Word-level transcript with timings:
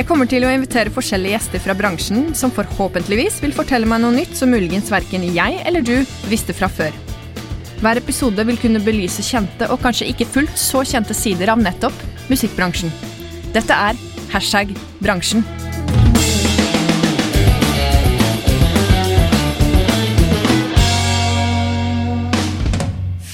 Jeg 0.00 0.06
kommer 0.08 0.24
til 0.24 0.46
å 0.48 0.50
invitere 0.56 0.88
forskjellige 0.88 1.34
gjester 1.34 1.60
fra 1.60 1.74
bransjen 1.76 2.30
som 2.32 2.48
forhåpentligvis 2.56 3.34
vil 3.42 3.52
fortelle 3.52 3.84
meg 3.84 4.00
noe 4.00 4.14
nytt 4.14 4.32
som 4.38 4.48
muligens 4.48 4.88
verken 4.88 5.26
jeg 5.28 5.58
eller 5.68 5.84
du 5.84 6.06
visste 6.30 6.56
fra 6.56 6.70
før. 6.72 6.96
Hver 7.82 8.00
episode 8.00 8.46
vil 8.48 8.56
kunne 8.62 8.80
belyse 8.80 9.20
kjente 9.20 9.68
og 9.68 9.82
kanskje 9.84 10.08
ikke 10.08 10.24
fullt 10.24 10.56
så 10.56 10.80
kjente 10.88 11.12
sider 11.12 11.52
av 11.52 11.60
nettopp 11.60 12.00
musikkbransjen. 12.32 12.88
Dette 13.52 13.76
er 13.76 14.00
hashtag 14.32 14.72
bransjen. 15.04 15.44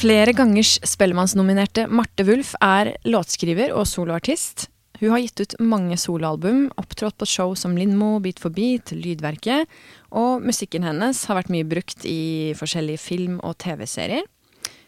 Flere 0.03 0.35
gangers 0.35 0.81
Spellemannsnominerte 0.83 1.87
Marte 1.87 2.27
Wulf 2.27 2.57
er 2.59 2.97
låtskriver 3.07 3.71
og 3.71 3.87
soloartist. 3.87 4.73
Hun 5.01 5.13
har 5.13 5.21
gitt 5.21 5.43
ut 5.43 5.57
mange 5.61 5.99
soloalbum, 6.01 6.71
opptrådt 6.81 7.19
på 7.21 7.29
show 7.29 7.53
som 7.59 7.75
Lindmo, 7.77 8.17
Beat 8.25 8.41
for 8.41 8.55
beat, 8.55 8.95
Lydverket, 8.97 9.69
og 10.17 10.45
musikken 10.47 10.87
hennes 10.87 11.21
har 11.29 11.37
vært 11.37 11.53
mye 11.53 11.67
brukt 11.69 12.07
i 12.09 12.55
forskjellige 12.57 13.03
film- 13.03 13.43
og 13.45 13.59
TV-serier. 13.61 14.25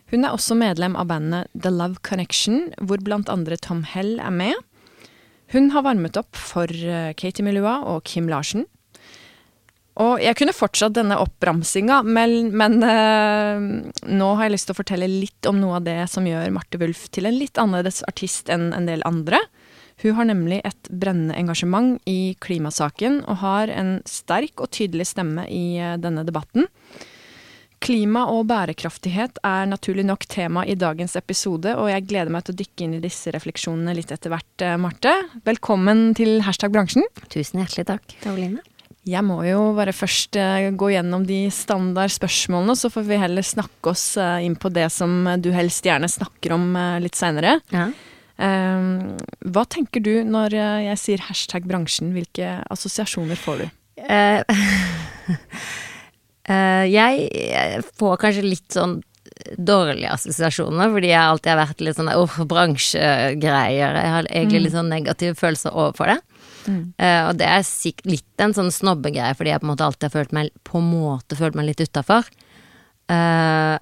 Hun 0.09 0.25
er 0.25 0.33
også 0.33 0.57
medlem 0.57 0.97
av 0.97 1.11
bandet 1.11 1.53
The 1.53 1.73
Love 1.75 2.01
Connection, 2.07 2.71
hvor 2.81 3.03
blant 3.05 3.29
andre 3.29 3.59
Tom 3.61 3.85
Hell 3.85 4.17
er 4.25 4.33
med. 4.33 4.57
Hun 5.53 5.71
har 5.75 5.85
varmet 5.85 6.17
opp 6.21 6.37
for 6.37 6.69
eh, 6.69 7.13
Katie 7.17 7.45
Melua 7.45 7.83
og 7.89 8.05
Kim 8.09 8.29
Larsen. 8.29 8.65
Og 9.99 10.21
jeg 10.23 10.37
kunne 10.39 10.55
fortsatt 10.55 10.95
denne 10.95 11.17
oppramsinga, 11.19 12.03
men, 12.07 12.53
men 12.57 12.77
øh, 12.87 13.65
nå 14.15 14.29
har 14.39 14.47
jeg 14.47 14.55
lyst 14.55 14.69
til 14.71 14.77
å 14.77 14.79
fortelle 14.79 15.09
litt 15.11 15.49
om 15.51 15.59
noe 15.59 15.81
av 15.81 15.89
det 15.89 15.99
som 16.13 16.27
gjør 16.29 16.53
Marte 16.55 16.79
Wulf 16.81 17.09
til 17.13 17.27
en 17.27 17.35
litt 17.37 17.59
annerledes 17.59 18.05
artist 18.07 18.53
enn 18.53 18.71
en 18.77 18.87
del 18.89 19.03
andre. 19.09 19.43
Hun 20.03 20.15
har 20.15 20.29
nemlig 20.29 20.61
et 20.67 20.91
brennende 20.95 21.35
engasjement 21.35 21.99
i 22.07 22.37
klimasaken, 22.39 23.25
og 23.27 23.41
har 23.43 23.71
en 23.75 23.97
sterk 24.07 24.63
og 24.63 24.71
tydelig 24.75 25.09
stemme 25.11 25.49
i 25.51 25.81
øh, 25.83 25.97
denne 25.99 26.23
debatten. 26.27 26.69
Klima 27.83 28.25
og 28.31 28.49
bærekraftighet 28.51 29.39
er 29.47 29.69
naturlig 29.71 30.05
nok 30.07 30.27
tema 30.31 30.65
i 30.67 30.75
dagens 30.79 31.15
episode, 31.19 31.77
og 31.79 31.91
jeg 31.91 32.07
gleder 32.11 32.33
meg 32.35 32.47
til 32.47 32.57
å 32.57 32.59
dykke 32.59 32.85
inn 32.85 32.97
i 32.99 33.03
disse 33.03 33.31
refleksjonene 33.35 33.95
litt 33.95 34.11
etter 34.15 34.35
hvert, 34.35 34.65
Marte. 34.83 35.13
Velkommen 35.47 36.09
til 36.19 36.41
Hashtag 36.47 36.75
bransjen. 36.75 37.07
Tusen 37.31 37.63
hjertelig 37.63 37.87
takk, 37.93 38.17
Karoline. 38.25 38.65
Jeg 39.07 39.23
må 39.25 39.39
jo 39.47 39.61
bare 39.79 39.95
først 39.95 40.37
gå 40.75 40.91
gjennom 40.91 41.23
de 41.25 41.45
standard 41.55 42.11
spørsmålene, 42.13 42.75
så 42.77 42.91
får 42.91 43.07
vi 43.07 43.23
heller 43.23 43.47
snakke 43.47 43.95
oss 43.95 44.09
inn 44.19 44.59
på 44.59 44.75
det 44.75 44.91
som 44.93 45.23
du 45.39 45.53
helst 45.55 45.87
gjerne 45.87 46.11
snakker 46.11 46.59
om 46.59 46.75
litt 47.01 47.17
seinere. 47.17 47.61
Ja. 47.71 47.87
Hva 48.39 49.65
tenker 49.67 50.03
du 50.05 50.13
når 50.23 50.55
jeg 50.55 50.99
sier 51.03 51.25
hashtag 51.27 51.65
bransjen, 51.67 52.13
hvilke 52.15 52.61
assosiasjoner 52.71 53.39
får 53.41 53.65
du? 53.65 53.67
Uh, 53.99 54.43
uh, 56.47 56.85
jeg 56.99 57.83
får 57.99 58.21
kanskje 58.23 58.47
litt 58.47 58.77
sånn 58.77 59.01
dårlige 59.59 60.11
assosiasjoner, 60.13 60.91
fordi 60.93 61.11
jeg 61.13 61.21
alltid 61.21 61.53
har 61.53 61.61
vært 61.61 61.83
litt 61.85 61.99
sånn 61.99 62.11
oh, 62.13 62.39
bransjegreier. 62.51 63.99
Jeg 63.99 64.15
har 64.15 64.31
egentlig 64.31 64.65
litt 64.67 64.77
sånn 64.77 64.91
negative 64.93 65.39
følelser 65.39 65.75
overfor 65.75 66.13
det. 66.13 66.19
Mm. 66.69 66.81
Uh, 67.01 67.23
og 67.31 67.39
det 67.41 67.49
er 67.49 67.67
sikkert 67.67 68.11
litt 68.13 68.45
en 68.45 68.57
sånn 68.57 68.73
snobbegreie, 68.75 69.37
fordi 69.39 69.55
jeg 69.55 69.63
på 69.63 69.69
en 69.69 69.73
måte 69.73 69.87
alltid 69.87 70.09
har 70.09 70.17
følt 70.17 70.35
meg 70.37 70.53
på 70.69 70.81
en 70.81 70.91
måte 70.91 71.39
følt 71.39 71.59
meg 71.59 71.71
litt 71.71 71.85
utafor. 71.85 72.29
Uh, 73.09 73.77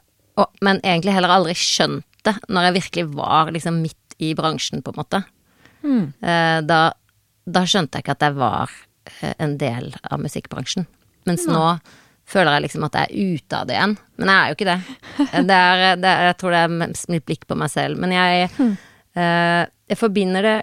men 0.62 0.82
egentlig 0.84 1.16
heller 1.16 1.32
aldri 1.32 1.56
skjønt 1.58 2.04
det 2.26 2.34
når 2.50 2.68
jeg 2.68 2.76
virkelig 2.80 3.06
var 3.16 3.52
liksom 3.54 3.80
midt 3.84 4.05
i 4.22 4.32
bransjen, 4.38 4.82
på 4.84 4.92
en 4.94 5.00
måte. 5.00 5.22
Mm. 5.82 6.04
Uh, 6.22 6.58
da, 6.66 6.80
da, 7.44 7.64
skjønte 7.68 7.98
jeg 7.98 8.06
ikke 8.06 8.16
at 8.16 8.26
jeg 8.26 8.38
var 8.40 8.74
en 9.38 9.54
del 9.60 9.92
av 10.02 10.18
musikkbransjen. 10.18 10.88
Mens 11.28 11.44
nå 11.46 11.62
føler 12.26 12.56
jeg 12.56 12.64
liksom 12.64 12.86
at 12.88 12.96
jeg 12.98 13.06
er 13.06 13.36
ute 13.36 13.58
av 13.58 13.68
det 13.68 13.76
igjen. 13.76 13.92
Men 14.18 14.32
jeg 14.32 14.38
er 14.38 14.48
jo 14.48 14.56
ikke 14.56 14.66
det. 14.66 14.78
det, 15.46 15.58
er, 15.58 15.82
det 16.02 16.10
er, 16.10 16.24
jeg 16.26 16.36
tror 16.40 16.56
det 16.56 16.62
er 16.64 16.72
mitt 17.14 17.26
blikk 17.28 17.46
på 17.46 17.58
meg 17.58 17.70
selv. 17.70 18.00
Men 18.02 18.14
jeg, 18.16 18.48
mm. 18.58 18.72
jeg 19.14 20.00
forbinder 20.00 20.48
det 20.48 20.56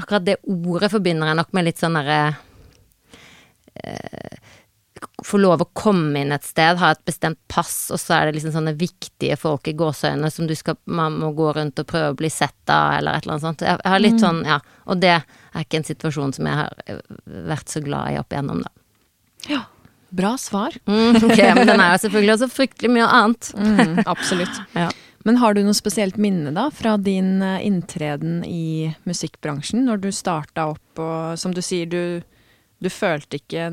akkurat 0.00 0.26
det 0.26 0.38
ordet 0.48 0.90
forbinder 0.92 1.30
jeg 1.30 1.38
nok 1.40 1.52
med 1.56 1.66
litt 1.66 1.80
sånn 1.80 1.98
derre 1.98 2.20
eh, 3.82 4.38
Få 5.24 5.38
lov 5.40 5.62
å 5.62 5.68
komme 5.76 6.22
inn 6.22 6.32
et 6.32 6.44
sted, 6.44 6.78
ha 6.80 6.90
et 6.94 7.02
bestemt 7.08 7.38
pass, 7.48 7.90
og 7.92 8.00
så 8.00 8.16
er 8.16 8.28
det 8.28 8.38
liksom 8.38 8.54
sånne 8.54 8.74
viktige 8.76 9.36
folk 9.40 9.68
i 9.68 9.74
gåseøyne 9.76 10.30
som 10.32 10.48
du 10.48 10.54
skal 10.56 10.78
Man 10.84 11.18
må 11.20 11.32
gå 11.36 11.50
rundt 11.56 11.80
og 11.80 11.88
prøve 11.88 12.12
å 12.12 12.16
bli 12.18 12.30
sett 12.32 12.72
av, 12.72 12.98
eller 12.98 13.16
et 13.16 13.24
eller 13.24 13.36
annet 13.36 13.46
sånt. 13.46 13.64
Jeg, 13.64 13.80
har 13.84 14.02
litt 14.02 14.18
mm. 14.18 14.22
sånn, 14.24 14.40
ja. 14.48 14.60
Og 14.92 15.02
det 15.02 15.16
er 15.18 15.64
ikke 15.64 15.80
en 15.80 15.88
situasjon 15.88 16.34
som 16.36 16.48
jeg 16.48 16.62
har 16.62 17.04
vært 17.52 17.72
så 17.72 17.84
glad 17.84 18.14
i 18.14 18.18
opp 18.20 18.32
igjennom, 18.32 18.64
da. 18.64 18.72
Ja. 19.48 19.60
Bra 20.10 20.34
svar. 20.42 20.74
Mm, 20.90 21.20
ok, 21.22 21.38
men 21.54 21.68
den 21.68 21.80
er 21.80 21.92
jo 21.94 22.00
selvfølgelig 22.02 22.34
også 22.34 22.50
fryktelig 22.50 22.90
mye 22.96 23.06
annet. 23.20 23.52
Mm, 23.54 24.00
absolutt. 24.14 24.60
ja. 24.74 24.88
Men 25.28 25.36
har 25.36 25.54
du 25.54 25.60
noe 25.62 25.76
spesielt 25.76 26.16
minne 26.16 26.50
da 26.56 26.70
fra 26.72 26.96
din 26.96 27.42
inntreden 27.44 28.40
i 28.48 28.88
musikkbransjen, 29.04 29.84
når 29.84 30.00
du 30.06 30.08
starta 30.16 30.70
opp 30.72 31.02
og 31.02 31.38
som 31.38 31.52
du 31.54 31.60
sier, 31.64 31.86
du, 31.86 32.24
du, 32.80 32.90
følte 32.92 33.38
ikke 33.40 33.68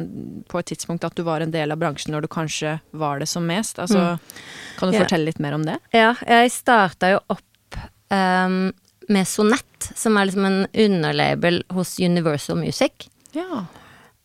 på 0.52 0.60
et 0.60 0.70
tidspunkt 0.72 1.06
at 1.08 1.16
du 1.18 1.24
var 1.28 1.44
en 1.44 1.54
del 1.54 1.74
av 1.74 1.80
bransjen 1.82 2.14
når 2.16 2.26
du 2.26 2.32
kanskje 2.32 2.78
var 2.92 3.22
det 3.22 3.30
som 3.32 3.48
mest? 3.48 3.80
Altså, 3.80 4.18
mm. 4.18 4.42
Kan 4.80 4.92
du 4.92 4.98
ja. 4.98 5.04
fortelle 5.06 5.30
litt 5.30 5.42
mer 5.44 5.58
om 5.58 5.66
det? 5.68 5.78
Ja, 5.96 6.14
jeg 6.28 6.54
starta 6.56 7.14
jo 7.16 7.22
opp 7.34 7.80
um, 8.14 8.74
med 9.08 9.28
Sonett, 9.30 9.92
som 9.96 10.18
er 10.18 10.30
liksom 10.30 10.48
en 10.48 10.60
underlabel 10.74 11.62
hos 11.76 11.98
Universal 12.00 12.60
Music. 12.60 13.08
Ja. 13.36 13.66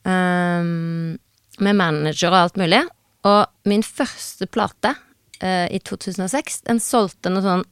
Um, 0.02 1.18
med 1.62 1.78
manager 1.78 2.32
og 2.32 2.40
alt 2.40 2.58
mulig. 2.60 2.82
Og 3.28 3.68
min 3.68 3.84
første 3.86 4.48
plate 4.50 4.96
uh, 5.42 5.68
i 5.70 5.78
2006, 5.78 6.62
den 6.66 6.82
solgte 6.82 7.30
noe 7.30 7.44
sånn 7.44 7.64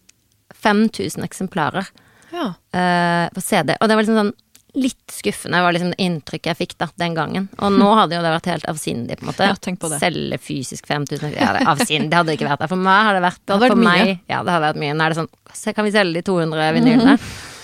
5000 0.60 1.24
eksemplarer 1.24 1.88
ja. 2.34 2.52
uh, 2.54 3.26
på 3.34 3.42
CD. 3.42 3.74
Og 3.78 3.88
det 3.88 3.96
var 3.96 4.04
liksom 4.04 4.20
sånn 4.20 4.34
litt 4.74 5.12
skuffende, 5.12 5.62
var 5.62 5.74
liksom 5.74 5.92
det 5.92 6.04
inntrykket 6.04 6.50
jeg 6.52 6.58
fikk 6.58 6.74
da, 6.80 6.88
den 7.00 7.14
gangen. 7.16 7.48
Og 7.58 7.72
nå 7.74 7.88
hadde 7.98 8.16
jo 8.16 8.22
det 8.24 8.32
vært 8.34 8.48
helt 8.50 8.66
avsindig, 8.70 9.16
på 9.18 9.24
en 9.24 9.30
måte. 9.30 9.48
Ja, 9.50 9.56
tenk 9.58 9.80
på 9.82 9.90
det. 9.90 9.98
Selge 10.02 10.38
fysisk 10.42 10.86
5000 10.90 11.34
Ja, 11.34 11.52
det, 11.56 11.64
avsindig 11.70 12.16
hadde 12.16 12.32
det 12.32 12.38
ikke 12.38 12.48
vært 12.50 12.62
der. 12.64 12.70
For 12.70 12.84
meg 12.88 13.08
har 13.08 13.18
det 13.18 13.24
vært 13.24 13.40
Det 13.42 13.56
hadde 13.56 13.68
vært 13.68 13.82
mye. 13.82 14.04
Meg, 14.04 14.22
ja, 14.30 14.42
det 14.46 14.54
hadde 14.54 14.66
vært 14.68 14.82
mye. 14.84 14.94
Nå 14.94 15.06
er 15.06 15.14
det 15.14 15.20
sånn 15.20 15.74
Kan 15.76 15.88
vi 15.88 15.94
selge 15.94 16.20
de 16.20 16.24
200 16.28 16.70
vinylene? 16.78 17.16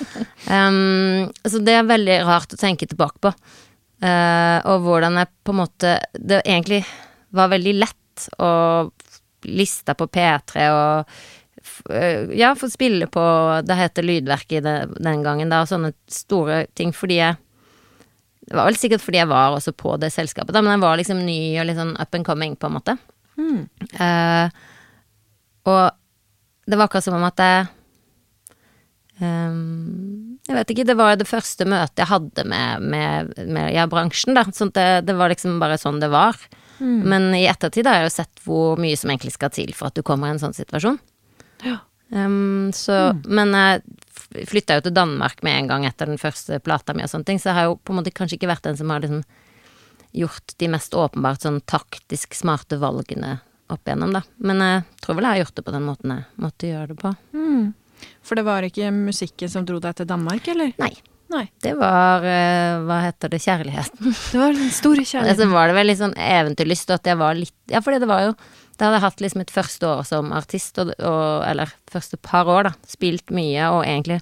um, 0.56 1.22
så 1.46 1.62
det 1.66 1.78
er 1.78 1.88
veldig 1.92 2.18
rart 2.26 2.56
å 2.56 2.60
tenke 2.60 2.90
tilbake 2.90 3.22
på. 3.28 3.34
Uh, 4.02 4.58
og 4.72 4.84
hvordan 4.84 5.16
jeg 5.22 5.32
på 5.40 5.54
en 5.54 5.56
måte 5.62 5.92
Det 6.12 6.42
egentlig 6.42 6.82
var 7.36 7.48
veldig 7.48 7.72
lett 7.78 8.26
å 8.44 8.50
liste 9.46 9.94
på 9.94 10.08
P3 10.10 10.66
og 10.74 11.16
ja, 12.36 12.54
få 12.58 12.68
spille 12.72 13.08
på 13.12 13.22
Det 13.66 13.76
heter 13.76 14.06
Lydverket 14.06 14.64
den 14.64 15.24
gangen, 15.24 15.50
da, 15.52 15.62
og 15.62 15.70
sånne 15.70 15.92
store 16.10 16.64
ting, 16.78 16.94
fordi 16.96 17.20
jeg 17.20 17.36
Det 18.46 18.54
var 18.54 18.68
vel 18.68 18.78
sikkert 18.78 19.02
fordi 19.02 19.18
jeg 19.18 19.30
var 19.30 19.56
også 19.56 19.72
på 19.74 19.96
det 19.98 20.12
selskapet, 20.14 20.54
da, 20.54 20.62
men 20.62 20.76
jeg 20.76 20.84
var 20.84 20.98
liksom 21.00 21.24
ny 21.26 21.40
og 21.60 21.66
litt 21.66 21.80
sånn 21.80 21.96
up 21.98 22.14
and 22.14 22.26
coming, 22.26 22.54
på 22.56 22.68
en 22.68 22.76
måte. 22.76 22.96
Mm. 23.36 23.64
Uh, 23.98 24.46
og 25.66 25.82
det 26.66 26.78
var 26.78 26.86
akkurat 26.86 27.04
som 27.04 27.18
om 27.18 27.26
at 27.26 27.42
jeg 27.42 27.66
Um, 29.16 30.36
jeg 30.44 30.58
vet 30.58 30.72
ikke, 30.74 30.84
det 30.90 30.96
var 30.98 31.14
det 31.16 31.28
første 31.28 31.64
møtet 31.64 32.02
jeg 32.02 32.10
hadde 32.10 32.42
med, 32.44 32.84
med, 32.92 33.30
med 33.48 33.70
ja, 33.72 33.86
bransjen, 33.88 34.36
da. 34.36 34.44
Sånn 34.52 34.74
det, 34.76 35.06
det, 35.08 35.16
var 35.16 35.32
liksom 35.32 35.56
bare 35.62 35.78
sånn 35.80 36.02
det 36.02 36.10
var. 36.12 36.36
Mm. 36.78 37.00
Men 37.08 37.28
i 37.34 37.46
ettertid 37.48 37.88
har 37.88 38.02
jeg 38.02 38.10
jo 38.10 38.16
sett 38.18 38.44
hvor 38.44 38.80
mye 38.80 38.98
som 38.98 39.10
egentlig 39.12 39.32
skal 39.34 39.52
til 39.54 39.72
for 39.76 39.88
at 39.88 39.96
du 39.96 40.04
kommer 40.06 40.28
i 40.28 40.36
en 40.36 40.42
sånn 40.42 40.56
situasjon. 40.56 41.00
Ja. 41.64 41.78
Um, 42.10 42.70
så, 42.76 42.92
mm. 43.16 43.22
Men 43.34 43.56
jeg 43.56 44.46
flytta 44.50 44.78
jo 44.78 44.84
til 44.86 44.94
Danmark 44.94 45.42
med 45.46 45.58
en 45.58 45.70
gang 45.70 45.86
etter 45.88 46.10
den 46.10 46.20
første 46.20 46.60
plata 46.62 46.94
mi 46.94 47.04
og 47.06 47.10
sånne 47.10 47.26
ting, 47.28 47.40
så 47.42 47.50
jeg 47.50 47.58
har 47.58 47.68
jo 47.70 47.80
på 47.80 47.94
en 47.94 48.00
måte 48.00 48.14
kanskje 48.14 48.38
ikke 48.38 48.50
vært 48.50 48.68
den 48.68 48.78
som 48.78 48.92
har 48.92 49.02
liksom 49.02 49.24
gjort 50.16 50.54
de 50.60 50.68
mest 50.72 50.94
åpenbart 50.96 51.44
sånn 51.44 51.58
taktisk 51.68 52.36
smarte 52.38 52.78
valgene 52.80 53.38
opp 53.72 53.88
igjennom, 53.88 54.14
da. 54.14 54.22
Men 54.38 54.62
jeg 54.62 54.84
tror 55.02 55.18
vel 55.18 55.26
jeg 55.26 55.34
har 55.34 55.42
gjort 55.42 55.58
det 55.58 55.66
på 55.66 55.74
den 55.74 55.84
måten 55.88 56.14
jeg 56.14 56.44
måtte 56.46 56.70
gjøre 56.70 56.88
det 56.92 56.98
på. 57.02 57.12
Mm. 57.34 57.66
For 58.24 58.38
det 58.38 58.46
var 58.46 58.66
ikke 58.66 58.92
musikken 58.94 59.50
som 59.50 59.66
dro 59.66 59.80
deg 59.82 59.98
til 59.98 60.08
Danmark, 60.08 60.48
eller? 60.52 60.72
Nei. 60.80 60.94
Nei. 61.32 61.48
Det 61.58 61.72
var 61.74 62.22
eh, 62.22 62.76
Hva 62.86 63.00
heter 63.02 63.32
det? 63.32 63.40
Kjærligheten. 63.42 64.12
Det 64.14 64.38
var 64.38 64.54
den 64.54 64.70
store 64.70 65.02
kjærligheten. 65.10 65.42
så 65.42 65.56
var 65.56 65.70
det 65.70 65.76
vel 65.80 65.90
litt 65.90 66.00
sånn 66.00 66.14
eventyrlyst, 66.14 66.92
og 66.92 67.00
at 67.00 67.10
jeg 67.10 67.20
var 67.20 67.38
litt 67.38 67.72
Ja, 67.72 67.82
fordi 67.82 67.98
det 68.04 68.10
var 68.10 68.28
jo 68.28 68.36
Da 68.76 68.88
hadde 68.88 68.98
jeg 68.98 69.06
hatt 69.06 69.24
liksom 69.24 69.42
et 69.42 69.54
første 69.54 69.88
år 69.88 70.04
som 70.08 70.32
artist, 70.36 70.78
og, 70.82 70.92
og 71.00 71.44
Eller 71.48 71.72
første 71.92 72.20
par 72.20 72.48
år, 72.52 72.68
da. 72.68 72.72
Spilt 72.88 73.32
mye, 73.34 73.70
og 73.72 73.82
egentlig 73.86 74.20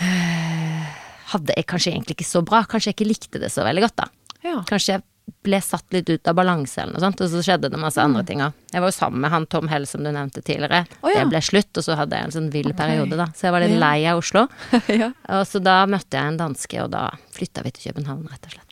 øh, 0.00 0.86
Hadde 1.32 1.56
jeg 1.56 1.66
kanskje 1.66 1.92
egentlig 1.92 2.14
ikke 2.18 2.28
så 2.28 2.44
bra. 2.46 2.62
Kanskje 2.70 2.92
jeg 2.92 3.00
ikke 3.00 3.10
likte 3.10 3.42
det 3.42 3.50
så 3.50 3.64
veldig 3.66 3.82
godt, 3.88 3.96
da. 4.04 4.06
Ja. 4.46 4.60
Kanskje 4.68 4.98
jeg 4.98 5.06
ble 5.46 5.58
satt 5.62 5.94
litt 5.94 6.10
ut 6.10 6.28
av 6.30 6.36
balanse 6.38 6.78
eller 6.82 6.94
noe 6.94 7.02
sånt, 7.02 7.20
og 7.22 7.30
så 7.30 7.42
skjedde 7.42 7.70
det 7.72 7.80
masse 7.82 8.02
andre 8.02 8.22
ting 8.26 8.42
òg. 8.44 8.54
Jeg 8.70 8.82
var 8.82 8.92
jo 8.92 8.94
sammen 8.94 9.24
med 9.24 9.32
han 9.32 9.46
Tom 9.50 9.70
Hell 9.70 9.86
som 9.90 10.04
du 10.06 10.10
nevnte 10.14 10.42
tidligere. 10.42 10.84
Oh, 11.00 11.10
ja. 11.10 11.24
Det 11.24 11.32
ble 11.32 11.42
slutt, 11.42 11.72
og 11.74 11.86
så 11.86 11.96
hadde 11.98 12.18
jeg 12.18 12.28
en 12.28 12.36
sånn 12.36 12.52
vill 12.54 12.70
okay. 12.70 12.78
periode, 12.78 13.18
da. 13.18 13.26
Så 13.34 13.48
jeg 13.48 13.56
var 13.56 13.66
litt 13.66 13.78
lei 13.82 13.96
av 14.10 14.22
Oslo. 14.22 14.46
ja. 15.02 15.10
Og 15.34 15.42
så 15.50 15.62
da 15.62 15.80
møtte 15.90 16.18
jeg 16.18 16.34
en 16.34 16.40
danske, 16.40 16.78
og 16.84 16.94
da 16.94 17.08
flytta 17.34 17.66
vi 17.66 17.74
til 17.74 17.90
København, 17.90 18.26
rett 18.30 18.46
og 18.50 18.54
slett. 18.54 18.65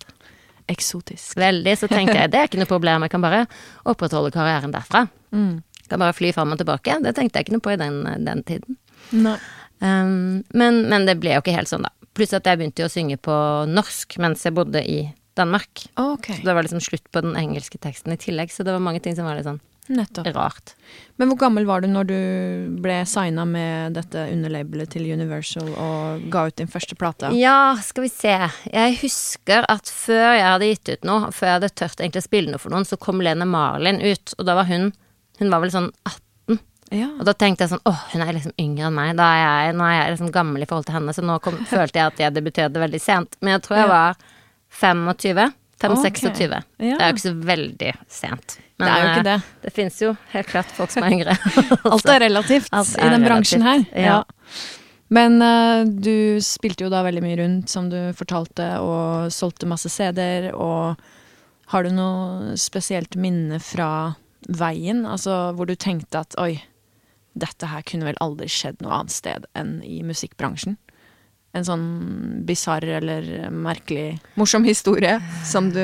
Eksotisk. 0.70 1.36
Veldig. 1.40 1.76
Så 1.80 1.90
tenkte 1.92 2.18
jeg 2.18 2.32
det 2.32 2.40
er 2.40 2.50
ikke 2.50 2.62
noe 2.62 2.70
problem, 2.70 3.06
jeg 3.06 3.14
kan 3.14 3.24
bare 3.24 3.44
opprettholde 3.90 4.32
karrieren 4.34 4.74
derfra. 4.74 5.06
Mm. 5.34 5.58
Kan 5.90 6.00
bare 6.00 6.16
fly 6.16 6.32
fram 6.32 6.54
og 6.54 6.60
tilbake. 6.60 6.96
Det 7.04 7.12
tenkte 7.16 7.40
jeg 7.40 7.48
ikke 7.48 7.58
noe 7.58 7.64
på 7.64 7.74
i 7.74 7.80
den, 7.80 8.00
den 8.24 8.40
tiden. 8.48 8.78
Um, 9.12 10.40
men, 10.56 10.84
men 10.88 11.04
det 11.08 11.18
ble 11.20 11.34
jo 11.36 11.44
ikke 11.44 11.56
helt 11.56 11.70
sånn, 11.70 11.84
da. 11.84 11.92
Pluss 12.14 12.32
at 12.36 12.46
jeg 12.46 12.60
begynte 12.60 12.84
jo 12.84 12.88
å 12.88 12.94
synge 12.94 13.18
på 13.20 13.34
norsk 13.68 14.16
mens 14.22 14.46
jeg 14.46 14.54
bodde 14.56 14.80
i 14.80 15.02
Danmark. 15.36 15.88
Okay. 15.98 16.38
Så 16.38 16.46
det 16.46 16.54
var 16.56 16.64
liksom 16.64 16.82
slutt 16.82 17.06
på 17.12 17.24
den 17.26 17.34
engelske 17.36 17.80
teksten 17.82 18.14
i 18.14 18.18
tillegg, 18.20 18.54
så 18.54 18.64
det 18.64 18.72
var 18.72 18.84
mange 18.84 19.02
ting 19.02 19.16
som 19.18 19.26
var 19.26 19.36
litt 19.36 19.48
sånn 19.48 19.60
nettopp. 19.88 20.26
rart. 20.34 20.74
Men 21.16 21.28
hvor 21.30 21.38
gammel 21.44 21.66
var 21.68 21.82
du 21.84 21.88
når 21.90 22.06
du 22.08 22.16
ble 22.82 22.96
signa 23.08 23.44
med 23.48 23.94
dette 23.98 24.26
underlabelet 24.32 24.90
til 24.94 25.06
Universal 25.12 25.68
og 25.74 26.24
ga 26.32 26.46
ut 26.48 26.56
din 26.60 26.70
første 26.70 26.96
plate? 26.98 27.30
Ja, 27.38 27.76
skal 27.84 28.06
vi 28.06 28.10
se. 28.12 28.34
Jeg 28.72 28.98
husker 29.02 29.66
at 29.68 29.90
før 29.92 30.34
jeg 30.34 30.46
hadde 30.48 30.70
gitt 30.72 30.92
ut 30.94 31.08
noe, 31.08 31.30
før 31.34 31.50
jeg 31.50 31.58
hadde 31.58 31.72
tørt 31.76 32.00
egentlig 32.00 32.24
spille 32.26 32.54
noe 32.54 32.62
for 32.62 32.74
noen, 32.74 32.86
så 32.88 32.98
kom 33.00 33.22
Lene 33.24 33.46
Marlin 33.48 34.00
ut, 34.02 34.34
og 34.38 34.46
da 34.48 34.56
var 34.60 34.70
hun 34.70 34.92
Hun 35.40 35.50
var 35.50 35.64
vel 35.64 35.72
sånn 35.74 35.88
18. 36.06 36.60
Ja. 36.94 37.08
Og 37.18 37.24
da 37.26 37.32
tenkte 37.34 37.64
jeg 37.64 37.72
sånn 37.72 37.80
åh, 37.90 38.02
hun 38.12 38.22
er 38.22 38.36
liksom 38.36 38.52
yngre 38.60 38.86
enn 38.86 38.94
meg. 38.94 39.16
Da 39.18 39.24
er 39.34 39.40
jeg, 39.42 39.74
nå 39.74 39.82
er 39.88 39.96
jeg 39.96 40.12
liksom 40.12 40.28
gammel 40.30 40.62
i 40.62 40.68
forhold 40.70 40.86
til 40.86 40.94
henne, 40.94 41.14
så 41.16 41.24
nå 41.26 41.40
kom, 41.42 41.56
følte 41.72 41.98
jeg 41.98 42.12
at 42.12 42.20
jeg 42.22 42.36
debuterte 42.36 42.78
veldig 42.78 43.00
sent. 43.02 43.34
Men 43.42 43.56
jeg 43.56 43.64
tror 43.66 43.80
jeg 43.80 43.88
var 43.90 44.20
25. 44.78 45.42
5-26. 45.82 46.52
Ja. 46.52 46.60
Det 46.78 46.92
er 46.94 47.08
jo 47.08 47.14
ikke 47.16 47.24
så 47.24 47.34
veldig 47.48 47.90
sent. 48.08 48.56
Det 48.78 48.88
er 48.90 49.02
jo 49.02 49.10
ikke 49.10 49.26
det. 49.26 49.34
eh, 49.34 49.50
det 49.64 49.72
fins 49.74 50.00
jo 50.02 50.14
helt 50.32 50.48
klart 50.50 50.72
folk 50.74 50.90
som 50.94 51.04
er 51.06 51.14
yngre. 51.14 51.36
Alt 51.92 52.08
er 52.10 52.24
relativt 52.24 52.72
Alt 52.74 52.94
i 52.94 53.00
den 53.00 53.10
relativt. 53.10 53.28
bransjen 53.28 53.66
her. 53.66 53.84
Ja. 53.92 54.16
ja. 54.18 54.18
Men 55.14 55.36
uh, 55.42 55.84
du 55.84 56.40
spilte 56.42 56.86
jo 56.86 56.90
da 56.90 57.04
veldig 57.06 57.22
mye 57.22 57.38
rundt, 57.38 57.70
som 57.70 57.90
du 57.92 57.98
fortalte, 58.18 58.66
og 58.82 59.30
solgte 59.34 59.68
masse 59.70 59.90
CD-er. 59.92 60.50
Og 60.56 60.96
har 61.70 61.84
du 61.86 61.92
noe 61.94 62.56
spesielt 62.60 63.14
minne 63.20 63.60
fra 63.62 64.14
veien? 64.48 65.04
Altså 65.06 65.52
hvor 65.56 65.68
du 65.70 65.76
tenkte 65.78 66.24
at 66.24 66.34
oi, 66.40 66.56
dette 67.34 67.68
her 67.70 67.84
kunne 67.86 68.08
vel 68.08 68.18
aldri 68.22 68.48
skjedd 68.50 68.82
noe 68.82 68.94
annet 69.00 69.14
sted 69.14 69.46
enn 69.58 69.76
i 69.86 70.00
musikkbransjen? 70.06 70.78
En 71.54 71.64
sånn 71.66 71.82
bisarr 72.48 72.82
eller 72.98 73.48
merkelig 73.54 74.16
morsom 74.40 74.64
historie 74.66 75.20
som 75.46 75.68
du 75.70 75.82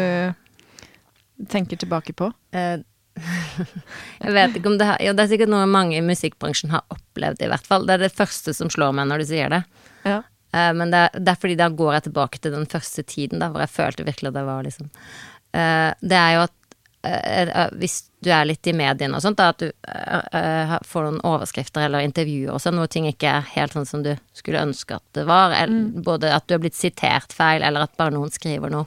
tenker 1.50 1.78
tilbake 1.81 2.12
på? 2.19 2.31
Eh, 2.52 2.81
jeg 4.25 4.32
vet 4.34 4.56
ikke 4.58 4.70
om 4.70 4.76
det 4.81 4.87
har 4.88 5.00
Jo, 5.05 5.12
det 5.17 5.25
er 5.26 5.31
sikkert 5.34 5.52
noe 5.52 5.67
mange 5.70 5.99
i 5.99 6.05
musikkbransjen 6.05 6.72
har 6.75 6.84
opplevd, 6.94 7.43
i 7.44 7.49
hvert 7.52 7.67
fall. 7.69 7.87
Det 7.88 7.96
er 7.96 8.05
det 8.06 8.14
første 8.17 8.55
som 8.56 8.70
slår 8.72 8.94
meg 8.96 9.08
når 9.11 9.22
du 9.25 9.28
sier 9.31 9.52
det. 9.52 9.62
Ja. 10.08 10.20
Eh, 10.55 10.70
men 10.76 10.90
det, 10.93 11.05
er- 11.08 11.20
det 11.22 11.34
er 11.34 11.40
fordi 11.43 11.58
da 11.61 11.69
går 11.82 11.96
jeg 11.99 12.06
tilbake 12.08 12.40
til 12.43 12.55
den 12.56 12.67
første 12.70 13.05
tiden, 13.06 13.43
da, 13.43 13.50
hvor 13.52 13.62
jeg 13.64 13.75
følte 13.75 14.06
virkelig 14.08 14.32
at 14.32 14.38
det 14.40 14.46
var 14.49 14.64
liksom 14.67 14.88
eh, 14.90 15.90
Det 16.02 16.19
er 16.19 16.32
jo 16.38 16.46
at 16.49 16.56
hvis 17.00 18.11
du 18.20 18.29
er 18.29 18.44
litt 18.44 18.67
i 18.69 18.75
mediene 18.76 19.17
og 19.17 19.25
sånt, 19.25 19.38
da, 19.41 19.50
at 19.55 19.62
du 19.62 19.70
eh, 19.70 20.25
eh, 20.37 20.75
får 20.85 21.06
noen 21.06 21.23
overskrifter 21.25 21.87
eller 21.87 22.05
intervjuer 22.05 22.52
og 22.52 22.61
sånn, 22.61 22.76
hvor 22.76 22.91
ting 22.93 23.08
ikke 23.08 23.31
er 23.38 23.47
helt 23.55 23.76
sånn 23.76 23.88
som 23.88 24.02
du 24.05 24.12
skulle 24.37 24.61
ønske 24.61 24.99
at 24.99 25.05
det 25.17 25.25
var, 25.29 25.55
eller, 25.56 26.02
både 26.05 26.32
at 26.37 26.44
du 26.47 26.56
har 26.56 26.62
blitt 26.64 26.76
sitert 26.76 27.32
feil, 27.32 27.64
eller 27.64 27.87
at 27.87 27.97
bare 28.00 28.12
noen 28.12 28.32
skriver 28.35 28.73
noe 28.75 28.85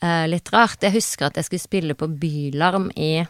eh, 0.00 0.24
litt 0.30 0.48
rart. 0.54 0.80
Jeg 0.80 0.96
husker 0.96 1.28
at 1.28 1.36
jeg 1.36 1.50
skulle 1.50 1.66
spille 1.66 1.98
på 1.98 2.08
Bylarm 2.08 2.88
i 2.96 3.26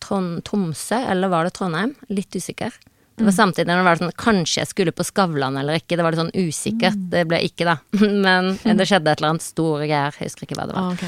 Trond 0.00 0.40
Tromsø, 0.48 1.02
eller 1.12 1.28
var 1.28 1.44
det 1.44 1.58
Trondheim? 1.58 1.92
Litt 2.08 2.32
usikker. 2.32 2.72
Det 3.20 3.26
var 3.26 3.36
samtidig 3.36 3.68
når 3.68 3.82
det 3.82 3.84
var 3.84 3.98
sånn 4.00 4.12
Kanskje 4.16 4.62
jeg 4.62 4.68
skulle 4.70 4.92
på 4.96 5.04
Skavlan 5.04 5.58
eller 5.60 5.76
ikke. 5.76 5.98
Det 5.98 6.04
var 6.06 6.14
litt 6.14 6.22
sånn 6.22 6.48
usikkert. 6.48 6.96
Det 7.12 7.26
ble 7.28 7.42
ikke, 7.44 7.66
da. 7.68 7.76
Men 8.24 8.54
det 8.80 8.88
skjedde 8.88 9.12
et 9.12 9.20
eller 9.20 9.34
annet 9.34 9.44
store 9.44 9.84
greier. 9.84 10.16
Jeg 10.16 10.30
husker 10.30 10.48
ikke 10.48 10.56
hva 10.56 10.68
det 10.70 10.78
var. 10.78 10.88
Ah, 10.88 10.94
ok. 10.96 11.04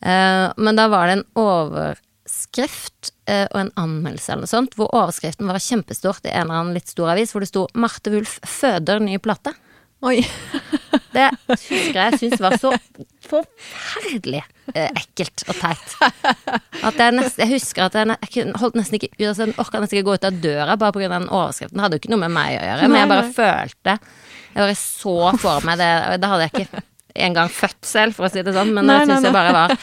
Eh, 0.00 0.46
men 0.56 0.80
da 0.80 0.88
var 0.92 1.08
det 1.08 1.18
en 1.18 1.26
overskrift 1.40 3.12
eh, 3.30 3.46
og 3.50 3.60
en 3.60 3.74
anmeldelse 3.80 4.32
eller 4.32 4.46
noe 4.46 4.54
sånt, 4.54 4.78
hvor 4.78 4.92
overskriften 4.92 5.48
var 5.50 5.62
kjempestort 5.62 6.26
i 6.26 6.32
en 6.32 6.46
eller 6.46 6.62
annen 6.62 6.78
litt 6.78 6.90
stor 6.92 7.14
avis, 7.14 7.34
hvor 7.34 7.44
det 7.44 7.52
sto 7.52 7.68
'Marte 7.74 8.14
Wulf 8.14 8.38
føder 8.42 9.02
ny 9.04 9.18
plate'. 9.22 9.54
Oi. 10.04 10.20
Det 11.14 11.28
husker 11.48 11.96
jeg 11.96 12.18
syns 12.18 12.40
var 12.42 12.56
så 12.60 12.72
forferdelig 13.24 14.42
eh, 14.74 14.90
ekkelt 14.90 15.44
og 15.46 15.56
teit. 15.60 15.92
At 16.84 16.98
jeg, 16.98 17.14
nest, 17.14 17.38
jeg 17.38 17.52
husker 17.54 17.86
at 17.86 17.96
jeg, 17.96 18.16
jeg 18.34 18.54
holdt 18.60 18.76
nesten 18.78 18.98
ikke 18.98 19.12
ut 19.14 19.22
altså, 19.30 19.46
Jeg 19.46 19.56
orka 19.62 19.80
nesten 19.80 19.98
ikke 20.00 20.08
gå 20.08 20.16
ut 20.18 20.26
av 20.26 20.40
døra 20.42 20.76
bare 20.80 20.96
pga. 20.96 21.12
den 21.14 21.28
overskriften. 21.30 21.78
Det 21.78 21.86
hadde 21.86 21.96
jo 21.98 22.02
ikke 22.02 22.12
noe 22.16 22.24
med 22.26 22.34
meg 22.34 22.58
å 22.58 22.64
gjøre, 22.66 22.88
men 22.90 23.00
jeg 23.00 23.12
bare 23.14 23.30
følte 23.38 23.94
Jeg 23.94 24.58
bare 24.58 24.76
så 24.80 25.16
for 25.38 25.68
meg 25.68 25.80
det 25.80 25.92
og 25.94 26.18
det 26.20 26.32
hadde 26.34 26.48
jeg 26.48 26.66
ikke 26.66 26.84
engang 27.16 27.48
fødsel, 27.48 28.12
for 28.12 28.26
å 28.26 28.30
si 28.32 28.42
det 28.42 28.54
sånn, 28.54 28.72
men 28.74 28.86
Nei, 28.86 29.00
jeg 29.04 29.08
syns 29.12 29.28
jeg 29.28 29.32
bare 29.34 29.52
var 29.54 29.74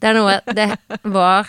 Det 0.00 0.08
er 0.08 0.14
noe 0.16 0.40
Det 0.54 0.68
var 1.04 1.46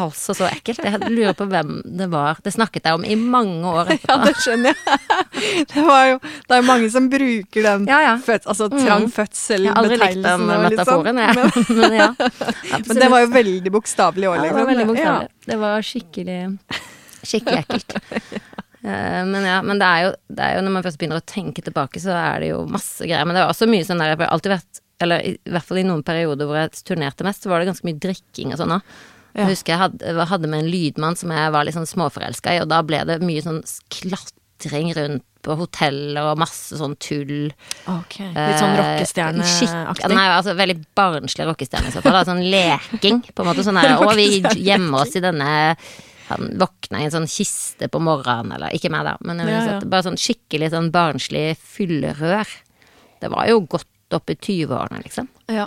altså 0.00 0.34
så 0.38 0.46
ekkelt. 0.46 0.78
Jeg 0.86 1.00
lurer 1.10 1.34
på 1.34 1.48
hvem 1.50 1.80
det 1.98 2.06
var. 2.12 2.38
Det 2.44 2.52
snakket 2.54 2.84
jeg 2.86 2.94
om 2.94 3.02
i 3.04 3.16
mange 3.18 3.66
år 3.66 3.88
Ja, 4.08 4.16
det 4.22 4.36
skjønner 4.38 4.70
jeg. 4.70 5.00
Det, 5.74 5.82
var 5.82 6.04
jo, 6.06 6.18
det 6.22 6.54
er 6.54 6.60
jo 6.62 6.66
mange 6.68 6.90
som 6.94 7.08
bruker 7.10 7.66
den 7.66 7.88
Ja, 7.90 7.98
ja. 8.04 8.12
føds, 8.22 8.46
altså 8.46 8.68
trang 8.70 9.08
Mm. 9.08 9.10
fødsel 9.14 9.66
Jeg 9.66 9.72
har 9.74 9.82
aldri 9.82 9.98
likt 9.98 10.22
den 10.22 10.44
sånn. 10.46 10.62
metaforen, 10.68 11.18
jeg. 11.18 11.34
Men, 11.80 11.96
ja. 12.02 12.08
Men 12.86 13.02
det 13.02 13.10
var 13.10 13.24
jo 13.24 13.30
veldig 13.34 13.72
bokstavelig 13.74 14.30
òg, 14.30 14.36
Ja, 14.36 14.40
det 14.40 14.46
liksom. 14.46 14.60
var 14.60 14.70
veldig 14.70 14.86
Ja. 14.86 14.90
bokstavelig. 14.92 15.28
Det 15.50 15.58
var 15.66 15.88
skikkelig 15.90 16.40
Skikkelig 17.20 17.64
ekkelt. 17.66 17.98
Eh, 18.82 19.22
men 19.28 19.44
ja, 19.44 19.58
men 19.62 19.80
det 19.80 19.86
er, 19.86 20.06
jo, 20.06 20.12
det 20.32 20.44
er 20.44 20.56
jo 20.56 20.64
når 20.64 20.74
man 20.76 20.84
først 20.86 21.00
begynner 21.00 21.20
å 21.20 21.28
tenke 21.28 21.64
tilbake, 21.64 22.00
så 22.00 22.14
er 22.16 22.44
det 22.44 22.52
jo 22.52 22.64
masse 22.70 23.04
greier. 23.04 23.26
Men 23.28 23.36
det 23.36 23.44
var 23.44 23.54
også 23.54 23.68
mye 23.70 23.86
sånn 23.86 24.00
der 24.00 24.14
Jeg 24.14 24.20
har 24.22 24.32
alltid 24.32 24.54
vært 24.56 24.82
Eller 25.04 25.24
i, 25.30 25.32
hvert 25.48 25.68
fall 25.68 25.80
i 25.80 25.86
noen 25.88 26.04
perioder 26.04 26.48
hvor 26.48 26.60
jeg 26.60 26.84
turnerte 26.88 27.24
mest, 27.24 27.44
så 27.44 27.52
var 27.52 27.60
det 27.60 27.70
ganske 27.70 27.88
mye 27.88 28.00
drikking 28.00 28.52
og 28.54 28.60
sånn 28.60 28.76
òg. 28.76 28.92
Ja. 29.30 29.44
Jeg 29.44 29.54
husker 29.54 29.72
jeg 29.76 29.80
hadde, 29.84 30.26
hadde 30.26 30.48
med 30.50 30.64
en 30.64 30.70
lydmann 30.72 31.16
som 31.16 31.30
jeg 31.32 31.52
var 31.54 31.64
litt 31.64 31.76
sånn 31.76 31.88
småforelska 31.88 32.56
i, 32.56 32.62
og 32.64 32.68
da 32.72 32.80
ble 32.82 32.98
det 33.06 33.20
mye 33.22 33.44
sånn 33.44 33.60
klatring 33.94 34.90
rundt 34.98 35.24
på 35.40 35.54
hoteller 35.56 36.32
og 36.32 36.40
masse 36.42 36.76
sånn 36.76 36.96
tull. 37.00 37.48
Ok, 37.88 38.18
Litt 38.20 38.58
sånn 38.60 38.74
Eh, 38.74 38.80
rockestjerneaktig. 38.80 40.12
Nei, 40.12 40.26
altså 40.34 40.52
veldig 40.58 40.76
barnslig 40.98 41.46
rockestjerne 41.48 41.88
i 41.88 41.94
så 41.94 42.02
fall. 42.04 42.18
Sånn 42.28 42.42
leking, 42.52 43.22
på 43.32 43.44
en 43.44 43.48
måte. 43.48 43.64
Sånn 43.64 43.80
her, 43.80 43.94
og 44.02 44.12
vi 44.18 44.42
gjemmer 44.68 45.06
oss 45.06 45.16
i 45.16 45.24
denne 45.24 45.50
Han 46.30 46.54
våkna 46.60 47.00
i 47.02 47.06
en 47.08 47.14
sånn 47.14 47.28
kiste 47.30 47.88
på 47.92 48.00
morgenen, 48.02 48.52
eller 48.56 48.74
ikke 48.76 48.90
meg, 48.92 49.04
da, 49.08 49.16
men 49.26 49.42
jeg 49.42 49.50
Ja, 49.52 49.60
ja. 49.74 49.80
bare 49.84 50.06
sånn 50.08 50.18
skikkelig 50.20 50.70
sånn 50.72 50.90
barnslig 50.94 51.56
fyllerør. 51.58 52.48
Det 53.20 53.30
var 53.32 53.48
jo 53.50 53.60
godt 53.66 53.86
opp 54.16 54.30
i 54.32 54.36
20-årene, 54.38 55.02
liksom. 55.04 55.28
Ja. 55.52 55.66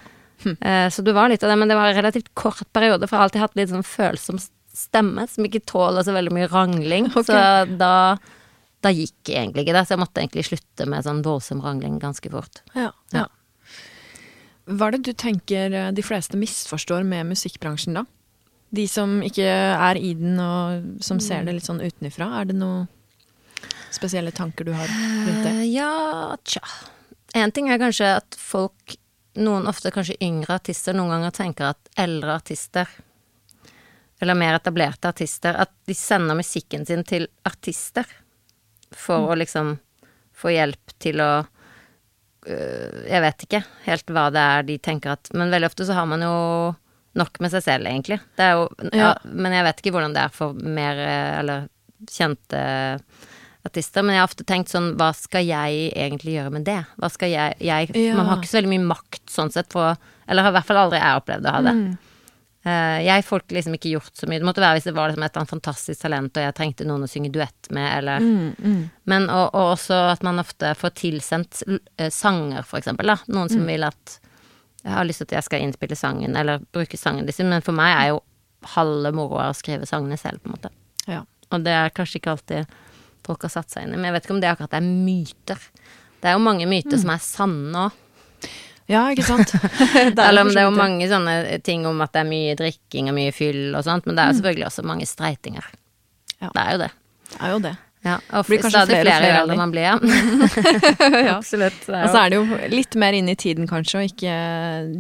Eh, 0.60 0.90
Så 0.92 1.04
du 1.06 1.14
var 1.16 1.30
litt 1.32 1.44
av 1.44 1.50
det, 1.54 1.56
men 1.62 1.70
det 1.72 1.76
var 1.80 1.88
en 1.88 1.96
relativt 2.02 2.34
kort 2.36 2.66
periode, 2.74 3.08
for 3.08 3.16
jeg 3.16 3.20
har 3.20 3.30
alltid 3.30 3.42
hatt 3.46 3.56
litt 3.56 3.70
sånn 3.72 3.86
følsom 3.88 4.42
stemme 4.74 5.28
som 5.30 5.46
ikke 5.46 5.62
tåler 5.70 6.02
så 6.04 6.16
veldig 6.16 6.34
mye 6.34 6.50
rangling. 6.50 7.06
okay. 7.14 7.24
Så 7.30 7.78
da, 7.78 8.18
da 8.82 8.90
gikk 8.92 9.30
egentlig 9.30 9.68
ikke 9.68 9.76
det, 9.78 9.86
så 9.88 9.94
jeg 9.96 10.02
måtte 10.02 10.24
egentlig 10.24 10.48
slutte 10.50 10.88
med 10.90 11.06
sånn 11.06 11.22
voldsom 11.24 11.62
rangling 11.64 12.00
ganske 12.02 12.32
fort. 12.34 12.64
Ja, 12.76 12.90
ja. 13.14 13.28
Hva 14.66 14.88
er 14.88 14.96
det 14.96 15.04
du 15.10 15.14
tenker 15.20 15.74
eh, 15.76 15.92
de 15.96 16.04
fleste 16.06 16.40
misforstår 16.40 17.04
med 17.08 17.28
musikkbransjen, 17.34 17.98
da? 18.00 18.06
De 18.74 18.88
som 18.90 19.20
ikke 19.22 19.46
er 19.46 20.00
i 20.02 20.14
den, 20.18 20.40
og 20.42 21.04
som 21.06 21.20
ser 21.22 21.46
det 21.46 21.54
litt 21.60 21.68
sånn 21.68 21.82
utenifra. 21.84 22.32
Er 22.42 22.50
det 22.50 22.56
noen 22.58 22.88
spesielle 23.94 24.34
tanker 24.34 24.66
du 24.66 24.74
har 24.74 24.90
rundt 24.90 25.44
det? 25.46 25.54
Eh, 25.54 25.68
Ja, 25.76 26.36
tja. 26.44 26.64
En 27.38 27.52
ting 27.54 27.70
er 27.70 27.80
kanskje 27.82 28.16
at 28.18 28.36
folk, 28.38 28.96
noen 29.42 29.66
ofte 29.70 29.92
kanskje 29.94 30.18
yngre 30.22 30.58
artister, 30.60 30.94
noen 30.94 31.10
ganger 31.16 31.34
tenker 31.34 31.72
at 31.72 31.90
eldre 31.98 32.36
artister, 32.38 32.90
eller 34.22 34.38
mer 34.38 34.58
etablerte 34.60 35.10
artister, 35.10 35.58
at 35.58 35.72
de 35.90 35.96
sender 35.98 36.38
musikken 36.38 36.86
sin 36.86 37.02
til 37.04 37.26
artister 37.46 38.06
for 38.94 39.34
å 39.34 39.38
liksom 39.38 39.76
få 40.38 40.54
hjelp 40.54 40.94
til 41.02 41.22
å 41.22 41.32
øh, 42.48 43.04
Jeg 43.10 43.22
vet 43.26 43.44
ikke 43.48 43.64
helt 43.88 44.14
hva 44.14 44.28
det 44.34 44.44
er 44.54 44.64
de 44.68 44.78
tenker 44.82 45.16
at 45.16 45.30
Men 45.34 45.52
veldig 45.54 45.70
ofte 45.70 45.86
så 45.88 45.98
har 45.98 46.06
man 46.10 46.22
jo 46.26 46.34
nok 47.20 47.40
med 47.44 47.54
seg 47.54 47.64
selv, 47.66 47.90
egentlig. 47.90 48.20
Det 48.40 48.50
jo, 48.56 48.68
ja. 48.96 49.14
Men 49.24 49.54
jeg 49.54 49.68
vet 49.68 49.82
ikke 49.82 49.94
hvordan 49.96 50.16
det 50.16 50.24
er 50.26 50.34
for 50.34 50.54
mer 50.58 51.00
eh, 51.04 51.40
eller 51.42 51.68
kjente 52.10 52.64
artister, 53.64 54.04
men 54.04 54.16
jeg 54.18 54.24
har 54.24 54.28
ofte 54.28 54.44
tenkt 54.44 54.74
sånn 54.74 54.90
Hva 55.00 55.14
skal 55.16 55.46
jeg 55.48 55.92
egentlig 55.96 56.34
gjøre 56.36 56.52
med 56.52 56.66
det? 56.68 56.82
Hva 57.00 57.08
skal 57.14 57.32
jeg, 57.32 57.54
jeg 57.64 57.94
Ja. 57.96 58.18
Man 58.18 58.28
har 58.28 58.42
ikke 58.42 58.52
så 58.52 58.58
veldig 58.60 58.74
mye 58.74 58.88
makt 58.90 59.22
sånn 59.32 59.54
sett 59.56 59.70
på 59.72 59.86
Eller 60.28 60.44
har 60.44 60.52
i 60.52 60.58
hvert 60.58 60.68
fall 60.68 60.82
aldri 60.82 61.00
jeg 61.00 61.22
opplevd 61.22 61.48
å 61.48 61.54
ha 61.56 61.62
det. 61.70 61.76
Eh, 62.64 62.98
jeg 63.04 63.24
får 63.28 63.42
liksom 63.52 63.74
ikke 63.76 63.92
gjort 63.92 64.20
så 64.20 64.28
mye. 64.28 64.40
Det 64.40 64.48
måtte 64.48 64.64
være 64.64 64.78
hvis 64.78 64.86
det 64.88 64.96
var 64.96 65.12
liksom 65.12 65.24
et 65.26 65.32
eller 65.34 65.42
annet 65.44 65.54
fantastisk 65.56 66.02
talent, 66.06 66.38
og 66.38 66.46
jeg 66.46 66.56
trengte 66.56 66.86
noen 66.88 67.04
å 67.04 67.10
synge 67.12 67.32
duett 67.36 67.72
med, 67.76 67.88
eller 67.98 68.24
Mm, 68.24 68.90
Men 69.06 69.30
og, 69.30 69.50
og 69.54 69.74
også 69.74 69.98
at 70.14 70.24
man 70.24 70.40
ofte 70.40 70.72
får 70.80 70.94
tilsendt 70.96 71.64
uh, 71.68 72.08
sanger, 72.10 72.64
for 72.64 72.80
eksempel, 72.80 73.12
da. 73.12 73.18
Noen 73.28 73.52
som 73.52 73.66
vil 73.68 73.84
at 73.84 74.20
Jeg 74.84 74.96
har 74.98 75.08
lyst 75.08 75.22
til 75.24 75.30
at 75.30 75.38
jeg 75.38 75.48
skal 75.48 75.64
innspille 75.64 75.96
sangen, 75.96 76.36
eller 76.36 76.64
bruke 76.76 77.00
sangen 77.00 77.28
deres, 77.28 77.40
men 77.40 77.64
for 77.64 77.76
meg 77.76 77.94
er 77.96 78.08
jo 78.12 78.22
halve 78.76 79.12
moroa 79.16 79.50
å 79.52 79.58
skrive 79.58 79.88
sangene 79.88 80.18
selv, 80.20 80.42
på 80.44 80.50
en 80.50 80.56
måte. 80.58 80.72
Ja. 81.08 81.22
Og 81.54 81.64
det 81.64 81.76
er 81.76 81.94
kanskje 81.96 82.20
ikke 82.20 82.34
alltid 82.36 82.74
folk 83.24 83.46
har 83.46 83.54
satt 83.54 83.72
seg 83.72 83.86
inn 83.86 83.94
i, 83.96 84.00
men 84.00 84.10
jeg 84.10 84.18
vet 84.18 84.28
ikke 84.28 84.36
om 84.36 84.42
det 84.44 84.52
akkurat 84.52 84.76
er 84.80 84.84
myter. 84.84 85.68
Det 86.20 86.32
er 86.32 86.36
jo 86.38 86.44
mange 86.44 86.68
myter 86.68 87.00
som 87.00 87.14
er 87.14 87.24
sanne 87.24 87.86
òg. 87.88 88.00
ja, 88.92 89.06
ikke 89.12 89.24
sant? 89.28 89.54
Er 89.96 90.12
Eller 90.12 90.44
om 90.44 90.52
det 90.52 90.60
er 90.60 90.68
jo 90.68 90.76
mange 90.76 91.08
sånne 91.08 91.60
ting 91.64 91.88
om 91.88 92.04
at 92.04 92.12
det 92.16 92.24
er 92.26 92.30
mye 92.30 92.58
drikking 92.60 93.08
og 93.12 93.16
mye 93.16 93.32
fyll 93.36 93.72
og 93.72 93.86
sånt, 93.88 94.08
men 94.08 94.18
det 94.18 94.26
er 94.26 94.34
jo 94.34 94.40
selvfølgelig 94.42 94.68
også 94.68 94.86
mange 94.88 95.08
streitinger. 95.08 95.70
Ja. 96.42 96.50
Det 96.50 96.64
er 96.66 96.72
jo 96.76 96.82
det. 96.84 96.92
Det 97.32 97.40
er 97.40 97.56
jo 97.56 97.64
det. 97.64 97.74
Ja, 98.04 98.18
og 98.36 98.48
Blir 98.50 98.60
kanskje 98.60 98.82
stadig 98.82 98.98
flere 99.00 99.20
flere, 99.22 99.42
eldre 99.42 99.56
man 99.56 99.72
blir, 99.72 99.86
ja. 99.88 99.94
ja. 101.30 101.36
Absolutt. 101.38 101.86
Og 101.88 102.10
så 102.12 102.20
er 102.20 102.34
det 102.34 102.40
jo 102.42 102.58
litt 102.74 102.98
mer 103.00 103.16
inne 103.16 103.36
i 103.36 103.40
tiden, 103.40 103.68
kanskje, 103.70 104.02
å 104.02 104.08
ikke 104.10 104.34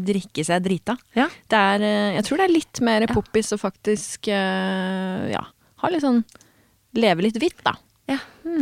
drikke 0.08 0.46
seg 0.48 0.64
drita. 0.64 0.96
Ja. 1.20 1.28
Det 1.52 1.64
er, 1.74 1.84
eh, 1.84 2.14
jeg 2.16 2.28
tror 2.30 2.40
det 2.40 2.48
er 2.48 2.54
litt 2.56 2.84
mer 2.88 3.08
poppis 3.12 3.52
å 3.52 3.60
faktisk 3.60 4.32
eh, 4.32 5.26
ja, 5.34 5.44
ha 5.84 5.92
litt 5.92 6.06
sånn 6.06 6.24
Leve 6.94 7.24
litt 7.26 7.40
hvitt, 7.42 7.64
da. 7.66 7.74
Ja. 8.06 8.20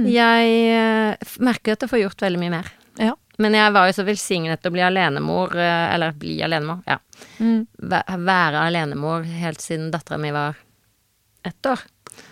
Jeg 0.07 0.51
eh, 0.71 1.31
merker 1.43 1.75
at 1.75 1.83
jeg 1.83 1.91
får 1.91 1.99
gjort 2.05 2.23
veldig 2.23 2.39
mye 2.39 2.53
mer. 2.53 2.69
Ja. 3.01 3.11
Men 3.43 3.57
jeg 3.57 3.73
var 3.75 3.89
jo 3.89 3.95
så 3.97 4.05
velsignet 4.07 4.67
å 4.67 4.71
bli 4.73 4.83
alenemor, 4.85 5.55
eh, 5.59 5.87
eller 5.91 6.15
bli 6.17 6.37
alenemor, 6.45 6.79
ja. 6.87 6.97
Mm. 7.43 7.65
Være 7.91 8.61
alenemor 8.63 9.27
helt 9.27 9.61
siden 9.61 9.91
dattera 9.93 10.19
mi 10.21 10.31
var 10.31 10.55
ett 11.43 11.67
år. 11.67 11.83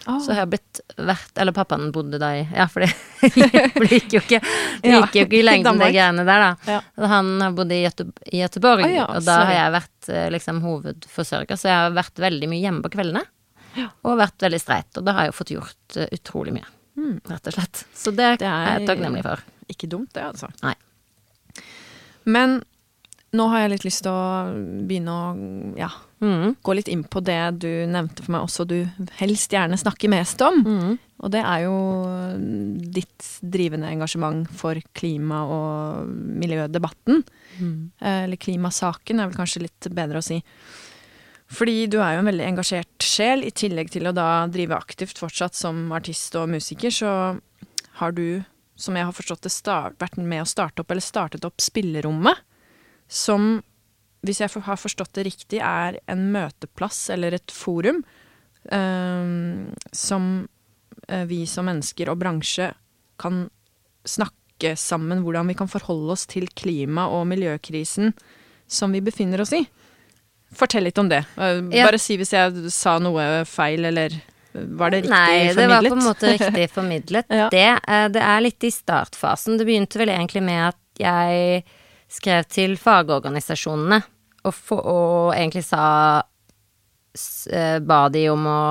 Ah. 0.10 0.18
Så 0.24 0.32
jeg 0.34 0.40
har 0.42 0.48
blitt 0.50 0.80
vært 0.98 1.38
Eller 1.44 1.54
pappaen 1.54 1.92
bodde 1.94 2.18
da 2.22 2.32
i 2.40 2.42
Ja, 2.56 2.66
for 2.72 2.82
det 2.82 2.90
det 3.22 3.90
gikk 3.92 4.16
jo 4.18 4.22
ikke 4.24 4.40
Det 4.82 4.94
gikk 4.96 5.18
jo 5.20 5.26
ikke 5.28 5.38
i 5.40 5.44
lengden, 5.46 5.78
det 5.82 5.92
greiene 5.94 6.24
der, 6.26 6.46
da. 6.46 6.74
Ja. 6.74 7.08
Han 7.14 7.30
har 7.44 7.52
bodd 7.58 7.72
i, 7.76 7.82
Göte 7.86 8.08
i 8.32 8.42
Göteborg, 8.42 8.86
Ah, 8.88 8.94
ja, 8.96 9.06
og 9.14 9.24
da 9.28 9.36
har 9.46 9.54
jeg 9.58 9.76
vært 9.78 10.10
eh, 10.16 10.28
liksom 10.34 10.62
hovedforsørger, 10.66 11.60
så 11.62 11.70
jeg 11.70 11.78
har 11.84 11.96
vært 12.00 12.24
veldig 12.26 12.50
mye 12.50 12.64
hjemme 12.64 12.82
på 12.88 12.92
kveldene. 12.98 13.22
Og 14.04 14.18
vært 14.20 14.42
veldig 14.48 14.60
streit, 14.60 14.90
og 14.98 15.06
da 15.06 15.14
har 15.20 15.28
jeg 15.30 15.36
fått 15.38 15.52
gjort 15.54 15.98
eh, 16.02 16.10
utrolig 16.18 16.56
mye, 16.58 16.66
rett 17.30 17.48
og 17.52 17.54
slett. 17.60 17.84
Så 17.96 18.12
det, 18.12 18.32
Det 18.42 18.48
er- 18.50 18.66
er 18.74 18.80
jeg 18.80 18.88
takknemlig 18.90 19.22
for. 19.28 19.44
Ikke 19.70 19.88
dumt, 19.92 20.10
det, 20.18 20.24
altså. 20.26 20.50
Nei. 20.66 20.74
Men 22.26 22.62
nå 23.38 23.46
har 23.52 23.62
jeg 23.68 23.76
litt 23.76 23.86
lyst 23.86 24.04
til 24.08 24.12
å 24.12 24.54
begynne 24.90 25.14
å 25.14 25.78
ja, 25.78 25.90
Mm. 26.20 26.56
gå 26.64 26.74
litt 26.76 26.90
inn 26.92 27.06
på 27.08 27.22
det 27.24 27.60
du 27.64 27.70
nevnte 27.88 28.26
for 28.26 28.34
meg 28.36 28.44
også, 28.44 28.66
du 28.68 28.82
helst 29.22 29.54
gjerne 29.56 29.78
snakker 29.80 30.12
mest 30.12 30.42
om. 30.44 30.60
Mm. 30.66 30.98
Og 31.20 31.32
det 31.32 31.42
er 31.44 31.64
jo 31.66 31.76
ditt 32.96 33.26
drivende 33.44 33.88
engasjement 33.92 34.48
for 34.56 34.80
klima- 34.96 35.46
og 35.48 36.08
miljødebatten. 36.12 37.24
Mm. 37.60 37.92
Eh, 38.02 38.24
Eller 38.26 38.40
klimasaken 38.40 39.20
er 39.20 39.28
vel 39.28 39.40
kanskje 39.40 39.64
litt 39.66 39.90
bedre 39.96 40.20
å 40.20 40.24
si. 40.24 40.42
Fordi 41.50 41.88
du 41.90 41.98
er 42.00 42.14
jo 42.14 42.22
en 42.22 42.30
veldig 42.30 42.46
engasjert 42.46 43.04
sjel, 43.04 43.44
i 43.44 43.52
tillegg 43.52 43.90
til 43.90 44.06
å 44.06 44.14
da 44.14 44.46
drive 44.48 44.76
aktivt 44.78 45.18
fortsatt 45.18 45.58
som 45.58 45.88
artist 45.92 46.36
og 46.38 46.52
musiker, 46.52 46.94
så 46.94 47.40
har 48.00 48.12
du, 48.16 48.44
som 48.78 48.96
jeg 48.96 49.08
har 49.08 49.16
forstått 49.16 49.48
det, 49.48 49.52
start, 49.52 49.98
vært 50.00 50.20
med 50.22 50.44
å 50.44 50.48
starte 50.48 50.84
opp, 50.84 50.92
eller 50.94 51.02
startet 51.04 51.48
opp 51.48 51.60
Spillerommet, 51.64 52.38
som, 53.10 53.64
hvis 54.26 54.42
jeg 54.44 54.50
har 54.66 54.76
forstått 54.80 55.14
det 55.16 55.26
riktig, 55.30 55.60
er 55.64 56.00
en 56.12 56.26
møteplass 56.34 57.10
eller 57.14 57.38
et 57.38 57.52
forum 57.56 58.02
eh, 58.72 59.30
som 59.96 60.26
eh, 61.08 61.26
vi 61.30 61.46
som 61.48 61.66
mennesker 61.70 62.12
og 62.12 62.20
bransje 62.22 62.72
kan 63.20 63.46
snakke 64.08 64.74
sammen 64.80 65.22
hvordan 65.24 65.48
vi 65.48 65.56
kan 65.60 65.70
forholde 65.72 66.12
oss 66.16 66.26
til 66.28 66.48
klima- 66.52 67.08
og 67.16 67.28
miljøkrisen 67.32 68.14
som 68.70 68.92
vi 68.96 69.02
befinner 69.02 69.42
oss 69.44 69.54
i. 69.56 69.64
Fortell 70.56 70.84
litt 70.88 70.98
om 71.00 71.10
det. 71.12 71.24
Bare 71.38 71.62
Ja. 71.72 71.92
Si 72.02 72.18
hvis 72.18 72.34
jeg 72.34 72.72
sa 72.74 72.98
noe 73.00 73.46
feil, 73.46 73.86
eller 73.86 74.14
var 74.54 74.90
det 74.90 75.04
riktig 75.04 75.14
Nei, 75.14 75.54
formidlet? 75.54 75.58
det 75.58 75.68
var 75.70 75.86
på 75.86 75.96
en 75.96 76.08
måte 76.08 76.32
riktig 76.34 76.70
formidlet. 76.78 77.26
Ja. 77.30 77.50
det, 77.54 77.68
eh, 77.88 78.08
det 78.10 78.22
er 78.26 78.42
litt 78.42 78.64
i 78.66 78.72
startfasen. 78.74 79.58
Det 79.60 79.68
begynte 79.70 80.02
vel 80.02 80.10
egentlig 80.10 80.42
med 80.44 80.72
at 80.72 80.80
jeg 81.00 81.64
skrev 82.10 82.48
til 82.50 82.76
fagorganisasjonene 82.80 84.02
og, 84.46 84.54
for, 84.56 84.82
og 84.82 85.34
egentlig 85.36 85.66
sa 85.68 85.84
eh, 87.52 87.78
Ba 87.84 88.02
de 88.14 88.26
om 88.32 88.48
å 88.50 88.62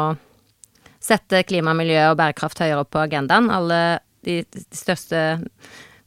sette 1.09 1.45
klima, 1.49 1.75
miljø 1.76 2.11
og 2.11 2.18
bærekraft 2.21 2.61
høyere 2.62 2.83
opp 2.83 2.90
på 2.95 3.02
agendaen. 3.04 3.49
Alle 3.52 4.00
de, 4.26 4.42
de 4.52 4.64
største 4.76 5.21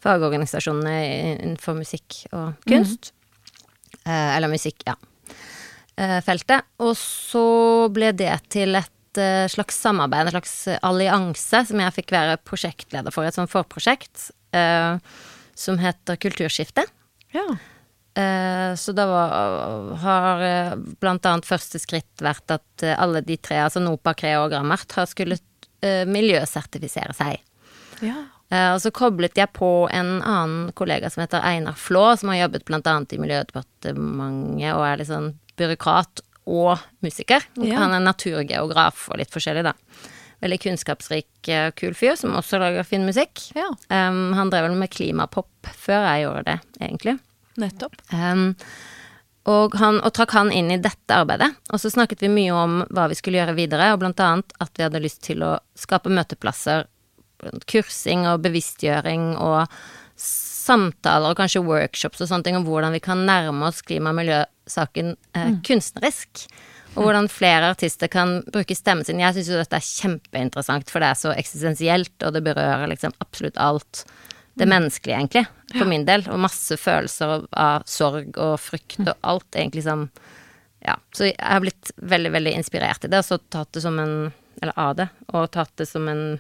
fagorganisasjonene 0.02 0.96
innenfor 1.40 1.78
musikk 1.78 2.24
og 2.36 2.58
kunst. 2.70 3.14
Eh, 4.04 4.30
eller 4.36 4.52
musikk, 4.52 4.84
ja. 4.88 4.98
Eh, 6.02 6.20
feltet. 6.26 6.68
Og 6.82 6.96
så 7.00 7.46
ble 7.94 8.12
det 8.18 8.34
til 8.54 8.78
et 8.80 9.22
eh, 9.22 9.46
slags 9.52 9.78
samarbeid, 9.84 10.30
en 10.30 10.36
slags 10.38 10.56
allianse, 10.82 11.66
som 11.70 11.84
jeg 11.84 11.98
fikk 12.00 12.16
være 12.16 12.40
prosjektleder 12.48 13.14
for. 13.14 13.28
Et 13.28 13.38
sånt 13.38 13.52
forprosjekt 13.52 14.32
eh, 14.58 14.98
som 15.58 15.82
heter 15.82 16.20
Kulturskifte. 16.22 16.86
Ja. 17.34 17.46
Eh, 18.22 18.74
Så 18.76 18.92
da 18.96 19.06
var, 19.08 19.96
har 20.04 20.42
eh, 20.44 20.74
blant 21.00 21.26
annet 21.26 21.48
første 21.48 21.80
skritt 21.80 22.20
vært 22.24 22.52
at 22.58 22.84
eh, 22.84 22.96
alle 23.00 23.22
de 23.24 23.38
tre, 23.38 23.62
altså 23.64 23.80
NOPA, 23.84 24.14
Crea 24.20 24.42
og 24.44 24.52
Grammert, 24.52 24.92
har 24.98 25.08
skullet 25.08 25.44
eh, 25.82 26.04
miljøsertifisere 26.06 27.14
seg. 27.18 27.40
ja. 28.02 28.18
Eh, 28.52 28.74
Og 28.74 28.82
så 28.84 28.92
koblet 28.92 29.38
jeg 29.40 29.48
på 29.56 29.88
en 29.96 30.18
annen 30.28 30.74
kollega 30.76 31.08
som 31.10 31.22
heter 31.24 31.40
Einar 31.48 31.78
Flå, 31.80 32.18
som 32.20 32.34
har 32.34 32.42
jobbet 32.50 32.66
blant 32.68 32.88
annet 32.92 33.14
i 33.16 33.20
Miljødepartementet 33.24 34.74
og 34.76 34.84
er 34.90 35.00
litt 35.00 35.08
sånn 35.08 35.30
byråkrat 35.60 36.20
og 36.52 36.82
musiker. 37.06 37.46
Ja. 37.64 37.78
Han 37.80 37.94
er 37.96 38.04
naturgeograf 38.04 39.06
og 39.12 39.22
litt 39.22 39.32
forskjellig, 39.32 39.64
da. 39.70 39.74
Veldig 40.42 40.58
kunnskapsrik, 40.64 41.30
og 41.54 41.76
kul 41.78 41.94
fyr 41.98 42.16
som 42.18 42.34
også 42.38 42.58
lager 42.62 42.88
fin 42.88 43.06
musikk. 43.06 43.44
Ja, 43.58 43.70
Um, 43.92 44.32
han 44.38 44.50
drev 44.50 44.70
vel 44.70 44.80
med 44.80 44.90
klimapop 44.94 45.70
før 45.78 46.08
jeg 46.08 46.24
gjorde 46.26 46.44
det, 46.48 46.58
egentlig. 46.82 47.20
nettopp. 47.62 47.98
Um, 48.16 48.56
og, 49.50 49.76
han, 49.82 50.00
og 50.06 50.14
trakk 50.16 50.34
han 50.38 50.52
inn 50.54 50.72
i 50.74 50.80
dette 50.82 51.14
arbeidet. 51.14 51.52
Og 51.74 51.82
så 51.82 51.92
snakket 51.94 52.24
vi 52.26 52.32
mye 52.32 52.56
om 52.56 52.82
hva 52.90 53.08
vi 53.12 53.18
skulle 53.18 53.42
gjøre 53.42 53.58
videre, 53.58 53.92
og 53.94 54.02
blant 54.02 54.22
annet 54.24 54.56
at 54.62 54.74
vi 54.78 54.86
hadde 54.86 55.04
lyst 55.04 55.22
til 55.28 55.44
å 55.46 55.56
skape 55.78 56.14
møteplasser, 56.14 56.88
kursing 57.70 58.28
og 58.30 58.44
bevisstgjøring 58.46 59.32
og 59.42 59.66
samtaler 60.22 61.34
og 61.34 61.40
kanskje 61.40 61.64
workshops 61.66 62.22
og 62.22 62.30
sånne 62.30 62.46
ting 62.46 62.58
om 62.60 62.68
hvordan 62.68 62.94
vi 62.94 63.02
kan 63.02 63.24
nærme 63.26 63.66
oss 63.66 63.82
klima- 63.82 64.14
og 64.14 64.20
miljøsaken 64.20 65.16
eh, 65.38 65.56
kunstnerisk. 65.66 66.46
Og 66.92 67.06
hvordan 67.06 67.30
flere 67.32 67.70
artister 67.72 68.10
kan 68.12 68.42
bruke 68.52 68.76
stemmen 68.76 69.06
sin. 69.08 69.22
Jeg 69.24 69.38
syns 69.38 69.52
jo 69.54 69.60
dette 69.60 69.78
er 69.80 69.86
kjempeinteressant, 69.86 70.90
for 70.92 71.00
det 71.00 71.12
er 71.12 71.20
så 71.22 71.32
eksistensielt, 71.38 72.16
og 72.28 72.34
det 72.36 72.44
berører 72.44 72.90
liksom 72.92 73.14
absolutt 73.24 73.60
alt 73.62 74.04
det 74.60 74.68
menneskelige, 74.68 75.16
egentlig, 75.16 75.46
for 75.78 75.88
min 75.88 76.04
del. 76.06 76.26
Og 76.28 76.42
masse 76.44 76.76
følelser 76.78 77.48
av- 77.56 77.86
sorg 77.88 78.36
og 78.36 78.58
frykt 78.60 79.00
og 79.08 79.16
alt, 79.24 79.50
egentlig 79.56 79.84
som 79.88 80.10
Ja. 80.84 80.96
Så 81.14 81.26
jeg 81.30 81.36
har 81.40 81.60
blitt 81.62 81.92
veldig, 82.02 82.32
veldig 82.32 82.56
inspirert 82.58 83.06
i 83.06 83.08
det, 83.08 83.20
og 83.20 83.24
så 83.24 83.38
tatt 83.52 83.72
det 83.72 83.84
som 83.84 84.00
en 84.00 84.34
Eller 84.62 84.74
av 84.78 84.96
det, 84.96 85.10
og 85.34 85.52
tatt 85.52 85.76
det 85.78 85.88
som 85.88 86.08
en 86.08 86.40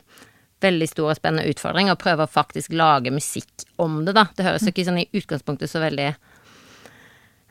veldig 0.62 0.88
stor 0.89 1.10
og 1.12 1.15
spennende 1.15 1.48
utfordring 1.50 1.89
og 1.89 1.98
prøve 1.98 2.25
å 2.25 2.29
faktisk 2.29 2.74
lage 2.74 3.10
musikk 3.10 3.63
om 3.79 4.03
det, 4.05 4.13
da. 4.13 4.25
Det 4.36 4.46
høres 4.46 4.62
jo 4.62 4.67
ikke 4.67 4.86
sånn 4.86 5.00
i 5.00 5.10
utgangspunktet 5.13 5.70
så 5.70 5.79
veldig 5.79 6.15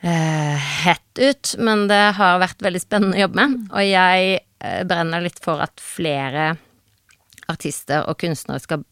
hett 0.01 1.19
ut, 1.19 1.55
men 1.61 1.85
det 1.91 2.01
har 2.17 2.39
vært 2.41 2.63
veldig 2.65 2.81
spennende 2.81 3.19
å 3.19 3.25
jobbe 3.25 3.43
med. 3.43 3.67
Og 3.69 3.85
jeg 3.85 4.39
eh, 4.39 4.81
brenner 4.89 5.21
litt 5.21 5.41
for 5.43 5.61
at 5.61 5.83
flere 5.83 6.55
artister 7.51 8.07
og 8.09 8.17
kunstnere 8.21 8.63
skal 8.63 8.85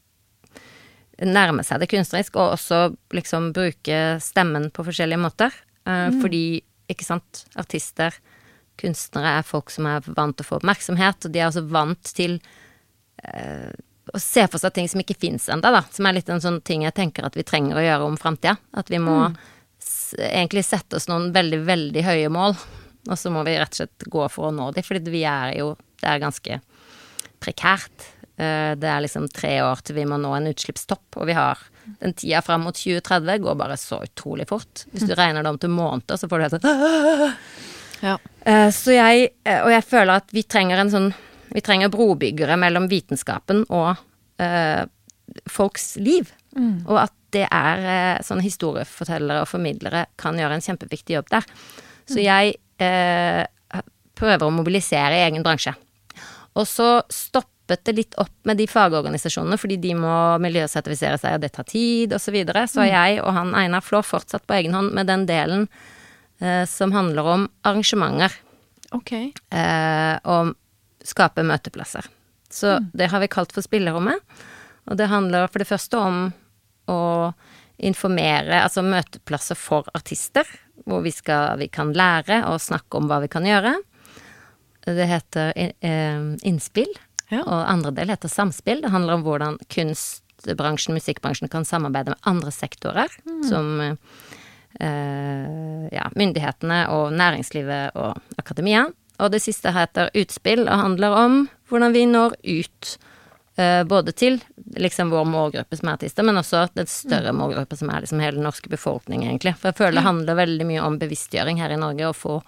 nærme 1.26 1.66
seg 1.68 1.82
det 1.82 1.90
kunstnerisk, 1.92 2.38
og 2.40 2.56
også 2.56 2.82
liksom 3.16 3.52
bruke 3.56 4.20
stemmen 4.24 4.70
på 4.72 4.86
forskjellige 4.88 5.20
måter. 5.20 5.56
Mm. 5.90 6.20
Fordi, 6.22 6.44
ikke 6.92 7.08
sant, 7.08 7.44
artister, 7.60 8.16
kunstnere 8.80 9.40
er 9.40 9.48
folk 9.48 9.74
som 9.74 9.90
er 9.90 10.06
vant 10.06 10.38
til 10.38 10.46
å 10.46 10.50
få 10.52 10.60
oppmerksomhet, 10.62 11.26
og 11.26 11.34
de 11.34 11.42
er 11.42 11.50
også 11.50 11.66
vant 11.68 12.14
til 12.16 12.38
eh, 13.26 13.72
å 14.14 14.22
se 14.22 14.46
for 14.48 14.62
seg 14.62 14.74
ting 14.76 14.88
som 14.90 15.02
ikke 15.04 15.18
fins 15.20 15.50
ennå, 15.52 15.74
da. 15.76 15.84
Som 15.92 16.08
er 16.08 16.18
litt 16.18 16.30
en 16.32 16.44
sånn 16.44 16.62
ting 16.66 16.86
jeg 16.86 16.96
tenker 16.98 17.28
at 17.28 17.36
vi 17.38 17.46
trenger 17.48 17.80
å 17.80 17.84
gjøre 17.86 18.08
om 18.08 18.20
framtida. 18.20 18.56
At 18.80 18.92
vi 18.92 19.02
må 19.04 19.26
s 19.28 19.59
egentlig 20.18 20.66
sette 20.68 20.98
oss 21.00 21.10
noen 21.12 21.32
veldig, 21.36 21.60
veldig 21.68 22.04
høye 22.06 22.30
mål, 22.34 22.56
og 23.10 23.18
så 23.18 23.32
må 23.34 23.44
vi 23.48 23.58
rett 23.60 23.74
og 23.76 23.82
slett 23.84 24.08
gå 24.12 24.26
for 24.32 24.50
å 24.50 24.56
nå 24.56 24.72
dem, 24.76 24.86
fordi 24.86 25.14
vi 25.14 25.26
er 25.28 25.58
jo 25.62 25.76
Det 26.00 26.08
er 26.08 26.22
ganske 26.22 26.62
prekært 27.44 28.06
Eh, 28.40 28.76
det 28.80 28.88
er 28.88 29.04
liksom 29.04 29.28
tre 29.36 29.58
år 29.66 29.82
til 29.84 29.98
vi 29.98 30.06
må 30.08 30.16
nå 30.22 30.32
en 30.38 30.48
utslippstopp, 30.48 31.18
og 31.20 31.28
vi 31.28 31.36
har 31.36 31.60
den 32.00 32.14
tida 32.16 32.40
fram 32.46 32.64
mot 32.64 32.78
2030 32.78 33.42
går 33.44 33.58
bare 33.60 33.76
så 33.80 34.00
utrolig 34.06 34.46
fort. 34.48 34.86
Hvis 34.94 35.10
du 35.10 35.16
regner 35.18 35.44
det 35.44 35.52
om 35.52 35.60
til 35.60 35.74
måneder, 35.74 36.20
så 36.20 36.30
får 36.30 36.40
du 36.40 36.46
helt 36.48 36.60
sånn 36.60 37.36
Ja. 38.00 38.16
Eh, 38.48 38.70
Så 38.72 38.96
jeg, 38.96 39.34
eh, 39.44 39.60
og 39.66 39.74
jeg 39.74 39.84
føler 39.84 40.22
at 40.22 40.32
vi 40.32 40.46
trenger 40.48 40.80
en 40.80 40.94
sånn 40.94 41.10
Vi 41.50 41.64
trenger 41.66 41.90
brobyggere 41.90 42.56
mellom 42.62 42.86
vitenskapen 42.88 43.64
og 43.74 43.98
eh, 44.40 44.86
folks 45.50 45.96
liv. 45.98 46.30
Og 46.86 47.00
at 47.02 47.14
det 47.36 47.46
er 47.46 47.86
eh, 47.94 48.24
sånne 48.26 48.46
historiefortellere 48.46 49.44
og 49.44 49.50
formidlere 49.52 50.06
kan 50.20 50.38
gjøre 50.40 50.58
en 50.58 50.66
kjempeviktig 50.66 51.18
jobb 51.18 51.30
der. 51.34 51.48
Så 52.10 52.24
jeg 52.24 52.56
eh, 52.82 53.46
prøver 54.20 54.48
å 54.48 54.54
mobilisere 54.54 55.20
i 55.20 55.24
egen 55.28 55.46
bransje. 55.46 55.76
Og 56.58 56.66
så 56.68 56.90
stoppet 57.14 57.86
det 57.86 57.94
litt 57.96 58.16
opp 58.18 58.34
med 58.50 58.58
de 58.58 58.66
fagorganisasjonene, 58.68 59.60
fordi 59.62 59.78
de 59.82 59.94
må 59.98 60.14
miljøsertifisere 60.42 61.20
seg, 61.22 61.38
og 61.38 61.44
det 61.44 61.52
tar 61.54 61.68
tid, 61.70 62.16
osv. 62.18 62.26
Så, 62.26 62.34
videre. 62.34 62.66
så 62.68 62.88
jeg 62.88 63.20
og 63.22 63.34
han 63.38 63.54
Einar 63.58 63.86
Flå 63.86 64.02
fortsatt 64.06 64.48
på 64.50 64.58
egen 64.58 64.74
hånd 64.78 64.96
med 64.98 65.10
den 65.10 65.28
delen 65.30 65.68
eh, 66.42 66.66
som 66.70 66.96
handler 66.96 67.34
om 67.36 67.50
arrangementer 67.62 68.34
Ok. 68.98 69.14
eh, 69.14 70.16
og 70.26 70.56
skape 71.06 71.46
møteplasser. 71.46 72.10
Så 72.50 72.80
det 72.98 73.12
har 73.14 73.22
vi 73.22 73.30
kalt 73.30 73.54
for 73.54 73.62
spillerommet. 73.62 74.18
Og 74.90 74.98
det 74.98 75.12
handler 75.12 75.46
for 75.52 75.62
det 75.62 75.70
første 75.70 76.00
om 76.02 76.32
å 76.90 76.98
informere, 77.80 78.58
altså 78.66 78.82
møteplasser 78.84 79.56
for 79.56 79.88
artister, 79.96 80.48
hvor 80.90 81.04
vi, 81.06 81.14
skal, 81.16 81.54
vi 81.62 81.70
kan 81.72 81.94
lære 81.96 82.42
og 82.50 82.60
snakke 82.64 82.98
om 83.00 83.08
hva 83.08 83.22
vi 83.24 83.30
kan 83.32 83.46
gjøre. 83.48 83.76
Det 84.90 85.06
heter 85.08 85.54
eh, 85.56 86.26
innspill, 86.50 86.92
Ja. 87.30 87.44
og 87.46 87.68
andre 87.70 87.92
del 87.94 88.10
heter 88.10 88.32
samspill. 88.32 88.80
Det 88.82 88.90
handler 88.90 89.20
om 89.20 89.24
hvordan 89.28 89.60
kunstbransjen, 89.70 90.96
musikkbransjen 90.98 91.52
kan 91.52 91.66
samarbeide 91.68 92.16
med 92.16 92.24
andre 92.32 92.50
sektorer, 92.52 93.12
som 93.46 93.68
eh, 93.84 95.86
ja, 95.94 96.08
myndighetene 96.18 96.88
og 96.96 97.14
næringslivet 97.14 97.94
og 98.00 98.18
akademia. 98.42 98.88
Og 99.20 99.30
det 99.34 99.42
siste 99.44 99.72
heter 99.76 100.10
utspill, 100.18 100.64
og 100.66 100.80
handler 100.84 101.16
om 101.20 101.38
hvordan 101.70 101.94
vi 101.94 102.06
når 102.10 102.34
ut. 102.48 102.96
Eh, 103.60 103.84
både 103.84 104.14
til 104.16 104.40
liksom 104.80 105.12
vår 105.14 105.28
målgruppe 105.30 105.78
som 105.78 105.90
er 105.90 106.00
artister, 106.00 106.26
men 106.26 106.40
også 106.40 106.68
den 106.78 106.90
større 106.90 107.34
målgruppe 107.36 107.78
som 107.80 107.92
er 107.92 108.06
liksom 108.06 108.22
hele 108.24 108.38
den 108.38 108.48
norske 108.48 108.72
befolkning, 108.72 109.26
egentlig. 109.28 109.56
For 109.60 109.72
jeg 109.72 109.80
føler 109.80 110.00
det 110.00 110.08
handler 110.08 110.40
veldig 110.40 110.68
mye 110.70 110.86
om 110.86 111.00
bevisstgjøring 111.02 111.62
her 111.62 111.74
i 111.76 111.80
Norge, 111.82 112.10
å 112.10 112.18
få 112.18 112.40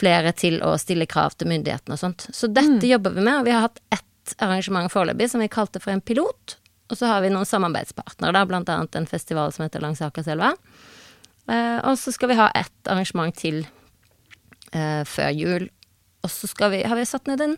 flere 0.00 0.32
til 0.36 0.60
å 0.64 0.76
stille 0.80 1.08
krav 1.10 1.36
til 1.36 1.50
myndighetene 1.50 1.96
og 1.96 2.00
sånt. 2.00 2.28
Så 2.32 2.48
dette 2.48 2.88
jobber 2.88 3.12
vi 3.16 3.24
med, 3.24 3.40
og 3.40 3.48
vi 3.48 3.54
har 3.54 3.66
hatt 3.68 3.82
ett 3.92 4.36
arrangement 4.38 4.92
foreløpig 4.92 5.28
som 5.32 5.42
vi 5.42 5.50
kalte 5.52 5.82
for 5.82 5.92
en 5.92 6.04
pilot. 6.04 6.56
Og 6.90 6.98
så 6.98 7.10
har 7.10 7.22
vi 7.22 7.32
noen 7.32 7.46
samarbeidspartnere, 7.46 8.34
da, 8.34 8.46
blant 8.48 8.70
annet 8.72 8.96
en 8.98 9.08
festival 9.10 9.52
som 9.54 9.66
heter 9.66 9.82
Langsakerselva. 9.84 10.54
Eh, 11.50 11.78
og 11.86 11.98
så 11.98 12.12
skal 12.14 12.32
vi 12.32 12.38
ha 12.40 12.48
ett 12.58 12.90
arrangement 12.90 13.36
til 13.36 13.62
eh, 14.72 15.04
før 15.06 15.30
jul. 15.36 15.68
Og 16.24 16.32
så 16.32 16.50
vi, 16.72 16.82
har 16.84 16.98
vi 16.98 17.06
satt 17.08 17.30
ned 17.30 17.44
en 17.44 17.56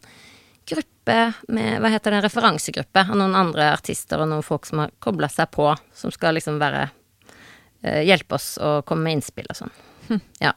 gruppe 0.75 1.17
med, 1.49 1.79
hva 1.83 1.91
heter 1.93 2.11
det, 2.15 2.19
en 2.21 2.27
referansegruppe 2.27 3.05
av 3.09 3.17
noen 3.19 3.35
andre 3.39 3.71
artister 3.75 4.23
og 4.23 4.29
noen 4.31 4.45
folk 4.47 4.67
som 4.69 4.85
har 4.85 4.93
kobla 5.03 5.29
seg 5.33 5.51
på, 5.55 5.71
som 5.95 6.13
skal 6.15 6.37
liksom 6.39 6.59
være 6.63 6.89
eh, 7.83 8.03
Hjelpe 8.07 8.37
oss 8.39 8.55
å 8.63 8.81
komme 8.87 9.09
med 9.09 9.19
innspill 9.21 9.49
og 9.51 9.59
sånn. 9.65 9.73
Ja. 10.43 10.53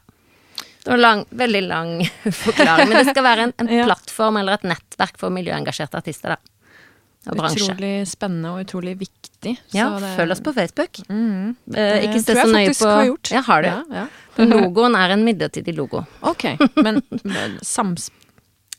Det 0.86 0.92
var 0.92 1.00
lang, 1.02 1.24
veldig 1.30 1.62
lang 1.66 1.94
forklaring, 2.44 2.88
men 2.92 3.00
det 3.02 3.10
skal 3.14 3.24
være 3.26 3.48
en, 3.48 3.56
en 3.58 3.72
Ja. 3.80 3.86
plattform 3.88 4.36
eller 4.42 4.60
et 4.60 4.68
nettverk 4.70 5.16
for 5.18 5.34
miljøengasjerte 5.34 5.98
artister, 5.98 6.36
da. 6.36 6.52
Og 7.26 7.34
bransje. 7.40 7.64
Utrolig 7.66 7.94
spennende 8.06 8.52
og 8.54 8.60
utrolig 8.62 8.92
viktig. 9.00 9.56
Ja, 9.74 9.88
det- 9.98 10.12
følg 10.14 10.30
oss 10.36 10.42
på 10.46 10.52
Facebook. 10.54 11.00
Mm. 11.10 11.56
Eh, 11.74 12.04
ikke 12.06 12.20
se 12.22 12.36
så 12.38 12.44
nøye 12.46 12.70
på 12.78 12.86
har 12.86 13.08
gjort. 13.08 13.32
Ja, 13.34 13.40
har 13.48 13.64
du? 13.64 13.68
Ja, 13.72 13.80
ja. 14.04 14.44
Logoen 14.46 14.94
er 14.94 15.16
en 15.16 15.24
midlertidig 15.26 15.74
logo. 15.74 16.04
Ok, 16.30 16.44
men 16.78 17.00
men 17.24 17.58
sams... 17.66 18.12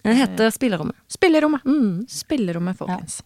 Den 0.07 0.15
heter 0.15 0.51
Spillerommet. 0.55 0.95
Spillerommet. 1.11 1.65
Mm. 1.67 2.05
Spillerommet, 2.07 2.77
folkens. 2.79 3.19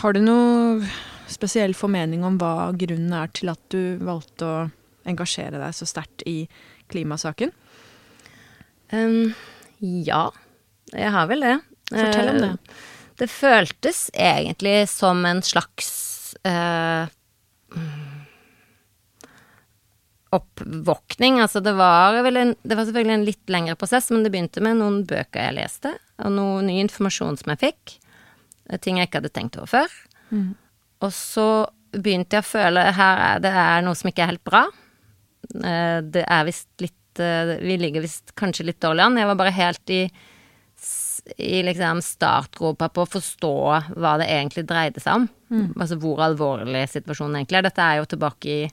Har 0.00 0.14
du 0.16 0.24
noe 0.24 0.88
spesiell 1.30 1.74
formening 1.78 2.24
om 2.26 2.38
hva 2.40 2.72
grunnen 2.74 3.14
er 3.14 3.30
til 3.36 3.52
at 3.52 3.60
du 3.70 3.94
valgte 4.02 4.48
å 4.48 4.56
engasjere 5.06 5.60
deg 5.60 5.76
så 5.76 5.86
sterkt 5.86 6.24
i 6.26 6.48
klimasaken? 6.90 7.54
Um, 8.90 9.34
ja, 9.78 10.26
jeg 10.90 11.14
har 11.14 11.30
vel 11.30 11.46
det. 11.46 11.54
Fortell 11.92 12.32
om 12.32 12.42
det. 12.42 12.50
det. 12.50 12.76
Det 13.22 13.30
føltes 13.30 14.08
egentlig 14.18 14.88
som 14.90 15.22
en 15.28 15.44
slags 15.46 16.34
eh, 16.42 17.06
oppvåkning. 20.34 21.38
Altså 21.44 21.60
det 21.64 21.72
var 21.78 22.16
vel 22.26 22.36
en 22.40 22.54
Det 22.62 22.76
var 22.76 22.86
selvfølgelig 22.88 23.14
en 23.18 23.26
litt 23.28 23.52
lengre 23.52 23.76
prosess, 23.80 24.10
men 24.10 24.24
det 24.24 24.32
begynte 24.34 24.62
med 24.64 24.76
noen 24.80 25.02
bøker 25.08 25.46
jeg 25.48 25.56
leste, 25.60 25.94
og 26.24 26.32
noe 26.34 26.62
ny 26.66 26.80
informasjon 26.84 27.38
som 27.40 27.52
jeg 27.54 27.62
fikk. 27.64 27.94
eh, 28.70 28.78
Ting 28.78 28.98
jeg 28.98 29.08
ikke 29.08 29.22
hadde 29.22 29.32
tenkt 29.34 29.56
over 29.60 29.70
før. 29.76 29.96
Og 31.04 31.10
så 31.12 31.46
begynte 31.94 32.34
jeg 32.38 32.42
å 32.42 32.50
føle 32.50 32.80
her 32.96 33.18
er 33.28 33.40
det 33.44 33.52
er 33.54 33.82
noe 33.86 33.94
som 33.94 34.08
ikke 34.10 34.22
er 34.26 34.32
helt 34.34 34.44
bra. 34.44 34.64
Eh, 35.62 36.00
Det 36.02 36.24
er 36.26 36.44
visst 36.48 36.68
litt 36.80 37.20
eh, 37.22 37.56
Vi 37.62 37.76
ligger 37.78 38.02
visst 38.02 38.34
kanskje 38.34 38.64
litt 38.66 38.80
dårlig 38.80 39.04
an. 39.04 39.16
Jeg 39.20 39.26
var 39.30 39.36
bare 39.36 39.54
helt 39.54 39.90
i 39.90 40.04
i 41.40 41.62
liksom 41.64 42.02
startgropa 42.04 42.90
på 42.92 43.04
å 43.04 43.08
forstå 43.08 43.50
hva 43.96 44.10
det 44.20 44.26
egentlig 44.28 44.66
dreide 44.68 45.00
seg 45.00 45.14
om. 45.22 45.28
Altså 45.80 45.96
hvor 45.96 46.18
alvorlig 46.20 46.82
situasjonen 46.92 47.38
egentlig 47.38 47.58
er. 47.62 47.62
Dette 47.68 47.80
er 47.86 47.96
jo 48.02 48.04
tilbake 48.10 48.44
i 48.52 48.66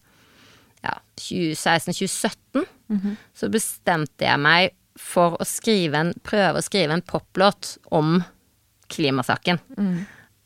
ja, 0.86 0.96
2016-2017. 1.22 2.66
Så 3.38 3.50
bestemte 3.54 4.28
jeg 4.28 4.42
meg 4.42 4.74
for 5.00 5.38
å 5.40 5.48
skrive 5.48 5.98
en, 5.98 6.14
prøve 6.28 6.60
å 6.60 6.66
skrive 6.66 6.98
en 6.98 7.06
poplåt 7.06 7.78
om 7.96 8.20
klimasaken. 8.92 9.62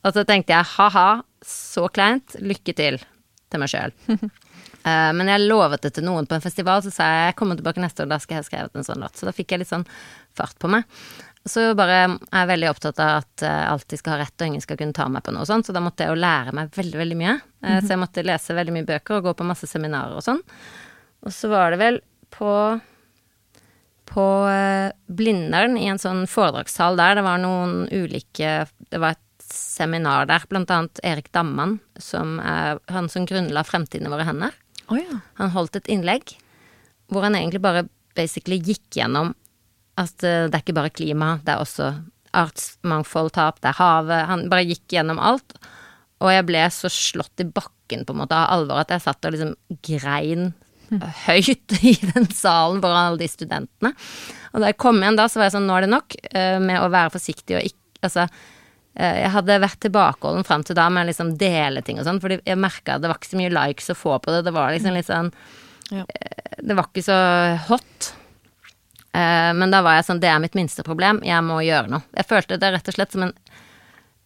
Og 0.05 0.13
så 0.13 0.23
tenkte 0.27 0.53
jeg 0.53 0.71
ha-ha, 0.75 1.09
så 1.45 1.87
kleint, 1.89 2.37
lykke 2.39 2.75
til 2.77 2.99
til 3.51 3.63
meg 3.63 3.71
sjøl. 3.71 3.95
Eh, 4.85 5.11
men 5.17 5.25
jeg 5.25 5.47
lovet 5.49 5.81
det 5.81 5.89
til 5.95 6.05
noen 6.05 6.27
på 6.29 6.35
en 6.37 6.43
festival, 6.43 6.83
så 6.85 6.91
sa 6.93 7.05
jeg 7.09 7.21
jeg 7.31 7.35
kommer 7.39 7.57
tilbake 7.57 7.81
neste 7.81 8.03
år, 8.03 8.09
da 8.11 8.19
skal 8.21 8.35
jeg 8.35 8.43
ha 8.43 8.45
skrevet 8.45 8.75
en 8.77 8.85
sånn 8.85 9.01
låt. 9.01 9.15
Så 9.17 9.25
da 9.25 9.31
fikk 9.33 9.55
jeg 9.55 9.63
litt 9.63 9.69
sånn 9.71 9.85
fart 10.37 10.59
på 10.61 10.69
meg. 10.69 10.85
Så 11.45 11.61
bare 11.77 11.97
er 12.01 12.13
jeg 12.41 12.49
veldig 12.49 12.69
opptatt 12.71 12.99
av 13.03 13.19
at 13.21 13.43
jeg 13.45 13.65
alltid 13.69 13.99
skal 14.01 14.15
ha 14.15 14.23
rett, 14.23 14.33
og 14.41 14.47
ingen 14.49 14.63
skal 14.63 14.79
kunne 14.79 14.95
ta 14.97 15.05
meg 15.13 15.21
på 15.27 15.33
noe 15.35 15.45
sånt. 15.45 15.67
Så 15.67 15.75
da 15.75 15.83
måtte 15.85 16.01
jeg 16.05 16.09
jo 16.15 16.17
lære 16.23 16.55
meg 16.57 16.71
veldig, 16.73 16.97
veldig 17.03 17.17
mye. 17.19 17.35
Eh, 17.61 17.79
Så 17.85 17.93
jeg 17.93 18.01
måtte 18.01 18.23
lese 18.25 18.55
veldig 18.57 18.73
mye 18.73 18.87
bøker 18.87 19.19
og 19.19 19.27
gå 19.29 19.33
på 19.37 19.45
masse 19.45 19.69
seminarer 19.69 20.17
og 20.17 20.25
sånn. 20.25 20.41
Og 21.25 21.33
så 21.33 21.49
var 21.53 21.71
det 21.75 21.79
vel 21.83 22.01
på 22.33 22.51
på 24.05 24.25
eh, 24.47 24.91
Blindern, 25.09 25.77
i 25.81 25.87
en 25.89 25.99
sånn 26.01 26.25
foredragssal 26.29 26.97
der. 26.99 27.15
Det 27.17 27.23
var 27.25 27.39
noen 27.41 27.87
ulike 27.91 28.67
Det 28.89 28.99
var 29.01 29.15
et 29.17 29.45
seminar 29.45 30.27
der, 30.29 30.45
blant 30.49 30.69
annet 30.73 30.99
Erik 31.05 31.31
Damman, 31.33 31.79
som 32.01 32.39
er 32.39 32.79
han 32.93 33.09
som 33.09 33.25
grunnla 33.29 33.63
Fremtiden 33.65 34.07
i 34.07 34.13
våre 34.13 34.25
hender. 34.27 34.53
Oh, 34.89 34.97
ja. 34.97 35.19
Han 35.41 35.53
holdt 35.53 35.75
et 35.77 35.89
innlegg 35.89 36.35
hvor 37.09 37.21
han 37.25 37.35
egentlig 37.37 37.61
bare 37.61 37.83
basically 38.17 38.57
gikk 38.61 38.97
gjennom 38.97 39.35
at 40.01 40.25
eh, 40.27 40.45
det 40.49 40.57
er 40.57 40.63
ikke 40.63 40.77
bare 40.77 40.93
klima, 40.93 41.37
det 41.45 41.55
er 41.55 41.63
også 41.63 41.93
artsmangfoldtap, 42.35 43.61
det 43.63 43.71
er 43.71 43.79
havet. 43.79 44.27
Han 44.29 44.47
bare 44.51 44.67
gikk 44.67 44.97
gjennom 44.97 45.21
alt. 45.23 45.55
Og 46.23 46.31
jeg 46.31 46.45
ble 46.47 46.63
så 46.71 46.91
slått 46.91 47.43
i 47.43 47.47
bakken 47.47 48.05
på 48.07 48.15
en 48.15 48.21
måte 48.23 48.37
av 48.37 48.51
alvor 48.55 48.81
at 48.81 48.91
jeg 48.93 49.03
satt 49.05 49.27
og 49.27 49.35
liksom 49.35 49.55
grein 49.85 50.53
høyt 51.25 51.77
i 51.81 51.95
den 52.13 52.27
salen 52.33 52.81
foran 52.83 53.11
alle 53.11 53.23
de 53.23 53.29
studentene. 53.31 53.93
Og 54.53 54.61
da 54.61 54.69
jeg 54.71 54.79
kom 54.81 54.99
igjen 55.01 55.17
da, 55.17 55.29
så 55.29 55.41
var 55.41 55.49
jeg 55.49 55.55
sånn, 55.57 55.65
nå 55.69 55.77
er 55.77 55.85
det 55.85 55.93
nok 55.93 56.17
eh, 56.31 56.57
med 56.61 56.81
å 56.81 56.91
være 56.93 57.15
forsiktig 57.17 57.59
og 57.59 57.71
ikke 57.71 57.81
Altså, 58.05 58.27
eh, 58.99 59.15
jeg 59.23 59.29
hadde 59.33 59.55
vært 59.63 59.79
tilbakeholden 59.81 60.45
fram 60.45 60.61
til 60.67 60.75
da 60.77 60.83
med 60.93 61.07
å 61.07 61.09
liksom 61.09 61.31
dele 61.41 61.81
ting 61.81 61.97
og 61.97 62.05
sånn, 62.05 62.19
fordi 62.21 62.35
jeg 62.45 62.59
merka 62.61 62.99
det 63.01 63.09
var 63.09 63.17
ikke 63.17 63.31
så 63.31 63.39
mye 63.39 63.53
likes 63.55 63.89
å 63.89 63.95
få 63.97 64.19
på 64.21 64.35
det. 64.35 64.43
Det 64.45 64.53
var 64.53 64.75
liksom 64.75 64.93
litt 64.93 65.07
sånn 65.09 65.31
Ja. 65.89 66.03
Det 66.61 66.75
var 66.77 66.85
ikke 66.91 67.05
så 67.07 67.17
hot. 67.71 68.11
Eh, 69.15 69.51
men 69.55 69.71
da 69.71 69.79
var 69.85 69.99
jeg 69.99 70.07
sånn, 70.09 70.19
det 70.23 70.27
er 70.31 70.41
mitt 70.43 70.57
minste 70.57 70.83
problem, 70.87 71.21
jeg 71.23 71.43
må 71.47 71.61
gjøre 71.63 71.91
noe. 71.93 72.03
Jeg 72.17 72.27
følte 72.29 72.57
det 72.59 72.71
rett 72.75 72.91
og 72.91 72.97
slett 72.97 73.15
som 73.15 73.23
en 73.29 73.33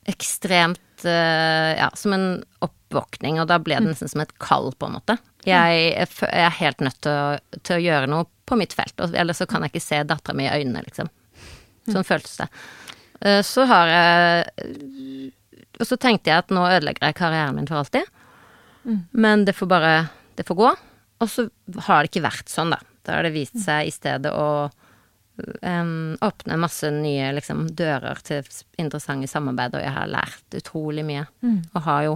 ekstremt 0.10 1.06
eh, 1.06 1.78
Ja, 1.78 1.90
som 1.94 2.14
en 2.16 2.28
oppvåkning, 2.66 3.38
og 3.42 3.48
da 3.52 3.60
ble 3.62 3.78
det 3.80 3.92
nesten 3.92 4.10
som 4.12 4.24
et 4.24 4.34
kall, 4.42 4.72
på 4.80 4.90
en 4.90 4.98
måte. 4.98 5.18
Jeg, 5.48 5.94
jeg 5.96 6.44
er 6.46 6.56
helt 6.60 6.82
nødt 6.84 7.00
til 7.06 7.14
å, 7.14 7.60
til 7.64 7.78
å 7.78 7.84
gjøre 7.84 8.10
noe 8.12 8.28
på 8.50 8.58
mitt 8.58 8.74
felt, 8.74 8.98
ellers 9.14 9.38
så 9.44 9.46
kan 9.50 9.62
jeg 9.64 9.76
ikke 9.76 9.86
se 9.86 10.02
dattera 10.10 10.36
mi 10.36 10.48
i 10.48 10.52
øynene, 10.58 10.82
liksom. 10.88 11.12
Sånn 11.90 12.06
føltes 12.08 12.40
det. 12.42 12.48
Eh, 13.22 13.42
Så 13.46 13.66
har 13.70 13.90
jeg 13.94 15.32
Og 15.80 15.88
så 15.88 15.98
tenkte 16.02 16.30
jeg 16.32 16.44
at 16.44 16.52
nå 16.54 16.66
ødelegger 16.68 17.08
jeg 17.10 17.18
karrieren 17.20 17.56
min 17.58 17.68
for 17.70 17.82
alltid. 17.82 18.08
Men 19.14 19.46
det 19.46 19.54
får 19.58 19.68
bare 19.70 19.94
Det 20.38 20.46
får 20.48 20.56
gå. 20.60 20.70
Og 21.20 21.28
så 21.30 21.46
har 21.88 22.04
det 22.04 22.10
ikke 22.14 22.24
vært 22.26 22.50
sånn, 22.52 22.72
da. 22.72 22.80
Da 23.10 23.18
har 23.18 23.26
det 23.26 23.34
vist 23.34 23.58
seg 23.64 23.90
i 23.90 23.94
stedet 23.94 24.30
å 24.30 24.70
um, 24.70 26.16
åpne 26.22 26.60
masse 26.62 26.92
nye 26.94 27.32
liksom, 27.34 27.66
dører 27.74 28.22
til 28.26 28.46
interessante 28.78 29.30
samarbeid, 29.32 29.78
og 29.80 29.86
jeg 29.86 29.96
har 29.96 30.12
lært 30.14 30.60
utrolig 30.62 31.06
mye. 31.08 31.26
Og 31.74 31.82
har 31.88 32.06
jo 32.06 32.16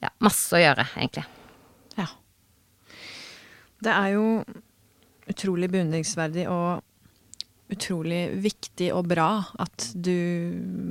ja, 0.00 0.12
masse 0.24 0.56
å 0.56 0.62
gjøre, 0.62 0.86
egentlig. 0.96 1.26
Ja. 1.98 2.08
Det 3.84 3.94
er 3.94 4.14
jo 4.16 4.26
utrolig 5.28 5.68
beundringsverdig 5.70 6.46
og 6.48 6.84
utrolig 7.68 8.22
viktig 8.40 8.88
og 8.96 9.10
bra 9.10 9.42
at 9.60 9.90
du 9.92 10.16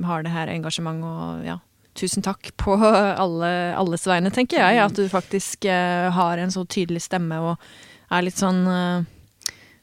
har 0.06 0.22
det 0.22 0.30
her 0.30 0.52
engasjementet 0.52 1.08
og 1.08 1.48
ja, 1.48 1.56
tusen 1.98 2.22
takk 2.22 2.52
på 2.60 2.76
alle, 2.78 3.50
alles 3.74 4.06
vegne, 4.06 4.30
tenker 4.34 4.62
jeg. 4.62 4.78
At 4.84 4.94
du 4.94 5.08
faktisk 5.10 5.66
eh, 5.66 6.06
har 6.14 6.38
en 6.38 6.54
så 6.54 6.62
tydelig 6.70 7.02
stemme 7.08 7.40
og 7.42 7.70
er 8.10 8.24
litt 8.24 8.38
sånn 8.40 8.62
uh, 8.66 9.06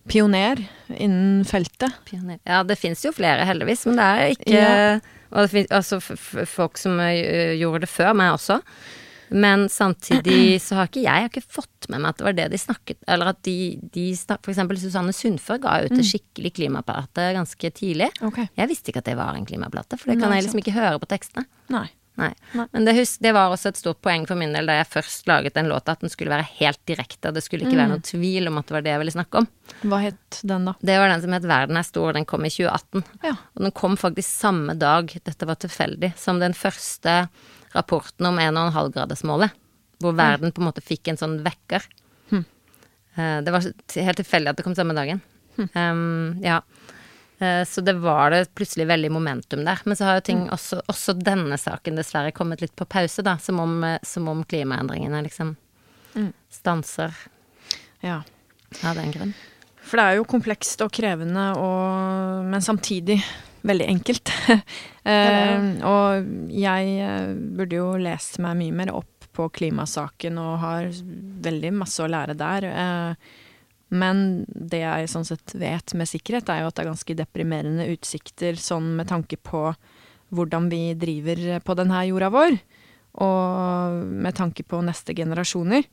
pioner 0.09 0.61
innen 0.95 1.45
feltet. 1.47 1.93
Pioner. 2.09 2.39
Ja, 2.45 2.63
det 2.67 2.77
fins 2.79 3.03
jo 3.05 3.13
flere, 3.15 3.45
heldigvis, 3.47 3.85
men 3.89 4.01
det 4.01 4.07
er 4.13 4.35
ikke 4.37 4.55
Ja. 4.59 4.99
Og 5.35 5.41
det 5.43 5.51
finnes 5.51 5.73
altså 5.73 5.97
folk 6.47 6.77
som 6.79 6.99
eh, 7.03 7.57
gjorde 7.59 7.81
det 7.83 7.89
før 7.91 8.13
meg 8.15 8.35
også. 8.37 8.61
Men 9.35 9.65
samtidig 9.73 10.61
så 10.63 10.77
har 10.77 10.87
ikke 10.87 11.03
jeg 11.03 11.25
har 11.25 11.31
ikke 11.31 11.43
fått 11.57 11.89
med 11.89 12.03
meg 12.03 12.13
at 12.13 12.19
det 12.21 12.27
var 12.27 12.35
det 12.37 12.45
de 12.53 12.59
snakket 12.61 12.99
Eller 13.09 13.31
at 13.33 13.39
de, 13.43 13.55
de 13.93 14.05
For 14.29 14.53
eksempel 14.53 14.77
Susanne 14.79 15.13
Sundfør 15.17 15.59
ga 15.65 15.73
ut 15.83 15.95
en 15.97 16.05
skikkelig 16.05 16.53
klimaplate 16.61 17.27
ganske 17.35 17.71
tidlig. 17.75 18.11
Okay. 18.23 18.47
Jeg 18.55 18.71
visste 18.71 18.93
ikke 18.93 19.03
at 19.03 19.09
det 19.09 19.17
var 19.19 19.35
en 19.35 19.49
klimaplate, 19.49 19.99
for 19.99 20.13
det 20.13 20.19
Nei, 20.19 20.23
kan 20.23 20.35
jeg 20.37 20.45
sant. 20.45 20.47
liksom 20.51 20.63
ikke 20.63 20.77
høre 20.77 21.01
på 21.01 21.11
tekstene. 21.17 21.47
Nei. 21.73 21.87
Nei. 22.15 22.29
Nei. 22.55 22.65
Men 22.71 22.85
det, 22.87 22.93
husk, 22.95 23.19
det 23.23 23.33
var 23.35 23.51
også 23.51 23.73
et 23.73 23.79
stort 23.79 23.99
poeng 24.05 24.23
for 24.29 24.39
min 24.39 24.53
del 24.55 24.69
da 24.69 24.77
jeg 24.77 24.87
først 24.93 25.27
laget 25.27 25.55
den 25.57 25.67
låta, 25.67 25.95
at 25.95 26.03
den 26.05 26.11
skulle 26.13 26.31
være 26.31 26.47
helt 26.61 26.79
direkte. 26.87 27.33
Det 27.35 27.43
skulle 27.43 27.65
ikke 27.67 27.75
være 27.79 27.91
noen 27.91 28.05
tvil 28.07 28.47
om 28.47 28.61
at 28.61 28.69
det 28.69 28.75
var 28.77 28.85
det 28.85 28.93
jeg 28.93 29.01
ville 29.03 29.15
snakke 29.17 29.41
om. 29.41 29.49
Hva 29.83 29.99
het 30.05 30.39
den, 30.43 30.69
da? 30.69 30.75
Det 30.79 30.95
var 31.01 31.11
den 31.11 31.25
som 31.25 31.35
het 31.35 31.49
Verden 31.51 31.81
er 31.81 31.87
stor, 31.87 32.13
den 32.15 32.25
kom 32.29 32.47
i 32.47 32.53
2018. 32.53 33.03
Ja. 33.27 33.35
Og 33.55 33.67
den 33.67 33.75
kom 33.75 33.97
faktisk 33.99 34.29
samme 34.31 34.77
dag, 34.79 35.11
dette 35.27 35.49
var 35.49 35.59
tilfeldig, 35.59 36.13
som 36.17 36.39
den 36.39 36.55
første 36.55 37.27
rapporten 37.75 38.31
om 38.31 38.39
1,5-gradersmålet. 38.39 39.51
Hvor 40.03 40.15
verden 40.15 40.51
på 40.51 40.59
en 40.63 40.67
måte 40.69 40.83
fikk 40.83 41.07
en 41.11 41.19
sånn 41.19 41.37
vekker. 41.43 41.83
Eh, 43.15 43.41
Det 43.41 43.51
var 43.51 43.63
helt 43.63 44.17
tilfeldig 44.19 44.49
at 44.51 44.57
det 44.59 44.63
kom 44.65 44.75
samme 44.75 44.95
dagen. 44.95 45.21
Um, 45.55 46.35
ja. 46.43 46.57
Eh, 47.39 47.63
Så 47.67 47.81
det 47.81 47.93
var 47.93 48.31
det 48.31 48.53
plutselig 48.55 48.87
veldig 48.87 49.11
momentum 49.11 49.65
der. 49.65 49.81
Men 49.85 49.95
så 49.95 50.07
har 50.07 50.19
jo 50.19 50.27
ting, 50.29 50.45
også, 50.49 50.81
også 50.91 51.17
denne 51.19 51.57
saken 51.57 51.99
dessverre 51.99 52.31
kommet 52.35 52.61
litt 52.61 52.75
på 52.75 52.85
pause, 52.85 53.23
da. 53.25 53.37
Som 53.37 53.59
om, 53.59 53.83
eh, 53.83 53.99
som 54.03 54.27
om 54.31 54.43
klimaendringene 54.43 55.23
liksom 55.25 55.55
stanser 56.49 57.11
ja. 57.99 58.21
av 58.83 58.95
den 58.95 59.11
grunn. 59.11 59.33
For 59.85 59.99
det 59.99 60.05
er 60.05 60.15
jo 60.17 60.29
komplekst 60.29 60.81
og 60.81 60.93
krevende, 60.95 61.49
og, 61.59 62.45
men 62.49 62.63
samtidig 62.63 63.19
veldig 63.65 63.87
enkelt. 63.89 64.31
uh, 65.09 65.67
og 65.89 66.29
jeg 66.53 66.95
eh, 67.01 67.33
burde 67.57 67.79
jo 67.79 67.89
lest 68.01 68.39
meg 68.43 68.57
mye 68.59 68.75
mer 68.83 68.93
opp 68.95 69.27
på 69.35 69.49
klimasaken 69.57 70.37
og 70.39 70.59
har 70.61 70.91
veldig 71.45 71.73
masse 71.75 72.03
å 72.03 72.07
lære 72.07 72.37
der. 72.39 72.67
Eh, 72.69 73.33
men 73.89 74.45
det 74.49 74.81
jeg 74.81 75.09
sånn 75.11 75.27
sett 75.27 75.53
vet 75.55 75.93
med 75.93 76.09
sikkerhet, 76.09 76.49
er 76.49 76.63
jo 76.63 76.69
at 76.71 76.75
det 76.77 76.85
er 76.85 76.89
ganske 76.91 77.17
deprimerende 77.19 77.85
utsikter 77.93 78.57
sånn 78.59 78.95
med 78.97 79.07
tanke 79.11 79.37
på 79.37 79.75
hvordan 80.35 80.69
vi 80.71 80.95
driver 80.97 81.59
på 81.63 81.75
denne 81.77 82.01
jorda 82.07 82.31
vår. 82.33 82.57
Og 83.23 84.01
med 84.25 84.35
tanke 84.35 84.65
på 84.67 84.81
neste 84.83 85.13
generasjoner. 85.15 85.85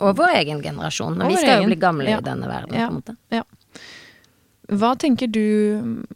Og 0.00 0.12
vår 0.18 0.36
egen 0.42 0.60
generasjon. 0.62 1.16
Og 1.22 1.32
vi 1.32 1.40
skal 1.40 1.64
jo 1.64 1.70
bli 1.72 1.80
gamle 1.80 2.10
Ja. 2.10 2.18
i 2.18 2.22
denne 2.28 2.46
verden, 2.46 2.74
Ja. 2.78 2.88
på 2.88 2.92
en 2.92 3.00
måte. 3.02 3.44
Hva 4.68 4.96
tenker 4.98 5.30
du 5.30 6.06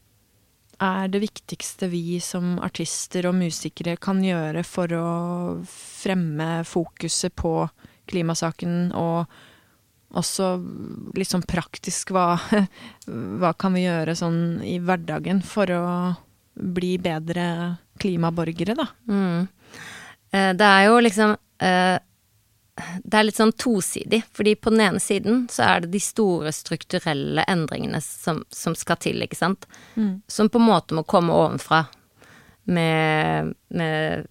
er 0.81 1.09
det 1.09 1.21
viktigste 1.21 1.89
vi 1.91 2.19
som 2.21 2.59
artister 2.59 3.27
og 3.27 3.35
musikere 3.35 3.99
kan 4.01 4.23
gjøre 4.23 4.65
for 4.65 4.87
å 4.87 5.67
fremme 5.67 6.65
fokuset 6.65 7.35
på 7.37 7.71
klimasaken, 8.11 8.93
og 8.97 9.27
også 10.19 10.51
litt 11.17 11.31
sånn 11.31 11.47
praktisk 11.47 12.11
hva, 12.15 12.35
hva 13.07 13.53
kan 13.59 13.77
vi 13.77 13.85
gjøre 13.87 14.17
sånn 14.19 14.61
i 14.67 14.79
hverdagen 14.83 15.43
for 15.47 15.71
å 15.71 15.87
bli 16.55 16.97
bedre 16.99 17.77
klimaborgere, 18.01 18.75
da? 18.75 18.87
Mm. 19.09 19.49
Eh, 20.33 20.53
Det 20.57 20.67
er 20.67 20.87
jo 20.89 20.99
liksom 21.01 21.37
eh, 21.63 21.99
Det 23.05 23.17
er 23.19 23.27
litt 23.27 23.37
sånn 23.39 23.53
tosidig, 23.53 24.23
fordi 24.33 24.55
på 24.57 24.73
den 24.73 24.81
ene 24.87 25.01
siden 25.03 25.47
så 25.53 25.67
er 25.67 25.85
det 25.85 25.93
de 25.93 26.01
store 26.01 26.53
strukturelle 26.55 27.45
endringene 27.51 28.01
som, 28.01 28.45
som 28.49 28.77
skal 28.79 28.97
til, 29.03 29.21
ikke 29.23 29.37
sant. 29.37 29.67
Som 30.27 30.49
på 30.49 30.59
en 30.59 30.69
måte 30.71 30.97
må 30.97 31.05
komme 31.05 31.35
ovenfra. 31.37 31.85
Med, 32.71 33.55
med 33.75 34.27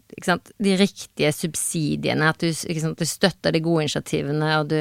de 0.57 0.75
riktige 0.79 1.31
subsidiene, 1.35 2.29
at 2.29 2.39
du, 2.39 2.53
sant? 2.53 2.97
du 2.97 3.05
støtter 3.05 3.51
de 3.51 3.59
gode 3.61 3.83
initiativene, 3.83 4.49
og 4.61 4.69
du 4.71 4.79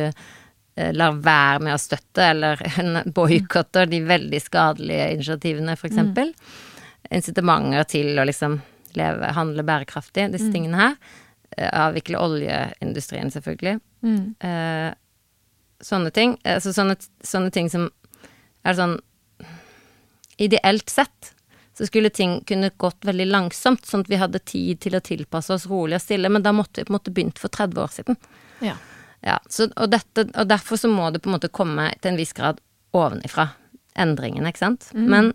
lar 0.94 1.16
være 1.24 1.62
med 1.66 1.74
å 1.74 1.80
støtte, 1.80 2.24
eller 2.32 2.60
boikotter 3.16 3.88
de 3.90 4.02
veldig 4.06 4.40
skadelige 4.44 5.12
initiativene, 5.16 5.76
for 5.78 5.90
eksempel. 5.90 6.32
Incitamenter 7.14 7.88
til 7.88 8.18
å 8.18 8.26
liksom 8.28 8.58
leve, 8.98 9.32
handle 9.36 9.64
bærekraftig, 9.66 10.28
disse 10.34 10.52
tingene 10.54 10.80
her. 10.80 10.96
Eh, 11.56 11.68
Avvikle 11.68 12.20
oljeindustrien, 12.20 13.32
selvfølgelig. 13.34 13.78
Eh, 14.44 14.90
sånne 15.84 16.12
ting. 16.14 16.36
Altså 16.44 16.74
sånne, 16.76 16.98
sånne 17.24 17.54
ting 17.54 17.70
som 17.72 17.90
er 18.66 18.78
sånn 18.78 18.98
Ideelt 20.38 20.86
sett 20.86 21.32
så 21.74 21.86
skulle 21.86 22.12
ting 22.14 22.44
kunne 22.46 22.68
gått 22.78 23.06
veldig 23.06 23.24
langsomt, 23.26 23.86
sånn 23.86 24.04
at 24.04 24.10
vi 24.10 24.18
hadde 24.18 24.38
tid 24.46 24.78
til 24.82 24.94
å 24.94 25.00
tilpasse 25.02 25.50
oss 25.54 25.66
rolig 25.70 25.98
og 25.98 26.02
stille, 26.02 26.30
men 26.30 26.42
da 26.42 26.52
måtte 26.54 26.78
vi 26.78 26.86
på 26.86 26.92
en 26.92 26.96
måte 26.96 27.12
begynt 27.14 27.38
for 27.42 27.50
30 27.54 27.82
år 27.82 27.90
siden. 27.94 28.18
Ja. 28.62 28.76
Ja, 29.24 29.38
så, 29.50 29.66
og, 29.74 29.90
dette, 29.90 30.28
og 30.34 30.48
derfor 30.48 30.78
så 30.78 30.90
må 30.90 31.10
det 31.10 31.22
på 31.24 31.30
en 31.30 31.36
måte 31.36 31.50
komme 31.50 31.88
til 31.98 32.12
en 32.12 32.18
viss 32.20 32.34
grad 32.36 32.60
ovenifra, 32.96 33.50
endringene, 33.98 34.52
ikke 34.52 34.62
sant? 34.62 34.90
Men, 34.94 35.32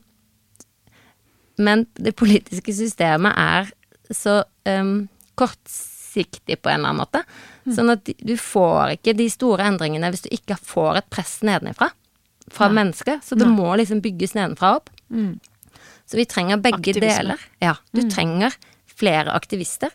men 1.59 1.85
det 1.99 2.15
politiske 2.19 2.73
systemet 2.73 3.35
er 3.37 3.73
så 4.13 4.41
um, 4.69 5.09
kortsiktig 5.39 6.61
på 6.61 6.71
en 6.71 6.79
eller 6.79 6.93
annen 6.93 7.01
måte. 7.03 7.23
Sånn 7.75 7.91
at 7.93 8.07
du 8.07 8.33
får 8.39 8.97
ikke 8.97 9.15
de 9.19 9.29
store 9.31 9.67
endringene 9.71 10.09
hvis 10.13 10.25
du 10.25 10.31
ikke 10.35 10.57
får 10.59 11.01
et 11.01 11.09
press 11.13 11.37
nedenifra. 11.45 11.91
Fra 12.51 12.67
mennesker. 12.71 13.21
Så 13.23 13.37
det 13.39 13.47
må 13.47 13.69
liksom 13.79 14.01
bygges 14.03 14.35
nedenfra 14.35 14.75
opp. 14.79 14.89
Så 16.05 16.19
vi 16.19 16.25
trenger 16.27 16.59
begge 16.61 16.81
Aktivisme. 16.81 17.07
deler. 17.07 17.45
Ja, 17.63 17.77
du 17.95 18.03
trenger 18.11 18.55
flere 18.93 19.31
aktivister. 19.33 19.93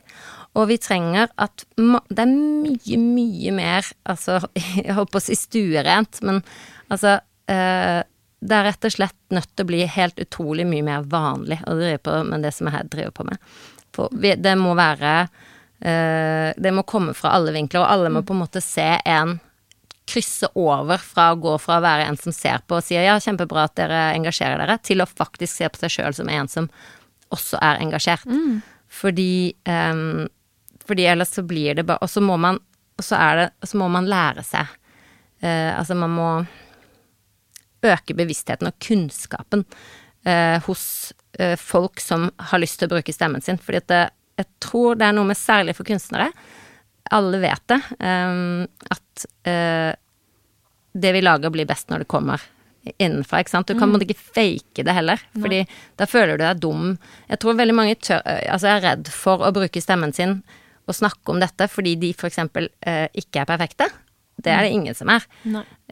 Og 0.56 0.68
vi 0.70 0.78
trenger 0.80 1.30
at 1.36 1.64
Det 1.76 2.22
er 2.22 2.30
mye, 2.30 2.98
mye 3.00 3.54
mer 3.54 3.88
Altså, 4.08 4.40
jeg 4.54 4.94
holdt 4.96 5.12
på 5.14 5.20
å 5.20 5.26
si 5.26 5.36
stuerent, 5.38 6.20
men 6.26 6.40
altså 6.88 7.18
eh, 7.50 8.00
Det 8.40 8.56
er 8.56 8.68
rett 8.70 8.88
og 8.88 8.94
slett 8.94 9.18
nødt 9.34 9.50
til 9.52 9.66
å 9.66 9.70
bli 9.72 9.82
helt 9.98 10.22
utrolig 10.22 10.66
mye 10.68 10.86
mer 10.86 11.08
vanlig 11.10 11.60
å 11.66 11.76
drive 11.78 12.00
på 12.06 12.22
med 12.30 12.46
det 12.46 12.54
som 12.56 12.70
jeg 12.70 12.88
driver 12.92 13.14
på 13.16 13.28
med. 13.28 13.50
For 13.94 14.14
vi, 14.14 14.34
det 14.38 14.54
må 14.60 14.76
være 14.78 15.12
eh, 15.24 16.54
Det 16.56 16.72
må 16.74 16.86
komme 16.88 17.16
fra 17.18 17.34
alle 17.36 17.54
vinkler, 17.56 17.84
og 17.84 17.92
alle 17.92 18.14
må 18.14 18.24
på 18.26 18.36
en 18.36 18.44
måte 18.46 18.64
se 18.64 18.90
en 19.04 19.38
krysse 20.08 20.48
over 20.56 21.02
fra 21.04 21.32
å 21.34 21.40
gå 21.40 21.52
fra 21.60 21.76
å 21.78 21.84
være 21.84 22.06
en 22.08 22.16
som 22.16 22.32
ser 22.32 22.62
på 22.64 22.78
og 22.78 22.84
sier 22.86 23.04
ja, 23.04 23.18
kjempebra 23.20 23.66
at 23.68 23.74
dere 23.76 23.98
engasjerer 24.16 24.62
dere, 24.62 24.78
til 24.80 25.04
å 25.04 25.08
faktisk 25.08 25.52
se 25.52 25.68
på 25.68 25.82
seg 25.82 25.92
sjøl 25.92 26.16
som 26.16 26.30
en 26.32 26.48
som 26.48 26.70
også 27.34 27.60
er 27.60 27.82
engasjert. 27.84 28.24
Fordi, 28.88 29.52
ehm, 29.68 30.28
fordi 30.88 31.06
ellers 31.10 31.34
så 31.36 31.44
blir 31.44 31.76
det 31.76 31.84
bare 31.88 32.00
Og 32.02 32.10
så 32.10 32.22
må 32.24 32.36
man, 32.40 32.58
så 33.02 33.18
er 33.20 33.36
det, 33.36 33.48
så 33.68 33.78
må 33.80 33.88
man 33.92 34.08
lære 34.08 34.44
seg 34.46 34.66
eh, 35.44 35.72
Altså 35.76 35.96
man 35.98 36.14
må 36.16 36.30
øke 37.86 38.16
bevisstheten 38.16 38.66
og 38.66 38.78
kunnskapen 38.82 39.64
eh, 40.26 40.58
hos 40.64 41.12
eh, 41.38 41.56
folk 41.56 42.00
som 42.00 42.28
har 42.50 42.58
lyst 42.58 42.80
til 42.80 42.88
å 42.88 42.96
bruke 42.96 43.14
stemmen 43.14 43.44
sin. 43.44 43.60
Fordi 43.62 43.78
at 43.78 43.88
det, 43.92 44.00
jeg 44.40 44.48
tror 44.64 44.98
det 44.98 45.06
er 45.06 45.14
noe 45.14 45.28
med 45.28 45.38
særlig 45.38 45.76
for 45.78 45.86
kunstnere, 45.86 46.32
alle 47.14 47.40
vet 47.40 47.62
det, 47.70 47.78
ehm, 48.04 48.66
at 48.90 49.26
eh, 49.48 49.94
det 50.92 51.12
vi 51.14 51.22
lager 51.22 51.54
blir 51.54 51.68
best 51.68 51.88
når 51.88 52.02
det 52.02 52.10
kommer 52.10 52.42
innenfra, 52.98 53.40
ikke 53.42 53.52
sant. 53.52 53.70
Du 53.70 53.78
kan 53.78 53.90
mm. 53.90 54.02
ikke 54.04 54.18
fake 54.18 54.84
det 54.86 54.94
heller, 54.96 55.20
fordi 55.36 55.62
da 56.00 56.06
føler 56.08 56.38
du 56.38 56.44
deg 56.44 56.60
dum. 56.62 56.94
Jeg 57.28 57.40
tror 57.42 57.58
veldig 57.58 57.76
mange 57.76 57.98
tør, 58.00 58.22
altså 58.48 58.70
er 58.72 58.84
redd 58.84 59.10
for 59.12 59.44
å 59.44 59.52
bruke 59.54 59.82
stemmen 59.82 60.14
sin 60.16 60.38
og 60.88 60.96
snakke 60.96 61.34
om 61.34 61.40
dette 61.42 61.68
fordi 61.70 61.94
de 62.00 62.12
for 62.16 62.30
eksempel 62.30 62.70
eh, 62.80 63.06
ikke 63.20 63.42
er 63.42 63.50
perfekte. 63.50 63.88
Det 64.38 64.52
er 64.54 64.62
det 64.62 64.70
ingen 64.70 64.94
som 64.94 65.10
er. 65.10 65.24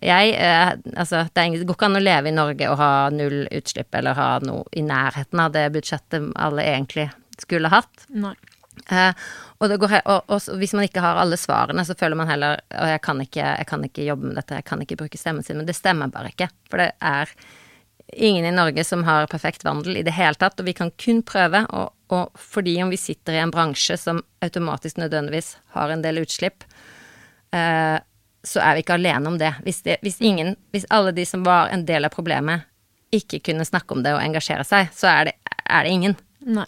Jeg, 0.03 0.35
eh, 0.39 0.73
altså, 0.95 1.25
det, 1.27 1.41
er 1.41 1.49
ingen, 1.49 1.63
det 1.63 1.69
går 1.69 1.79
ikke 1.79 1.89
an 1.89 1.99
å 1.99 2.03
leve 2.03 2.31
i 2.31 2.35
Norge 2.35 2.69
og 2.71 2.79
ha 2.79 2.91
null 3.11 3.41
utslipp 3.51 3.97
eller 3.99 4.19
ha 4.19 4.29
noe 4.47 4.67
i 4.77 4.85
nærheten 4.87 5.43
av 5.43 5.55
det 5.57 5.67
budsjettet 5.75 6.31
alle 6.39 6.67
egentlig 6.67 7.09
skulle 7.43 7.73
hatt. 7.73 8.07
Eh, 8.93 9.27
og, 9.57 9.69
det 9.73 9.81
går, 9.83 9.97
og, 10.05 10.31
og 10.31 10.59
hvis 10.61 10.77
man 10.77 10.87
ikke 10.87 11.03
har 11.03 11.19
alle 11.19 11.39
svarene, 11.41 11.85
så 11.89 11.97
føler 11.99 12.19
man 12.19 12.31
heller 12.31 12.61
at 12.71 12.95
jeg 12.95 13.03
kan, 13.09 13.23
ikke, 13.25 13.43
jeg 13.43 13.69
kan 13.73 13.87
ikke 13.89 14.07
jobbe 14.07 14.31
med 14.31 14.39
dette, 14.39 14.61
jeg 14.61 14.69
kan 14.69 14.83
ikke 14.85 15.01
bruke 15.03 15.21
stemmen 15.21 15.47
sin. 15.47 15.59
Men 15.59 15.69
det 15.69 15.79
stemmer 15.79 16.13
bare 16.13 16.31
ikke. 16.35 16.51
For 16.71 16.85
det 16.85 16.93
er 17.01 17.33
ingen 18.15 18.47
i 18.47 18.55
Norge 18.55 18.85
som 18.87 19.03
har 19.09 19.27
perfekt 19.33 19.67
vandel 19.67 19.99
i 19.99 20.07
det 20.07 20.15
hele 20.15 20.39
tatt, 20.39 20.61
og 20.61 20.69
vi 20.69 20.77
kan 20.77 20.93
kun 21.03 21.25
prøve. 21.27 21.65
Og, 21.75 21.91
og 22.15 22.39
fordi 22.39 22.77
om 22.83 22.93
vi 22.93 22.99
sitter 23.01 23.37
i 23.37 23.43
en 23.43 23.53
bransje 23.55 23.97
som 23.99 24.23
automatisk 24.45 25.01
nødvendigvis 25.01 25.57
har 25.75 25.91
en 25.91 26.05
del 26.05 26.23
utslipp, 26.23 26.67
eh, 27.57 27.97
så 28.47 28.63
er 28.63 28.77
vi 28.77 28.85
ikke 28.85 28.99
alene 29.01 29.33
om 29.33 29.39
det. 29.41 29.53
Hvis, 29.67 29.83
det. 29.83 29.99
hvis, 30.07 30.21
ingen, 30.23 30.55
hvis 30.71 30.87
alle 30.95 31.11
de 31.17 31.25
som 31.27 31.43
var 31.47 31.73
en 31.75 31.83
del 31.89 32.07
av 32.07 32.15
problemet, 32.15 32.69
ikke 33.15 33.41
kunne 33.51 33.67
snakke 33.67 33.95
om 33.95 34.03
det 34.05 34.15
og 34.15 34.23
engasjere 34.23 34.67
seg, 34.67 34.93
så 34.95 35.11
er 35.11 35.31
det, 35.31 35.35
er 35.65 35.87
det 35.87 35.95
ingen. 35.95 36.17
Nei. 36.47 36.67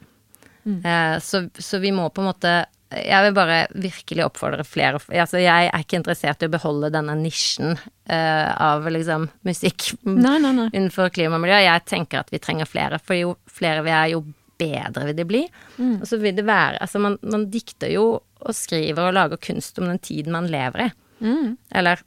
Eh, 0.69 1.19
så, 1.23 1.45
så 1.59 1.79
vi 1.79 1.95
må 1.95 2.11
på 2.11 2.23
en 2.23 2.29
måte 2.33 2.59
jeg 2.89 3.21
vil 3.27 3.35
bare 3.37 3.57
virkelig 3.77 4.25
oppfordre 4.25 4.65
flere 4.65 4.97
altså 5.13 5.41
Jeg 5.43 5.69
er 5.69 5.83
ikke 5.83 5.99
interessert 5.99 6.41
i 6.41 6.49
å 6.49 6.53
beholde 6.53 6.89
denne 6.93 7.13
nisjen 7.21 7.75
eh, 8.09 8.49
av 8.49 8.87
liksom 8.89 9.27
musikk 9.45 9.91
nei, 10.09 10.39
nei, 10.41 10.55
nei. 10.57 10.69
innenfor 10.73 11.13
klima 11.13 11.37
og 11.37 11.45
miljø. 11.45 11.59
Jeg 11.67 11.85
tenker 11.89 12.23
at 12.23 12.33
vi 12.33 12.41
trenger 12.41 12.69
flere, 12.69 13.01
for 13.03 13.19
jo 13.19 13.35
flere 13.53 13.85
vi 13.85 13.93
er, 13.93 14.15
jo 14.15 14.23
bedre 14.59 15.07
vil 15.09 15.19
det 15.19 15.27
bli. 15.29 15.43
Mm. 15.79 15.99
Og 16.01 16.07
så 16.11 16.19
vil 16.21 16.37
det 16.37 16.47
være 16.49 16.81
Altså, 16.83 17.01
man, 17.03 17.19
man, 17.23 17.49
dikter 17.53 17.93
jo 17.93 18.07
og 18.19 18.55
skriver 18.55 19.09
og 19.09 19.17
lager 19.17 19.41
kunst 19.43 19.79
om 19.81 19.89
den 19.89 20.01
tiden 20.03 20.35
man 20.35 20.51
lever 20.51 20.89
i. 20.89 20.91
Mm. 21.25 21.57
Eller 21.75 22.03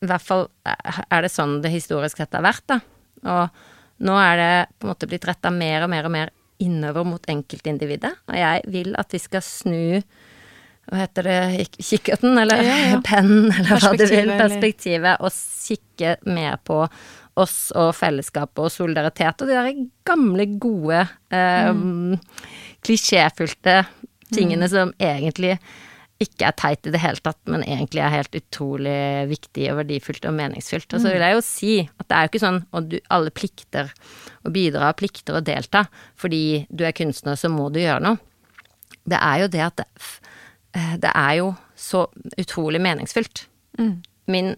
i 0.00 0.08
hvert 0.08 0.24
fall 0.24 0.46
er 0.64 1.24
det 1.24 1.32
sånn 1.32 1.58
det 1.64 1.72
historisk 1.72 2.20
sett 2.20 2.36
har 2.36 2.44
vært, 2.44 2.64
da. 2.68 2.80
Og 3.28 4.04
nå 4.06 4.16
er 4.16 4.36
det 4.40 4.52
på 4.78 4.86
en 4.86 4.92
måte 4.94 5.08
blitt 5.08 5.26
retta 5.28 5.52
mer 5.52 5.84
og 5.84 5.92
mer 5.92 6.08
og 6.08 6.14
mer 6.14 6.32
innover 6.60 7.04
mot 7.08 7.30
enkeltindividet. 7.32 8.12
Og 8.28 8.36
jeg 8.36 8.64
vil 8.72 8.94
at 9.00 9.12
vi 9.12 9.20
skal 9.20 9.44
snu 9.44 10.00
hva 10.90 11.04
heter 11.04 11.26
det, 11.28 11.66
kikkerten, 11.78 12.34
eller 12.40 12.64
ja, 12.66 12.76
ja. 12.90 13.00
pennen, 13.06 13.50
eller 13.52 13.78
hva 13.78 13.92
du 13.94 14.04
vil, 14.10 14.32
perspektivet, 14.34 15.20
og 15.22 15.30
kikke 15.30 16.16
mer 16.26 16.56
på 16.66 16.82
oss 17.42 17.58
og 17.78 17.92
fellesskapet 17.98 18.62
og 18.64 18.72
solidaritet 18.72 19.42
og 19.42 19.50
de 19.50 19.56
der 19.56 19.84
gamle, 20.08 20.46
gode, 20.62 21.04
eh, 21.34 21.70
mm. 21.74 22.18
klisjéfylte 22.86 23.82
tingene 24.30 24.66
mm. 24.66 24.72
som 24.72 24.92
egentlig 25.00 25.56
ikke 26.20 26.50
er 26.50 26.56
teit 26.58 26.84
i 26.84 26.92
det 26.92 27.00
hele 27.00 27.22
tatt, 27.24 27.38
men 27.48 27.62
egentlig 27.64 28.02
er 28.04 28.12
helt 28.12 28.36
utrolig 28.36 28.96
viktig 29.30 29.70
og 29.72 29.78
verdifullt 29.80 30.26
og 30.28 30.34
meningsfylt. 30.36 30.90
Og 30.92 31.00
så 31.00 31.08
mm. 31.08 31.12
vil 31.14 31.24
jeg 31.24 31.36
jo 31.36 31.44
si 31.46 31.76
at 31.86 32.06
det 32.06 32.16
er 32.16 32.26
jo 32.26 32.30
ikke 32.30 32.42
sånn 32.42 32.60
at 32.76 32.90
du 32.90 32.98
alle 33.16 33.32
plikter 33.32 33.92
å 34.44 34.52
bidra, 34.52 34.92
plikter 34.96 35.38
å 35.38 35.44
delta, 35.44 35.86
fordi 36.20 36.42
du 36.68 36.84
er 36.84 36.96
kunstner, 36.96 37.40
så 37.40 37.48
må 37.52 37.70
du 37.72 37.80
gjøre 37.80 38.04
noe. 38.04 38.20
Det 39.08 39.16
er 39.16 39.40
jo 39.44 39.48
det 39.54 39.64
at 39.64 39.80
det, 39.80 39.88
eh, 40.76 40.94
det 41.00 41.14
er 41.14 41.34
jo 41.40 41.54
så 41.80 42.04
utrolig 42.36 42.82
meningsfylt. 42.84 43.46
Mm. 43.80 43.94
Min 44.30 44.52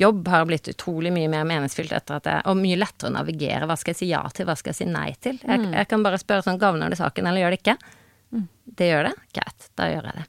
jobb 0.00 0.28
har 0.32 0.46
blitt 0.48 0.68
utrolig 0.72 1.12
mye 1.12 1.28
mer 1.32 1.46
meningsfylt 1.48 1.92
etter 1.92 2.18
at 2.18 2.28
jeg 2.30 2.44
Og 2.50 2.58
mye 2.58 2.78
lettere 2.78 3.10
å 3.10 3.14
navigere. 3.14 3.68
Hva 3.68 3.76
skal 3.80 3.92
jeg 3.94 4.00
si 4.00 4.10
ja 4.10 4.22
til, 4.34 4.48
hva 4.48 4.56
skal 4.58 4.72
jeg 4.72 4.80
si 4.80 4.88
nei 4.88 5.10
til? 5.20 5.40
Jeg, 5.42 5.62
mm. 5.64 5.74
jeg 5.76 5.90
kan 5.90 6.04
bare 6.06 6.20
spørre 6.20 6.46
sånn 6.46 6.60
Gagner 6.60 6.92
det 6.92 7.00
saken, 7.00 7.28
eller 7.28 7.44
gjør 7.44 7.56
det 7.56 7.60
ikke? 7.62 7.76
Mm. 8.30 8.46
Det 8.80 8.90
gjør 8.90 9.10
det? 9.10 9.14
Greit, 9.36 9.68
da 9.78 9.88
gjør 9.90 10.10
jeg 10.10 10.20
det. 10.20 10.26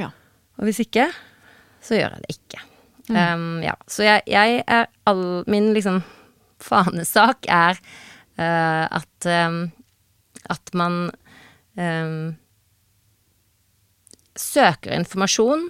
Ja. 0.00 0.12
Og 0.60 0.68
hvis 0.68 0.80
ikke, 0.84 1.10
så 1.84 1.98
gjør 1.98 2.16
jeg 2.16 2.24
det 2.24 2.38
ikke. 2.38 2.62
Mm. 3.10 3.18
Um, 3.18 3.50
ja. 3.64 3.74
Så 3.90 4.06
jeg, 4.06 4.24
jeg, 4.30 4.62
er 4.70 4.88
all 5.10 5.24
Min 5.50 5.72
liksom 5.74 6.02
fanesak 6.60 7.48
er 7.50 7.78
uh, 8.38 8.86
at 9.00 9.30
um, 9.48 9.64
at 10.50 10.72
man 10.74 11.10
um, 11.78 12.36
søker 14.38 14.94
informasjon 14.96 15.68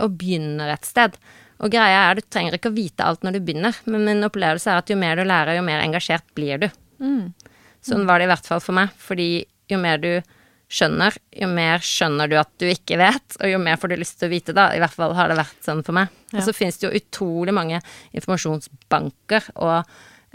og 0.00 0.16
begynner 0.20 0.72
et 0.74 0.88
sted. 0.88 1.16
Og 1.60 1.72
greia 1.72 2.06
er, 2.08 2.18
du 2.18 2.24
trenger 2.24 2.56
ikke 2.56 2.72
å 2.72 2.76
vite 2.76 3.04
alt 3.04 3.24
når 3.26 3.36
du 3.36 3.44
begynner, 3.44 3.76
men 3.90 4.06
min 4.06 4.26
opplevelse 4.26 4.70
er 4.72 4.80
at 4.80 4.90
jo 4.90 4.96
mer 5.00 5.20
du 5.20 5.26
lærer, 5.28 5.58
jo 5.58 5.64
mer 5.66 5.82
engasjert 5.84 6.24
blir 6.36 6.62
du. 6.62 6.68
Mm. 7.00 7.32
Sånn 7.84 8.06
var 8.08 8.20
det 8.20 8.28
i 8.28 8.30
hvert 8.32 8.48
fall 8.48 8.62
for 8.64 8.76
meg, 8.76 8.92
fordi 9.00 9.30
jo 9.70 9.80
mer 9.80 10.00
du 10.00 10.12
skjønner, 10.70 11.16
jo 11.34 11.48
mer 11.50 11.82
skjønner 11.82 12.30
du 12.30 12.36
at 12.38 12.50
du 12.62 12.68
ikke 12.70 13.00
vet, 13.00 13.36
og 13.40 13.50
jo 13.50 13.58
mer 13.62 13.80
får 13.80 13.90
du 13.90 13.98
lyst 13.98 14.20
til 14.20 14.30
å 14.30 14.32
vite, 14.32 14.54
da. 14.56 14.68
I 14.72 14.80
hvert 14.82 14.94
fall 14.94 15.16
har 15.18 15.30
det 15.30 15.40
vært 15.40 15.66
sånn 15.66 15.82
for 15.86 15.96
meg. 15.96 16.12
Ja. 16.30 16.38
Og 16.38 16.46
så 16.46 16.54
finnes 16.56 16.78
det 16.78 16.86
jo 16.86 17.00
utrolig 17.00 17.54
mange 17.56 17.82
informasjonsbanker 18.14 19.50
og 19.58 19.90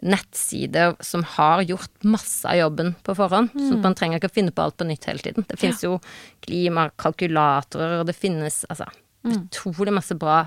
nettsider 0.06 0.98
som 1.06 1.24
har 1.38 1.64
gjort 1.64 2.04
masse 2.04 2.44
av 2.50 2.60
jobben 2.60 2.92
på 3.06 3.16
forhånd. 3.16 3.54
Mm. 3.56 3.64
Så 3.70 3.80
man 3.80 3.96
trenger 3.96 4.20
ikke 4.20 4.34
å 4.34 4.36
finne 4.36 4.52
på 4.52 4.66
alt 4.66 4.76
på 4.82 4.88
nytt 4.90 5.08
hele 5.08 5.24
tiden. 5.24 5.48
Det 5.48 5.58
finnes 5.62 5.82
ja. 5.86 5.94
jo 5.94 6.02
klimakalkulatorer, 6.46 8.02
og 8.02 8.10
det 8.10 8.18
finnes 8.18 8.66
altså 8.68 8.90
mm. 8.92 9.38
utrolig 9.38 9.96
masse 9.96 10.20
bra 10.20 10.44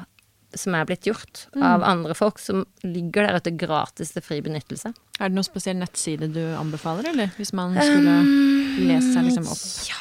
som 0.57 0.75
er 0.75 0.87
blitt 0.89 1.07
gjort 1.07 1.47
mm. 1.55 1.63
av 1.63 1.85
andre 1.85 2.15
folk, 2.17 2.39
som 2.41 2.65
ligger 2.87 3.27
der 3.27 3.37
ute 3.41 3.51
gratis 3.61 4.15
til 4.15 4.23
fri 4.25 4.41
benyttelse. 4.45 4.93
Er 5.19 5.29
det 5.29 5.37
noen 5.37 5.47
spesiell 5.47 5.77
nettside 5.81 6.29
du 6.33 6.43
anbefaler, 6.57 7.11
eller? 7.13 7.29
Hvis 7.37 7.53
man 7.57 7.77
skulle 7.77 8.15
um, 8.25 8.79
lese 8.89 9.13
seg 9.13 9.23
liksom 9.29 9.47
opp? 9.51 9.65
Ja. 9.91 9.99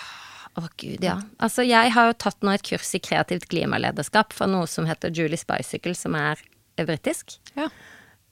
Å 0.58 0.60
oh, 0.64 0.70
gud, 0.74 1.04
ja. 1.06 1.20
Altså, 1.44 1.62
jeg 1.68 1.92
har 1.94 2.08
jo 2.10 2.14
tatt 2.18 2.42
nå 2.42 2.50
et 2.56 2.66
kurs 2.66 2.90
i 2.98 3.00
kreativt 3.04 3.46
klimalederskap 3.52 4.34
fra 4.34 4.48
noe 4.50 4.66
som 4.72 4.88
heter 4.90 5.14
Julie 5.14 5.38
Bicycle, 5.50 5.94
som 5.98 6.16
er 6.18 6.42
britisk. 6.80 7.36
Ja. 7.58 7.68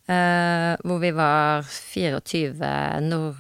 Uh, 0.09 0.73
hvor 0.85 0.99
vi 1.01 1.11
var 1.17 1.65
24 1.65 3.01
nordiske 3.05 3.37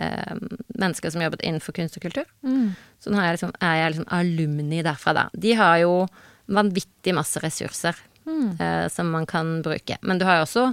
uh, 0.00 0.34
mennesker 0.76 1.10
som 1.12 1.24
jobbet 1.24 1.44
innenfor 1.44 1.72
kunst 1.76 1.96
og 2.00 2.02
kultur. 2.06 2.24
Mm. 2.40 2.72
Så 3.00 3.12
nå 3.12 3.20
jeg 3.20 3.36
liksom, 3.36 3.52
er 3.60 3.74
jeg 3.80 3.90
liksom 3.92 4.08
alumni 4.16 4.80
derfra, 4.84 5.12
da. 5.16 5.24
De 5.36 5.52
har 5.60 5.76
jo 5.84 5.92
vanvittig 6.46 7.14
masse 7.16 7.40
ressurser 7.42 7.98
mm. 8.26 8.48
eh, 8.60 8.86
som 8.92 9.10
man 9.12 9.26
kan 9.26 9.60
bruke. 9.66 9.98
Men 10.02 10.20
du 10.20 10.26
har 10.28 10.40
jo 10.40 10.48
også 10.48 10.70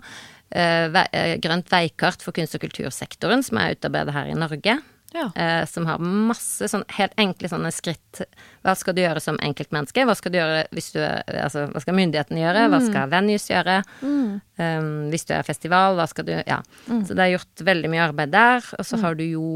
grønt 0.54 1.72
veikart 1.74 2.22
for 2.22 2.30
kunst- 2.30 2.54
og 2.54 2.62
kultursektoren, 2.62 3.42
som 3.42 3.58
er 3.58 3.72
utarbeidet 3.74 4.14
her 4.14 4.28
i 4.30 4.36
Norge 4.38 4.76
ja. 5.14 5.32
eh, 5.36 5.66
som 5.66 5.86
har 5.86 6.02
masse 6.02 6.68
sånn 6.70 6.84
helt 6.98 7.14
enkle 7.22 7.50
sånne 7.52 7.72
skritt. 7.74 8.24
Hva 8.66 8.76
skal 8.78 8.96
du 8.96 9.04
gjøre 9.04 9.22
som 9.24 9.38
enkeltmenneske? 9.44 10.06
Hva 10.08 10.16
skal 10.18 10.34
du 10.34 10.40
gjøre 10.40 10.64
hvis 10.76 10.92
du 10.96 11.02
Altså, 11.04 11.68
hva 11.72 11.84
skal 11.84 11.98
myndighetene 11.98 12.42
gjøre? 12.42 12.66
Hva 12.72 12.82
mm. 12.82 12.88
skal 12.90 13.14
venues 13.14 13.48
gjøre? 13.50 13.78
Mm. 14.02 14.28
Um, 14.58 14.90
hvis 15.14 15.28
du 15.30 15.36
er 15.38 15.48
festival, 15.48 16.00
hva 16.00 16.08
skal 16.10 16.28
du 16.30 16.34
Ja. 16.36 16.62
Mm. 16.88 17.06
Så 17.08 17.16
det 17.16 17.26
er 17.26 17.36
gjort 17.36 17.66
veldig 17.72 17.94
mye 17.94 18.08
arbeid 18.08 18.34
der. 18.34 18.66
Og 18.80 18.86
så 18.88 19.00
mm. 19.00 19.06
har 19.06 19.20
du 19.20 19.26
jo 19.28 19.48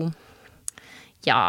ja, 1.26 1.42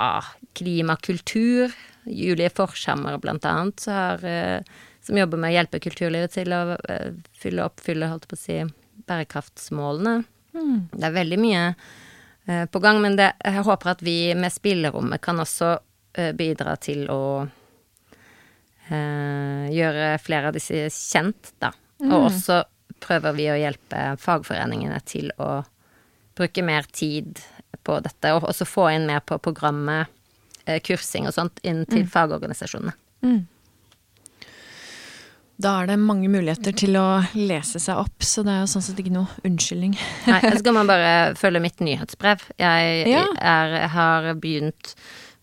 klimakultur. 0.59 1.75
Julie 2.09 2.51
Forshammer, 2.53 3.19
blant 3.23 3.47
annet, 3.49 3.85
har, 3.93 4.25
uh, 4.25 4.85
som 5.05 5.21
jobber 5.21 5.41
med 5.41 5.53
å 5.53 5.57
hjelpe 5.59 5.83
kulturlivet 5.85 6.35
til 6.37 6.53
å 6.57 6.63
uh, 6.77 7.09
fylle 7.37 7.65
oppfylle, 7.69 8.11
holdt 8.11 8.29
på 8.31 8.39
å 8.39 8.43
si, 8.43 8.61
bærekraftsmålene. 9.09 10.21
Mm. 10.59 10.77
Det 10.93 11.07
er 11.07 11.19
veldig 11.19 11.41
mye 11.41 11.65
Eh, 12.49 12.67
på 12.67 12.79
gang. 12.79 13.03
Men 13.03 13.17
det, 13.17 13.33
jeg 13.45 13.65
håper 13.67 13.93
at 13.93 14.03
vi 14.03 14.33
med 14.35 14.53
spillerommet 14.53 15.21
kan 15.21 15.41
også 15.41 15.75
eh, 16.17 16.33
bidra 16.37 16.79
til 16.81 17.05
å 17.13 17.23
eh, 18.89 19.67
gjøre 19.75 20.15
flere 20.25 20.49
av 20.49 20.57
disse 20.57 20.87
kjent, 20.95 21.53
da. 21.61 21.75
Mm. 22.01 22.13
Og 22.15 22.31
også 22.31 22.63
prøver 23.05 23.37
vi 23.37 23.51
å 23.53 23.59
hjelpe 23.59 24.15
fagforeningene 24.23 25.01
til 25.05 25.29
å 25.37 25.61
bruke 26.39 26.65
mer 26.65 26.89
tid 26.89 27.43
på 27.85 27.99
dette, 28.01 28.33
og 28.33 28.49
også 28.49 28.67
få 28.69 28.89
inn 28.95 29.07
mer 29.11 29.21
på 29.27 29.37
programmet, 29.45 30.09
kursing 30.85 31.29
og 31.29 31.37
sånt, 31.37 31.63
inn 31.67 31.85
til 31.89 32.05
mm. 32.05 32.11
fagorganisasjonene. 32.13 32.95
Mm. 33.25 33.47
Da 35.59 35.73
er 35.81 35.89
det 35.91 35.97
mange 35.99 36.29
muligheter 36.31 36.75
til 36.79 36.95
å 37.01 37.19
lese 37.35 37.81
seg 37.83 37.99
opp, 37.99 38.23
så 38.23 38.45
det 38.47 38.53
er 38.53 38.61
jo 38.63 38.71
sånn 38.71 38.85
sett 38.87 39.01
ikke 39.03 39.17
noe 39.17 39.47
unnskyldning. 39.47 39.97
Nei, 40.31 40.39
så 40.45 40.61
skal 40.61 40.77
man 40.77 40.91
bare 40.91 41.15
følge 41.39 41.63
mitt 41.65 41.83
nyhetsbrev. 41.83 42.45
Jeg 42.63 43.09
ja. 43.11 43.25
er, 43.43 43.75
har 43.91 44.29
begynt 44.39 44.95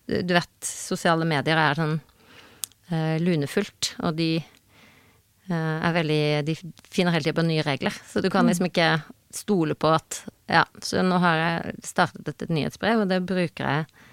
Du 0.08 0.32
vet, 0.38 0.54
sosiale 0.64 1.28
medier 1.28 1.60
er 1.60 1.82
sånn 1.82 1.98
uh, 1.98 3.18
lunefullt, 3.20 3.96
og 4.08 4.16
de 4.16 4.30
uh, 4.40 5.52
er 5.84 5.96
veldig 6.00 6.24
De 6.48 6.56
finner 6.88 7.18
hele 7.18 7.28
tida 7.28 7.36
på 7.42 7.48
nye 7.50 7.66
regler, 7.68 8.00
så 8.08 8.24
du 8.24 8.30
kan 8.30 8.48
mm. 8.48 8.54
liksom 8.54 8.72
ikke 8.72 8.90
stole 9.36 9.76
på 9.76 9.92
at 9.98 10.24
Ja, 10.48 10.64
så 10.80 11.04
nå 11.04 11.20
har 11.20 11.42
jeg 11.42 11.76
startet 11.92 12.32
et, 12.32 12.48
et 12.48 12.56
nyhetsbrev, 12.56 13.04
og 13.04 13.12
det 13.12 13.20
bruker 13.28 13.68
jeg 13.68 14.05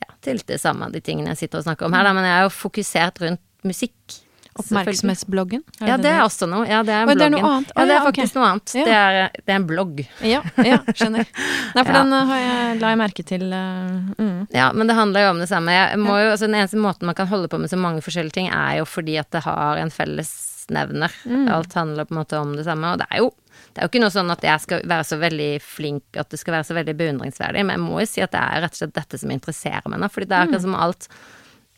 ja, 0.00 0.08
det 0.24 0.58
samme, 0.60 0.90
de 0.92 1.02
tingene 1.04 1.34
jeg 1.34 1.44
sitter 1.44 1.60
og 1.60 1.68
snakker 1.68 1.88
om 1.88 1.96
her, 1.96 2.06
da, 2.06 2.16
men 2.16 2.28
jeg 2.28 2.36
er 2.38 2.48
jo 2.48 2.56
fokusert 2.56 3.22
rundt 3.24 3.46
musikk 3.66 4.20
Oppmerksomhetsbloggen? 4.58 5.62
Ja, 5.78 5.96
det, 5.96 6.04
det 6.04 6.10
er 6.10 6.24
også 6.24 6.46
noe. 6.50 6.64
Ja, 6.68 6.80
det 6.86 6.94
er, 6.94 7.04
bloggen. 7.06 7.20
det 7.20 7.26
er 7.26 7.32
noe 7.36 7.50
annet? 7.54 7.70
ja, 7.70 7.84
det 7.86 7.94
er 7.94 8.06
faktisk 8.06 8.32
okay. 8.32 8.40
noe 8.40 8.48
annet. 8.48 8.74
Ja. 8.74 8.84
Det, 8.84 8.96
er, 8.96 9.18
det, 9.36 9.44
er, 9.46 9.56
en 9.56 9.66
blogg. 9.68 10.00
Ja, 10.26 10.40
ja 10.66 10.78
skjønner. 10.90 11.30
Nei, 11.76 11.84
for 11.84 11.92
den 11.98 12.14
har 12.16 12.42
jeg, 12.42 12.80
la 12.82 12.92
jeg 12.92 13.00
merke 13.00 13.26
til. 13.30 13.44
Uh, 13.46 14.10
mm. 14.18 14.40
Ja, 14.56 14.70
men 14.74 14.90
det 14.90 14.96
handler 14.98 15.26
jo 15.26 15.32
om 15.36 15.42
det 15.42 15.48
samme. 15.52 15.76
Jo, 15.76 16.16
altså, 16.18 16.48
den 16.48 16.58
eneste 16.58 16.80
måten 16.82 17.10
man 17.10 17.18
kan 17.18 17.30
holde 17.30 17.50
på 17.52 17.60
med 17.62 17.72
så 17.72 17.78
mange 17.80 18.02
forskjellige 18.04 18.40
ting, 18.40 18.50
er 18.50 18.80
jo 18.80 18.88
fordi 18.88 19.16
at 19.22 19.30
det 19.36 19.44
har 19.46 19.80
en 19.80 19.94
fellesnevner. 19.94 21.14
Mm. 21.24 21.46
Alt 21.54 21.78
handler 21.78 22.10
på 22.10 22.16
en 22.16 22.22
måte 22.24 22.42
om 22.42 22.56
det 22.58 22.66
samme. 22.66 22.94
Og 22.94 23.04
det 23.04 23.08
er 23.08 23.22
jo 23.22 23.30
det 23.70 23.80
er 23.80 23.86
jo 23.86 23.92
ikke 23.92 24.04
noe 24.04 24.14
sånn 24.14 24.32
at 24.34 24.44
jeg 24.46 24.64
skal 24.64 24.86
være 24.92 25.08
så 25.08 25.18
veldig 25.20 25.50
flink, 25.64 26.06
at 26.20 26.30
det 26.32 26.40
skal 26.40 26.56
være 26.58 26.68
så 26.70 26.76
veldig 26.78 26.94
beundringsverdig, 26.98 27.66
men 27.66 27.76
jeg 27.76 27.84
må 27.84 28.00
jo 28.02 28.08
si 28.10 28.24
at 28.24 28.32
det 28.34 28.40
er 28.42 28.64
rett 28.66 28.76
og 28.76 28.82
slett 28.82 28.96
dette 28.96 29.20
som 29.20 29.34
interesserer 29.34 29.92
meg 29.92 30.02
nå, 30.02 30.10
fordi 30.12 30.30
det 30.30 30.38
er 30.38 30.48
akkurat 30.48 30.64
mm. 30.64 30.68
som 30.68 30.80
alt 30.86 31.10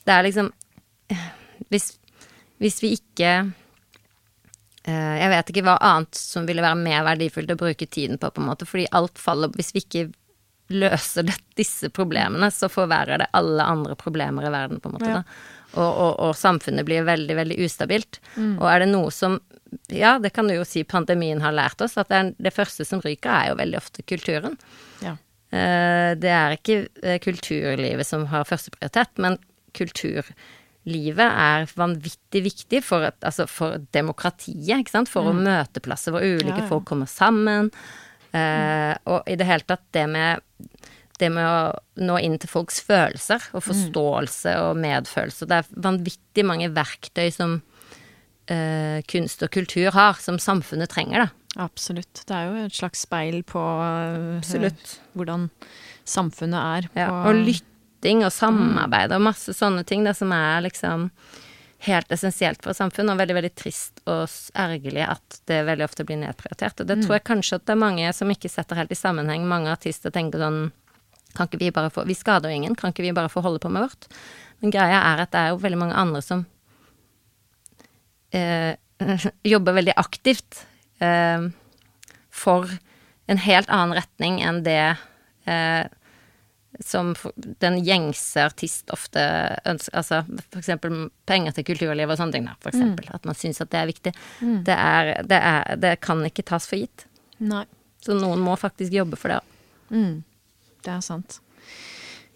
Det 0.02 0.14
er 0.14 0.26
liksom 0.26 0.52
Hvis 1.72 1.92
hvis 2.62 2.82
vi 2.82 2.94
ikke 2.96 3.30
eh, 4.87 5.14
Jeg 5.18 5.30
vet 5.35 5.52
ikke 5.52 5.66
hva 5.66 5.78
annet 5.82 6.18
som 6.18 6.48
ville 6.48 6.64
være 6.64 6.78
mer 6.80 7.06
verdifullt 7.11 7.54
å 7.54 7.61
bruke 7.61 7.88
tiden 7.88 8.20
på, 8.22 8.30
på 8.30 8.42
en 8.42 8.50
måte, 8.52 8.68
fordi 8.68 8.88
alt 8.94 9.18
faller 9.20 9.52
Hvis 9.56 9.72
vi 9.74 9.85
ikke 9.85 10.11
løser 10.72 11.26
det, 11.28 11.35
disse 11.58 11.90
problemene, 11.92 12.48
så 12.54 12.70
forverrer 12.72 13.20
det 13.20 13.32
alle 13.37 13.64
andre 13.66 13.96
problemer 13.98 14.46
i 14.46 14.52
verden, 14.54 14.78
på 14.80 14.88
en 14.88 14.94
måte. 14.94 15.11
Ja. 15.11 15.18
Og, 15.74 15.90
og, 15.90 16.12
og 16.28 16.30
samfunnet 16.38 16.87
blir 16.88 17.04
veldig, 17.04 17.35
veldig 17.37 17.58
ustabilt. 17.66 18.22
Og 18.38 18.64
er 18.70 18.80
det 18.80 18.87
noe 18.88 19.11
som 19.12 19.37
Ja, 19.88 20.18
det 20.18 20.32
kan 20.37 20.48
du 20.48 20.54
jo 20.54 20.64
si 20.68 20.82
pandemien 20.85 21.40
har 21.40 21.52
lært 21.56 21.80
oss, 21.80 21.96
at 21.96 22.08
det, 22.12 22.16
er, 22.18 22.32
det 22.48 22.52
første 22.54 22.85
som 22.85 23.00
ryker, 23.04 23.30
er 23.32 23.48
jo 23.52 23.58
veldig 23.61 23.78
ofte 23.78 24.02
kulturen. 24.04 24.58
Ja. 25.02 25.16
Eh, 25.52 26.12
Det 26.20 26.30
er 26.32 26.56
ikke 26.58 26.88
eh, 27.02 27.18
kulturlivet 27.24 28.06
som 28.08 28.26
har 28.32 28.44
førsteprioritet, 28.48 29.16
men 29.18 29.38
kulturlivet 29.72 31.28
er 31.28 31.66
vanvittig 31.78 32.42
viktig 32.44 32.82
for, 32.85 33.04
et, 33.08 33.18
altså 33.24 33.46
for 33.48 33.78
demokratiet, 33.94 34.80
ikke 34.82 34.90
sant? 34.96 35.11
For 35.12 35.28
å 35.30 35.37
møteplasser 35.37 36.12
hvor 36.14 36.24
ulike 36.24 36.52
Mm. 36.52 36.56
Ja, 36.58 36.64
ja. 36.64 36.68
folk 36.68 36.85
kommer 36.88 37.06
sammen. 37.06 37.70
Eh, 38.32 38.94
og 39.06 39.22
i 39.28 39.37
det 39.37 39.46
hele 39.46 39.64
tatt 39.68 39.85
det 39.92 40.06
med 40.08 40.40
det 41.20 41.28
med 41.30 41.44
å 41.46 41.74
nå 42.02 42.16
inn 42.24 42.38
til 42.40 42.48
folks 42.48 42.80
følelser 42.82 43.38
Mm. 43.38 43.54
og 43.54 43.62
forståelse 43.62 44.54
og 44.64 44.76
medfølelse. 44.80 45.46
Det 45.46 45.58
er 45.61 45.68
vanvittig 45.76 46.44
mange 46.44 46.68
verktøy 46.74 47.30
som 47.30 47.62
eh, 48.50 49.02
kunst 49.11 49.42
og 49.44 49.52
kultur 49.55 49.92
har, 49.94 50.18
som 50.22 50.40
samfunnet 50.42 50.90
trenger, 50.92 51.26
da. 51.26 51.28
Absolutt. 51.62 52.24
Det 52.24 52.33
er 52.33 52.48
jo 52.48 52.64
et 52.64 52.76
slags 52.76 53.05
speil 53.05 53.42
på 53.44 53.61
eh, 53.61 54.38
Absolutt. 54.38 54.96
hvordan 55.18 55.50
samfunnet 56.09 56.59
er. 56.59 56.90
Ja, 56.96 57.11
og 57.28 57.42
lytting 57.44 58.24
og 58.24 58.33
samarbeid 58.35 59.12
og 59.14 59.26
masse 59.28 59.55
sånne 59.57 59.85
ting 59.87 60.07
da, 60.07 60.14
som 60.16 60.33
er 60.35 60.64
liksom 60.64 61.11
helt 61.83 62.12
essensielt 62.14 62.62
for 62.62 62.76
samfunnet, 62.78 63.11
og 63.12 63.18
veldig, 63.18 63.37
veldig 63.40 63.55
trist 63.59 64.02
og 64.07 64.31
ergerlig 64.55 65.02
at 65.02 65.40
det 65.50 65.64
veldig 65.66 65.85
ofte 65.88 66.07
blir 66.07 66.20
nedprioritert. 66.20 66.78
Og 66.81 66.88
det 66.88 67.00
tror 67.02 67.16
jeg 67.18 67.26
kanskje 67.26 67.59
at 67.59 67.66
det 67.66 67.74
er 67.74 67.83
mange 67.83 68.12
som 68.14 68.31
ikke 68.31 68.50
setter 68.52 68.78
helt 68.78 68.94
i 68.94 68.98
sammenheng. 68.98 69.48
Mange 69.50 69.72
artister 69.74 70.14
tenker 70.14 70.42
sånn 70.42 70.62
Kan 71.33 71.48
ikke 71.48 71.62
vi 71.62 71.70
bare 71.72 71.88
få 71.88 72.02
Vi 72.05 72.12
skader 72.12 72.52
jo 72.52 72.59
ingen, 72.61 72.74
kan 72.76 72.92
ikke 72.92 73.07
vi 73.07 73.14
bare 73.16 73.31
få 73.33 73.40
holde 73.40 73.59
på 73.59 73.70
med 73.72 73.87
vårt? 73.87 74.05
Men 74.61 74.70
greia 74.70 74.98
er 75.00 75.22
at 75.24 75.31
det 75.33 75.40
er 75.40 75.55
jo 75.55 75.62
veldig 75.62 75.78
mange 75.81 75.96
andre 75.96 76.20
som 76.22 76.44
eh, 78.33 78.75
jobber 79.55 79.79
veldig 79.79 79.97
aktivt 80.01 80.64
eh, 81.03 81.49
for 82.33 82.79
en 83.31 83.42
helt 83.42 83.71
annen 83.71 83.97
retning 83.97 84.40
enn 84.45 84.62
det 84.66 84.95
eh, 85.49 85.85
som 86.81 87.12
den 87.37 87.77
gjengse 87.85 88.47
artist 88.49 88.90
ofte 88.90 89.21
ønsker 89.68 89.99
Altså 89.99 90.23
for 90.49 90.59
eksempel 90.62 91.11
penger 91.29 91.55
til 91.57 91.66
kulturlivet 91.68 92.14
og 92.14 92.18
sånne 92.18 92.37
ting, 92.38 92.49
da, 92.49 92.57
for 92.64 92.73
eksempel. 92.73 93.11
At 93.12 93.29
man 93.29 93.37
syns 93.38 93.61
at 93.62 93.71
det 93.75 93.81
er 93.83 93.90
viktig. 93.90 94.12
Det, 94.40 94.75
er, 94.77 95.12
det, 95.29 95.38
er, 95.38 95.77
det 95.79 95.92
kan 96.03 96.25
ikke 96.27 96.47
tas 96.49 96.66
for 96.71 96.81
gitt. 96.81 97.05
Nei. 97.45 97.66
Så 98.03 98.16
noen 98.18 98.40
må 98.42 98.57
faktisk 98.59 98.95
jobbe 98.97 99.18
for 99.21 99.35
det. 99.35 99.40
Mm, 99.92 100.23
det 100.83 100.95
er 100.97 101.05
sant. 101.05 101.38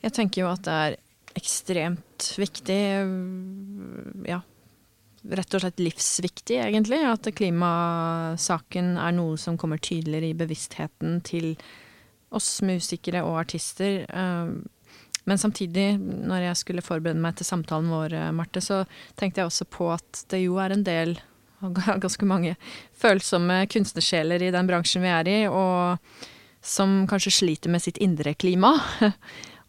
Jeg 0.05 0.15
tenker 0.15 0.45
jo 0.45 0.51
at 0.53 0.63
det 0.69 0.77
er 0.85 0.99
ekstremt 1.37 2.29
viktig, 2.39 2.81
ja, 4.29 4.41
rett 5.31 5.57
og 5.57 5.63
slett 5.63 5.83
livsviktig 5.83 6.61
egentlig, 6.63 7.01
at 7.09 7.29
klimasaken 7.37 8.95
er 9.01 9.17
noe 9.17 9.37
som 9.41 9.59
kommer 9.61 9.81
tydeligere 9.83 10.31
i 10.31 10.39
bevisstheten 10.39 11.21
til 11.27 11.55
oss 12.37 12.61
musikere 12.67 13.25
og 13.27 13.41
artister. 13.45 14.05
øh, 14.07 14.57
Men 15.27 15.39
samtidig, 15.39 15.99
når 15.99 16.37
jeg 16.37 16.57
skulle 16.57 16.83
forberede 16.83 17.19
meg 17.19 17.35
til 17.35 17.47
samtalen 17.47 17.91
vår, 17.91 18.13
Marte, 18.31 18.61
så 18.63 18.85
tenkte 19.17 19.41
jeg 19.41 19.47
også 19.51 19.65
på 19.65 19.91
at 19.91 20.25
det 20.31 20.45
jo 20.45 20.55
er 20.63 20.71
en 20.71 20.85
del, 20.87 21.17
og 21.67 21.75
ganske 22.05 22.25
mange, 22.25 22.57
følsomme 22.95 23.67
kunstnersjeler 23.67 24.43
i 24.47 24.53
den 24.55 24.67
bransjen 24.67 25.03
vi 25.03 25.11
er 25.11 25.27
i, 25.27 25.39
og 25.51 25.99
som 26.63 27.07
kanskje 27.11 27.33
sliter 27.33 27.71
med 27.71 27.83
sitt 27.83 27.99
indre 28.03 28.35
klima. 28.35 28.77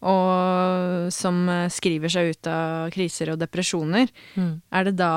Og 0.06 1.08
som 1.14 1.42
eh, 1.50 1.66
skriver 1.72 2.12
seg 2.12 2.34
ut 2.34 2.50
av 2.50 2.90
kriser 2.94 3.32
og 3.34 3.40
depresjoner. 3.42 4.12
Er 4.38 4.88
det 4.88 4.96
da 5.00 5.12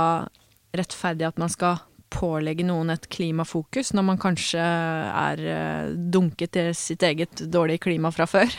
rettferdig 0.75 1.27
at 1.27 1.41
man 1.41 1.51
skal 1.51 1.81
pålegge 2.11 2.65
noen 2.67 2.91
et 2.91 3.05
klimafokus, 3.11 3.93
når 3.95 4.03
man 4.03 4.19
kanskje 4.19 4.61
er 4.61 5.43
eh, 5.47 5.91
dunket 6.11 6.53
til 6.57 6.71
sitt 6.75 7.03
eget 7.07 7.43
dårlige 7.51 7.85
klima 7.87 8.11
fra 8.11 8.27
før? 8.27 8.51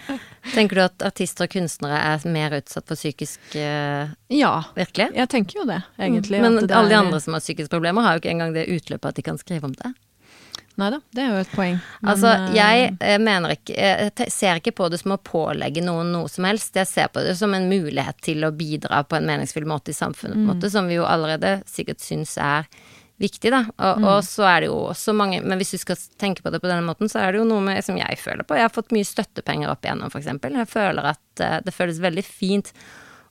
Tenker 0.56 0.78
du 0.78 0.82
at 0.84 1.04
artister 1.06 1.46
og 1.46 1.54
kunstnere 1.54 2.00
er 2.12 2.26
mer 2.30 2.58
utsatt 2.58 2.86
for 2.86 2.98
psykisk 2.98 3.56
uh, 3.58 4.12
Ja, 4.30 4.52
Virkelig? 4.76 5.08
jeg 5.18 5.30
tenker 5.32 5.60
jo 5.60 5.64
det, 5.66 5.80
egentlig. 5.98 6.42
Men 6.42 6.60
det 6.62 6.74
alle 6.74 6.92
de 6.92 6.98
andre 6.98 7.22
som 7.22 7.34
har 7.34 7.42
psykiske 7.42 7.72
problemer, 7.72 8.06
har 8.06 8.14
jo 8.14 8.22
ikke 8.22 8.34
engang 8.34 8.54
det 8.54 8.68
utløpet 8.70 9.10
at 9.10 9.18
de 9.18 9.26
kan 9.26 9.40
skrive 9.42 9.66
om 9.66 9.74
det. 9.74 9.90
Nei 10.76 10.90
da, 10.92 10.98
det 11.16 11.22
er 11.22 11.30
jo 11.32 11.38
et 11.40 11.52
poeng. 11.56 11.78
Men, 12.00 12.10
Altså, 12.12 12.32
eh, 12.34 12.50
jeg 12.56 12.90
eh, 13.00 13.16
mener 13.22 13.54
ikke 13.54 13.76
Jeg 13.76 14.32
ser 14.32 14.60
ikke 14.60 14.74
på 14.76 14.90
det 14.92 15.00
som 15.00 15.14
å 15.14 15.20
pålegge 15.24 15.84
noen 15.84 16.12
noe 16.12 16.28
som 16.28 16.44
helst. 16.48 16.76
Jeg 16.76 16.90
ser 16.90 17.08
på 17.12 17.22
det 17.24 17.32
som 17.38 17.54
en 17.56 17.68
mulighet 17.70 18.20
til 18.24 18.44
å 18.44 18.52
bidra 18.52 19.00
på 19.08 19.16
en 19.16 19.28
meningsfull 19.28 19.64
måte 19.68 19.94
i 19.94 19.96
samfunnet, 19.96 20.36
en 20.36 20.50
måte, 20.50 20.70
som 20.72 20.88
vi 20.90 20.98
jo 20.98 21.08
allerede 21.08 21.60
sikkert 21.70 22.04
syns 22.04 22.36
er 22.36 22.68
viktig, 23.16 23.48
da. 23.52 23.62
Og, 23.80 24.04
og 24.04 24.18
så 24.26 24.44
er 24.50 24.60
det 24.60 24.68
jo 24.68 24.76
også 24.90 25.14
mange 25.16 25.40
Men 25.40 25.56
hvis 25.60 25.72
du 25.72 25.80
skal 25.80 25.96
tenke 26.20 26.44
på 26.44 26.52
det 26.52 26.60
på 26.60 26.68
denne 26.68 26.84
måten, 26.84 27.08
så 27.08 27.22
er 27.22 27.32
det 27.32 27.40
jo 27.40 27.48
noe 27.48 27.64
med 27.64 27.80
som 27.84 27.96
jeg 27.96 28.20
føler 28.20 28.44
på. 28.44 28.58
Jeg 28.58 28.68
har 28.68 28.74
fått 28.74 28.92
mye 28.92 29.08
støttepenger 29.08 29.72
opp 29.72 29.86
igjennom, 29.86 30.12
eksempel. 30.12 30.60
Jeg 30.60 30.68
føler 30.70 31.12
at 31.14 31.44
eh, 31.44 31.58
det 31.64 31.74
føles 31.74 32.02
veldig 32.04 32.26
fint. 32.26 32.72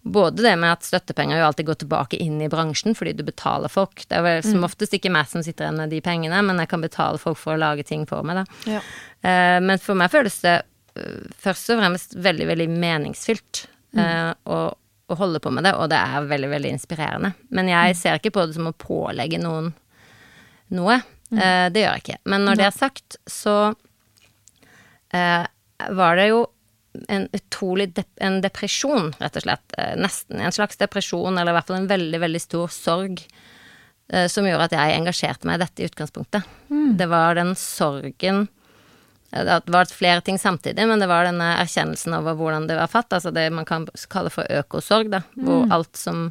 Både 0.06 0.44
det 0.46 0.52
med 0.62 0.70
at 0.70 0.86
støttepenger 0.86 1.40
jo 1.40 1.48
alltid 1.48 1.66
går 1.66 1.78
tilbake 1.82 2.18
inn 2.22 2.38
i 2.46 2.50
bransjen 2.52 2.94
fordi 2.94 3.16
du 3.18 3.24
betaler 3.26 3.72
folk. 3.74 4.04
Det 4.06 4.20
er 4.20 4.22
vel 4.22 4.44
som 4.46 4.66
oftest 4.68 4.94
ikke 4.94 5.10
meg 5.10 5.26
som 5.32 5.42
sitter 5.42 5.66
igjen 5.66 5.80
med 5.82 5.90
de 5.90 6.02
pengene, 6.06 6.42
men 6.46 6.62
jeg 6.62 6.70
kan 6.70 6.84
betale 6.84 7.18
folk 7.22 7.40
for 7.42 7.56
å 7.56 7.62
lage 7.64 7.88
ting 7.90 8.06
for 8.10 8.26
meg, 8.28 8.44
da. 8.44 8.76
ja. 8.76 8.84
Eh, 9.26 9.58
men 9.66 9.82
for 9.82 9.98
meg 9.98 10.14
føles 10.14 10.38
det 10.44 10.60
eh, 10.62 11.24
først 11.42 11.74
og 11.74 11.82
fremst 11.82 12.14
veldig, 12.22 12.50
veldig 12.52 12.70
meningsfylt 12.76 13.64
mm. 13.98 14.46
å, 14.46 14.60
å 15.10 15.18
holde 15.18 15.42
på 15.42 15.56
med 15.58 15.66
det, 15.66 15.74
og 15.74 15.90
det 15.90 15.98
er 15.98 16.30
veldig, 16.30 16.52
veldig 16.54 16.76
inspirerende. 16.78 17.34
Men 17.50 17.74
jeg 17.74 17.98
ser 17.98 18.22
ikke 18.22 18.36
på 18.38 18.46
det 18.46 18.60
som 18.60 18.70
å 18.70 18.78
pålegge 18.78 19.42
noen 19.42 19.74
noe. 20.78 21.02
Eh, 21.34 21.68
det 21.74 21.82
gjør 21.82 21.98
jeg 21.98 22.06
ikke. 22.06 22.22
Men 22.30 22.46
når 22.46 22.62
det 22.62 22.70
er 22.70 22.76
sagt, 22.76 23.18
så 23.26 23.58
eh, 25.14 25.46
var 25.98 26.22
det 26.22 26.30
jo 26.30 26.46
en 27.10 27.28
utrolig 27.36 27.90
dep 27.98 28.08
en 28.24 28.40
depresjon, 28.44 29.12
rett 29.20 29.36
og 29.40 29.46
slett. 29.46 29.76
Eh, 29.78 29.94
nesten 30.00 30.40
en 30.42 30.52
slags 30.56 30.78
depresjon, 30.82 31.38
eller 31.38 31.52
i 31.54 31.58
hvert 31.58 31.68
fall 31.70 31.82
en 31.82 31.90
veldig, 31.92 32.20
veldig 32.24 32.42
stor 32.42 32.68
sorg, 32.74 33.22
eh, 34.10 34.28
som 34.32 34.48
gjorde 34.48 34.70
at 34.70 34.76
jeg 34.78 34.98
engasjerte 35.00 35.48
meg 35.50 35.60
i 35.60 35.64
dette 35.66 35.84
i 35.84 35.90
utgangspunktet. 35.90 36.44
Det 37.00 37.08
var 37.12 37.36
den 37.36 37.54
sorgen 37.60 38.48
eh, 39.32 39.44
Det 39.44 39.74
var 39.74 39.86
flere 39.92 40.22
ting 40.22 40.38
samtidig, 40.40 40.88
men 40.88 41.00
det 41.04 41.08
var 41.12 41.26
denne 41.28 41.54
erkjennelsen 41.62 42.14
over 42.20 42.38
hvordan 42.40 42.68
det 42.70 42.78
var 42.80 42.88
fatt. 42.92 43.12
Altså 43.14 43.34
det 43.36 43.50
man 43.54 43.66
kan 43.66 43.88
kalle 44.10 44.30
for 44.34 44.46
økosorg, 44.50 45.12
da. 45.12 45.24
Hvor 45.36 45.68
alt 45.74 45.98
som 46.00 46.30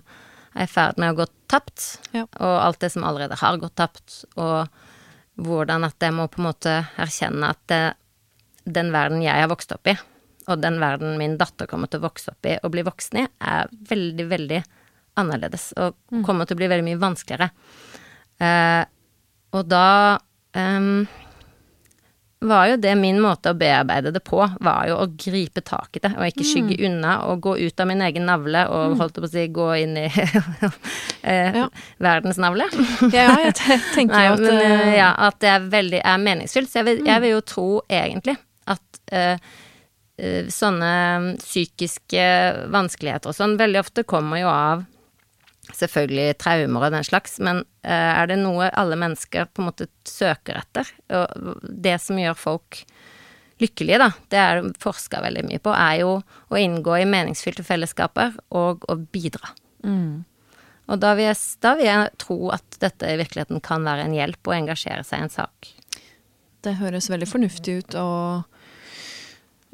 er 0.55 0.69
i 0.69 0.71
ferd 0.71 0.99
med 1.03 1.13
å 1.15 1.19
gå 1.23 1.27
tapt, 1.51 1.99
Ja. 2.15 2.25
og 2.39 2.57
alt 2.63 2.81
det 2.81 2.93
som 2.95 3.05
allerede 3.05 3.37
har 3.41 3.59
gått 3.59 3.75
tapt, 3.77 4.25
og 4.37 4.69
hvordan 5.37 5.83
at 5.85 5.99
jeg 5.99 6.15
må 6.15 6.29
på 6.31 6.39
en 6.39 6.47
måte 6.47 6.73
erkjenne 6.97 7.49
at 7.51 7.59
det, 7.67 7.95
den 8.65 8.93
verden 8.95 9.21
jeg 9.23 9.35
har 9.35 9.51
vokst 9.51 9.73
opp 9.75 9.87
i, 9.91 9.97
og 10.49 10.61
den 10.63 10.79
verden 10.83 11.17
min 11.21 11.37
datter 11.41 11.69
kommer 11.71 11.91
til 11.91 12.03
å 12.03 12.07
vokse 12.09 12.33
opp 12.35 12.49
i 12.51 12.57
og 12.63 12.73
bli 12.75 12.85
voksen 12.87 13.23
i, 13.23 13.27
er 13.41 13.71
veldig, 13.91 14.27
veldig 14.31 14.63
annerledes, 15.21 15.71
og 15.79 15.95
kommer 16.27 16.47
til 16.49 16.57
å 16.57 16.63
bli 16.63 16.71
veldig 16.73 16.87
mye 16.89 17.03
vanskeligere. 17.03 17.51
Eh, 18.43 18.83
og 19.55 19.69
da 19.71 19.87
um, 20.59 21.05
var 22.45 22.67
jo 22.69 22.77
det 22.83 22.93
min 22.99 23.21
måte 23.23 23.53
å 23.53 23.57
bearbeide 23.57 24.11
det 24.13 24.21
på, 24.27 24.41
var 24.61 24.89
jo 24.91 24.97
å 25.01 25.07
gripe 25.17 25.63
tak 25.65 25.97
i 25.97 26.03
det, 26.05 26.11
og 26.19 26.27
ikke 26.29 26.45
skygge 26.45 26.77
unna, 26.89 27.15
og 27.31 27.41
gå 27.47 27.55
ut 27.63 27.81
av 27.81 27.89
min 27.89 28.03
egen 28.05 28.27
navle, 28.29 28.67
og 28.69 28.97
holdt 29.01 29.17
jeg 29.17 29.25
på 29.25 29.31
å 29.31 29.33
si, 29.33 29.45
gå 29.55 29.69
inn 29.85 29.95
i 30.03 30.07
eh, 31.31 31.61
Ja. 31.61 31.69
verdens 32.03 32.41
navle. 32.43 32.67
ja, 33.15 33.29
jeg 33.47 33.55
tenker 33.97 34.17
Nei, 34.17 34.27
at 34.35 34.43
men 34.45 34.59
eh, 34.59 34.75
eh, 34.91 34.97
ja, 34.99 35.13
at 35.29 35.39
det 35.41 35.53
er 35.55 35.69
veldig 35.79 36.03
er 36.03 36.25
meningsfylt. 36.27 36.71
Så 36.73 36.83
jeg 36.83 36.91
vil, 36.91 37.05
jeg 37.09 37.25
vil 37.25 37.37
jo 37.37 37.45
tro 37.55 37.69
egentlig 37.89 38.37
at 38.75 39.01
eh, 39.15 39.39
sånne 40.15 40.91
psykiske 41.41 42.25
vanskeligheter 42.71 43.33
og 43.33 43.35
sånn 43.35 43.57
veldig 43.59 43.81
ofte 43.81 44.05
kommer 44.07 44.39
jo 44.39 44.51
av 44.53 44.85
selvfølgelig 45.73 46.37
traumer 46.43 46.87
og 46.87 46.95
den 46.95 47.07
slags, 47.07 47.39
men 47.43 47.63
eh, 47.83 48.13
er 48.15 48.29
det 48.31 48.37
noe 48.41 48.69
alle 48.77 48.99
mennesker 49.01 49.49
på 49.51 49.63
en 49.63 49.71
måte 49.71 49.89
søker 50.07 50.61
etter, 50.61 50.91
og 51.17 51.59
det 51.63 51.97
som 52.03 52.21
gjør 52.21 52.37
folk 52.39 52.83
lykkelige, 53.63 54.01
da, 54.03 54.11
det 54.33 54.41
er 54.41 54.61
det 54.61 54.83
forska 54.83 55.23
veldig 55.25 55.47
mye 55.49 55.63
på, 55.63 55.73
er 55.73 56.03
jo 56.03 56.15
å 56.21 56.61
inngå 56.61 56.99
i 57.01 57.09
meningsfylte 57.09 57.65
fellesskaper 57.67 58.35
og 58.55 58.85
å 58.91 58.99
bidra. 58.99 59.55
Og 60.85 61.01
da 61.01 61.15
vil, 61.17 61.31
jeg, 61.31 61.39
da 61.65 61.73
vil 61.79 61.89
jeg 61.89 62.11
tro 62.21 62.39
at 62.53 62.77
dette 62.83 63.09
i 63.09 63.17
virkeligheten 63.17 63.63
kan 63.65 63.87
være 63.87 64.05
en 64.05 64.17
hjelp 64.17 64.51
å 64.51 64.57
engasjere 64.57 65.05
seg 65.07 65.23
i 65.23 65.27
en 65.27 65.33
sak. 65.33 65.71
Det 66.65 66.77
høres 66.81 67.09
veldig 67.13 67.29
fornuftig 67.29 67.79
ut, 67.81 67.97
og 68.01 68.54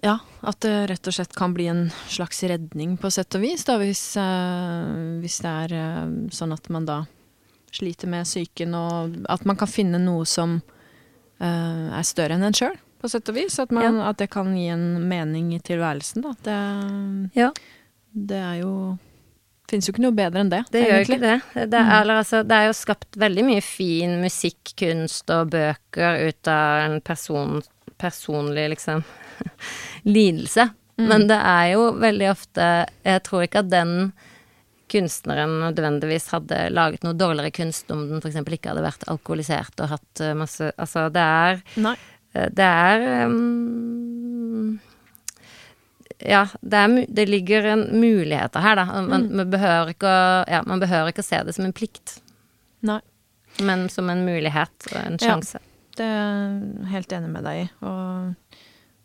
ja, 0.03 0.19
at 0.41 0.61
det 0.65 0.75
rett 0.91 1.09
og 1.11 1.15
slett 1.15 1.35
kan 1.37 1.53
bli 1.55 1.67
en 1.69 1.87
slags 2.09 2.43
redning 2.49 2.97
på 3.01 3.11
sett 3.13 3.35
og 3.37 3.43
vis, 3.45 3.65
da, 3.69 3.77
hvis, 3.81 4.05
eh, 4.17 4.93
hvis 5.21 5.41
det 5.45 5.51
er 5.65 5.75
eh, 5.77 6.13
sånn 6.33 6.55
at 6.57 6.71
man 6.73 6.87
da 6.89 7.03
sliter 7.71 8.11
med 8.11 8.25
psyken, 8.27 8.75
og 8.75 9.19
at 9.31 9.45
man 9.47 9.59
kan 9.61 9.71
finne 9.71 10.01
noe 10.03 10.25
som 10.27 10.59
eh, 11.41 11.87
er 11.93 12.07
større 12.09 12.39
enn 12.39 12.49
en 12.49 12.57
sjøl, 12.57 12.79
på 13.01 13.09
sett 13.09 13.29
og 13.33 13.37
vis. 13.39 13.59
At, 13.63 13.71
man, 13.73 14.01
at 14.05 14.19
det 14.21 14.31
kan 14.33 14.51
gi 14.57 14.67
en 14.73 14.89
mening 15.09 15.55
i 15.57 15.61
tilværelsen, 15.65 16.25
da. 16.27 16.35
Det, 16.45 16.57
Ja. 17.39 17.53
det 18.13 18.41
er 18.41 18.59
jo 18.65 18.75
Fins 19.71 19.87
jo 19.87 19.93
ikke 19.95 20.03
noe 20.03 20.17
bedre 20.19 20.41
enn 20.43 20.49
det, 20.51 20.65
Det 20.75 20.81
gjør 20.83 21.05
ikke 21.05 21.17
det. 21.23 21.35
Det 21.71 21.79
er, 21.79 21.91
eller, 22.01 22.25
altså, 22.25 22.41
det 22.43 22.57
er 22.57 22.65
jo 22.67 22.73
skapt 22.75 23.15
veldig 23.23 23.45
mye 23.47 23.63
fin 23.63 24.17
musikk, 24.19 24.73
kunst 24.81 25.31
og 25.31 25.53
bøker 25.53 26.25
ut 26.27 26.51
av 26.51 26.89
en 26.89 26.97
person, 27.07 27.61
personlig, 28.03 28.65
liksom, 28.73 29.05
lidelse. 30.17 30.69
Men 31.01 31.25
det 31.31 31.39
er 31.39 31.71
jo 31.73 31.85
veldig 31.97 32.27
ofte 32.29 32.65
Jeg 33.07 33.23
tror 33.25 33.47
ikke 33.47 33.63
at 33.63 33.71
den 33.73 34.13
kunstneren 34.91 35.61
nødvendigvis 35.63 36.29
hadde 36.35 36.59
laget 36.75 37.05
noe 37.07 37.17
dårligere 37.17 37.55
kunst 37.55 37.91
om 37.95 38.07
den 38.11 38.23
f.eks. 38.23 38.41
ikke 38.43 38.73
hadde 38.73 38.85
vært 38.85 39.07
alkoholisert 39.11 39.81
og 39.83 39.93
hatt 39.95 40.23
eh, 40.25 40.35
masse 40.39 40.73
Altså, 40.77 41.07
det 41.15 41.23
er 41.25 41.61
Nei. 41.81 41.97
Eh, 42.35 42.49
Det 42.57 42.67
er 42.67 43.05
um, 43.31 44.81
Ja, 46.19 46.43
det, 46.61 46.83
er, 46.83 46.97
det 47.09 47.29
ligger 47.31 47.71
en 47.77 47.87
muligheter 48.01 48.61
her, 48.61 48.77
da. 48.83 48.85
Man, 49.07 49.31
man, 49.31 49.47
behøver 49.51 49.95
å, 49.95 50.17
ja, 50.51 50.61
man 50.67 50.83
behøver 50.83 51.15
ikke 51.15 51.25
å 51.25 51.31
se 51.31 51.41
det 51.47 51.55
som 51.57 51.65
en 51.65 51.73
plikt, 51.73 52.19
Nei. 52.85 52.99
men 53.65 53.87
som 53.89 54.11
en 54.13 54.27
mulighet 54.27 54.91
og 54.91 54.99
en 55.01 55.17
sjanse. 55.23 55.63
Ja. 55.63 55.67
Det 55.97 56.07
er 56.07 56.19
jeg 56.21 56.91
helt 56.93 57.15
enig 57.17 57.31
med 57.33 57.49
deg 57.49 57.63
i. 57.63 57.65
Og 57.89 58.50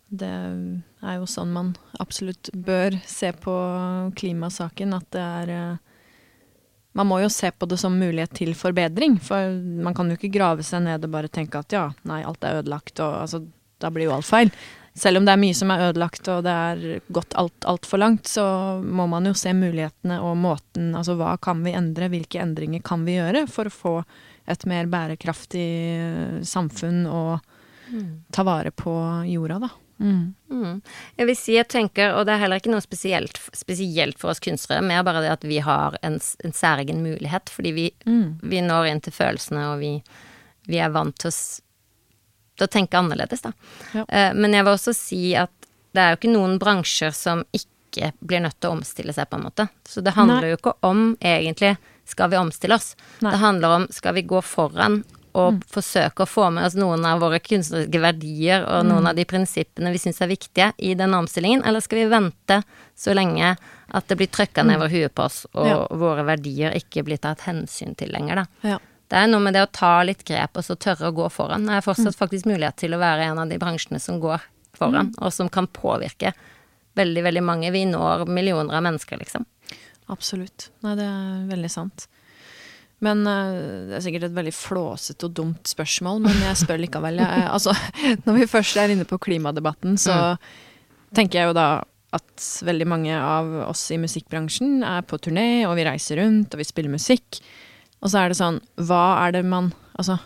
det 0.08 0.30
er 0.30 1.18
jo 1.18 1.26
sånn 1.30 1.51
man 1.53 1.74
absolutt 1.99 2.51
bør 2.53 2.97
se 3.10 3.32
på 3.41 3.56
klimasaken. 4.18 4.93
At 4.93 5.10
det 5.16 5.26
er 5.26 5.53
eh, 5.56 5.84
Man 6.95 7.10
må 7.10 7.20
jo 7.20 7.28
se 7.30 7.49
på 7.51 7.68
det 7.68 7.76
som 7.82 7.97
mulighet 7.99 8.32
til 8.38 8.53
forbedring. 8.56 9.18
For 9.20 9.51
man 9.84 9.95
kan 9.97 10.10
jo 10.10 10.16
ikke 10.16 10.32
grave 10.38 10.64
seg 10.64 10.86
ned 10.86 11.03
og 11.03 11.12
bare 11.12 11.28
tenke 11.28 11.60
at 11.60 11.74
ja, 11.76 11.89
nei, 12.08 12.24
alt 12.24 12.43
er 12.43 12.62
ødelagt, 12.62 12.99
og 12.99 13.22
altså 13.26 13.43
Da 13.80 13.89
blir 13.91 14.08
jo 14.08 14.16
alt 14.16 14.28
feil. 14.30 14.51
Selv 14.95 15.20
om 15.20 15.26
det 15.28 15.34
er 15.34 15.41
mye 15.41 15.56
som 15.58 15.72
er 15.74 15.89
ødelagt 15.89 16.30
og 16.32 16.45
det 16.45 16.51
er 16.56 17.01
gått 17.12 17.34
alt 17.36 17.66
altfor 17.68 17.99
langt, 17.99 18.30
så 18.32 18.45
må 18.80 19.10
man 19.12 19.28
jo 19.28 19.34
se 19.36 19.51
mulighetene 19.51 20.22
og 20.24 20.38
måten 20.39 20.93
Altså 20.95 21.18
hva 21.20 21.34
kan 21.36 21.60
vi 21.66 21.74
endre, 21.76 22.08
hvilke 22.14 22.39
endringer 22.39 22.80
kan 22.80 23.03
vi 23.03 23.18
gjøre 23.18 23.43
for 23.51 23.68
å 23.68 23.76
få 23.76 23.95
et 24.47 24.64
mer 24.70 24.88
bærekraftig 24.88 25.68
eh, 25.97 26.39
samfunn 26.47 27.03
og 27.12 27.43
ta 28.32 28.43
vare 28.47 28.72
på 28.72 28.93
jorda, 29.28 29.60
da. 29.60 29.70
Mm. 29.99 30.81
Jeg 31.15 31.27
vil 31.29 31.37
si 31.39 31.53
jeg 31.55 31.67
tenker, 31.71 32.13
og 32.17 32.25
det 32.27 32.33
er 32.35 32.41
heller 32.43 32.59
ikke 32.59 32.71
noe 32.73 32.83
spesielt, 32.83 33.39
spesielt 33.55 34.19
for 34.19 34.33
oss 34.33 34.41
kunstnere, 34.43 34.83
mer 34.83 35.03
bare 35.07 35.21
det 35.23 35.31
at 35.31 35.45
vi 35.47 35.61
har 35.63 35.95
en, 36.05 36.17
en 36.19 36.55
særegen 36.55 36.99
mulighet, 37.05 37.51
fordi 37.53 37.71
vi, 37.75 37.85
vi 38.43 38.63
når 38.65 38.89
inn 38.91 39.03
til 39.05 39.15
følelsene, 39.15 39.69
og 39.73 39.79
vi, 39.79 39.93
vi 40.67 40.81
er 40.83 40.91
vant 40.95 41.15
til 41.21 41.31
å, 41.31 41.35
til 42.55 42.67
å 42.67 42.71
tenke 42.71 42.99
annerledes, 42.99 43.45
da. 43.45 43.53
Ja. 43.93 44.03
Eh, 44.09 44.33
Men 44.35 44.57
jeg 44.57 44.67
vil 44.67 44.75
også 44.75 44.95
si 44.97 45.23
at 45.39 45.51
det 45.95 46.03
er 46.03 46.11
jo 46.11 46.19
ikke 46.19 46.35
noen 46.35 46.57
bransjer 46.59 47.15
som 47.15 47.45
ikke 47.55 48.11
blir 48.19 48.41
nødt 48.43 48.59
til 48.59 48.73
å 48.73 48.75
omstille 48.75 49.13
seg, 49.15 49.29
på 49.31 49.37
en 49.39 49.45
måte. 49.47 49.69
Så 49.87 50.03
det 50.03 50.17
handler 50.17 50.43
Nei. 50.43 50.49
jo 50.51 50.57
ikke 50.59 50.73
om 50.83 51.05
egentlig 51.23 51.77
skal 52.05 52.29
vi 52.33 52.37
omstille 52.37 52.75
oss. 52.75 52.91
Nei. 53.23 53.31
Det 53.31 53.39
handler 53.39 53.77
om 53.79 53.85
skal 53.95 54.17
vi 54.17 54.25
gå 54.27 54.41
foran 54.43 55.05
og 55.36 55.61
forsøke 55.71 56.23
å 56.23 56.29
få 56.29 56.47
med 56.55 56.65
oss 56.69 56.77
noen 56.79 57.03
av 57.07 57.19
våre 57.19 57.41
kunstneriske 57.43 57.99
verdier 58.01 58.63
og 58.63 58.86
noen 58.88 59.09
av 59.11 59.17
de 59.17 59.25
prinsippene 59.27 59.91
vi 59.91 59.99
syns 59.99 60.21
er 60.23 60.31
viktige 60.31 60.69
i 60.79 60.93
denne 60.95 61.19
omstillingen, 61.19 61.65
eller 61.67 61.83
skal 61.83 61.99
vi 61.99 62.09
vente 62.13 62.61
så 62.95 63.13
lenge 63.17 63.53
at 63.95 64.07
det 64.07 64.17
blir 64.21 64.31
trøkka 64.31 64.63
ned 64.65 64.79
over 64.79 64.89
huet 64.93 65.13
på 65.15 65.25
oss, 65.27 65.43
og 65.53 65.67
Ja. 65.67 65.79
våre 65.91 66.23
verdier 66.25 66.71
ikke 66.79 67.03
blir 67.03 67.19
tatt 67.19 67.43
hensyn 67.49 67.95
til 67.99 68.11
lenger, 68.15 68.36
da. 68.36 68.45
Ja. 68.63 68.79
Det 69.09 69.17
er 69.19 69.27
noe 69.27 69.39
med 69.43 69.53
det 69.53 69.61
å 69.67 69.71
ta 69.71 70.01
litt 70.03 70.23
grep 70.25 70.57
og 70.57 70.63
så 70.65 70.75
tørre 70.75 71.11
å 71.11 71.15
gå 71.15 71.27
foran. 71.29 71.65
Det 71.67 71.75
er 71.77 71.81
fortsatt 71.86 72.15
faktisk 72.17 72.47
mulighet 72.49 72.75
til 72.81 72.95
å 72.95 72.97
være 72.99 73.27
en 73.29 73.38
av 73.43 73.49
de 73.49 73.59
bransjene 73.61 73.99
som 74.01 74.19
går 74.19 74.41
foran, 74.73 75.13
og 75.19 75.31
som 75.31 75.49
kan 75.49 75.67
påvirke 75.67 76.33
veldig, 76.95 77.23
veldig 77.23 77.43
mange. 77.43 77.71
Vi 77.71 77.86
når 77.86 78.25
millioner 78.27 78.73
av 78.79 78.83
mennesker, 78.83 79.19
liksom. 79.19 79.45
Absolutt. 80.09 80.69
Nei, 80.86 80.95
det 80.95 81.05
er 81.05 81.45
veldig 81.49 81.71
sant. 81.71 82.07
Men 83.06 83.26
eh, 83.30 83.58
det 83.89 83.97
er 83.97 84.06
sikkert 84.06 84.30
et 84.30 84.38
veldig 84.38 84.53
flåsete 84.56 85.28
og 85.28 85.36
dumt 85.38 85.70
spørsmål, 85.70 86.24
men 86.26 86.45
jeg 86.47 86.62
spør 86.64 86.82
likevel. 86.82 87.22
Jeg, 87.22 87.49
altså, 87.49 87.76
når 88.26 88.39
vi 88.39 88.49
først 88.49 88.80
er 88.82 88.93
inne 88.95 89.08
på 89.10 89.20
klimadebatten, 89.22 89.99
så 90.01 90.36
tenker 91.16 91.41
jeg 91.41 91.51
jo 91.51 91.58
da 91.58 91.70
at 92.16 92.45
veldig 92.64 92.88
mange 92.88 93.16
av 93.16 93.49
oss 93.66 93.89
i 93.91 93.99
musikkbransjen 93.99 94.84
er 94.88 95.03
på 95.08 95.20
turné, 95.20 95.66
og 95.68 95.76
vi 95.80 95.88
reiser 95.88 96.22
rundt, 96.22 96.53
og 96.53 96.62
vi 96.62 96.68
spiller 96.68 96.93
musikk. 96.93 97.41
Og 98.01 98.12
så 98.12 98.22
er 98.22 98.32
det 98.32 98.39
sånn, 98.39 98.62
hva 98.88 99.06
er 99.26 99.38
det 99.38 99.45
man 99.47 99.74
Altså, 99.95 100.18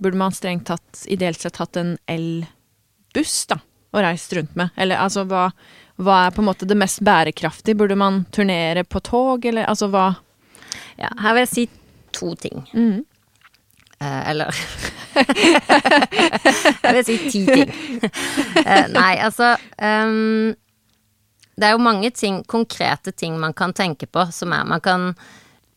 burde 0.00 0.16
man 0.16 0.32
strengt 0.32 0.64
tatt, 0.70 1.02
ideelt 1.12 1.42
sett, 1.42 1.58
hatt 1.60 1.76
en 1.76 1.90
elbuss, 2.08 3.42
da, 3.50 3.58
og 3.92 4.00
reist 4.06 4.32
rundt 4.32 4.54
med? 4.56 4.70
Eller 4.80 4.96
altså, 4.96 5.26
hva, 5.28 5.50
hva 6.00 6.14
er 6.24 6.32
på 6.32 6.40
en 6.40 6.48
måte 6.48 6.64
det 6.64 6.78
mest 6.80 7.02
bærekraftige? 7.04 7.76
Burde 7.76 7.98
man 8.00 8.22
turnere 8.32 8.86
på 8.88 9.02
tog, 9.04 9.44
eller 9.44 9.68
altså 9.68 9.90
hva 9.92 10.14
Ja, 10.96 11.10
her 11.20 11.36
vil 11.36 11.44
jeg 11.44 11.52
si 11.52 11.66
to 12.12 12.34
ting. 12.38 12.64
Mm. 12.74 13.04
Eh, 14.00 14.30
eller 14.30 14.54
Jeg 16.82 16.94
vil 16.94 17.04
si 17.04 17.16
ti 17.28 17.42
ting. 17.44 17.72
Eh, 18.64 18.86
nei, 18.94 19.18
altså 19.20 19.52
um, 19.76 20.54
Det 21.52 21.66
er 21.68 21.74
jo 21.74 21.82
mange 21.84 22.08
ting, 22.16 22.40
konkrete 22.48 23.12
ting 23.12 23.36
man 23.40 23.52
kan 23.56 23.74
tenke 23.76 24.08
på 24.08 24.24
som 24.32 24.54
er 24.56 24.64
Man 24.64 24.80
kan 24.80 25.10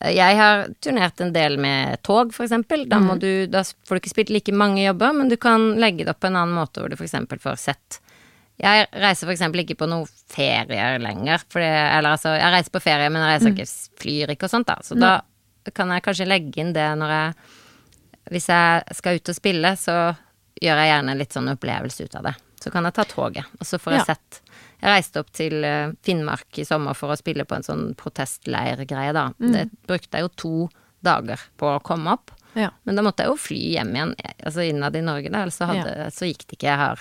eh, 0.00 0.14
Jeg 0.16 0.38
har 0.40 0.68
turnert 0.80 1.20
en 1.20 1.34
del 1.36 1.58
med 1.60 2.00
tog, 2.02 2.32
eksempel. 2.46 2.86
Da, 2.88 3.02
du, 3.20 3.44
da 3.50 3.64
får 3.64 3.98
du 3.98 4.02
ikke 4.02 4.14
spilt 4.14 4.32
like 4.32 4.56
mange 4.56 4.86
jobber, 4.86 5.12
men 5.12 5.28
du 5.28 5.36
kan 5.36 5.74
legge 5.76 6.06
det 6.06 6.14
opp 6.14 6.24
på 6.24 6.32
en 6.32 6.40
annen 6.40 6.56
måte 6.56 6.80
hvor 6.80 6.88
du 6.88 6.96
eksempel 6.96 7.42
får 7.42 7.60
sett 7.60 8.00
jeg 8.54 8.86
reiser 9.02 9.26
eksempel 9.34 9.64
ikke 9.64 9.74
på 9.80 9.86
noen 9.90 10.06
ferier 10.30 11.00
lenger, 11.02 11.42
det, 11.50 11.66
eller 11.66 12.14
altså, 12.14 12.36
jeg 12.38 12.52
reiser 12.54 12.70
på 12.70 12.82
ferie, 12.84 13.08
men 13.10 13.24
jeg 13.24 13.32
reiser 13.32 13.50
ikke, 13.50 13.66
flyr 13.98 14.32
ikke 14.36 14.46
og 14.46 14.52
sånt 14.52 14.68
da, 14.68 14.76
så 14.86 14.94
da 14.94 15.14
kan 15.72 15.88
jeg 15.94 16.02
kanskje 16.04 16.26
legge 16.28 16.60
inn 16.60 16.72
det 16.76 16.86
når 17.00 17.10
jeg, 17.14 17.34
hvis 18.34 18.48
jeg 18.48 18.96
skal 18.98 19.16
ut 19.20 19.28
og 19.32 19.36
spille, 19.38 19.70
så 19.80 19.96
gjør 20.60 20.80
jeg 20.82 20.90
gjerne 20.92 21.16
litt 21.18 21.32
sånn 21.32 21.48
opplevelse 21.54 22.04
ut 22.04 22.14
av 22.20 22.22
det. 22.28 22.34
Så 22.64 22.70
kan 22.72 22.84
jeg 22.88 22.94
ta 22.96 23.04
toget, 23.04 23.44
og 23.60 23.66
så 23.68 23.78
får 23.80 23.92
jeg 23.92 24.00
Ja. 24.00 24.04
sett. 24.14 24.40
Jeg 24.80 24.90
reiste 24.92 25.20
opp 25.20 25.30
til 25.32 25.64
eh, 25.64 25.90
Finnmark 26.04 26.58
i 26.58 26.64
sommer 26.64 26.94
for 26.96 27.12
å 27.12 27.16
spille 27.16 27.44
på 27.44 27.54
en 27.56 27.62
sånn 27.64 27.94
protestleirgreie 27.96 29.12
da. 29.16 29.26
Det 29.38 29.66
brukte 29.88 30.18
jeg 30.18 30.26
jo 30.26 30.28
to 30.36 30.54
dager 31.04 31.40
på 31.60 31.68
å 31.76 31.82
komme 31.84 32.12
opp, 32.16 32.30
Ja. 32.54 32.70
men 32.84 32.94
da 32.96 33.02
måtte 33.02 33.24
jeg 33.24 33.28
jo 33.32 33.36
fly 33.36 33.60
hjem 33.74 33.92
igjen, 33.94 34.14
altså 34.46 34.62
innad 34.68 34.96
i 34.96 35.00
Norge 35.04 35.30
da, 35.30 35.42
ellers 35.42 35.56
så, 35.58 35.66
hadde, 35.66 36.10
så 36.14 36.24
gikk 36.28 36.46
det 36.46 36.56
ikke. 36.58 36.68
Jeg 36.70 36.78
har 36.78 37.00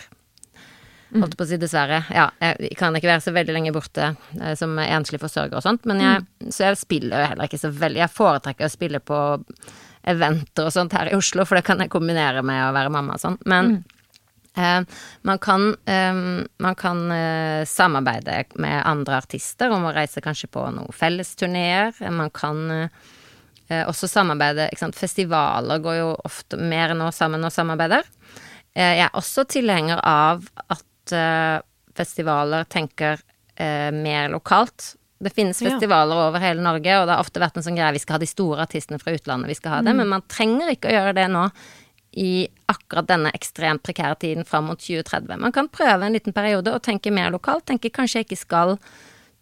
Holdt 1.14 1.38
på 1.38 1.46
å 1.46 1.50
si 1.50 1.60
dessverre. 1.62 2.02
Ja, 2.14 2.28
jeg 2.42 2.74
kan 2.80 2.96
ikke 2.98 3.12
være 3.12 3.24
så 3.26 3.34
veldig 3.36 3.54
lenge 3.54 3.74
borte 3.76 4.14
eh, 4.40 4.54
som 4.58 4.76
enslig 4.82 5.22
forsørger 5.22 5.60
og 5.60 5.66
sånt, 5.66 5.88
men 5.90 6.02
jeg, 6.02 6.26
så 6.50 6.70
jeg 6.70 6.80
spiller 6.82 7.22
jo 7.22 7.32
heller 7.34 7.50
ikke 7.50 7.62
så 7.62 7.70
veldig 7.74 8.02
Jeg 8.02 8.16
foretrekker 8.16 8.68
å 8.70 8.74
spille 8.74 9.02
på 9.04 9.20
eventer 10.10 10.68
og 10.68 10.76
sånt 10.76 10.94
her 10.98 11.12
i 11.12 11.18
Oslo, 11.18 11.46
for 11.48 11.60
det 11.60 11.66
kan 11.68 11.82
jeg 11.84 11.92
kombinere 11.94 12.44
med 12.46 12.66
å 12.66 12.74
være 12.76 12.92
mamma 12.94 13.16
og 13.18 13.24
sånn. 13.24 13.38
Men 13.50 13.72
eh, 14.58 14.82
man 15.30 15.42
kan, 15.44 15.70
eh, 15.90 16.22
man 16.66 16.80
kan 16.80 17.04
eh, 17.16 17.64
samarbeide 17.70 18.44
med 18.64 18.82
andre 18.84 19.22
artister 19.24 19.74
om 19.74 19.88
å 19.88 19.94
reise 19.96 20.24
kanskje 20.24 20.52
på 20.52 20.66
noen 20.76 20.96
fellesturneer. 20.96 21.96
Man 22.12 22.34
kan 22.36 22.64
eh, 22.72 23.04
eh, 23.70 23.84
også 23.88 24.10
samarbeide? 24.12 24.70
Festivaler 24.98 25.84
går 25.84 26.00
jo 26.02 26.10
ofte 26.28 26.60
mer 26.60 26.96
nå 26.98 27.12
sammen 27.16 27.46
og 27.46 27.56
samarbeider. 27.56 28.08
Jeg 28.74 29.04
er 29.06 29.14
også 29.14 29.44
tilhenger 29.46 30.00
av 30.02 30.48
at 30.66 30.82
eh, 31.12 31.60
festivaler 31.96 32.64
tenker 32.66 33.20
eh, 33.56 33.92
mer 33.92 34.30
lokalt. 34.30 34.96
Det 35.24 35.34
finnes 35.34 35.62
Ja. 35.62 35.70
festivaler 35.70 36.16
over 36.28 36.40
hele 36.40 36.62
Norge, 36.62 37.00
og 37.00 37.08
det 37.08 37.16
har 37.16 37.24
ofte 37.24 37.40
vært 37.40 37.58
en 37.58 37.64
sånn 37.64 37.78
greie 37.78 37.94
vi 37.94 38.00
skal 38.00 38.16
ha 38.16 38.20
de 38.20 38.28
store 38.28 38.62
artistene 38.66 39.00
fra 39.00 39.14
utlandet, 39.14 39.48
vi 39.48 39.56
skal 39.56 39.72
ha 39.72 39.82
det, 39.82 39.94
men 39.96 40.08
man 40.10 40.22
trenger 40.28 40.70
ikke 40.74 40.90
å 40.90 40.96
gjøre 40.98 41.14
det 41.16 41.28
nå 41.32 41.50
i 42.16 42.48
akkurat 42.70 43.08
denne 43.08 43.32
ekstremt 43.34 43.82
prekære 43.84 44.20
tiden 44.20 44.46
fram 44.46 44.66
mot 44.66 44.78
2030. 44.80 45.38
Man 45.40 45.52
kan 45.52 45.68
prøve 45.70 46.04
en 46.06 46.14
liten 46.14 46.34
periode 46.34 46.74
og 46.74 46.82
tenke 46.84 47.12
mer 47.12 47.32
lokalt, 47.32 47.66
tenke 47.66 47.90
kanskje 47.90 48.20
jeg 48.22 48.26
ikke 48.28 48.38
skal 48.38 48.80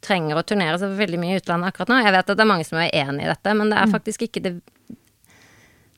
trenger 0.02 0.36
å 0.38 0.44
turnere 0.46 0.78
så 0.80 0.88
veldig 0.96 1.20
mye 1.20 1.36
i 1.36 1.40
utlandet 1.42 1.68
akkurat 1.74 1.90
nå. 1.90 1.98
Jeg 2.04 2.14
vet 2.14 2.30
at 2.30 2.38
det 2.38 2.42
er 2.46 2.50
mange 2.54 2.66
som 2.66 2.78
er 2.80 2.90
enig 2.94 3.26
i 3.26 3.30
dette, 3.30 3.54
men 3.54 3.70
det 3.70 3.78
er 3.78 3.88
faktisk 3.92 4.22
ikke 4.22 4.42
det 4.42 4.62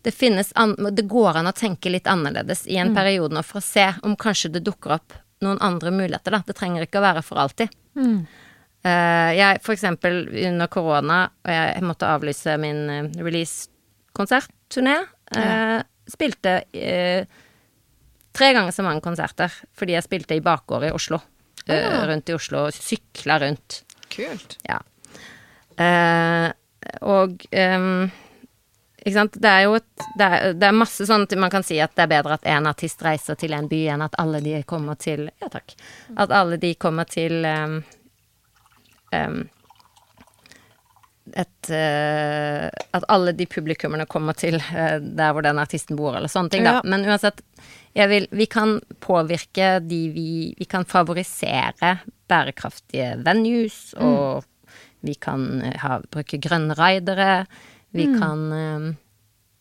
det 0.03 0.11
finnes 0.11 0.51
an, 0.55 0.76
Det 0.91 1.07
går 1.07 1.38
an 1.39 1.47
å 1.47 1.53
tenke 1.55 1.89
litt 1.89 2.07
annerledes 2.11 2.66
i 2.68 2.76
en 2.76 2.93
periode 2.95 3.32
nå 3.34 3.43
for 3.43 3.59
å 3.59 3.64
se 3.64 3.86
om 4.03 4.18
kanskje 4.20 4.51
det 4.51 4.64
dukker 4.66 4.97
opp 4.97 5.14
noen 5.44 5.60
andre 5.64 5.91
muligheter, 5.94 6.34
da. 6.38 6.41
Det 6.48 6.56
trenger 6.58 6.86
ikke 6.88 7.00
å 7.02 7.06
være 7.06 7.24
for 7.26 7.41
alltid. 7.44 7.72
Eh, 8.84 9.32
jeg, 9.38 9.62
for 9.64 9.76
eksempel 9.76 10.24
under 10.48 10.68
korona, 10.72 11.20
og 11.46 11.52
jeg 11.54 11.84
måtte 11.88 12.10
avlyse 12.10 12.58
min 12.60 12.82
uh, 12.89 13.24
release-konsertturné, 13.24 14.96
ja. 15.34 15.84
spilte 16.12 16.58
eh, 16.76 17.24
tre 18.36 18.50
ganger 18.54 18.74
så 18.76 18.84
mange 18.86 19.02
konserter 19.06 19.54
fordi 19.78 19.96
jeg 19.96 20.06
spilte 20.06 20.36
i 20.38 20.44
bakgård 20.44 20.84
i 20.89 20.91
Oslo. 20.94 21.22
eh, 21.68 21.86
Ah. 21.88 22.04
rundt 22.10 22.28
i 22.30 22.34
Oslo, 22.36 22.66
og 22.68 22.74
sykla 22.76 23.39
rundt. 23.39 23.84
Kult. 24.12 24.58
Ja. 24.68 24.82
Eh, 25.80 26.52
og 27.08 27.46
ehm, 27.56 28.12
ikke 29.04 29.16
sant. 29.18 29.39
Det 29.43 29.49
er 29.49 29.66
jo 29.66 29.78
et 29.80 30.06
det 30.18 30.28
er, 30.28 30.54
det 30.56 30.68
er 30.68 30.76
masse 30.76 31.08
at 31.12 31.34
man 31.39 31.51
kan 31.51 31.66
si 31.66 31.80
at 31.84 31.91
det 31.97 32.06
er 32.06 32.12
bedre 32.12 32.38
at 32.38 32.45
en 32.47 32.70
artist 32.70 33.01
reiser 33.04 33.36
til 33.39 33.56
en 33.56 33.68
by 33.72 33.82
enn 33.91 34.06
at 34.06 34.16
alle 34.22 34.39
de 34.43 34.62
kommer 34.68 34.99
til 34.99 35.28
Ja, 35.41 35.49
takk. 35.51 35.76
At 36.16 36.32
alle 36.32 36.60
de 36.62 36.74
kommer 36.80 37.10
til 37.10 37.43
um, 37.43 37.82
um, 39.12 39.41
et 41.34 41.72
uh, 41.72 42.68
At 42.95 43.08
alle 43.12 43.34
de 43.36 43.47
publikummerne 43.49 44.06
kommer 44.08 44.38
til 44.39 44.60
uh, 44.60 44.99
der 45.01 45.34
hvor 45.34 45.43
den 45.43 45.60
artisten 45.60 45.99
bor, 45.99 46.16
eller 46.18 46.32
sånne 46.32 46.54
ting, 46.54 46.64
da. 46.64 46.78
Ja. 46.80 46.88
Men 46.88 47.04
uansett, 47.08 47.43
vil 47.95 48.28
Vi 48.32 48.47
kan 48.47 48.80
påvirke 49.04 49.78
de 49.84 50.01
vi 50.16 50.30
Vi 50.60 50.70
kan 50.70 50.86
favorisere 50.86 51.97
bærekraftige 52.32 53.18
venues, 53.26 53.93
og 53.99 54.47
vi 55.04 55.14
kan 55.14 55.62
eh, 55.62 55.76
ha, 55.84 55.99
bruke 56.12 56.39
grønne 56.41 56.74
Vi 57.94 58.08
kan 58.20 58.52
eh, 58.52 58.86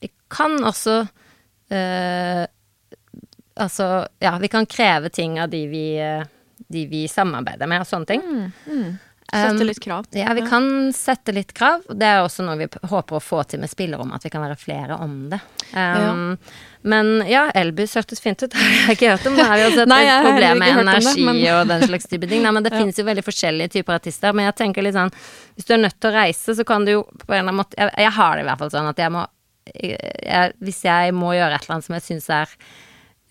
Vi 0.01 0.09
kan 0.33 0.57
også 0.65 1.03
uh, 1.73 2.45
Altså, 3.53 3.87
ja, 4.19 4.39
vi 4.41 4.49
kan 4.49 4.67
kreve 4.67 5.11
ting 5.13 5.37
av 5.41 5.51
de 5.53 5.67
vi, 5.69 5.85
eh, 6.01 6.25
de 6.73 6.87
vi 6.89 7.03
samarbeider 7.09 7.69
med, 7.69 7.83
og 7.85 7.87
sånne 7.87 8.09
ting. 8.09 8.23
Sette 9.33 9.63
Um, 9.63 9.67
litt 9.69 9.79
krav. 9.81 10.05
Ja, 10.13 10.33
vi 10.37 10.43
kan 10.45 10.65
sette 10.93 11.33
litt 11.33 11.55
krav. 11.57 11.83
Det 11.89 12.05
er 12.05 12.19
også 12.21 12.45
noe 12.45 12.57
vi 12.61 12.67
håper 12.91 13.17
å 13.17 13.21
få 13.23 13.39
til 13.49 13.63
med 13.63 13.71
spillerom, 13.73 14.11
at 14.13 14.25
vi 14.27 14.29
kan 14.35 14.43
være 14.45 14.59
flere 14.61 14.99
om 15.01 15.31
det. 15.31 15.39
Um, 15.73 16.35
Men 16.83 17.23
ja, 17.31 17.47
elbuss 17.57 17.95
hørtes 17.97 18.21
fint 18.21 18.43
ut. 18.45 18.53
Har 18.59 18.91
jeg 18.91 18.99
ikke 18.99 19.13
hørt 19.15 19.27
om. 19.31 19.37
Det 19.39 19.47
har 19.49 19.57
vi 19.57 19.65
også 19.71 19.83
et 19.87 19.93
Nei, 19.95 20.03
problem 20.27 20.59
med 20.61 20.83
energi 20.83 21.15
det, 21.15 21.25
men- 21.31 21.43
og 21.55 21.67
den 21.71 21.87
slags 21.89 22.11
type 22.11 22.29
ting. 22.29 22.43
Nei, 22.45 22.51
men 22.59 22.63
det 22.67 22.73
Ja. 22.75 22.83
finnes 22.83 22.99
jo 23.01 23.05
veldig 23.09 23.25
forskjellige 23.25 23.73
typer 23.79 23.97
artister. 23.97 24.35
Men 24.37 24.51
jeg 24.51 24.59
tenker 24.61 24.83
litt 24.85 24.99
sånn 24.99 25.15
Hvis 25.57 25.65
du 25.71 25.73
er 25.79 25.83
nødt 25.87 25.97
til 26.01 26.11
å 26.11 26.15
reise, 26.19 26.53
så 26.59 26.65
kan 26.69 26.85
du 26.85 26.93
jo 26.99 27.03
på 27.23 27.31
en 27.33 27.39
eller 27.39 27.49
annen 27.55 27.61
måte 27.63 27.79
Jeg, 27.79 27.95
jeg 28.05 28.13
har 28.19 28.37
det 28.37 28.45
i 28.45 28.49
hvert 28.51 28.59
fall 28.67 28.75
sånn 28.75 28.91
at 28.93 28.99
jeg 29.01 29.13
må 29.17 29.25
jeg, 29.73 30.53
Hvis 30.61 30.83
jeg 30.85 31.15
må 31.15 31.33
gjøre 31.39 31.55
et 31.57 31.63
eller 31.65 31.79
annet 31.79 31.87
som 31.89 31.95
jeg 31.97 32.05
syns 32.11 32.29
er 32.43 32.57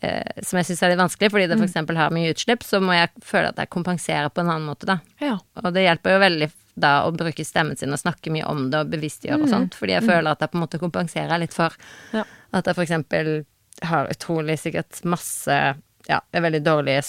eh, 0.02 0.42
som 0.44 0.58
jeg 0.60 0.66
syns 0.72 0.82
er 0.84 0.90
litt 0.94 1.00
vanskelig, 1.02 1.30
fordi 1.32 1.48
det 1.48 1.58
Mm. 1.60 1.64
f.eks. 1.70 1.98
har 1.98 2.10
mye 2.16 2.32
utslipp, 2.34 2.64
så 2.64 2.80
må 2.82 2.94
jeg 2.98 3.10
føle 3.24 3.50
at 3.50 3.58
jeg 3.62 3.70
kompenserer 3.70 4.30
på 4.34 4.42
en 4.42 4.50
annen 4.50 4.68
måte, 4.68 4.86
da. 4.90 5.00
Ja. 5.22 5.38
Og 5.62 5.74
det 5.74 5.84
hjelper 5.86 6.16
jo 6.16 6.20
veldig 6.26 6.52
da 6.82 7.04
å 7.06 7.12
bruke 7.16 7.44
stemmen 7.46 7.78
sin 7.78 7.92
og 7.94 8.00
snakke 8.00 8.32
mye 8.32 8.46
om 8.48 8.70
det 8.72 8.80
og 8.80 8.90
bevisstgjøre 8.94 9.44
og 9.44 9.50
sånt, 9.52 9.76
fordi 9.76 9.94
jeg 9.98 10.04
føler 10.08 10.32
at 10.32 10.40
jeg 10.40 10.52
på 10.52 10.58
en 10.58 10.64
måte 10.66 10.80
kompenserer 10.80 11.40
litt 11.40 11.54
for 11.54 11.72
Ja. 12.14 12.24
at 12.54 12.66
jeg 12.66 12.76
eksempel 12.76 13.46
har 13.84 14.08
utrolig 14.08 14.58
sikkert 14.60 15.04
masse 15.06 15.76
ja, 16.08 16.20
veldig 16.32 16.62
dårlige 16.64 17.04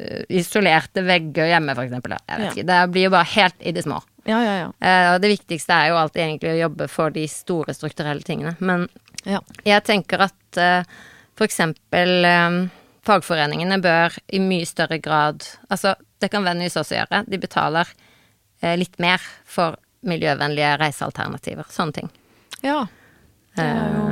eh, 0.00 0.22
isolerte 0.30 1.02
vegger 1.02 1.48
hjemme, 1.50 1.74
for 1.74 1.82
eksempel. 1.84 2.14
Jeg 2.28 2.38
vet 2.38 2.46
Ja. 2.46 2.52
ikke, 2.52 2.66
det 2.66 2.92
blir 2.92 3.02
jo 3.04 3.10
bare 3.10 3.24
helt 3.34 3.54
i 3.60 3.72
det 3.72 3.82
små. 3.84 4.00
Ja, 4.26 4.38
ja, 4.44 4.54
ja. 4.60 4.72
Eh, 4.80 5.14
og 5.14 5.20
det 5.22 5.30
viktigste 5.38 5.72
er 5.72 5.88
jo 5.90 5.96
alltid 5.96 6.22
egentlig 6.22 6.50
å 6.52 6.60
jobbe 6.68 6.88
for 6.88 7.10
de 7.10 7.26
store 7.26 7.74
strukturelle 7.74 8.22
tingene. 8.22 8.56
Men 8.60 8.88
ja. 9.24 9.40
jeg 9.64 9.84
tenker 9.84 10.20
at 10.20 10.56
eh, 10.56 10.84
for 11.38 11.46
eksempel 11.46 12.26
eh, 12.26 12.58
fagforeningene 13.06 13.78
bør 13.82 14.16
i 14.34 14.40
mye 14.42 14.66
større 14.68 14.98
grad 15.02 15.46
Altså, 15.70 15.94
det 16.18 16.32
kan 16.32 16.44
Venice 16.46 16.80
også 16.80 16.98
gjøre. 16.98 17.22
De 17.30 17.38
betaler 17.40 17.90
eh, 18.60 18.74
litt 18.78 18.98
mer 19.02 19.22
for 19.46 19.78
miljøvennlige 20.08 20.76
reisealternativer. 20.82 21.68
Sånne 21.70 22.00
ting. 22.00 22.10
ja. 22.62 22.82
Det 23.58 23.68
jo 23.94 24.04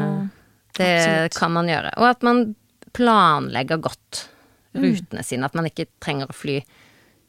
Det 0.77 1.35
kan 1.37 1.53
man 1.55 1.69
gjøre. 1.71 1.93
Og 1.97 2.09
at 2.09 2.25
man 2.27 2.55
planlegger 2.97 3.79
godt 3.83 4.27
rutene 4.77 5.23
sine. 5.25 5.47
At 5.47 5.55
man 5.57 5.69
ikke 5.69 5.89
trenger 6.03 6.31
å 6.31 6.37
fly 6.37 6.61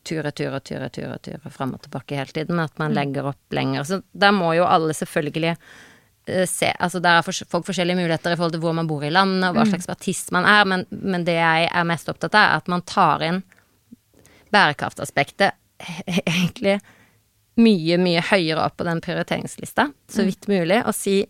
ture, 0.08 0.32
ture, 0.32 0.60
ture, 0.60 0.90
ture, 0.90 1.18
ture 1.24 1.52
fram 1.52 1.74
og 1.76 1.84
tilbake 1.84 2.18
hele 2.18 2.34
tiden, 2.34 2.56
men 2.56 2.68
at 2.68 2.80
man 2.80 2.96
legger 2.96 3.28
opp 3.34 3.56
lenger. 3.56 3.84
Så 3.88 4.02
der 4.12 4.34
må 4.36 4.54
jo 4.58 4.68
alle 4.68 4.96
selvfølgelig 4.96 5.54
eh, 5.56 5.62
se 6.50 6.70
Altså 6.74 7.00
der 7.04 7.20
er 7.20 7.26
folk 7.28 7.66
forskjellige 7.68 7.98
muligheter 8.00 8.34
i 8.34 8.38
forhold 8.38 8.56
til 8.58 8.64
hvor 8.64 8.76
man 8.76 8.90
bor 8.90 9.04
i 9.06 9.12
landet, 9.14 9.46
og 9.50 9.56
hva 9.56 9.66
slags 9.70 9.90
artist 9.92 10.34
man 10.36 10.48
er, 10.50 10.66
men, 10.68 10.86
men 10.92 11.24
det 11.28 11.38
jeg 11.38 11.70
er 11.72 11.88
mest 11.88 12.10
opptatt 12.12 12.36
av, 12.36 12.44
er 12.44 12.62
at 12.62 12.72
man 12.72 12.84
tar 12.88 13.24
inn 13.28 13.42
bærekraftaspektet 14.54 15.56
egentlig 16.26 16.78
mye, 17.58 17.98
mye 18.02 18.22
høyere 18.22 18.66
opp 18.68 18.78
på 18.78 18.86
den 18.88 19.02
prioriteringslista, 19.02 19.90
så 20.10 20.26
vidt 20.28 20.48
mulig, 20.52 20.82
og 20.86 20.96
si 20.96 21.22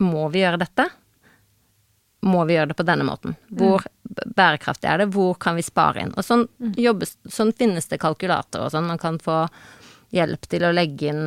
må 0.00 0.28
vi 0.32 0.42
gjøre 0.42 0.60
dette? 0.60 0.86
Må 2.28 2.44
vi 2.48 2.56
gjøre 2.56 2.72
det 2.72 2.76
på 2.76 2.84
denne 2.88 3.04
måten? 3.08 3.36
Hvor 3.48 3.84
bærekraftig 4.36 4.88
er 4.90 5.02
det? 5.02 5.10
Hvor 5.14 5.36
kan 5.40 5.56
vi 5.56 5.64
spare 5.64 6.04
inn? 6.04 6.12
Og 6.16 6.24
sånn, 6.24 6.46
jobbes, 6.76 7.16
sånn 7.32 7.52
finnes 7.56 7.88
det 7.88 8.00
kalkulatorer 8.00 8.66
og 8.66 8.74
sånn. 8.74 8.88
Man 8.88 9.00
kan 9.00 9.16
få 9.22 9.46
hjelp 10.12 10.48
til 10.50 10.66
å 10.66 10.72
legge 10.74 11.12
inn 11.12 11.24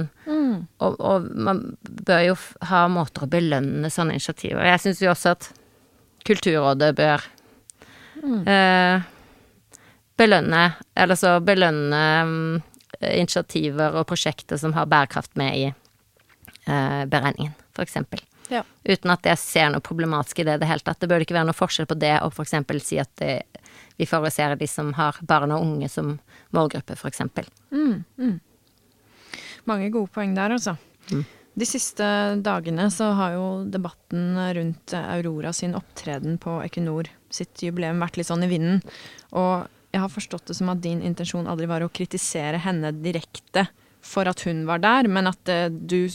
og, 0.83 0.95
og 0.99 1.27
man 1.35 1.61
bør 1.81 2.23
jo 2.29 2.37
ha 2.69 2.85
måter 2.91 3.25
å 3.25 3.31
belønne 3.31 3.91
sånne 3.93 4.17
initiativer. 4.17 4.65
Jeg 4.67 4.83
syns 4.83 5.03
jo 5.03 5.11
også 5.13 5.35
at 5.35 5.51
Kulturrådet 6.23 6.93
bør 6.95 7.23
eh, 8.47 9.01
belønne 10.15 10.61
Eller 10.95 11.19
så 11.19 11.33
belønne 11.43 12.03
um, 12.23 12.61
initiativer 13.03 13.97
og 13.99 14.07
prosjekter 14.07 14.59
som 14.61 14.75
har 14.77 14.87
bærekraft 14.87 15.33
med 15.35 15.57
i 15.57 15.65
eh, 15.67 17.01
beregningen, 17.09 17.51
for 17.75 17.83
eksempel. 17.83 18.21
Ja. 18.53 18.61
Uten 18.85 19.11
at 19.11 19.27
jeg 19.27 19.41
ser 19.41 19.73
noe 19.73 19.83
problematisk 19.83 20.39
i 20.39 20.45
det 20.47 20.55
i 20.55 20.61
det 20.61 20.69
hele 20.69 20.85
tatt. 20.85 21.01
Det 21.01 21.09
bør 21.11 21.25
ikke 21.25 21.35
være 21.35 21.49
noe 21.49 21.57
forskjell 21.57 21.89
på 21.89 21.97
det 21.99 22.13
og 22.21 22.31
for 22.37 22.45
eksempel 22.45 22.79
si 22.85 23.01
at 23.01 23.11
det, 23.19 23.41
vi 23.99 24.07
favoriserer 24.07 24.55
de 24.61 24.69
som 24.69 24.93
har 24.95 25.19
barn 25.27 25.51
og 25.51 25.65
unge 25.65 25.89
som 25.91 26.15
målgruppe, 26.55 26.95
for 26.95 27.11
eksempel. 27.11 27.49
Mange 29.69 29.89
gode 29.93 30.11
poeng 30.13 30.35
der, 30.35 30.55
altså. 30.55 30.75
De 31.53 31.67
siste 31.69 32.05
dagene 32.41 32.87
så 32.91 33.11
har 33.13 33.35
jo 33.35 33.45
debatten 33.69 34.39
rundt 34.57 34.95
Aurora 34.97 35.51
sin 35.53 35.75
opptreden 35.77 36.39
på 36.41 36.57
Equinor 36.65 37.11
sitt 37.33 37.61
jubileum 37.61 38.01
vært 38.01 38.17
litt 38.17 38.29
sånn 38.29 38.45
i 38.45 38.49
vinden. 38.49 38.81
Og 39.37 39.67
jeg 39.93 40.01
har 40.01 40.09
forstått 40.09 40.49
det 40.49 40.57
som 40.57 40.71
at 40.73 40.81
din 40.81 41.03
intensjon 41.05 41.49
aldri 41.49 41.69
var 41.69 41.85
å 41.85 41.91
kritisere 41.93 42.61
henne 42.63 42.93
direkte 43.03 43.67
for 44.03 44.27
at 44.27 44.41
hun 44.47 44.65
var 44.67 44.81
der, 44.83 45.07
men 45.07 45.29
at 45.29 45.51
uh, 45.51 45.67
du 45.69 46.09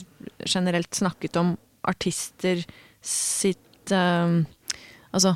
generelt 0.44 0.94
snakket 0.94 1.38
om 1.40 1.54
artister 1.88 2.64
sitt 3.00 3.94
uh, 3.94 4.42
Altså 5.08 5.32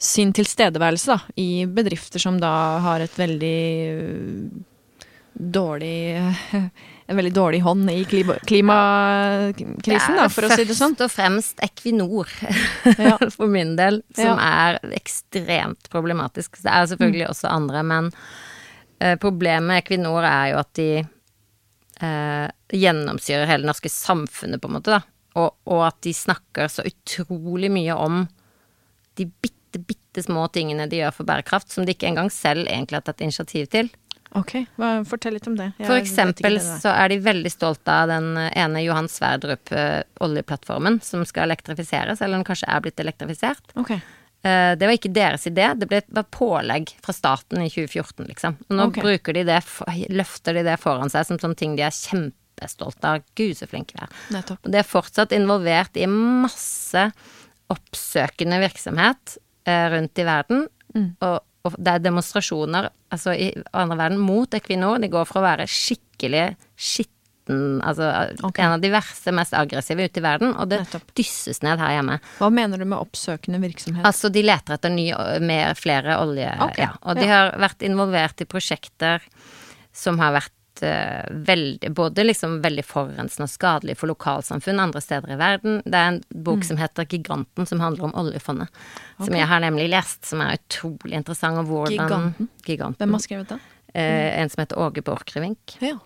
sin 0.00 0.32
tilstedeværelse 0.36 1.08
da, 1.08 1.32
i 1.40 1.64
bedrifter 1.68 2.20
som 2.20 2.36
da 2.40 2.50
har 2.84 3.00
et 3.00 3.14
veldig 3.16 3.60
uh, 3.96 5.06
dårlig 5.32 6.20
En 7.10 7.18
veldig 7.18 7.32
dårlig 7.34 7.58
hånd 7.64 7.90
i 7.90 8.04
klima, 8.06 8.36
klimakrisen, 8.46 10.14
da, 10.14 10.28
for 10.30 10.46
å 10.46 10.50
si 10.54 10.64
det 10.68 10.76
sånn. 10.78 10.94
Først 10.94 11.06
og 11.08 11.10
fremst 11.14 11.62
Equinor, 11.66 12.30
Ja. 13.08 13.16
for 13.34 13.50
min 13.50 13.72
del, 13.78 14.02
som 14.14 14.38
Ja. 14.38 14.50
er 14.70 14.78
ekstremt 14.94 15.90
problematisk. 15.90 16.60
Det 16.62 16.70
er 16.70 16.86
selvfølgelig 16.92 17.26
også 17.32 17.50
andre, 17.50 17.82
men 17.82 18.12
eh, 19.00 19.16
problemet 19.18 19.66
med 19.66 19.82
Equinor 19.82 20.22
er 20.28 20.52
jo 20.52 20.60
at 20.62 20.70
de 20.78 20.88
eh, 22.00 22.46
gjennomsyrer 22.78 23.46
hele 23.50 23.64
det 23.66 23.72
norske 23.72 23.90
samfunnet, 23.90 24.60
på 24.62 24.70
en 24.70 24.76
måte, 24.78 24.94
da. 24.94 25.02
Og, 25.40 25.50
og 25.70 25.82
at 25.86 25.98
de 26.06 26.12
snakker 26.14 26.70
så 26.70 26.82
utrolig 26.86 27.70
mye 27.70 27.94
om 27.94 28.22
de 29.18 29.26
bitte, 29.42 29.78
bitte 29.86 30.22
små 30.26 30.46
tingene 30.54 30.88
de 30.90 31.02
gjør 31.02 31.12
for 31.14 31.26
bærekraft, 31.28 31.70
som 31.74 31.84
de 31.86 31.94
ikke 31.94 32.08
engang 32.10 32.30
selv 32.34 32.66
egentlig 32.66 32.98
har 32.98 33.06
tatt 33.06 33.20
initiativ 33.22 33.68
til. 33.70 33.90
Ok, 34.38 34.52
hva, 34.78 34.92
fortell 35.08 35.34
litt 35.34 35.48
om 35.50 35.56
det. 35.58 35.72
Jeg 35.80 35.88
For 35.88 35.98
eksempel 35.98 36.58
det 36.60 36.62
så 36.62 36.92
er 36.94 37.10
de 37.10 37.18
veldig 37.24 37.50
stolte 37.50 37.90
av 37.90 38.12
den 38.12 38.36
ene 38.38 38.84
Johan 38.84 39.10
Sverdrup 39.10 39.72
eh, 39.74 40.04
oljeplattformen 40.22 41.00
som 41.02 41.24
skal 41.26 41.48
elektrifiseres, 41.48 42.22
eller 42.22 42.38
den 42.38 42.46
kanskje 42.46 42.70
er 42.70 42.84
blitt 42.84 43.02
elektrifisert. 43.02 43.74
Ok, 43.74 43.96
Eh, 44.42 44.76
Det 44.76 44.86
var 44.86 44.96
ikke 44.96 45.12
deres 45.12 45.46
idé, 45.46 45.66
det 45.76 45.88
ble, 45.88 46.00
var 46.16 46.24
pålegg 46.32 46.94
fra 47.04 47.12
staten 47.12 47.60
i 47.60 47.68
2014, 47.68 48.24
liksom. 48.30 48.56
Og 48.68 48.76
nå 48.76 48.86
okay. 48.88 49.04
bruker 49.04 49.36
de 49.36 49.44
det, 49.48 49.60
løfter 50.08 50.56
de 50.56 50.64
det 50.64 50.78
foran 50.80 51.12
seg 51.12 51.28
som 51.28 51.40
sånne 51.42 51.58
ting 51.60 51.76
de 51.76 51.84
er 51.84 51.96
kjempestolte 51.96 53.10
av. 53.10 53.26
Gud, 53.36 53.58
så 53.58 53.68
flinke 53.68 53.98
vi 53.98 54.06
er. 54.06 54.16
nettopp. 54.38 54.64
Og 54.64 54.72
de 54.72 54.80
er 54.80 54.88
fortsatt 54.88 55.36
involvert 55.36 56.00
i 56.00 56.08
masse 56.08 57.04
oppsøkende 57.70 58.62
virksomhet 58.64 59.36
eh, 59.68 59.86
rundt 59.92 60.18
i 60.18 60.26
verden. 60.26 60.66
Mm. 60.96 61.10
Og, 61.20 61.38
og 61.66 61.76
det 61.76 61.92
er 61.92 62.02
demonstrasjoner 62.04 62.88
altså 63.12 63.34
i 63.36 63.50
andre 63.76 63.98
verden 64.00 64.20
mot 64.22 64.54
Equinor. 64.56 65.00
De 65.02 65.10
går 65.12 65.26
fra 65.28 65.42
å 65.42 65.48
være 65.48 65.68
skikkelig 65.70 66.52
skitten 66.76 67.16
Altså 67.82 68.06
okay. 68.46 68.62
en 68.62 68.76
av 68.76 68.82
de 68.82 68.90
verste, 68.92 69.32
mest 69.34 69.56
aggressive 69.58 70.04
ute 70.06 70.20
i 70.20 70.22
verden, 70.22 70.52
og 70.54 70.68
det 70.70 70.84
Nettopp. 70.84 71.08
dysses 71.18 71.58
ned 71.64 71.80
her 71.82 71.96
hjemme. 71.96 72.20
Hva 72.38 72.50
mener 72.54 72.78
du 72.78 72.86
med 72.86 73.00
oppsøkende 73.00 73.58
virksomhet? 73.64 74.04
Altså, 74.06 74.30
de 74.30 74.44
leter 74.44 74.76
etter 74.76 74.92
ny, 74.94 75.08
mer, 75.42 75.74
flere 75.74 76.20
olje... 76.22 76.46
Okay. 76.68 76.84
Ja, 76.86 76.92
og 77.02 77.18
de 77.18 77.26
har 77.26 77.50
vært 77.58 77.82
involvert 77.86 78.44
i 78.44 78.46
prosjekter 78.46 79.26
som 79.90 80.20
har 80.22 80.36
vært 80.36 80.54
veldig, 81.30 81.90
både 81.96 82.24
liksom 82.24 82.58
veldig 82.64 82.84
forurensende 82.86 83.46
og 83.48 83.52
skadelig 83.52 83.96
for 84.00 84.10
lokalsamfunn 84.10 84.82
andre 84.82 85.02
steder 85.04 85.34
i 85.34 85.38
verden. 85.40 85.80
Det 85.84 85.98
er 85.98 86.12
en 86.14 86.20
bok 86.46 86.64
som 86.66 86.80
heter 86.80 87.08
Giganten, 87.10 87.68
som 87.68 87.82
handler 87.82 88.10
om 88.10 88.16
oljefondet. 88.24 88.68
Som 89.18 89.30
Mm. 89.30 89.38
Jeg 89.38 89.48
har 89.48 89.60
nemlig 89.60 89.88
lest, 89.90 90.24
som 90.24 90.40
er 90.40 90.58
utrolig 90.58 91.16
interessant. 91.16 91.58
Og 91.58 91.66
hvordan 91.66 91.96
Giganten? 91.96 92.48
Giganten. 92.66 92.98
Hvem 92.98 93.12
har 93.12 93.24
skrevet 93.26 93.48
den? 93.48 93.60
Eh, 93.94 94.40
en 94.40 94.50
som 94.50 94.62
heter 94.62 94.78
Åge 94.78 95.02
Borchgrevink. 95.02 95.76
Ja. 95.80 95.98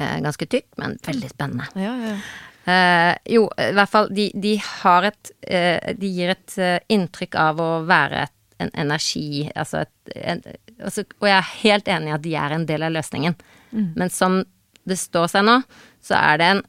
Eh, 0.00 0.20
ganske 0.20 0.46
tykk, 0.46 0.66
men 0.76 0.98
veldig 1.06 1.30
spennende. 1.30 1.66
Ja, 1.74 1.96
ja. 1.96 2.16
Eh, 2.64 3.16
jo, 3.34 3.46
i 3.58 3.72
hvert 3.76 3.90
fall, 3.90 4.08
de, 4.14 4.30
de 4.34 4.54
har 4.60 5.06
et 5.08 5.30
uh, 5.48 5.92
De 5.96 6.10
gir 6.12 6.34
et 6.34 6.56
uh, 6.60 6.76
inntrykk 6.92 7.34
av 7.40 7.60
å 7.60 7.70
være 7.88 8.26
et, 8.26 8.34
en 8.60 8.70
energi, 8.84 9.48
altså 9.56 9.80
et 9.86 10.12
en, 10.16 10.42
altså, 10.84 11.04
Og 11.20 11.28
jeg 11.28 11.36
er 11.36 11.52
helt 11.62 11.88
enig 11.88 12.10
i 12.10 12.16
at 12.16 12.24
de 12.24 12.34
er 12.34 12.56
en 12.56 12.66
del 12.68 12.86
av 12.86 12.96
løsningen. 12.96 13.36
Men 13.70 14.10
som 14.10 14.40
det 14.88 14.96
står 14.98 15.28
seg 15.30 15.44
nå, 15.46 15.60
så 16.02 16.16
er 16.16 16.40
det 16.40 16.48
en 16.54 16.62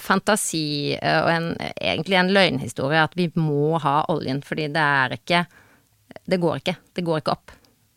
fantasi 0.00 0.94
eh, 0.94 1.20
og 1.22 1.30
en, 1.32 1.50
egentlig 1.80 2.18
en 2.20 2.32
løgnhistorie 2.34 3.02
at 3.02 3.16
vi 3.18 3.30
må 3.38 3.78
ha 3.82 4.02
oljen, 4.12 4.42
fordi 4.44 4.68
det 4.74 4.88
er 5.00 5.18
ikke 5.18 5.44
Det 6.24 6.38
går 6.40 6.60
ikke. 6.60 6.76
Det 6.94 7.02
går 7.04 7.20
ikke 7.20 7.32
opp. 7.32 7.54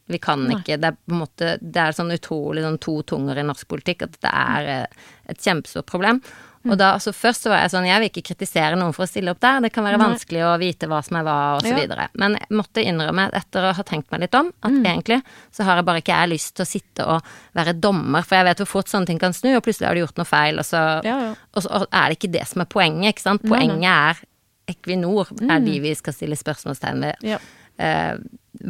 Vi 0.08 0.18
kan 0.24 0.46
ikke 0.52 0.78
Det 0.80 0.88
er 0.88 0.96
på 0.96 1.14
en 1.14 1.22
måte 1.22 1.58
Det 1.62 1.82
er 1.82 1.96
sånn 1.96 2.14
utrolig 2.16 2.64
sånn 2.64 2.80
to 2.80 3.02
tunger 3.04 3.38
i 3.38 3.44
norsk 3.46 3.68
politikk 3.68 4.08
at 4.08 4.16
det 4.24 4.32
er 4.32 4.70
eh, 4.74 5.06
et 5.34 5.44
kjempestort 5.44 5.90
problem. 5.90 6.22
Og 6.66 6.78
da, 6.78 6.94
altså 6.98 7.14
Først 7.14 7.44
så 7.46 7.50
var 7.50 7.62
jeg 7.62 7.72
sånn 7.72 7.86
Jeg 7.88 8.00
vil 8.02 8.10
ikke 8.10 8.24
kritisere 8.36 8.76
noen 8.76 8.94
for 8.94 9.06
å 9.06 9.08
stille 9.08 9.30
opp 9.32 9.40
der. 9.40 9.60
Det 9.62 9.72
kan 9.74 9.84
være 9.86 9.98
Nei. 10.00 10.08
vanskelig 10.10 10.42
å 10.44 10.60
vite 10.60 10.88
hva 10.90 11.04
som 11.06 11.18
er 11.18 11.24
hva, 11.24 11.36
og 11.56 11.62
så 11.62 11.70
Ja. 11.70 11.76
videre. 11.76 12.08
Men 12.16 12.34
jeg 12.34 12.48
måtte 12.50 12.84
innrømme, 12.84 13.32
etter 13.34 13.62
å 13.70 13.74
ha 13.76 13.84
tenkt 13.84 14.12
meg 14.12 14.22
litt 14.22 14.36
om, 14.36 14.48
at 14.64 14.72
Mm. 14.72 14.84
egentlig 14.86 15.24
så 15.54 15.64
har 15.64 15.76
jeg 15.78 15.86
bare 15.86 16.02
ikke 16.02 16.16
jeg 16.18 16.30
lyst 16.30 16.54
til 16.56 16.66
å 16.66 16.68
sitte 16.68 17.06
og 17.08 17.22
være 17.56 17.80
dommer, 17.80 18.22
for 18.26 18.36
jeg 18.36 18.46
vet 18.46 18.58
hvor 18.58 18.68
fort 18.68 18.86
sånne 18.88 19.06
ting 19.06 19.20
kan 19.20 19.32
snu, 19.34 19.56
og 19.56 19.64
plutselig 19.64 19.88
har 19.88 19.94
du 19.96 20.02
gjort 20.06 20.18
noe 20.18 20.26
feil, 20.26 20.58
og 20.60 20.66
så, 20.66 21.04
Ja, 21.06 21.20
ja. 21.20 21.36
og 21.56 21.64
så 21.64 21.86
er 21.94 22.10
det 22.10 22.20
ikke 22.20 22.32
det 22.32 22.48
som 22.48 22.62
er 22.62 22.66
poenget, 22.66 23.16
ikke 23.16 23.22
sant. 23.22 23.44
Mm. 23.44 23.50
Poenget 23.50 23.84
er 23.84 24.26
Equinor, 24.68 25.28
er 25.50 25.60
de 25.64 25.80
vi 25.80 25.94
skal 25.96 26.14
stille 26.14 26.36
spørsmålstegn 26.36 27.00
ved. 27.00 27.16
Ja. 27.24 27.38
Eh, 27.80 28.18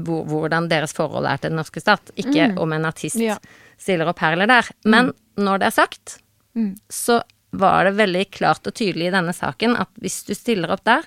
hvor, 0.03 0.25
hvordan 0.27 0.67
deres 0.69 0.93
forhold 0.93 1.25
er 1.25 1.38
til 1.38 1.49
den 1.49 1.57
norske 1.57 1.79
stat. 1.81 2.11
Ikke 2.17 2.57
om 2.59 2.73
en 2.73 2.83
artist 2.85 3.15
Mm. 3.15 3.21
Ja. 3.25 3.38
stiller 3.79 4.07
opp 4.07 4.19
her 4.19 4.33
eller 4.33 4.45
der. 4.47 4.63
Men 4.85 5.13
når 5.38 5.59
det 5.59 5.67
er 5.67 5.71
sagt, 5.71 6.19
Mm. 6.55 6.75
så 6.89 7.21
var 7.51 7.87
det 7.87 7.97
veldig 7.97 8.25
klart 8.31 8.67
og 8.67 8.75
tydelig 8.75 9.09
i 9.09 9.13
denne 9.13 9.33
saken 9.35 9.77
at 9.79 9.91
hvis 10.03 10.21
du 10.27 10.33
stiller 10.35 10.73
opp 10.73 10.83
der, 10.87 11.05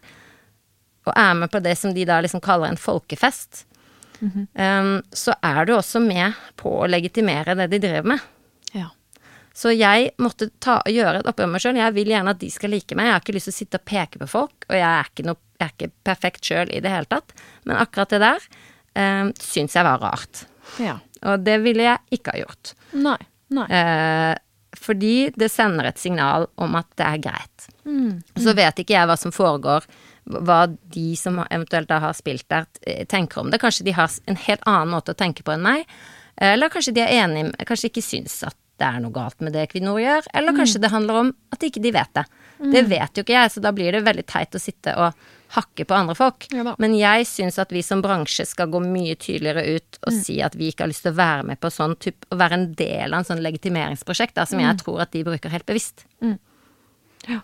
og 1.08 1.12
er 1.16 1.34
med 1.36 1.50
på 1.52 1.60
det 1.64 1.76
som 1.80 1.94
de 1.96 2.04
da 2.08 2.20
liksom 2.20 2.42
kaller 2.44 2.68
en 2.68 2.80
folkefest, 2.80 3.66
mm 4.20 4.30
-hmm. 4.30 4.80
um, 4.80 5.02
så 5.12 5.34
er 5.42 5.64
du 5.64 5.74
også 5.74 6.00
med 6.00 6.32
på 6.56 6.80
å 6.80 6.86
legitimere 6.86 7.54
det 7.54 7.66
de 7.66 7.78
driver 7.78 8.08
med. 8.08 8.18
ja. 8.72 8.90
Så 9.54 9.72
jeg 9.72 10.10
måtte 10.18 10.50
ta, 10.58 10.80
gjøre 10.86 11.18
et 11.18 11.26
oppgjør 11.26 11.46
med 11.46 11.52
meg 11.52 11.60
sjøl. 11.60 11.76
Jeg 11.76 11.94
vil 11.94 12.08
gjerne 12.08 12.30
at 12.30 12.38
de 12.38 12.50
skal 12.50 12.70
like 12.70 12.94
meg. 12.94 13.06
Jeg 13.06 13.12
har 13.12 13.20
ikke 13.20 13.34
lyst 13.34 13.44
til 13.44 13.52
å 13.52 13.58
sitte 13.58 13.78
og 13.78 13.84
peke 13.84 14.18
på 14.18 14.28
folk, 14.28 14.64
og 14.68 14.76
jeg 14.76 15.00
er 15.00 15.04
ikke, 15.10 15.26
noe, 15.26 15.36
jeg 15.58 15.66
er 15.66 15.72
ikke 15.74 15.92
perfekt 16.04 16.44
sjøl 16.44 16.70
i 16.70 16.80
det 16.80 16.90
hele 16.90 17.04
tatt. 17.04 17.32
Men 17.64 17.76
akkurat 17.76 18.08
det 18.08 18.20
der 18.20 18.40
um, 18.94 19.32
syns 19.40 19.74
jeg 19.74 19.84
var 19.84 19.98
rart. 20.00 20.46
ja. 20.78 20.98
Og 21.22 21.42
det 21.44 21.58
ville 21.60 21.82
jeg 21.82 21.98
ikke 22.10 22.32
ha 22.32 22.38
gjort. 22.40 22.72
Nei. 22.92 23.18
Nei. 23.52 23.66
Eh, 23.66 24.34
fordi 24.80 25.30
det 25.36 25.50
sender 25.52 25.90
et 25.90 26.00
signal 26.00 26.46
om 26.60 26.78
at 26.78 26.88
det 26.96 27.06
er 27.06 27.24
greit. 27.26 27.66
Mm. 27.84 28.22
Så 28.40 28.54
vet 28.56 28.80
ikke 28.80 28.96
jeg 28.96 29.10
hva 29.10 29.16
som 29.20 29.34
foregår, 29.34 29.84
hva 30.30 30.62
de 30.94 31.08
som 31.18 31.40
eventuelt 31.48 31.90
har 31.90 32.16
spilt 32.16 32.46
der, 32.52 32.68
tenker 33.10 33.42
om 33.42 33.50
det. 33.52 33.60
Kanskje 33.60 33.86
de 33.88 33.96
har 33.96 34.12
en 34.30 34.40
helt 34.40 34.64
annen 34.68 34.92
måte 34.94 35.12
å 35.12 35.18
tenke 35.18 35.44
på 35.44 35.54
enn 35.56 35.64
meg. 35.64 35.84
Eller 36.40 36.72
kanskje 36.72 36.94
de 36.96 37.04
er 37.04 37.12
enige, 37.20 37.52
kanskje 37.68 37.90
ikke 37.90 38.04
syns 38.04 38.38
at 38.48 38.56
det 38.80 38.88
er 38.88 39.02
noe 39.04 39.14
galt 39.14 39.42
med 39.44 39.54
det 39.54 39.66
Equinor 39.66 40.00
gjør. 40.00 40.30
Eller 40.36 40.56
kanskje 40.56 40.80
det 40.82 40.92
handler 40.92 41.20
om 41.24 41.34
at 41.52 41.66
ikke 41.66 41.82
de 41.84 41.92
vet 41.94 42.14
det. 42.16 42.24
Det 42.60 42.82
vet 42.88 43.16
jo 43.16 43.24
ikke 43.24 43.36
jeg, 43.36 43.52
så 43.54 43.62
da 43.64 43.72
blir 43.72 43.92
det 43.94 44.02
veldig 44.04 44.24
teit 44.28 44.56
å 44.56 44.60
sitte 44.60 44.92
og 45.00 45.28
hakke 45.50 45.84
på 45.88 45.96
andre 45.96 46.14
folk. 46.14 46.46
Ja. 46.54 46.74
Men 46.78 46.94
jeg 46.94 47.26
syns 47.26 47.58
at 47.58 47.72
vi 47.74 47.82
som 47.82 48.02
bransje 48.04 48.44
skal 48.46 48.70
gå 48.70 48.82
mye 48.84 49.16
tydeligere 49.18 49.76
ut 49.76 49.98
og 50.04 50.14
si 50.14 50.38
at 50.44 50.54
vi 50.58 50.68
ikke 50.70 50.84
har 50.84 50.92
lyst 50.92 51.04
til 51.06 51.14
å 51.14 51.18
være 51.18 51.48
med 51.50 51.60
på 51.60 51.72
sånn 51.74 51.96
type 52.00 52.28
Å 52.30 52.38
være 52.38 52.58
en 52.58 52.68
del 52.78 53.10
av 53.10 53.20
en 53.20 53.28
sånn 53.32 53.42
legitimeringsprosjekt 53.42 54.36
da, 54.38 54.46
som 54.46 54.62
jeg 54.62 54.78
tror 54.82 55.02
at 55.02 55.12
de 55.16 55.24
bruker 55.26 55.52
helt 55.52 55.66
bevisst. 55.66 56.06
Ja. 57.26 57.40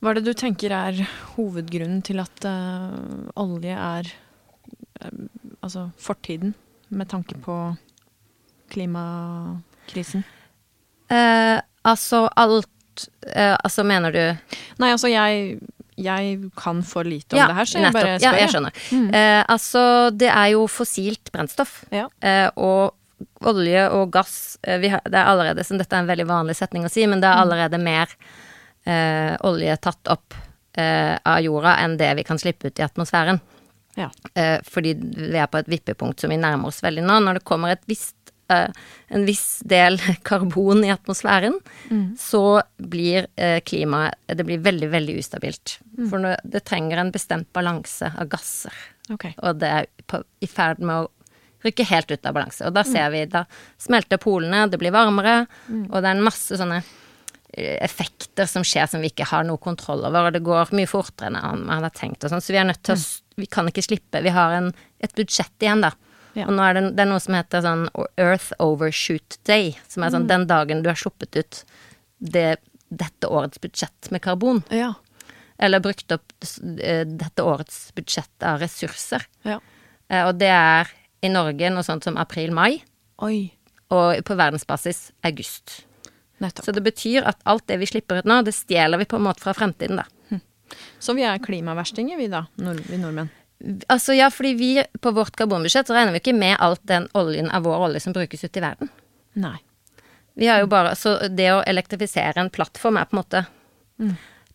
Hva 0.00 0.12
er 0.12 0.20
det 0.20 0.30
du 0.30 0.32
tenker 0.38 0.72
er 0.72 1.02
hovedgrunnen 1.34 2.00
til 2.06 2.22
at 2.22 2.46
eh, 2.48 2.94
olje 3.42 3.76
er 3.76 4.08
eh, 4.08 5.24
altså 5.60 5.90
fortiden, 6.00 6.54
med 6.88 7.10
tanke 7.12 7.36
på 7.44 7.58
klimakrisen? 9.90 10.24
Eh, 11.10 11.58
altså 11.84 12.28
alt 12.38 13.06
eh, 13.34 13.56
Altså 13.64 13.82
mener 13.84 14.12
du 14.14 14.20
Nei, 14.78 14.90
altså 14.92 15.08
jeg, 15.10 15.58
jeg 15.98 16.36
kan 16.56 16.82
for 16.86 17.02
lite 17.08 17.34
om 17.34 17.40
Ja, 17.40 17.48
det 17.50 17.56
her, 17.58 17.64
så 17.66 17.78
jeg 17.78 17.86
nettopp. 17.88 18.00
bare 18.00 18.12
Ja, 18.12 18.18
spør. 18.18 18.38
jeg 18.38 18.46
jeg. 18.46 18.52
skjønner. 18.54 19.14
Eh, 19.18 19.44
altså, 19.50 19.82
det 20.16 20.30
er 20.30 20.48
jo 20.54 20.66
fossilt 20.70 21.32
brennstoff. 21.34 21.80
Ja. 21.92 22.06
Eh, 22.22 22.48
og 22.56 22.94
olje 23.44 23.82
og 23.92 24.10
gass 24.14 24.56
eh, 24.64 24.78
vi 24.80 24.88
har, 24.88 25.02
Det 25.04 25.18
er 25.18 25.26
allerede, 25.28 25.64
som 25.66 25.76
dette 25.80 25.92
er 25.96 26.04
en 26.06 26.08
veldig 26.08 26.28
vanlig 26.30 26.56
setning 26.56 26.86
å 26.86 26.92
si, 26.92 27.04
men 27.10 27.20
det 27.20 27.28
er 27.28 27.42
allerede 27.42 27.80
mer 27.82 28.08
eh, 28.86 29.34
olje 29.44 29.76
tatt 29.82 30.08
opp 30.14 30.34
eh, 30.78 31.16
av 31.24 31.40
jorda 31.44 31.74
enn 31.84 31.98
det 32.00 32.14
vi 32.20 32.24
kan 32.24 32.38
slippe 32.40 32.70
ut 32.70 32.78
i 32.80 32.86
atmosfæren. 32.86 33.40
Ja. 33.98 34.06
Eh, 34.38 34.60
fordi 34.64 34.94
vi 34.94 35.36
er 35.36 35.50
på 35.50 35.58
et 35.60 35.68
vippepunkt 35.68 36.20
som 36.22 36.30
vi 36.32 36.38
nærmer 36.40 36.70
oss 36.70 36.80
veldig 36.84 37.02
nå. 37.04 37.18
Når 37.26 37.40
det 37.40 37.44
kommer 37.48 37.74
et 37.74 37.82
visst, 37.90 38.16
en 38.50 39.24
viss 39.26 39.60
del 39.66 39.98
karbon 40.28 40.84
i 40.86 40.92
atmosfæren, 40.94 41.56
så 42.18 42.42
blir 42.76 43.26
eh, 43.36 43.58
klimaet 43.66 44.14
Det 44.36 44.46
blir 44.46 44.62
veldig, 44.62 44.88
veldig 44.92 45.16
ustabilt. 45.22 45.78
For 46.10 46.22
når, 46.22 46.38
det 46.44 46.64
trenger 46.68 47.02
en 47.02 47.12
bestemt 47.14 47.50
balanse 47.56 48.12
av 48.16 48.28
gasser, 48.32 48.74
Okay. 49.10 49.32
og 49.42 49.56
det 49.58 49.68
er 49.74 49.86
på, 50.06 50.20
i 50.38 50.46
ferd 50.46 50.78
med 50.78 51.02
å 51.02 51.08
rykke 51.66 51.84
helt 51.90 52.12
ut 52.12 52.26
av 52.26 52.34
balanse. 52.36 52.62
Og 52.68 52.72
da 52.76 52.84
ser 52.86 53.10
vi, 53.10 53.24
da 53.26 53.42
smelter 53.82 54.20
polene, 54.22 54.68
det 54.70 54.78
blir 54.78 54.94
varmere, 54.94 55.46
og 55.90 55.96
det 55.96 56.04
er 56.06 56.14
en 56.14 56.22
masse 56.24 56.56
sånne 56.56 56.78
eh, 56.78 57.74
effekter 57.84 58.46
som 58.46 58.62
skjer 58.62 58.86
som 58.92 59.02
vi 59.02 59.10
ikke 59.10 59.26
har 59.32 59.42
noe 59.48 59.58
kontroll 59.58 60.04
over, 60.06 60.28
og 60.30 60.36
det 60.36 60.44
går 60.46 60.70
mye 60.78 60.88
fortere 60.88 61.32
enn 61.32 61.66
man 61.66 61.80
hadde 61.80 61.90
tenkt 61.98 62.24
og 62.24 62.32
sånn, 62.32 62.44
så 62.44 62.54
vi 62.54 62.60
er 62.62 62.70
nødt 62.70 62.84
til 62.86 62.94
å 62.94 63.02
Vi 63.40 63.46
kan 63.48 63.68
ikke 63.70 63.82
slippe. 63.82 64.20
Vi 64.20 64.32
har 64.34 64.52
en, 64.52 64.66
et 65.00 65.14
budsjett 65.16 65.64
igjen, 65.64 65.80
da. 65.80 65.94
Ja. 66.38 66.46
Og 66.46 66.52
nå 66.54 66.62
er 66.62 66.74
det, 66.78 66.82
det 66.96 67.02
er 67.04 67.08
noe 67.10 67.20
som 67.22 67.34
heter 67.34 67.62
sånn 67.64 67.88
Earth 68.16 68.52
Overshoot 68.62 69.38
Day, 69.48 69.72
som 69.88 70.04
er 70.06 70.12
sånn 70.14 70.28
den 70.30 70.46
dagen 70.46 70.82
du 70.84 70.88
har 70.92 70.98
sluppet 71.00 71.36
ut 71.40 71.64
det, 72.20 72.56
dette 72.90 73.26
årets 73.30 73.58
budsjett 73.60 74.10
med 74.14 74.22
karbon, 74.22 74.62
Ja. 74.70 74.92
eller 75.58 75.80
brukt 75.80 76.12
opp 76.12 76.32
eh, 76.80 77.02
dette 77.04 77.42
årets 77.42 77.90
budsjett 77.94 78.42
av 78.46 78.60
ressurser. 78.62 79.26
ja. 79.44 79.58
Eh, 80.08 80.24
Og 80.26 80.38
det 80.38 80.48
er 80.54 80.88
i 81.22 81.28
Norge 81.28 81.68
noe 81.70 81.82
sånt 81.84 82.04
som 82.04 82.16
april-mai, 82.16 82.82
og 83.90 84.22
på 84.24 84.36
verdensbasis 84.38 85.10
august. 85.24 85.84
Nettopp. 86.40 86.64
Så 86.64 86.72
det 86.72 86.82
betyr 86.82 87.26
at 87.28 87.36
alt 87.44 87.66
det 87.68 87.76
vi 87.82 87.86
slipper 87.90 88.18
ut 88.22 88.24
nå, 88.24 88.38
det 88.44 88.54
stjeler 88.56 88.96
vi 89.02 89.04
på 89.04 89.16
en 89.18 89.26
måte 89.26 89.42
fra 89.44 89.52
fremtiden, 89.52 90.00
da. 90.00 90.06
Så 91.02 91.12
vi 91.18 91.22
er 91.26 91.38
klimaverstinger, 91.42 92.16
vi 92.16 92.28
da, 92.30 92.44
nord 92.62 92.78
vi 92.86 92.96
nordmenn. 92.96 93.28
Altså 93.92 94.14
ja, 94.16 94.30
fordi 94.32 94.54
vi 94.56 94.68
på 95.00 95.10
vårt 95.12 95.36
karbonbudsjett 95.36 95.86
så 95.90 95.94
regner 95.94 96.14
vi 96.14 96.20
ikke 96.22 96.32
med 96.38 96.56
alt 96.64 96.80
den 96.88 97.08
oljen 97.18 97.50
av 97.52 97.62
vår 97.66 97.82
olje 97.90 98.00
som 98.00 98.14
brukes 98.16 98.44
ute 98.44 98.56
i 98.58 98.62
verden. 98.64 98.88
Nei. 99.36 99.58
Vi 100.40 100.46
har 100.48 100.62
jo 100.62 100.66
bare, 100.70 100.94
Så 100.96 101.28
det 101.28 101.50
å 101.52 101.62
elektrifisere 101.68 102.40
en 102.40 102.50
plattform 102.50 102.96
er 102.96 103.04
på 103.10 103.16
en 103.18 103.20
måte 103.22 103.42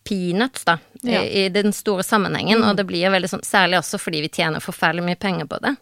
peanuts, 0.03 0.63
da, 0.65 0.77
Ja. 1.01 1.21
i, 1.21 1.45
i 1.45 1.49
den 1.49 1.73
store 1.73 2.03
sammenhengen. 2.03 2.63
Og 2.63 2.75
det 2.77 2.85
blir 2.87 3.09
veldig 3.13 3.29
sånn, 3.29 3.45
særlig 3.45 3.77
også 3.79 3.99
fordi 4.01 4.21
vi 4.25 4.29
tjener 4.29 4.59
forferdelig 4.63 5.03
mye 5.05 5.19
penger 5.21 5.45
på 5.49 5.59
det. 5.61 5.75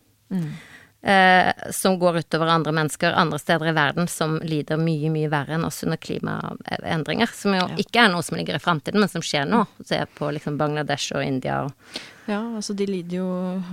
Eh, 1.03 1.51
som 1.75 1.97
går 1.99 2.21
utover 2.21 2.47
andre 2.47 2.71
mennesker 2.71 3.11
andre 3.19 3.35
steder 3.39 3.67
i 3.67 3.75
verden 3.75 4.07
som 4.07 4.37
lider 4.39 4.77
mye, 4.79 5.09
mye 5.11 5.27
verre 5.27 5.57
enn 5.57 5.65
oss 5.67 5.81
under 5.83 5.97
klimaendringer. 5.99 7.27
Som 7.35 7.53
jo 7.57 7.65
Ja. 7.67 7.75
ikke 7.75 8.05
er 8.05 8.09
noe 8.13 8.23
som 8.23 8.37
ligger 8.37 8.55
i 8.55 8.59
framtiden, 8.63 8.99
men 9.01 9.09
som 9.09 9.21
skjer 9.21 9.43
nå. 9.45 9.65
Se 9.83 9.99
på 10.15 10.31
liksom 10.31 10.57
Bangladesh 10.57 11.11
og 11.15 11.23
India 11.25 11.63
og 11.65 11.73
Ja, 12.25 12.39
altså 12.55 12.73
de 12.73 12.85
lider 12.87 13.17
jo 13.17 13.27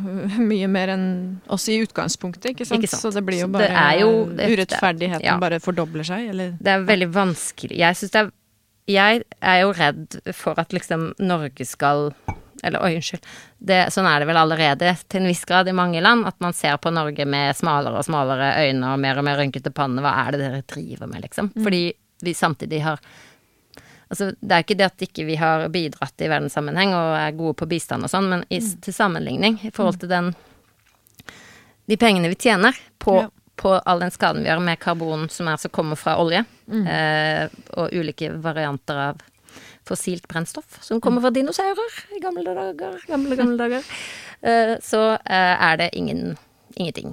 mye 0.43 0.67
mer 0.67 0.89
enn 0.89 1.41
oss 1.49 1.69
i 1.69 1.77
utgangspunktet, 1.87 2.51
ikke 2.51 2.67
sant? 2.67 2.83
Ikke 2.83 2.91
sant. 2.91 3.03
Så 3.05 3.13
det 3.15 3.23
blir 3.25 3.43
jo 3.45 3.47
bare 3.47 3.69
det 3.71 4.01
jo- 4.01 4.27
det- 4.35 4.51
Urettferdigheten 4.51 5.23
ja. 5.23 5.39
bare 5.39 5.61
fordobler 5.61 6.03
seg, 6.03 6.31
eller? 6.31 6.57
Det 6.61 6.67
er 6.67 6.83
veldig 6.83 7.13
vanskelig. 7.15 7.77
Jeg 7.79 7.95
syns 7.95 8.11
det 8.11 8.25
er 8.27 8.33
Jeg 8.91 9.23
er 9.41 9.63
jo 9.63 9.73
redd 9.77 10.19
for 10.37 10.59
at 10.61 10.75
liksom 10.75 11.13
Norge 11.23 11.67
skal 11.69 12.11
Eller 12.63 12.83
oi, 12.85 12.97
unnskyld. 12.99 13.25
Det, 13.57 13.79
sånn 13.95 14.05
er 14.05 14.21
det 14.21 14.27
vel 14.29 14.37
allerede 14.37 14.91
til 15.09 15.23
en 15.23 15.31
viss 15.31 15.47
grad 15.49 15.69
i 15.71 15.73
mange 15.77 16.03
land. 16.05 16.27
At 16.29 16.37
man 16.45 16.53
ser 16.53 16.77
på 16.77 16.93
Norge 16.93 17.25
med 17.25 17.57
smalere 17.57 17.97
og 17.97 18.05
smalere 18.05 18.51
øyne 18.67 18.91
og 18.93 19.01
mer 19.01 19.17
og 19.21 19.25
mer 19.25 19.41
rynkete 19.41 19.73
panne. 19.73 20.03
Hva 20.05 20.13
er 20.27 20.35
det 20.37 20.43
dere 20.43 20.61
driver 20.69 21.09
med, 21.09 21.25
liksom? 21.25 21.49
Fordi 21.57 21.85
vi 22.21 22.37
samtidig 22.37 22.83
har 22.85 23.01
Altså, 24.11 24.33
det 24.43 24.51
er 24.51 24.65
ikke 24.65 24.75
det 24.75 24.87
at 24.89 25.03
ikke 25.07 25.25
vi 25.25 25.37
har 25.39 25.69
bidratt 25.71 26.19
i 26.19 26.27
verdenssammenheng 26.27 26.91
og 26.99 27.13
er 27.15 27.37
gode 27.39 27.55
på 27.61 27.69
bistand 27.71 28.03
og 28.03 28.11
sånn, 28.11 28.27
men 28.33 28.41
i, 28.51 28.59
til 28.59 28.95
sammenligning 28.97 29.61
i 29.63 29.71
forhold 29.71 30.01
til 30.03 30.11
den 30.11 30.33
De 31.87 31.97
pengene 31.97 32.29
vi 32.33 32.35
tjener 32.35 32.75
på, 32.99 33.21
Ja. 33.21 33.29
På 33.61 33.75
all 33.85 34.01
den 34.01 34.11
skaden 34.15 34.43
vi 34.45 34.49
gjør 34.49 34.63
med 34.65 34.81
karbon 34.81 35.27
som 35.33 35.49
er, 35.53 35.59
som 35.61 35.71
kommer 35.75 35.99
fra 36.01 36.15
olje, 36.23 36.45
eh, 36.73 37.49
og 37.77 37.93
ulike 37.93 38.31
varianter 38.41 39.01
av 39.11 39.21
fossilt 39.89 40.27
brennstoff 40.31 40.79
som 40.85 41.01
kommer 41.03 41.21
fra 41.25 41.33
dinosaurer 41.35 41.97
i 42.17 42.21
gamle 42.23 42.45
dager, 42.55 42.99
gamle, 43.11 43.37
gamle 43.37 43.57
dager, 43.61 43.85
eh, 44.49 44.77
så 44.85 45.03
eh, 45.19 45.55
er 45.71 45.77
det 45.83 45.91
ingen, 45.99 46.37
ingenting. 46.77 47.13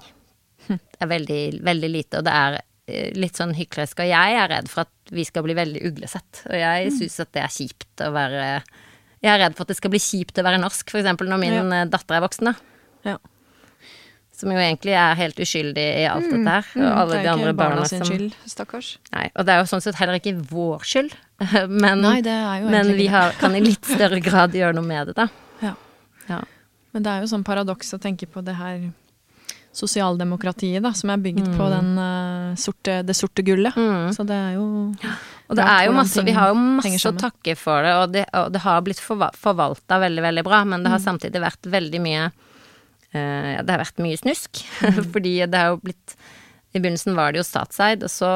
Det 0.67 0.99
er 1.03 1.09
veldig, 1.11 1.41
veldig 1.63 1.89
lite, 1.93 2.19
og 2.19 2.25
det 2.27 2.33
er 2.35 2.57
eh, 2.91 3.11
litt 3.15 3.37
sånn 3.39 3.53
hyklersk. 3.57 3.99
og 4.03 4.09
jeg 4.09 4.35
er 4.41 4.49
redd 4.51 4.67
for 4.71 4.83
at 4.85 5.13
vi 5.15 5.23
skal 5.27 5.43
bli 5.45 5.55
veldig 5.55 5.83
uglesett. 5.91 6.43
Og 6.49 6.55
jeg 6.59 6.89
Mm. 6.91 6.97
syns 6.99 7.19
at 7.23 7.31
det 7.35 7.41
er 7.43 7.53
kjipt 7.53 8.03
å 8.03 8.11
være 8.11 8.41
Jeg 9.23 9.31
er 9.33 9.39
redd 9.41 9.55
for 9.57 9.63
at 9.63 9.71
det 9.71 9.77
skal 9.79 9.89
bli 9.93 9.99
kjipt 10.03 10.37
å 10.37 10.43
være 10.45 10.59
norsk, 10.61 10.91
eksempel 10.93 11.27
når 11.31 11.39
min 11.41 11.53
Ja. 11.55 11.81
eh, 11.81 11.85
datter 11.89 12.15
er 12.19 12.21
voksen, 12.27 12.51
da. 12.51 12.53
Ja. 13.05 13.17
Som 14.37 14.51
jo 14.53 14.57
egentlig 14.61 14.93
er 14.93 15.15
helt 15.17 15.39
uskyldig 15.41 15.83
i 16.03 16.03
alt 16.05 16.27
dette 16.29 16.51
her. 16.53 16.67
Og 16.75 16.83
Mm, 16.83 16.97
alle 17.01 17.21
de 17.23 17.29
andre 17.31 17.53
barna 17.57 17.75
barna 17.79 17.87
sin 17.89 18.03
som 18.03 18.11
skyld, 18.11 18.35
stakkars. 18.45 18.89
Nei, 19.15 19.31
og 19.33 19.47
det 19.47 19.55
er 19.55 19.63
jo 19.63 19.69
sånn 19.71 19.81
sett 19.81 19.97
heller 19.97 20.19
ikke 20.19 20.35
vår 20.51 20.85
skyld, 20.85 21.15
men, 21.83 22.03
Nei, 22.05 22.21
men 22.69 22.91
vi 22.99 23.07
har, 23.09 23.33
kan 23.41 23.55
i 23.57 23.63
litt 23.65 23.85
større 23.95 24.19
grad 24.21 24.53
gjøre 24.53 24.77
noe 24.77 24.85
med 24.85 25.09
det, 25.09 25.15
da. 25.17 25.27
Ja. 25.65 25.73
Ja. 26.29 26.43
Men 26.93 27.03
det 27.03 27.11
er 27.15 27.25
jo 27.25 27.31
sånn 27.33 27.43
paradoks 27.47 27.89
å 27.97 27.99
tenke 28.01 28.29
på 28.29 28.45
det 28.45 28.55
her 28.61 28.77
sosialdemokratiet, 29.77 30.81
da, 30.81 30.91
som 30.97 31.11
er 31.13 31.19
bygd 31.21 31.49
på 31.57 31.67
den 31.69 31.91
uh, 32.01 32.55
sorte, 32.57 33.01
det 33.05 33.13
sorte 33.17 33.43
gullet. 33.45 33.75
Mm. 33.77 34.07
Så 34.15 34.25
det 34.25 34.33
er 34.37 34.55
jo 34.55 34.65
Og 35.47 35.55
det 35.59 35.63
er 35.63 35.85
jo 35.87 35.93
masse, 35.95 36.23
vi 36.25 36.33
har 36.35 36.49
jo 36.51 36.57
masse 36.57 37.09
å 37.09 37.13
takke 37.17 37.53
for 37.55 37.85
det, 37.85 37.93
og 38.01 38.13
det, 38.15 38.23
og 38.35 38.49
det 38.55 38.61
har 38.65 38.81
blitt 38.83 38.99
forvalta 39.01 39.99
veldig, 40.01 40.23
veldig 40.25 40.43
bra, 40.47 40.63
men 40.65 40.79
Mm. 40.81 40.83
det 40.83 40.91
har 40.95 40.99
samtidig 41.03 41.41
vært 41.41 41.69
veldig 41.71 42.01
mye 42.03 42.25
ja, 43.13 43.61
Det 43.63 43.71
har 43.73 43.83
vært 43.85 44.01
mye 44.03 44.17
snusk, 44.19 44.63
Mm. 44.81 45.11
fordi 45.13 45.35
det 45.47 45.57
har 45.57 45.69
jo 45.75 45.79
blitt 45.83 46.15
I 46.75 46.79
begynnelsen 46.79 47.15
var 47.15 47.31
det 47.31 47.39
jo 47.39 47.47
statseid, 47.47 48.03
og 48.03 48.09
så 48.11 48.31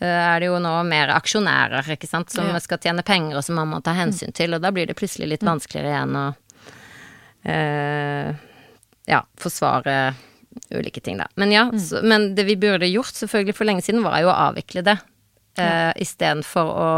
eh, 0.00 0.08
er 0.08 0.40
det 0.40 0.46
jo 0.48 0.58
nå 0.58 0.72
mer 0.88 1.08
aksjonærer, 1.14 1.86
ikke 1.94 2.08
sant, 2.08 2.30
som 2.32 2.48
Ja. 2.48 2.58
skal 2.58 2.78
tjene 2.78 3.04
penger, 3.04 3.36
og 3.36 3.44
som 3.44 3.54
man 3.60 3.68
må 3.68 3.82
ta 3.84 3.92
hensyn 3.94 4.32
til, 4.34 4.54
og 4.54 4.60
da 4.64 4.70
blir 4.74 4.86
det 4.88 4.96
plutselig 4.96 5.28
litt 5.28 5.44
vanskeligere 5.46 5.92
igjen 5.92 6.16
å 6.16 6.26
eh, 7.44 8.34
ja, 9.06 9.20
forsvare 9.36 10.14
ulike 10.70 11.00
ting, 11.04 11.18
da. 11.18 11.26
Men 11.36 11.52
ja, 11.52 11.66
så, 11.78 12.00
men 12.02 12.34
det 12.34 12.44
vi 12.48 12.56
burde 12.56 12.86
gjort 12.88 13.14
selvfølgelig 13.14 13.56
for 13.58 13.68
lenge 13.68 13.82
siden, 13.84 14.02
var 14.06 14.20
jo 14.22 14.30
å 14.32 14.38
avvikle 14.48 14.84
det. 14.86 14.96
Uh, 15.58 15.92
Istedenfor 16.02 16.66
å 16.66 16.88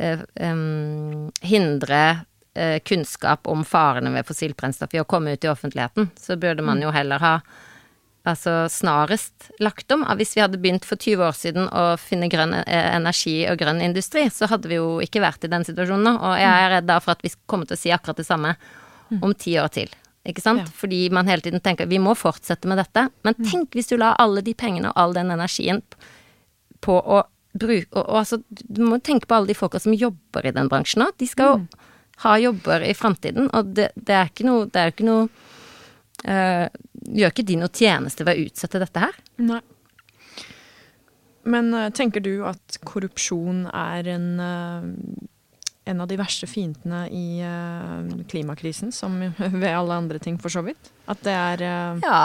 eh, 0.00 0.18
um, 0.42 1.28
hindre 1.46 2.24
eh, 2.54 2.78
kunnskap 2.84 3.48
om 3.48 3.64
farene 3.64 4.12
ved 4.14 4.28
fossilt 4.28 4.56
brennstoff 4.58 4.94
i 4.94 5.02
å 5.02 5.08
komme 5.08 5.34
ut 5.34 5.44
i 5.44 5.50
offentligheten, 5.50 6.10
så 6.18 6.36
burde 6.40 6.64
man 6.64 6.82
jo 6.82 6.92
heller 6.94 7.22
ha 7.24 7.34
altså 8.28 8.66
snarest 8.70 9.50
lagt 9.62 9.92
om. 9.94 10.02
Hvis 10.18 10.34
vi 10.36 10.42
hadde 10.42 10.60
begynt 10.60 10.84
for 10.84 11.00
20 11.00 11.24
år 11.24 11.36
siden 11.36 11.70
å 11.72 11.84
finne 12.00 12.28
grønn 12.32 12.54
eh, 12.60 12.90
energi 12.96 13.40
og 13.50 13.60
grønn 13.60 13.80
industri, 13.84 14.26
så 14.32 14.50
hadde 14.50 14.68
vi 14.70 14.80
jo 14.80 14.98
ikke 15.04 15.22
vært 15.24 15.46
i 15.46 15.52
den 15.52 15.64
situasjonen 15.66 16.04
nå. 16.10 16.14
Og 16.18 16.36
jeg 16.40 16.66
er 16.66 16.74
redd 16.76 16.90
da 16.90 16.98
for 17.04 17.14
at 17.14 17.24
vi 17.24 17.32
kommer 17.46 17.68
til 17.68 17.78
å 17.78 17.82
si 17.84 17.94
akkurat 17.94 18.20
det 18.20 18.28
samme 18.28 18.54
om 19.24 19.32
ti 19.32 19.56
år 19.60 19.72
til. 19.72 19.94
Ikke 20.28 20.44
sant? 20.44 20.66
Ja. 20.66 20.76
Fordi 20.82 21.00
man 21.14 21.30
hele 21.30 21.44
tiden 21.44 21.62
tenker 21.64 21.88
vi 21.88 22.00
må 22.02 22.12
fortsette 22.18 22.68
med 22.68 22.80
dette. 22.82 23.08
Men 23.24 23.36
tenk 23.40 23.76
hvis 23.76 23.90
du 23.92 23.96
la 23.96 24.12
alle 24.20 24.44
de 24.44 24.54
pengene 24.58 24.92
og 24.92 25.00
all 25.00 25.16
den 25.16 25.32
energien 25.32 25.80
på 26.84 26.98
å 26.98 27.22
bruke 27.58 27.88
og, 27.96 28.04
og 28.04 28.18
altså, 28.20 28.38
Du 28.50 28.82
må 28.84 29.00
tenke 29.02 29.26
på 29.26 29.34
alle 29.38 29.50
de 29.50 29.56
folka 29.56 29.80
som 29.82 29.96
jobber 29.96 30.46
i 30.46 30.54
den 30.54 30.68
bransjen 30.70 31.02
nå. 31.02 31.10
De 31.18 31.26
skal 31.30 31.54
jo 31.54 31.86
ha 32.24 32.38
jobber 32.38 32.82
i 32.82 32.94
framtiden, 32.94 33.50
og 33.54 33.72
det, 33.76 33.90
det 33.94 34.14
er 34.14 34.30
ikke 34.30 34.46
noe 34.48 34.66
Det 34.66 34.82
er 34.82 34.92
ikke 34.92 35.06
noe 35.06 35.26
eh, 36.24 36.66
Gjør 37.08 37.32
ikke 37.32 37.46
de 37.46 37.58
noe 37.60 37.72
tjeneste 37.72 38.26
ved 38.26 38.38
å 38.38 38.46
utsette 38.48 38.80
dette 38.82 39.02
her? 39.04 39.18
Nei. 39.40 39.60
Men 41.48 41.70
eh, 41.74 41.90
tenker 41.94 42.24
du 42.24 42.32
at 42.48 42.80
korrupsjon 42.84 43.68
er 43.70 44.10
en, 44.16 44.26
eh, 44.42 44.88
en 45.92 46.02
av 46.02 46.10
de 46.10 46.18
verste 46.20 46.48
fiendene 46.50 47.04
i 47.14 48.24
klimakrisen, 48.28 48.90
som 48.92 49.14
ved 49.62 49.70
alle 49.70 50.02
andre 50.02 50.20
ting, 50.20 50.36
for 50.42 50.52
så 50.52 50.64
vidt? 50.66 50.90
At 51.08 51.22
det 51.24 51.36
er 51.38 51.64
Ja 52.02 52.18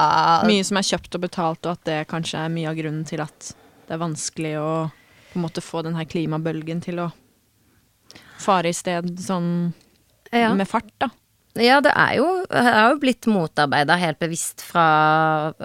mye 0.43 0.65
som 0.67 0.81
er 0.81 0.89
kjøpt 0.89 1.15
og 1.15 1.27
betalt, 1.29 1.63
og 1.69 1.77
at 1.77 1.85
det 1.87 2.01
kanskje 2.11 2.41
er 2.41 2.51
mye 2.51 2.73
av 2.73 2.81
grunnen 2.81 3.05
til 3.07 3.23
at 3.23 3.53
det 3.87 3.95
er 3.95 4.01
vanskelig 4.01 4.57
å 4.59 4.73
på 5.33 5.39
en 5.39 5.45
måte 5.45 5.63
få 5.65 5.81
denne 5.85 6.03
klimabølgen 6.05 6.81
til 6.83 6.99
å 7.01 7.07
fare 8.43 8.69
i 8.69 8.75
sted 8.75 9.15
sånn 9.21 9.73
ja. 10.33 10.53
med 10.57 10.69
fart, 10.69 10.89
da. 11.01 11.09
Ja, 11.61 11.77
det 11.85 11.91
er 11.93 12.15
jo, 12.17 12.27
det 12.49 12.61
er 12.65 12.87
jo 12.89 13.01
blitt 13.01 13.27
motarbeida 13.29 13.97
helt 14.01 14.17
bevisst 14.21 14.63
fra 14.65 14.85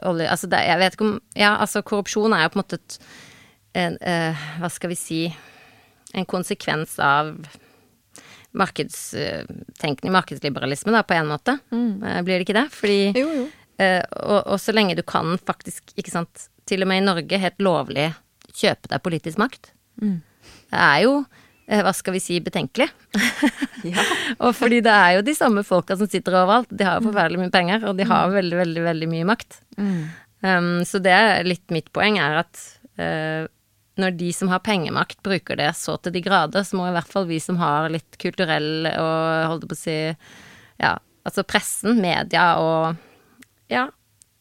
olje... 0.04 0.26
Altså, 0.28 0.50
det, 0.52 0.60
jeg 0.68 0.80
vet 0.82 0.96
ikke 0.98 1.06
om 1.06 1.14
Ja, 1.32 1.54
altså, 1.62 1.80
korrupsjon 1.80 2.34
er 2.36 2.44
jo 2.44 2.50
på 2.52 2.58
en 2.58 2.64
måte 2.66 2.76
et 2.76 2.98
en, 3.78 3.96
uh, 4.02 4.44
Hva 4.60 4.70
skal 4.72 4.92
vi 4.92 4.98
si 4.98 5.20
En 6.16 6.28
konsekvens 6.28 6.96
av 7.04 7.34
markedstenkning, 8.58 10.12
markedsliberalisme, 10.12 10.92
da, 10.94 11.02
på 11.04 11.14
en 11.14 11.28
måte. 11.28 11.52
Eh, 11.70 12.20
Blir 12.24 12.40
det 12.40 12.46
ikke 12.46 12.56
det? 12.56 12.64
Fordi 12.72 12.96
Jo, 13.12 13.26
jo. 13.36 13.42
Uh, 13.78 14.00
og, 14.24 14.38
og 14.54 14.56
så 14.58 14.72
lenge 14.74 14.96
du 14.98 15.04
kan 15.06 15.36
faktisk, 15.46 15.92
ikke 16.00 16.10
sant, 16.10 16.48
til 16.66 16.82
og 16.82 16.88
med 16.90 17.02
i 17.02 17.04
Norge 17.04 17.38
helt 17.38 17.60
lovlig 17.62 18.08
kjøpe 18.56 18.90
deg 18.90 19.04
politisk 19.04 19.38
makt. 19.38 19.70
Mm. 20.00 20.16
Det 20.72 20.80
er 20.80 21.04
jo, 21.04 21.12
hva 21.68 21.92
skal 21.92 22.14
vi 22.16 22.20
si, 22.24 22.38
betenkelig. 22.40 22.86
Ja. 23.84 24.02
og 24.44 24.54
fordi 24.56 24.78
det 24.84 24.92
er 24.94 25.18
jo 25.18 25.24
de 25.26 25.34
samme 25.36 25.60
folka 25.68 25.96
som 26.00 26.08
sitter 26.08 26.32
overalt. 26.40 26.70
De 26.72 26.80
Mm. 26.82 26.88
har 26.88 26.96
jo 27.00 27.06
forferdelig 27.10 27.40
mye 27.42 27.52
penger, 27.52 27.84
og 27.90 27.98
de 27.98 28.06
har 28.08 28.30
veldig, 28.32 28.56
veldig, 28.62 28.82
veldig 28.86 29.08
mye 29.12 29.26
makt. 29.28 29.58
Um, 29.78 30.70
så 30.88 31.00
det 31.02 31.12
er 31.12 31.44
litt 31.44 31.68
mitt 31.74 31.90
poeng, 31.92 32.16
er 32.22 32.38
at 32.40 32.60
uh, 32.98 33.44
når 33.98 34.16
de 34.16 34.30
som 34.32 34.48
har 34.52 34.60
pengemakt, 34.64 35.18
bruker 35.26 35.58
det 35.58 35.72
så 35.76 35.96
til 36.00 36.14
de 36.14 36.22
grader, 36.22 36.62
så 36.64 36.78
må 36.78 36.86
i 36.88 36.94
hvert 36.94 37.10
fall 37.10 37.26
vi 37.26 37.40
som 37.42 37.56
har 37.60 37.90
litt 37.90 38.16
kulturell 38.22 38.86
og 38.94 39.48
holdt 39.52 39.66
på 39.68 39.74
å 39.76 39.80
si 39.80 39.96
Ja, 40.78 40.92
altså 41.26 41.42
pressen, 41.44 41.98
media 42.00 42.52
og 42.62 42.96
ja, 43.68 43.88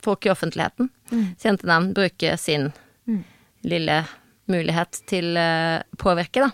folk 0.05 0.27
i 0.27 0.31
offentligheten, 0.31 0.91
kjente 1.41 1.65
navn, 1.67 1.89
bruke 1.97 2.37
sin 2.39 2.69
lille 3.67 4.03
mulighet 4.47 5.01
til 5.09 5.33
å 5.35 5.49
påvirke, 5.99 6.45
da. 6.45 6.51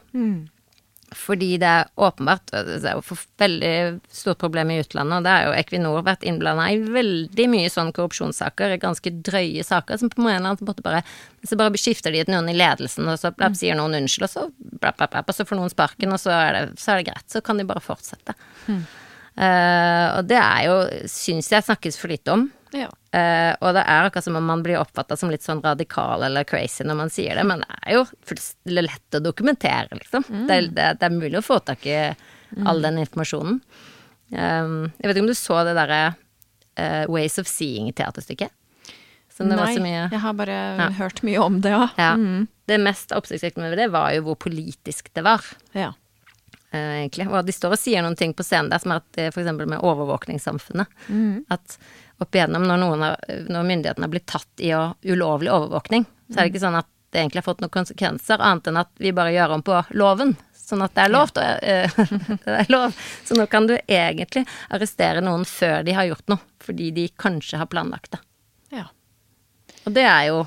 Fordi 1.18 1.58
det 1.62 1.70
er 1.70 1.90
åpenbart 2.00 2.52
Det 2.52 2.80
er 2.82 2.98
jo 2.98 3.04
et 3.04 3.28
veldig 3.42 3.74
stort 4.14 4.40
problem 4.42 4.72
i 4.74 4.80
utlandet, 4.82 5.18
og 5.18 5.28
det 5.28 5.34
er 5.34 5.46
jo 5.48 5.56
Equinor 5.60 6.06
vært 6.06 6.26
innblanda 6.28 6.70
i 6.72 6.80
veldig 6.82 7.48
mye 7.52 7.72
sånne 7.72 7.96
korrupsjonssaker, 7.96 8.76
ganske 8.82 9.14
drøye 9.26 9.66
saker, 9.66 10.00
som 10.02 10.12
på 10.14 10.24
en 10.24 10.32
eller 10.32 10.54
annen 10.54 10.70
måte 10.70 10.86
bare 10.86 11.04
Så 11.44 11.58
bare 11.60 11.76
skifter 11.80 12.14
de 12.14 12.24
ut 12.24 12.32
noen 12.32 12.50
i 12.50 12.58
ledelsen, 12.58 13.08
og 13.12 13.20
så 13.20 13.34
blapp, 13.36 13.58
sier 13.60 13.76
noen 13.76 13.98
unnskyld, 14.00 14.30
og 14.30 14.32
så 14.32 14.48
blapp, 14.58 14.98
blapp, 14.98 15.12
blapp, 15.12 15.30
og 15.30 15.36
så 15.36 15.46
får 15.48 15.60
noen 15.60 15.74
sparken, 15.74 16.14
og 16.16 16.22
så 16.22 16.32
er 16.32 16.52
det, 16.56 16.66
så 16.80 16.94
er 16.94 17.02
det 17.02 17.10
greit. 17.12 17.26
Så 17.28 17.44
kan 17.44 17.60
de 17.60 17.68
bare 17.68 17.84
fortsette. 17.84 18.36
Eh, 19.34 20.08
og 20.18 20.30
det 20.30 20.40
er 20.40 20.68
jo, 20.70 20.78
syns 21.10 21.52
jeg, 21.52 21.66
snakkes 21.66 22.00
for 22.00 22.14
lite 22.14 22.36
om. 22.36 22.48
Ja. 22.74 22.88
Uh, 23.14 23.54
og 23.62 23.76
det 23.78 23.84
er 23.86 24.08
akkurat 24.08 24.26
som 24.26 24.36
om 24.40 24.46
man 24.50 24.64
blir 24.66 24.80
oppfatta 24.82 25.18
som 25.20 25.30
litt 25.30 25.46
sånn 25.46 25.62
radikal 25.64 26.24
eller 26.26 26.44
crazy 26.50 26.84
når 26.88 26.98
man 26.98 27.12
sier 27.14 27.38
det, 27.38 27.44
men 27.46 27.62
det 27.62 27.78
er 27.86 28.00
jo 28.00 28.06
lett 28.82 29.18
å 29.20 29.22
dokumentere, 29.22 29.94
liksom. 30.00 30.26
Det, 30.48 30.56
er, 30.58 30.68
det, 30.74 30.88
er- 30.90 30.98
det 31.02 31.08
er 31.10 31.16
mulig 31.20 31.38
å 31.42 31.46
få 31.46 31.60
tak 31.66 31.86
i 31.86 31.98
all 32.66 32.82
den 32.86 32.98
informasjonen. 33.02 33.62
Um, 34.34 34.92
jeg 34.98 35.06
vet 35.10 35.16
ikke 35.18 35.24
om 35.28 35.30
du 35.30 35.38
så 35.38 35.60
det 35.68 35.76
derre 35.78 36.02
uh, 36.80 37.06
Ways 37.14 37.38
of 37.42 37.50
Seeing-teaterstykket? 37.50 38.50
Det 39.34 39.46
Nei, 39.50 39.74
jeg 39.82 40.20
har 40.22 40.34
bare 40.38 40.56
Ja. 40.78 40.88
hørt 41.00 41.24
mye 41.26 41.42
om 41.42 41.56
det, 41.62 41.72
ja. 41.74 41.88
ja. 41.98 42.12
Det 42.70 42.78
mest 42.82 43.10
oppsiktsvekkende 43.18 43.72
med 43.72 43.80
det 43.82 43.88
var 43.94 44.12
jo 44.14 44.22
hvor 44.28 44.38
politisk 44.46 45.10
det 45.18 45.24
var. 45.26 45.42
ja. 45.74 45.92
Uh, 46.74 47.04
egentlig. 47.04 47.28
Og 47.30 47.46
de 47.46 47.54
står 47.54 47.76
og 47.76 47.78
sier 47.78 48.02
noen 48.02 48.16
ting 48.18 48.32
på 48.34 48.42
scenen 48.46 48.72
der 48.72 48.82
som 48.82 48.96
er 48.96 49.02
at 49.04 49.18
for 49.36 49.44
eksempel 49.44 49.68
med 49.70 49.82
overvåkningssamfunnet. 49.86 50.88
At 51.54 51.76
opp 52.24 52.36
igjennom 52.36 52.66
når, 52.68 52.86
har, 53.04 53.22
når 53.50 53.70
myndighetene 53.70 54.08
har 54.08 54.14
blitt 54.16 54.30
tatt 54.30 54.64
i 54.64 54.72
å 54.76 54.86
ulovlig 55.06 55.52
overvåkning, 55.54 56.08
så 56.30 56.40
er 56.40 56.48
det 56.48 56.54
ikke 56.54 56.64
sånn 56.66 56.80
at 56.80 56.90
det 57.14 57.22
egentlig 57.22 57.44
har 57.44 57.46
fått 57.46 57.62
noen 57.62 57.74
konsekvenser, 57.74 58.42
annet 58.42 58.72
enn 58.72 58.82
at 58.82 58.90
vi 58.98 59.14
bare 59.14 59.36
gjør 59.36 59.54
om 59.60 59.64
på 59.66 59.78
loven. 59.94 60.34
Sånn 60.58 60.82
at 60.82 60.96
det 60.96 61.04
er 61.06 61.12
lov 61.14 61.30
Ja. 61.36 62.06
Det 62.46 62.56
er 62.64 62.72
lov. 62.72 62.96
Så 63.28 63.36
nå 63.38 63.46
kan 63.52 63.68
du 63.70 63.76
egentlig 63.76 64.46
arrestere 64.74 65.22
noen 65.22 65.44
før 65.46 65.84
de 65.86 65.94
har 65.94 66.08
gjort 66.10 66.32
noe, 66.32 66.42
fordi 66.64 66.90
de 66.96 67.08
kanskje 67.20 67.60
har 67.62 67.70
planlagt 67.70 68.16
det. 68.16 68.22
ja. 68.80 68.88
Og 69.84 69.92
det 69.92 70.06
er 70.08 70.30
jo 70.30 70.38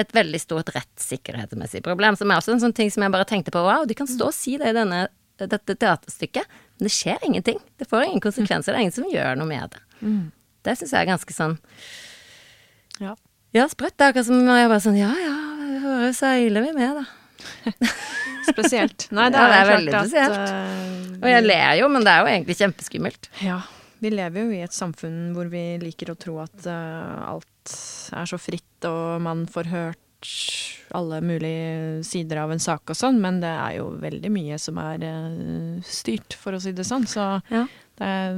et 0.00 0.14
veldig 0.16 0.40
stort 0.40 0.70
rettssikkerhetsmessig 0.72 1.82
problem, 1.84 2.16
som 2.16 2.30
er 2.30 2.40
også 2.40 2.54
en 2.54 2.62
sånn 2.62 2.76
ting 2.76 2.90
som 2.90 3.04
jeg 3.04 3.12
bare 3.12 3.28
tenkte 3.28 3.52
på, 3.52 3.60
wow, 3.60 3.84
de 3.84 3.96
kan 3.98 4.08
stå 4.08 4.30
og 4.30 4.36
si 4.36 4.56
det 4.60 4.72
i 4.72 4.76
denne, 4.76 5.02
dette 5.42 5.76
teaterstykket, 5.76 6.56
men 6.78 6.88
det 6.88 6.94
skjer 6.94 7.28
ingenting. 7.28 7.60
Det 7.76 7.88
får 7.90 8.06
ingen 8.06 8.24
konsekvenser, 8.24 8.72
det 8.72 8.80
er 8.80 8.86
ingen 8.86 8.96
som 8.96 9.10
gjør 9.12 9.36
noe 9.38 9.50
med 9.50 9.76
det. 9.76 9.82
Det 10.66 10.74
syns 10.78 10.92
jeg 10.94 11.00
er 11.04 11.10
ganske 11.12 11.34
sånn 11.36 11.56
ja. 13.00 13.14
Ja, 13.54 13.64
sprøtt. 13.70 13.94
Det 13.96 14.04
er 14.08 14.12
akkurat 14.12 14.26
som 14.28 14.40
jeg 14.42 14.68
bare 14.72 14.82
sånn 14.84 14.98
Ja 14.98 15.12
ja, 15.22 15.36
bare 15.84 16.10
seiler 16.16 16.64
vi 16.66 16.72
med, 16.76 16.98
da. 16.98 17.06
Spesielt. 18.48 19.06
Nei, 19.14 19.28
det 19.30 19.38
Ja, 19.38 19.46
er, 19.46 19.52
det 19.52 19.58
er 19.60 19.70
veldig 19.72 19.94
at, 19.94 20.08
spesielt. 20.08 20.52
eh, 20.52 21.18
Og 21.22 21.28
jeg 21.30 21.44
ler 21.46 21.74
jo, 21.82 21.88
men 21.92 22.04
det 22.06 22.12
er 22.14 22.22
jo 22.24 22.30
egentlig 22.32 22.56
kjempeskummelt. 22.58 23.28
Ja. 23.44 23.60
Vi 24.02 24.10
lever 24.14 24.44
jo 24.46 24.52
i 24.54 24.60
et 24.62 24.74
samfunn 24.76 25.32
hvor 25.34 25.48
vi 25.50 25.62
liker 25.82 26.12
å 26.12 26.18
tro 26.18 26.36
at 26.44 26.66
uh, 26.70 27.32
alt 27.32 27.72
er 28.14 28.28
så 28.30 28.38
fritt, 28.38 28.86
og 28.86 29.18
man 29.24 29.44
får 29.50 29.70
hørt 29.72 30.30
alle 30.94 31.18
mulige 31.22 32.04
sider 32.06 32.40
av 32.42 32.50
en 32.54 32.62
sak 32.62 32.90
og 32.90 32.96
sånn, 32.98 33.18
men 33.22 33.38
det 33.42 33.50
er 33.50 33.76
jo 33.80 33.88
veldig 34.02 34.30
mye 34.34 34.56
som 34.62 34.78
er 34.82 35.02
uh, 35.02 35.82
styrt, 35.86 36.34
for 36.38 36.54
å 36.56 36.62
si 36.62 36.72
det 36.74 36.86
sånn. 36.88 37.06
Så 37.10 37.26
Ja. 37.52 37.66
Det 37.98 38.06
er, 38.06 38.36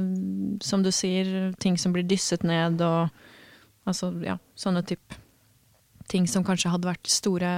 som 0.65 0.83
du 0.83 0.89
sier, 0.91 1.51
ting 1.61 1.77
som 1.77 1.93
blir 1.93 2.03
dysset 2.09 2.43
ned, 2.47 2.81
og 2.81 3.09
altså, 3.87 4.11
ja, 4.25 4.37
sånne 4.57 4.83
type 4.89 5.19
ting 6.11 6.25
som 6.27 6.43
kanskje 6.43 6.71
hadde 6.73 6.89
vært 6.89 7.07
store 7.07 7.51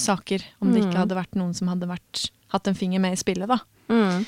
saker, 0.00 0.44
om 0.62 0.70
det 0.72 0.80
Mm. 0.82 0.86
ikke 0.88 1.02
hadde 1.02 1.18
vært 1.18 1.34
noen 1.36 1.52
som 1.54 1.68
hadde 1.68 1.88
vært, 1.90 2.30
hatt 2.54 2.66
en 2.70 2.74
finger 2.78 3.02
med 3.02 3.12
i 3.12 3.20
spillet, 3.20 3.48
da. 3.50 3.58
Mm. 3.92 4.24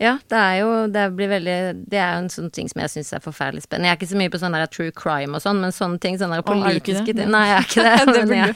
Ja, 0.00 0.14
det 0.32 0.38
er 0.38 0.54
jo 0.62 0.68
Det 0.88 1.02
blir 1.12 1.28
veldig 1.28 1.54
Det 1.92 1.98
er 2.00 2.14
jo 2.14 2.18
en 2.22 2.28
sånn 2.32 2.50
ting 2.52 2.68
som 2.72 2.80
jeg 2.80 2.88
syns 2.88 3.10
er 3.12 3.20
forferdelig 3.20 3.66
spennende. 3.66 3.90
Jeg 3.90 3.92
er 3.92 3.98
ikke 4.00 4.08
så 4.14 4.16
mye 4.16 4.30
på 4.32 4.38
sånn 4.40 4.52
der 4.56 4.66
true 4.72 4.90
crime 4.96 5.36
og 5.36 5.42
sånn, 5.44 5.60
men 5.60 5.72
sånne 5.76 6.00
ting, 6.00 6.16
sånne 6.16 6.38
der 6.38 6.40
er 6.40 6.48
politiske 6.48 7.12
ting 7.18 7.28
Nei, 7.28 7.42
jeg 7.50 7.58
er 7.58 7.66
ikke 7.68 7.84
det. 7.88 8.14
Det 8.14 8.22
men 8.30 8.38
jeg, 8.38 8.54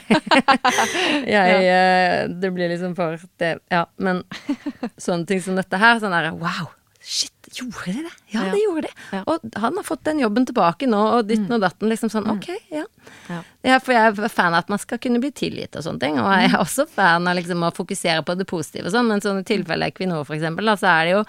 jeg 1.35 1.67
eh, 1.69 2.27
Det 2.41 2.51
blir 2.55 2.69
liksom 2.73 2.95
for 2.97 3.21
det 3.37 3.51
Ja, 3.69 3.85
men 4.01 4.23
sånne 5.05 5.27
ting 5.29 5.41
som 5.45 5.55
dette 5.59 5.77
her, 5.77 5.99
sånn 6.01 6.15
derre 6.17 6.33
wow, 6.33 6.71
shit, 7.05 7.49
gjorde 7.53 7.91
de 7.93 8.01
det? 8.07 8.11
Ja, 8.33 8.45
Ja. 8.47 8.51
de 8.55 8.61
gjorde 8.63 8.81
det. 8.87 8.93
Ja. 9.13 9.19
Og 9.29 9.39
han 9.61 9.75
har 9.77 9.85
fått 9.85 10.03
den 10.07 10.19
jobben 10.23 10.45
tilbake 10.49 10.87
nå, 10.89 10.97
og 11.19 11.27
ditten 11.29 11.53
og 11.53 11.61
datten, 11.61 11.87
liksom 11.91 12.09
sånn, 12.09 12.25
ok, 12.33 12.47
ja. 12.73 12.83
Ja. 13.29 13.77
For 13.79 13.93
jeg 13.93 14.17
er 14.17 14.29
fan 14.33 14.53
av 14.57 14.63
at 14.65 14.69
man 14.73 14.81
skal 14.81 14.97
kunne 14.97 15.21
bli 15.21 15.29
tilgitt 15.31 15.75
og 15.77 15.85
sånne 15.85 16.01
ting, 16.01 16.17
og 16.19 16.31
jeg 16.33 16.49
er 16.51 16.57
også 16.57 16.87
fan 16.89 17.27
av 17.29 17.37
liksom 17.37 17.61
å 17.61 17.69
fokusere 17.77 18.25
på 18.25 18.35
det 18.39 18.47
positive 18.49 18.89
og 18.89 18.95
sånn, 18.97 19.07
men 19.13 19.21
sånne 19.21 19.45
tilfeller 19.45 19.93
Equinor 19.93 20.25
for 20.25 20.35
eksempel, 20.35 20.65
da, 20.65 20.75
så 20.81 20.89
er 20.95 21.05
det 21.05 21.15
jo 21.19 21.25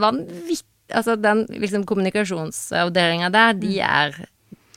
vanvittig 0.00 0.66
Altså 0.92 1.14
den 1.16 1.46
liksom 1.48 1.86
kommunikasjonsavdelinga 1.88 3.30
der, 3.32 3.54
de 3.56 3.78
er 3.80 4.16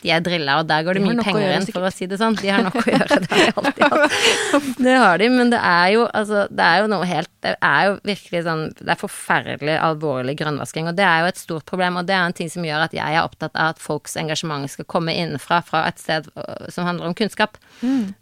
de 0.06 0.12
er 0.14 0.22
drilla, 0.22 0.60
og 0.62 0.68
der 0.70 0.84
går 0.86 1.00
det 1.00 1.02
De 1.02 1.08
mye 1.10 1.24
penger 1.26 1.54
inn, 1.56 1.66
for 1.74 1.88
å 1.88 1.90
si 1.94 2.06
det 2.12 2.20
sånn. 2.22 2.36
De 2.38 2.52
har 2.54 2.62
nok 2.68 2.76
å 2.78 2.84
gjøre, 2.86 3.18
det 3.24 3.30
har 3.32 3.42
de 3.42 3.54
alltid 3.58 3.86
hatt. 3.96 4.68
Det 4.86 4.94
har 5.02 5.18
de, 5.22 5.30
men 5.34 5.50
det 5.52 5.60
er 5.66 5.88
jo 5.96 6.04
altså 6.14 6.44
Det 6.54 6.66
er 6.66 6.82
jo 6.84 6.90
noe 6.92 7.06
helt 7.10 7.30
Det 7.44 7.54
er 7.66 7.88
jo 7.88 7.94
virkelig 8.08 8.42
sånn 8.46 8.62
Det 8.78 8.92
er 8.94 9.00
forferdelig 9.00 9.76
alvorlig 9.82 10.36
grønnvasking, 10.40 10.90
og 10.92 10.98
det 11.00 11.06
er 11.08 11.24
jo 11.24 11.30
et 11.32 11.42
stort 11.42 11.66
problem, 11.70 11.98
og 12.02 12.06
det 12.08 12.16
er 12.16 12.28
en 12.30 12.36
ting 12.38 12.52
som 12.54 12.66
gjør 12.68 12.86
at 12.86 12.94
jeg 12.96 13.18
er 13.18 13.24
opptatt 13.26 13.56
av 13.56 13.74
at 13.74 13.82
folks 13.82 14.16
engasjement 14.22 14.70
skal 14.72 14.88
komme 14.92 15.16
innenfra, 15.16 15.62
fra 15.66 15.86
et 15.90 16.00
sted 16.02 16.30
øh, 16.38 16.68
som 16.74 16.86
handler 16.88 17.10
om 17.10 17.18
kunnskap. 17.18 17.58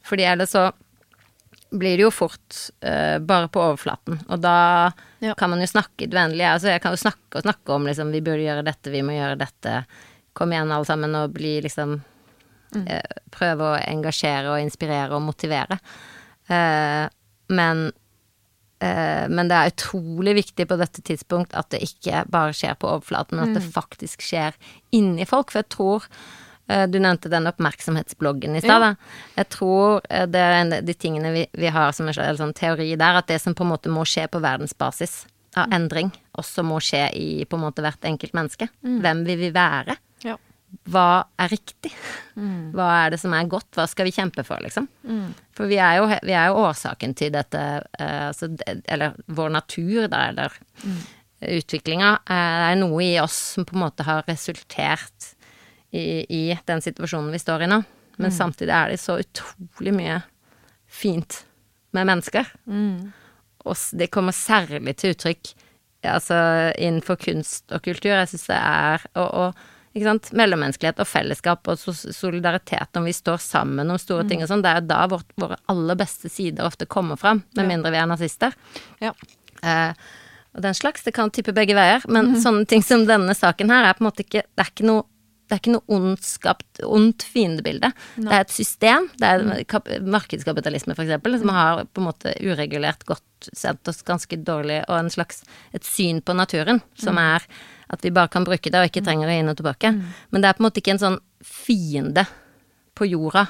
Fordi 0.08 0.26
ellers 0.30 0.54
så 0.56 0.70
blir 1.74 1.98
det 1.98 2.04
jo 2.06 2.12
fort 2.14 2.58
uh, 2.86 3.18
bare 3.26 3.48
på 3.50 3.62
overflaten, 3.64 4.20
og 4.30 4.42
da 4.44 4.92
Ja. 5.24 5.34
kan 5.40 5.50
man 5.50 5.62
jo 5.64 5.66
snakke 5.72 6.06
uendelig. 6.06 6.46
Altså, 6.46 6.68
jeg 6.70 6.82
kan 6.84 6.94
jo 6.94 7.00
snakke 7.02 7.40
og 7.40 7.46
snakke 7.48 7.74
om 7.74 7.88
liksom 7.88 8.12
vi 8.14 8.22
burde 8.22 8.44
gjøre 8.46 8.66
dette, 8.68 8.92
vi 8.94 9.02
må 9.02 9.16
gjøre 9.16 9.40
dette. 9.42 9.86
Kom 10.34 10.54
igjen, 10.54 10.72
alle 10.74 10.88
sammen, 10.88 11.16
og 11.18 11.34
bli 11.36 11.58
liksom 11.64 11.98
eh, 12.82 13.18
Prøve 13.34 13.74
å 13.74 13.82
engasjere 13.82 14.54
og 14.54 14.62
inspirere 14.64 15.14
og 15.16 15.26
motivere. 15.26 15.78
Eh, 16.50 17.04
men 17.54 17.84
eh, 18.82 19.26
men 19.30 19.50
det 19.50 19.58
er 19.58 19.74
utrolig 19.74 20.38
viktig 20.42 20.68
på 20.70 20.78
dette 20.82 21.04
tidspunkt 21.06 21.54
at 21.58 21.70
det 21.74 21.84
ikke 21.86 22.26
bare 22.34 22.56
skjer 22.58 22.80
på 22.80 22.90
overflaten, 22.90 23.40
men 23.40 23.52
at 23.52 23.60
det 23.62 23.76
faktisk 23.76 24.26
skjer 24.26 24.58
inni 24.92 25.28
folk. 25.30 25.54
For 25.54 25.64
jeg 25.64 25.72
tror 25.78 26.10
Du 26.64 26.96
nevnte 26.96 27.28
den 27.28 27.44
oppmerksomhetsbloggen 27.50 28.56
i 28.56 28.62
stad. 28.64 28.82
Ja. 28.86 28.94
Jeg 29.36 29.50
tror 29.52 30.00
det 30.08 30.40
er 30.40 30.54
en 30.62 30.70
av 30.78 30.86
de 30.88 30.94
tingene 30.96 31.34
vi, 31.34 31.42
vi 31.60 31.68
har 31.68 31.92
som 31.92 32.08
en 32.08 32.16
slags 32.16 32.40
sånn 32.40 32.54
teori 32.56 32.88
der, 32.96 33.20
at 33.20 33.28
det 33.28 33.42
som 33.44 33.52
på 33.54 33.66
en 33.66 33.74
måte 33.74 33.92
må 33.92 34.06
skje 34.08 34.30
på 34.32 34.40
verdensbasis 34.40 35.26
av 35.60 35.76
endring, 35.76 36.08
også 36.40 36.64
må 36.64 36.80
skje 36.80 37.04
i 37.20 37.28
på 37.44 37.60
en 37.60 37.66
måte 37.66 37.84
hvert 37.84 38.08
enkelt 38.08 38.32
menneske. 38.34 38.70
Hvem 39.04 39.26
vil 39.28 39.42
vi 39.44 39.52
være? 39.54 39.98
Hva 40.90 41.24
er 41.38 41.52
riktig? 41.54 41.92
Hva 42.74 42.88
er 43.04 43.14
det 43.14 43.20
som 43.22 43.34
er 43.38 43.50
godt? 43.50 43.70
Hva 43.78 43.86
skal 43.88 44.08
vi 44.08 44.14
kjempe 44.16 44.44
for, 44.48 44.58
liksom? 44.66 44.88
For 45.54 45.70
vi 45.70 45.78
er 45.78 46.00
jo, 46.00 46.08
vi 46.26 46.34
er 46.34 46.50
jo 46.50 46.64
årsaken 46.66 47.14
til 47.20 47.32
dette, 47.36 47.62
eh, 48.00 48.28
altså, 48.32 48.50
eller 48.90 49.14
vår 49.28 49.54
natur, 49.54 50.08
da, 50.10 50.24
eller 50.32 50.56
utviklinga, 51.44 52.14
eh, 52.26 52.72
er 52.72 52.76
noe 52.82 53.04
i 53.06 53.20
oss 53.22 53.38
som 53.54 53.66
på 53.70 53.76
en 53.78 53.84
måte 53.86 54.06
har 54.08 54.26
resultert 54.28 55.36
i, 55.94 56.26
i 56.26 56.44
den 56.66 56.82
situasjonen 56.82 57.32
vi 57.32 57.42
står 57.42 57.66
i 57.66 57.70
nå. 57.70 57.84
Men 58.18 58.32
samtidig 58.34 58.74
er 58.74 58.94
det 58.94 59.02
så 59.02 59.20
utrolig 59.22 59.94
mye 59.94 60.22
fint 60.90 61.44
med 61.94 62.10
mennesker. 62.10 62.50
Og 63.66 63.78
det 63.94 64.10
kommer 64.14 64.36
særlig 64.36 64.98
til 64.98 65.14
uttrykk 65.14 65.54
altså 66.04 66.36
innenfor 66.78 67.16
kunst 67.16 67.72
og 67.72 67.84
kultur. 67.86 68.12
Jeg 68.12 68.28
syns 68.34 68.50
det 68.50 68.58
er 68.60 69.06
og, 69.16 69.30
og 69.34 69.62
ikke 69.96 70.06
sant? 70.08 70.32
Mellommenneskelighet 70.34 71.00
og 71.00 71.08
fellesskap 71.08 71.68
og 71.68 71.78
solidaritet 71.78 72.88
når 72.96 73.04
vi 73.06 73.14
står 73.14 73.38
sammen 73.44 73.92
om 73.94 73.98
store 74.02 74.28
ting 74.30 74.42
og 74.44 74.50
sånn, 74.50 74.64
det 74.66 74.72
er 74.72 74.82
jo 74.82 74.88
da 74.88 75.08
vårt, 75.08 75.30
våre 75.38 75.58
aller 75.70 75.96
beste 76.00 76.30
sider 76.34 76.66
ofte 76.66 76.86
kommer 76.90 77.16
fram, 77.20 77.44
med 77.56 77.64
Ja. 77.66 77.70
mindre 77.70 77.92
vi 77.92 77.98
er 77.98 78.08
nazister. 78.08 78.54
Ja. 79.02 79.14
Eh, 79.64 79.94
og 80.56 80.62
den 80.62 80.74
slags. 80.74 81.04
Det 81.04 81.14
kan 81.14 81.32
tippe 81.32 81.54
begge 81.54 81.74
veier. 81.74 82.02
Men 82.08 82.34
Mhm. 82.34 82.42
sånne 82.44 82.68
ting 82.68 82.82
som 82.84 83.06
denne 83.06 83.34
saken 83.34 83.70
her 83.70 83.86
er 83.90 83.94
på 83.94 84.02
en 84.02 84.12
måte 84.12 84.24
ikke 84.26 84.44
Det 84.56 84.60
er 84.60 84.72
ikke 84.72 84.86
noe 84.86 85.04
det 85.50 85.58
er 85.68 85.70
ikke 85.70 85.74
noe 85.74 86.00
ondskapt, 86.00 86.80
ondt 86.84 87.22
fiendebilde. 87.22 87.92
Det 88.18 88.32
er 88.32 88.40
et 88.40 88.48
system. 88.50 89.10
Det 89.20 89.28
er 89.28 89.64
kap 89.66 89.86
markedskapitalisme, 90.02 90.96
eksempel, 90.96 91.38
som 91.38 91.50
har 91.50 91.84
på 91.94 92.00
en 92.02 92.08
måte 92.08 92.34
uregulert 92.42 93.04
godt 93.06 93.22
sendt 93.54 93.88
oss 93.88 94.02
ganske 94.02 94.42
dårlig, 94.44 94.84
og 94.88 94.98
en 94.98 95.10
slags 95.10 95.44
et 95.74 95.84
syn 95.84 96.22
på 96.22 96.34
naturen, 96.34 96.82
som 96.96 97.16
Mhm. 97.16 97.36
er 97.36 97.42
at 97.94 98.04
vi 98.06 98.12
bare 98.14 98.32
kan 98.34 98.46
bruke 98.48 98.72
det 98.74 98.80
og 98.82 98.90
ikke 98.90 99.04
trenger 99.06 99.30
å 99.30 99.36
gi 99.38 99.44
noe 99.48 99.58
tilbake. 99.60 99.92
Men 100.34 100.42
det 100.44 100.50
er 100.50 100.58
på 100.58 100.64
en 100.64 100.68
måte 100.70 100.82
ikke 100.84 100.96
en 100.98 101.04
sånn 101.04 101.20
fiende 101.44 102.26
på 102.98 103.08
jorda 103.10 103.48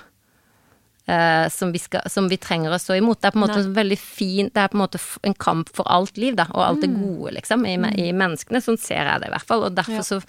eh, 1.05 1.49
som, 1.51 1.71
vi 1.71 1.79
skal, 1.83 2.05
som 2.09 2.29
vi 2.31 2.37
trenger 2.41 2.73
å 2.73 2.79
stå 2.79 2.95
imot. 2.99 3.19
Det 3.21 3.29
er 3.29 3.35
på 3.35 3.39
en 3.41 3.45
måte 3.45 3.59
Nei. 3.59 3.65
en 3.67 3.77
veldig 3.77 3.99
fin 3.99 4.49
Det 4.53 4.61
er 4.63 4.71
på 4.71 4.77
en 4.79 4.83
måte 4.85 5.01
en 5.27 5.35
kamp 5.35 5.71
for 5.75 5.87
alt 5.91 6.17
liv, 6.17 6.35
da, 6.39 6.47
og 6.53 6.63
alt 6.65 6.83
det 6.85 6.91
gode, 6.95 7.33
liksom, 7.39 7.65
i, 7.67 7.77
i 8.07 8.11
menneskene. 8.15 8.61
Sånn 8.63 8.79
ser 8.81 9.03
jeg 9.03 9.23
det 9.23 9.31
i 9.31 9.33
hvert 9.35 9.49
fall, 9.49 9.65
og 9.67 9.75
derfor 9.77 9.99
Ja. 9.99 10.05
så 10.07 10.21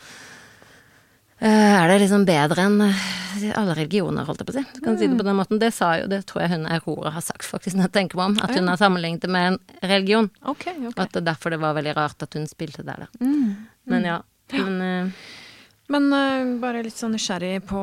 eh, 1.44 1.74
er 1.82 1.88
det 1.90 2.00
liksom 2.04 2.24
bedre 2.28 2.64
enn 2.68 2.80
eh, 2.88 3.04
alle 3.58 3.74
religioner, 3.76 4.24
holdt 4.26 4.42
jeg 4.42 4.48
på 4.48 4.54
å 4.54 4.56
si. 4.58 4.64
Du 4.76 4.80
kan 4.84 4.98
si 4.98 5.08
det 5.10 5.18
på 5.18 5.26
den 5.26 5.38
måten. 5.38 5.58
Det 5.62 5.72
sa 5.74 5.94
jo, 6.00 6.08
det 6.10 6.22
tror 6.30 6.44
jeg 6.44 6.54
hun 6.54 6.66
Aurora 6.70 7.10
har 7.16 7.24
sagt, 7.26 7.46
faktisk, 7.46 7.76
når 7.76 7.88
jeg 7.88 7.94
tenker 7.98 8.20
meg 8.20 8.32
om, 8.32 8.36
at 8.46 8.54
hun 8.56 8.70
har 8.70 8.80
sammenlignet 8.80 9.24
det 9.26 9.30
med 9.34 9.52
en 9.52 9.60
religion. 9.82 10.30
Okay, 10.42 10.76
okay. 10.78 10.92
Og 10.94 11.00
at 11.06 11.14
det 11.16 11.24
derfor 11.26 11.54
det 11.54 11.60
var 11.62 11.74
veldig 11.78 11.96
rart 11.98 12.22
at 12.22 12.34
hun 12.38 12.46
spilte 12.50 12.86
der, 12.86 13.06
da. 13.06 13.08
Mm. 13.20 13.70
Men 13.90 14.04
ja. 14.08 14.18
Men 14.52 14.80
uh, 14.80 15.10
Men 15.92 16.06
uh, 16.12 16.60
bare 16.62 16.82
litt 16.86 16.96
sånn 16.96 17.12
nysgjerrig 17.12 17.66
på 17.68 17.80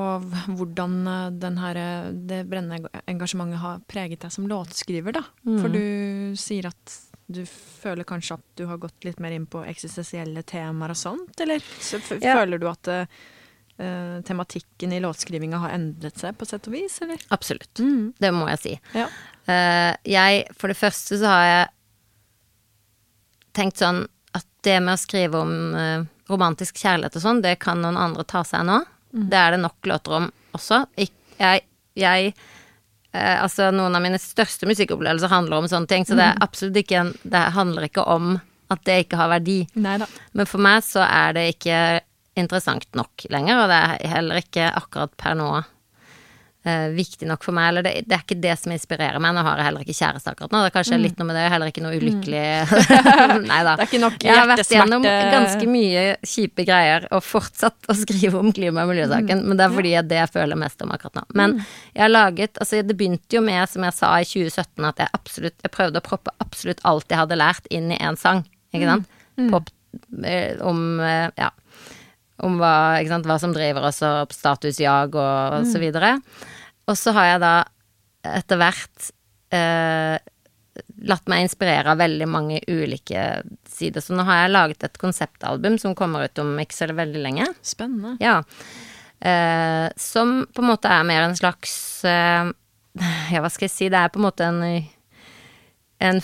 hvordan 0.58 0.96
eh, 1.08 1.28
den 1.44 1.58
her, 1.62 1.78
eh, 1.78 2.08
det 2.12 2.40
brennende 2.50 2.90
engasjementet 3.06 3.62
har 3.62 3.84
preget 3.86 4.24
deg 4.26 4.34
som 4.34 4.48
låtskriver, 4.50 5.14
da. 5.20 5.22
For 5.46 5.70
du 5.70 6.34
sier 6.42 6.66
at 6.72 6.96
du 7.32 7.44
føler 7.46 8.04
kanskje 8.04 8.40
at 8.40 8.48
du 8.60 8.66
har 8.68 8.80
gått 8.82 9.06
litt 9.06 9.22
mer 9.24 9.32
inn 9.36 9.46
på 9.48 9.62
eksistensielle 9.70 10.42
temaer 10.44 10.92
og 10.96 10.98
sånt, 11.00 11.38
eller 11.40 11.62
Ja. 12.20 12.34
føler 12.42 12.60
du 12.60 12.66
at 12.68 12.90
uh, 12.92 13.06
eh, 13.78 14.18
tematikken 14.28 14.94
i 14.94 15.00
låtskrivinga 15.00 15.62
har 15.64 15.76
endret 15.78 16.18
seg 16.20 16.38
på 16.38 16.46
sett 16.50 16.68
og 16.68 16.74
vis, 16.76 16.98
eller? 17.06 17.22
absolutt. 17.30 17.80
Mm. 17.80 18.14
Det 18.20 18.32
må 18.36 18.50
jeg 18.50 18.60
si. 18.66 18.74
Ja. 18.98 19.08
Eh, 19.46 19.94
jeg, 20.12 20.48
for 20.58 20.68
det 20.74 20.78
første 20.82 21.22
så 21.22 21.32
har 21.32 21.46
jeg 21.46 21.70
tenkt 23.58 23.82
sånn 23.82 24.06
det 24.66 24.78
med 24.84 24.96
å 24.96 25.02
skrive 25.02 25.42
om 25.42 25.54
eh, 25.76 26.04
romantisk 26.32 26.80
kjærlighet 26.82 27.18
og 27.18 27.24
sånn, 27.26 27.44
det 27.44 27.58
kan 27.64 27.82
noen 27.84 28.00
andre 28.00 28.26
ta 28.28 28.44
seg 28.48 28.66
nå. 28.68 28.82
Det 29.12 29.38
er 29.38 29.56
det 29.56 29.62
nok 29.64 29.90
låter 29.92 30.18
om 30.22 30.30
også. 30.56 30.86
Jeg, 30.96 31.66
jeg 32.00 32.32
eh, 32.32 33.38
Altså, 33.42 33.72
noen 33.76 33.98
av 33.98 34.04
mine 34.04 34.20
største 34.22 34.70
musikkopplevelser 34.70 35.32
handler 35.32 35.60
om 35.60 35.68
sånne 35.72 35.92
ting, 35.92 36.08
så 36.08 36.16
det 36.20 36.30
er 36.30 36.40
absolutt 36.46 36.80
ikke 36.84 37.02
en 37.02 37.12
Det 37.24 37.44
handler 37.58 37.90
ikke 37.90 38.06
om 38.08 38.38
at 38.72 38.86
det 38.88 39.02
ikke 39.04 39.20
har 39.20 39.34
verdi. 39.34 39.58
Neida. 39.76 40.08
Men 40.32 40.48
for 40.48 40.64
meg 40.64 40.86
så 40.88 41.04
er 41.04 41.36
det 41.36 41.50
ikke 41.58 41.78
interessant 42.40 42.88
nok 42.96 43.26
lenger, 43.34 43.66
og 43.66 43.72
det 43.72 43.80
er 43.84 44.14
heller 44.14 44.40
ikke 44.40 44.70
akkurat 44.80 45.12
per 45.20 45.36
nå 45.36 45.50
eh, 46.68 46.88
viktig 46.96 47.28
nok 47.30 47.44
for 47.46 47.56
meg. 47.56 47.70
Eller 47.72 47.86
det, 47.86 47.94
det 48.10 48.16
er 48.18 48.24
ikke 48.26 48.38
det 48.42 48.54
som 48.60 48.74
inspirerer 48.74 49.22
meg. 49.24 49.34
Nå 49.36 49.44
har 49.46 49.62
jeg 49.62 49.68
heller 49.70 49.86
ikke 49.86 49.96
kjæreste 49.98 50.34
akkurat 50.34 50.54
nå. 50.54 50.62
Det 50.64 50.70
er 50.70 50.76
kanskje 50.76 51.00
litt 51.02 51.20
noe 51.20 51.30
med 51.30 51.38
det. 51.38 51.44
Er 51.46 51.54
heller 51.56 51.72
ikke 51.72 51.84
noe 51.86 51.98
ulykkelig 51.98 52.44
Nei 53.52 53.62
da. 53.68 53.76
Det 53.76 53.86
er 53.86 53.90
ikke 53.90 54.02
nok 54.04 54.26
Jeg 54.28 54.38
har 54.38 54.50
vært 54.52 54.74
gjennom 54.76 55.08
ganske 55.08 55.70
mye 55.72 56.06
kjipe 56.34 56.66
greier 56.68 57.08
og 57.12 57.24
fortsatt 57.26 57.92
å 57.92 57.98
skrive 57.98 58.42
om 58.42 58.52
klima- 58.56 58.86
og 58.86 58.94
miljøsaken, 58.94 59.44
men 59.48 59.60
det 59.60 59.68
er 59.68 59.76
fordi 59.76 59.94
det 59.94 60.02
er 60.02 60.10
det 60.12 60.20
jeg 60.22 60.34
føler 60.38 60.60
mest 60.60 60.86
om 60.86 60.94
akkurat 60.94 61.22
nå. 61.22 61.26
Men 61.38 61.58
jeg 61.62 62.06
har 62.06 62.14
laget 62.14 62.60
Altså, 62.62 62.82
det 62.86 62.96
begynte 62.98 63.38
jo 63.38 63.42
med, 63.46 63.64
som 63.70 63.84
jeg 63.88 63.96
sa 63.98 64.12
i 64.22 64.28
2017, 64.28 64.86
at 64.86 65.00
jeg 65.02 65.14
absolutt 65.18 65.64
Jeg 65.66 65.74
prøvde 65.74 66.02
å 66.02 66.06
proppe 66.06 66.34
absolutt 66.44 66.84
alt 66.88 67.10
jeg 67.10 67.20
hadde 67.22 67.40
lært, 67.40 67.68
inn 67.74 67.90
i 67.94 67.98
én 67.98 68.20
sang, 68.20 68.44
ikke 68.76 68.90
sant? 68.90 69.18
Pop 69.52 69.72
eh, 70.28 70.60
om 70.62 71.00
eh, 71.02 71.30
Ja 71.40 71.50
om 72.46 72.58
hva, 72.62 73.00
sant, 73.10 73.28
hva 73.30 73.38
som 73.42 73.54
driver 73.56 73.88
oss, 73.90 74.02
og 74.06 74.34
statusjag 74.36 75.16
og 75.18 75.66
så 75.70 75.82
videre. 75.82 76.16
Og 76.90 76.98
så 77.00 77.14
har 77.16 77.34
jeg 77.34 77.42
da 77.44 77.56
etter 78.42 78.60
hvert 78.62 79.10
eh, 79.54 80.16
latt 81.10 81.30
meg 81.32 81.46
inspirere 81.46 81.94
av 81.94 82.02
veldig 82.02 82.28
mange 82.30 82.62
ulike 82.70 83.26
sider. 83.70 84.04
Så 84.04 84.16
nå 84.18 84.26
har 84.28 84.44
jeg 84.44 84.56
laget 84.56 84.88
et 84.88 85.02
konseptalbum 85.02 85.78
som 85.82 85.98
kommer 85.98 86.26
ut 86.26 86.42
om 86.44 86.54
ikke 86.62 86.78
så 86.78 86.90
veldig 86.94 87.22
lenge. 87.22 87.50
Spennende. 87.66 88.16
Ja. 88.24 88.40
Eh, 89.22 89.88
som 90.02 90.42
på 90.50 90.64
en 90.64 90.72
måte 90.72 90.90
er 90.90 91.06
mer 91.06 91.28
en 91.28 91.38
slags 91.38 91.76
eh, 92.10 92.50
Ja, 93.32 93.44
hva 93.44 93.52
skal 93.54 93.68
jeg 93.68 93.76
si, 93.76 93.90
det 93.94 94.00
er 94.00 94.10
på 94.12 94.18
en 94.18 94.26
måte 94.26 94.48
en 94.50 94.64
en 96.02 96.22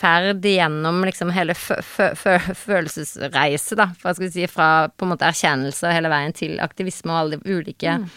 ferd 0.00 0.44
gjennom 0.46 1.02
liksom 1.06 1.32
hele 1.36 1.54
fø 1.58 1.78
fø 1.84 2.10
fø 2.18 2.36
følelsesreise, 2.64 3.78
da, 3.78 3.90
hva 4.02 4.14
skal 4.16 4.26
vi 4.26 4.34
si, 4.34 4.50
fra 4.50 4.88
på 4.88 5.06
en 5.06 5.14
måte 5.14 5.28
erkjennelse 5.28 5.94
hele 5.94 6.12
veien 6.12 6.36
til 6.36 6.60
aktivisme 6.64 7.14
og 7.14 7.22
alle 7.22 7.40
de 7.40 7.58
ulike 7.58 8.00
mm. 8.02 8.12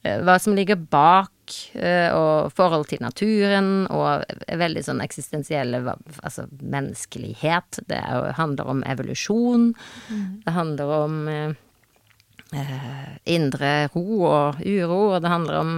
Hva 0.00 0.38
som 0.40 0.54
ligger 0.56 0.78
bak 0.80 1.52
eh, 1.76 2.08
og 2.16 2.54
forhold 2.56 2.86
til 2.88 3.02
naturen, 3.04 3.84
og 3.92 4.24
veldig 4.48 4.84
sånn 4.86 5.02
eksistensielle 5.04 5.82
Altså 6.22 6.46
menneskelighet. 6.48 7.82
Det 7.84 7.98
er 7.98 8.32
handler 8.38 8.70
om 8.72 8.80
evolusjon. 8.88 9.74
Det 10.46 10.54
handler 10.56 10.94
om 11.02 11.18
eh, 11.28 11.52
eh, 12.56 13.12
indre 13.36 13.74
ro 13.92 14.24
og 14.24 14.64
uro, 14.64 15.02
og 15.14 15.20
det 15.20 15.34
handler 15.34 15.60
om 15.60 15.74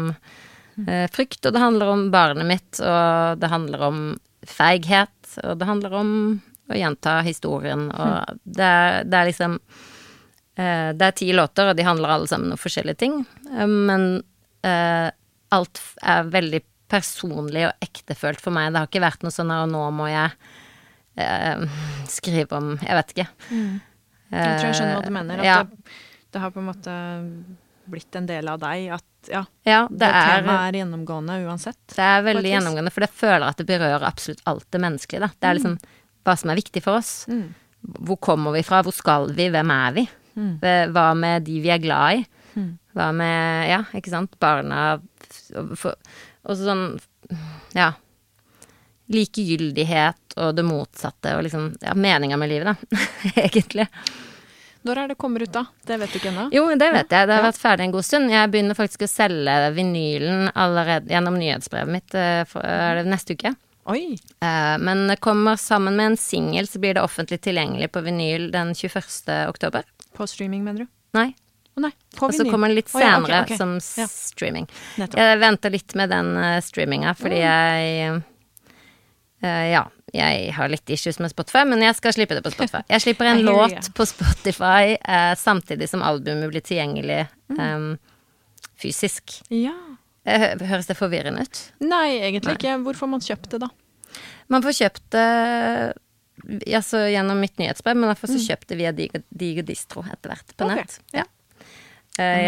eh, 0.87 1.09
frykt, 1.11 1.43
og 1.47 1.57
det 1.57 1.65
handler 1.67 1.95
om 1.97 2.11
barnet 2.15 2.49
mitt, 2.49 2.79
og 2.79 3.43
det 3.43 3.51
handler 3.51 3.89
om 3.89 4.05
feighet, 4.47 5.15
og 5.43 5.59
det 5.59 5.69
handler 5.69 5.97
om 6.01 6.13
å 6.71 6.79
gjenta 6.79 7.19
historien, 7.27 7.89
og 7.91 8.39
det 8.45 8.67
er, 8.67 8.99
det 9.09 9.19
er 9.19 9.29
liksom 9.29 9.57
eh, 9.59 10.91
Det 10.97 11.09
er 11.09 11.17
ti 11.19 11.31
låter, 11.35 11.71
og 11.71 11.79
de 11.79 11.87
handler 11.87 12.15
alle 12.15 12.31
sammen 12.31 12.55
om 12.55 12.61
forskjellige 12.61 13.01
ting, 13.03 13.19
eh, 13.51 13.67
men 13.69 14.23
eh, 14.67 15.09
alt 15.53 15.83
er 16.03 16.31
veldig 16.33 16.63
personlig 16.93 17.67
og 17.69 17.85
ektefølt 17.85 18.41
for 18.43 18.55
meg. 18.55 18.73
Det 18.73 18.83
har 18.83 18.91
ikke 18.91 19.05
vært 19.05 19.25
noe 19.25 19.35
sånn 19.35 19.53
her, 19.53 19.65
og 19.67 19.73
nå 19.73 19.87
må 19.97 20.11
jeg 20.13 20.37
skrive 22.09 22.57
om 22.57 22.71
Jeg 22.81 22.97
vet 22.97 23.11
ikke. 23.13 23.25
Jeg 23.53 24.53
tror 24.57 24.65
jeg 24.65 24.77
skjønner 24.79 24.95
hva 24.97 25.03
du 25.05 25.13
mener. 25.13 25.43
At 25.43 25.45
ja. 25.45 25.57
det, 25.69 25.97
det 26.33 26.41
har 26.41 26.53
på 26.55 26.63
en 26.63 26.69
måte 26.71 26.95
blitt 27.91 28.17
en 28.17 28.27
del 28.27 28.49
av 28.49 28.61
deg. 28.63 28.89
At 28.99 29.31
ja, 29.31 29.45
Ja, 29.67 29.81
det, 29.91 29.99
det 29.99 30.11
er, 30.11 30.47
er 30.51 30.79
gjennomgående 30.81 31.41
uansett. 31.47 31.79
det 31.95 32.03
er 32.05 32.23
veldig 32.27 32.51
gjennomgående, 32.53 32.93
for 32.95 33.07
jeg 33.07 33.15
føler 33.15 33.47
at 33.49 33.57
det 33.63 33.67
berører 33.69 34.07
absolutt 34.09 34.43
alt 34.51 34.67
det 34.75 34.81
menneskelige. 34.83 35.21
Da. 35.27 35.31
Det 35.39 35.49
er 35.51 35.59
liksom 35.61 35.77
hva 36.23 36.37
som 36.39 36.51
er 36.55 36.59
viktig 36.59 36.83
for 36.85 36.99
oss. 37.01 37.13
Mm. 37.31 37.49
Hvor 38.07 38.19
kommer 38.23 38.55
vi 38.55 38.63
fra? 38.67 38.83
Hvor 38.87 38.95
skal 38.95 39.31
vi? 39.35 39.49
Hvem 39.51 39.71
er 39.75 39.93
vi? 39.99 40.07
Mm. 40.39 40.53
Hva 40.95 41.09
med 41.19 41.43
de 41.49 41.59
vi 41.65 41.71
er 41.75 41.83
glad 41.83 42.21
i? 42.21 42.25
Mm. 42.55 42.71
Hva 42.95 43.09
med 43.17 43.69
Ja, 43.71 43.81
ikke 43.97 44.11
sant? 44.13 44.39
Barna 44.43 45.01
og 45.57 46.57
sånn 46.59 46.87
Ja. 47.75 47.93
Likegyldighet 49.13 50.37
og 50.41 50.55
det 50.57 50.65
motsatte 50.65 51.35
og 51.37 51.43
liksom 51.47 51.73
Ja, 51.83 51.95
meninga 51.95 52.37
med 52.41 52.49
livet, 52.53 52.71
da. 52.71 52.99
Egentlig. 53.45 53.89
Når 54.83 54.99
er 54.99 55.11
det 55.13 55.17
kommer 55.21 55.43
ut, 55.45 55.53
da? 55.55 55.65
Det 55.87 55.99
vet 56.01 56.11
du 56.13 56.19
ikke 56.19 56.31
ennå? 56.33 56.49
Jo, 56.55 56.65
det 56.75 56.89
vet 56.93 57.13
jeg. 57.15 57.29
Det 57.31 57.37
har 57.37 57.45
vært 57.45 57.61
ferdig 57.61 57.85
en 57.87 57.93
god 57.95 58.07
stund. 58.07 58.33
Jeg 58.35 58.51
begynner 58.51 58.79
faktisk 58.79 59.05
å 59.07 59.11
selge 59.11 59.55
vinylen 59.77 60.49
allerede 60.59 61.13
gjennom 61.13 61.37
nyhetsbrevet 61.39 61.93
mitt 61.95 62.17
eh, 62.19 62.43
for, 62.51 62.67
er 62.67 63.03
neste 63.07 63.37
uke. 63.39 63.55
Oi! 63.93 64.17
Eh, 64.43 64.75
Men 64.83 65.07
det 65.11 65.21
kommer 65.23 65.57
sammen 65.61 65.97
med 65.99 66.13
en 66.13 66.19
singel, 66.19 66.67
så 66.67 66.83
blir 66.83 66.99
det 66.99 67.03
offentlig 67.07 67.41
tilgjengelig 67.47 67.93
på 67.95 68.03
vinyl 68.03 68.51
den 68.55 68.75
21. 68.75 69.31
oktober. 69.49 69.87
På 70.19 70.27
streaming, 70.27 70.65
mener 70.67 70.85
du? 70.85 70.93
Nei. 71.15 71.31
På 72.19 72.27
Og 72.29 72.35
så 72.37 72.45
kommer 72.45 72.69
den 72.69 72.77
litt 72.77 72.91
Å 72.93 73.01
ja, 73.01 73.15
okay, 73.23 73.57
senere 73.57 73.57
som 73.57 74.03
Ja. 74.03 74.07
streaming. 74.11 74.67
Nettopp. 75.01 75.17
Jeg 75.23 75.39
venter 75.41 75.71
litt 75.73 75.95
med 75.97 76.11
den 76.13 76.35
streaminga, 76.61 77.15
fordi 77.17 77.39
jeg 77.41 77.95
eh, 78.11 78.19
Ja, 79.43 79.87
jeg 80.15 80.53
har 80.55 80.71
litt 80.71 80.91
issues 80.93 81.19
med 81.23 81.33
Spotify, 81.33 81.65
men 81.67 81.83
jeg 81.83 81.97
skal 81.99 82.15
slippe 82.15 82.37
det 82.37 82.45
på 82.45 82.53
Spotify. 82.55 82.83
Jeg 82.93 83.03
slipper 83.03 83.31
en 83.31 83.43
låt 83.47 83.89
på 83.97 84.07
Spotify 84.07 84.95
eh, 84.97 85.33
samtidig 85.41 85.89
som 85.91 86.05
albumet 86.07 86.53
blir 86.53 86.63
tilgjengelig 86.63 87.25
um, 87.57 87.97
fysisk. 88.79 89.41
Ja. 89.51 89.75
Eh, 90.29 90.53
Høres 90.69 90.87
det 90.91 90.99
forvirrende 90.99 91.43
ut? 91.47 91.63
Nei, 91.83 92.21
egentlig 92.21 92.59
ikke. 92.59 92.77
Hvorfor 92.87 93.11
man 93.11 93.25
kjøpt 93.25 93.51
det, 93.55 93.65
da? 93.65 93.71
Man 94.53 94.63
får 94.65 94.79
kjøpt 94.79 95.05
det 95.15 95.29
altså, 96.77 97.07
gjennom 97.11 97.41
mitt 97.43 97.59
nyhetsbrev, 97.59 97.99
men 97.99 98.11
derfor 98.13 98.29
får 98.29 98.39
så 98.39 98.53
kjøpt 98.53 98.69
det 98.73 98.79
via 98.81 98.93
Digo, 98.97 99.23
Digo 99.31 99.65
etter 99.65 100.35
hvert 100.35 100.55
på 100.57 100.69
nett. 100.71 100.99
Okay. 101.09 101.23
Ja. 101.23 101.27
Eh, 102.19 102.43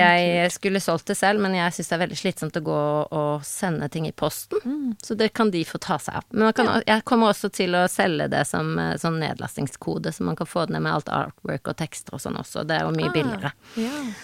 Jeg 0.45 0.53
skulle 0.53 0.81
solgt 0.81 1.07
det 1.09 1.17
selv, 1.17 1.41
men 1.41 1.55
jeg 1.57 1.73
syns 1.73 1.89
det 1.89 1.97
er 1.97 2.03
veldig 2.05 2.19
slitsomt 2.21 2.57
å 2.61 2.65
gå 2.65 2.81
og 3.17 3.45
sende 3.49 3.89
ting 3.89 4.07
i 4.07 4.13
posten. 4.13 4.93
Så 5.03 5.17
det 5.17 5.31
kan 5.33 5.51
de 5.51 5.63
få 5.65 5.79
ta 5.81 5.97
seg 5.99 6.19
av. 6.21 6.27
Men 6.31 6.51
man 6.51 6.53
kan, 6.59 6.71
jeg 6.87 7.05
kommer 7.09 7.33
også 7.33 7.49
til 7.55 7.75
å 7.79 7.87
selge 7.89 8.29
det 8.29 8.45
som 8.51 8.75
eh, 8.79 8.97
sånn 9.01 9.17
nedlastingskode, 9.23 10.13
så 10.13 10.27
man 10.29 10.37
kan 10.37 10.47
få 10.51 10.67
det 10.67 10.77
ned 10.77 10.85
med 10.85 10.93
alt 10.99 11.09
artwork 11.09 11.73
og 11.73 11.79
tekster 11.81 12.15
og 12.19 12.21
sånn 12.21 12.37
også. 12.41 12.67
Det 12.69 12.77
er 12.77 12.85
jo 12.85 12.93
mye 12.97 13.13
billigere. 13.15 13.55
Yeah. 13.77 14.15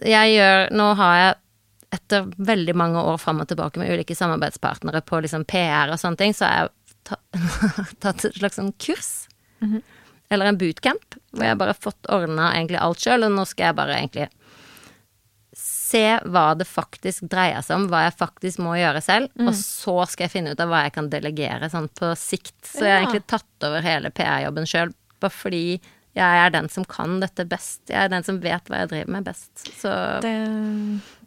Jeg 0.00 0.30
gjør 0.32 0.70
Nå 0.72 0.84
har 0.96 1.16
jeg 1.20 1.34
etter 1.96 2.24
veldig 2.36 2.74
mange 2.76 3.02
år 3.08 3.18
fram 3.20 3.40
og 3.40 3.48
tilbake 3.48 3.78
med 3.80 3.90
ulike 3.92 4.14
samarbeidspartnere 4.16 5.02
på 5.06 5.20
liksom 5.22 5.44
PR 5.48 5.92
og 5.92 6.00
sånne 6.00 6.20
ting, 6.20 6.32
så 6.36 6.48
har 6.48 6.56
jeg 6.64 6.96
ta, 7.08 7.18
tatt 8.04 8.24
et 8.26 8.36
slags 8.40 8.58
sånn 8.60 8.72
kurs. 8.82 9.10
Eller 10.30 10.50
en 10.50 10.58
bootcamp, 10.58 11.16
hvor 11.30 11.46
jeg 11.46 11.58
bare 11.60 11.74
har 11.74 11.78
fått 11.80 12.08
ordna 12.10 12.50
egentlig 12.56 12.80
alt 12.82 13.02
sjøl, 13.04 13.26
og 13.28 13.34
nå 13.36 13.44
skal 13.46 13.68
jeg 13.70 13.78
bare 13.78 13.98
egentlig 14.00 14.28
se 15.56 16.02
hva 16.26 16.48
det 16.58 16.66
faktisk 16.68 17.28
dreier 17.30 17.62
seg 17.64 17.78
om, 17.78 17.84
hva 17.92 18.02
jeg 18.08 18.16
faktisk 18.18 18.58
må 18.64 18.74
gjøre 18.76 19.00
selv, 19.04 19.30
og 19.38 19.52
så 19.54 19.94
skal 20.10 20.26
jeg 20.26 20.32
finne 20.34 20.52
ut 20.52 20.60
av 20.60 20.68
hva 20.72 20.80
jeg 20.84 20.96
kan 20.96 21.10
delegere 21.12 21.68
sånn 21.70 21.86
på 21.94 22.10
sikt. 22.18 22.56
Så 22.66 22.82
jeg 22.84 22.92
har 22.92 23.04
egentlig 23.04 23.26
tatt 23.30 23.68
over 23.68 23.86
hele 23.86 24.10
PR-jobben 24.10 24.66
sjøl, 24.66 24.92
bare 25.22 25.32
fordi 25.32 25.62
jeg 26.16 26.42
er 26.42 26.50
den 26.50 26.68
som 26.72 26.84
kan 26.88 27.18
dette 27.20 27.44
best. 27.48 27.82
Jeg 27.92 28.06
er 28.06 28.12
den 28.12 28.24
som 28.24 28.40
vet 28.40 28.68
hva 28.72 28.82
jeg 28.82 28.90
driver 28.92 29.12
med 29.18 29.26
best. 29.28 29.66
Så 29.78 29.90
Det, 30.24 30.36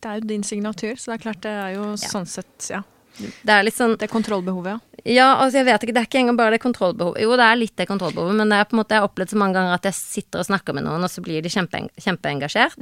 det 0.01 0.11
er 0.11 0.19
jo 0.19 0.29
din 0.31 0.43
signatur, 0.43 0.95
så 0.97 1.11
det 1.13 1.19
er 1.19 1.25
klart 1.27 1.43
det 1.45 1.55
er 1.55 1.75
jo 1.77 1.91
sånn 2.01 2.27
sett 2.29 2.71
Ja. 2.73 2.81
Det 3.19 3.53
er 3.55 3.65
litt 3.67 3.75
sånn 3.77 3.97
Det 3.99 4.07
er 4.07 4.13
kontrollbehovet, 4.13 4.71
ja. 4.71 5.03
Ja, 5.07 5.27
altså 5.39 5.61
jeg 5.61 5.69
vet 5.69 5.83
ikke, 5.85 5.93
det 5.95 6.01
er 6.01 6.07
ikke 6.09 6.19
engang 6.19 6.37
bare 6.39 6.55
det 6.57 6.63
kontrollbehovet. 6.63 7.21
Jo, 7.23 7.35
det 7.39 7.45
er 7.45 7.59
litt 7.59 7.75
det 7.79 7.87
kontrollbehovet, 7.87 8.35
men 8.35 8.51
det 8.51 8.57
er 8.59 8.67
på 8.67 8.75
en 8.75 8.81
måte, 8.81 8.97
jeg 8.97 9.03
har 9.03 9.07
opplevd 9.07 9.31
så 9.31 9.39
mange 9.39 9.55
ganger 9.55 9.77
at 9.77 9.87
jeg 9.87 9.95
sitter 9.95 10.41
og 10.41 10.49
snakker 10.49 10.75
med 10.75 10.85
noen, 10.87 11.05
og 11.07 11.11
så 11.11 11.23
blir 11.23 11.45
de 11.45 11.51
kjempe, 11.53 11.85
kjempeengasjert. 12.03 12.75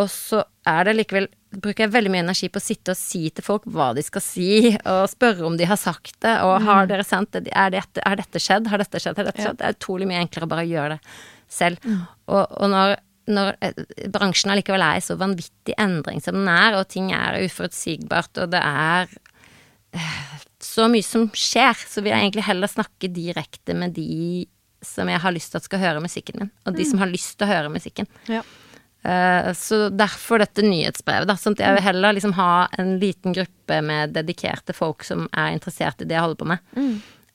Og 0.00 0.06
så 0.12 0.44
er 0.70 0.86
det 0.86 0.94
likevel 0.96 1.28
bruker 1.50 1.84
jeg 1.84 1.92
veldig 1.92 2.12
mye 2.14 2.22
energi 2.22 2.48
på 2.52 2.60
å 2.60 2.62
sitte 2.62 2.94
og 2.94 2.98
si 2.98 3.24
til 3.34 3.44
folk 3.44 3.64
hva 3.74 3.90
de 3.96 4.04
skal 4.06 4.22
si, 4.22 4.50
og 4.86 5.02
spørre 5.10 5.46
om 5.48 5.56
de 5.58 5.66
har 5.66 5.80
sagt 5.80 6.14
det, 6.22 6.36
og 6.46 6.60
har 6.66 6.86
dere 6.90 7.06
sendt 7.06 7.34
det, 7.34 7.50
er 7.50 7.72
dette, 7.74 8.02
er 8.06 8.20
dette 8.20 8.42
skjedd, 8.42 8.68
har 8.70 8.82
dette 8.82 9.00
skjedd, 9.02 9.18
har 9.18 9.26
dette 9.28 9.42
skjedd? 9.42 9.58
Det 9.58 9.66
er 9.66 9.78
utrolig 9.78 10.06
mye 10.10 10.22
enklere 10.22 10.50
bare 10.50 10.66
å 10.66 10.70
gjøre 10.70 10.96
det 10.96 11.14
selv. 11.50 11.82
Og, 12.30 12.44
og 12.46 12.70
når, 12.70 12.94
når 13.34 13.50
eh, 13.66 13.82
bransjen 14.14 14.54
allikevel 14.54 14.84
er 14.86 15.00
i 15.00 15.02
så 15.02 15.18
vanvittig 15.18 15.74
endring 15.74 16.22
som 16.22 16.38
den 16.38 16.52
er, 16.52 16.78
og 16.78 16.86
ting 16.92 17.10
er 17.16 17.40
uforutsigbart, 17.42 18.44
og 18.44 18.54
det 18.54 18.62
er 18.62 19.10
så 20.60 20.86
mye 20.92 21.04
som 21.06 21.28
skjer, 21.34 21.76
så 21.88 22.02
vil 22.04 22.12
jeg 22.12 22.26
egentlig 22.26 22.46
heller 22.46 22.70
snakke 22.70 23.10
direkte 23.12 23.74
med 23.76 23.94
de 23.96 24.46
som 24.84 25.08
jeg 25.12 25.20
har 25.20 25.34
lyst 25.34 25.52
til 25.52 25.60
at 25.60 25.66
skal 25.66 25.82
høre 25.82 26.00
musikken 26.00 26.40
min, 26.40 26.50
og 26.64 26.76
de 26.76 26.84
som 26.88 27.00
har 27.02 27.10
lyst 27.10 27.34
til 27.36 27.48
å 27.48 27.52
høre 27.54 27.72
musikken. 27.72 28.08
ja. 28.30 28.42
Uh, 29.00 29.54
Så 29.56 29.88
derfor 29.88 30.42
dette 30.42 30.60
nyhetsbrevet, 30.60 31.24
da. 31.24 31.32
Sånn 31.40 31.54
at 31.56 31.62
jeg 31.64 31.72
vil 31.78 31.84
heller 31.86 32.12
liksom 32.12 32.34
ha 32.36 32.68
en 32.76 32.98
liten 33.00 33.32
gruppe 33.32 33.78
med 33.80 34.12
dedikerte 34.12 34.74
folk 34.76 35.06
som 35.08 35.22
er 35.32 35.54
interessert 35.54 36.02
i 36.04 36.08
det 36.08 36.18
jeg 36.18 36.20
holder 36.26 36.40
på 36.42 36.48
med, 36.50 36.74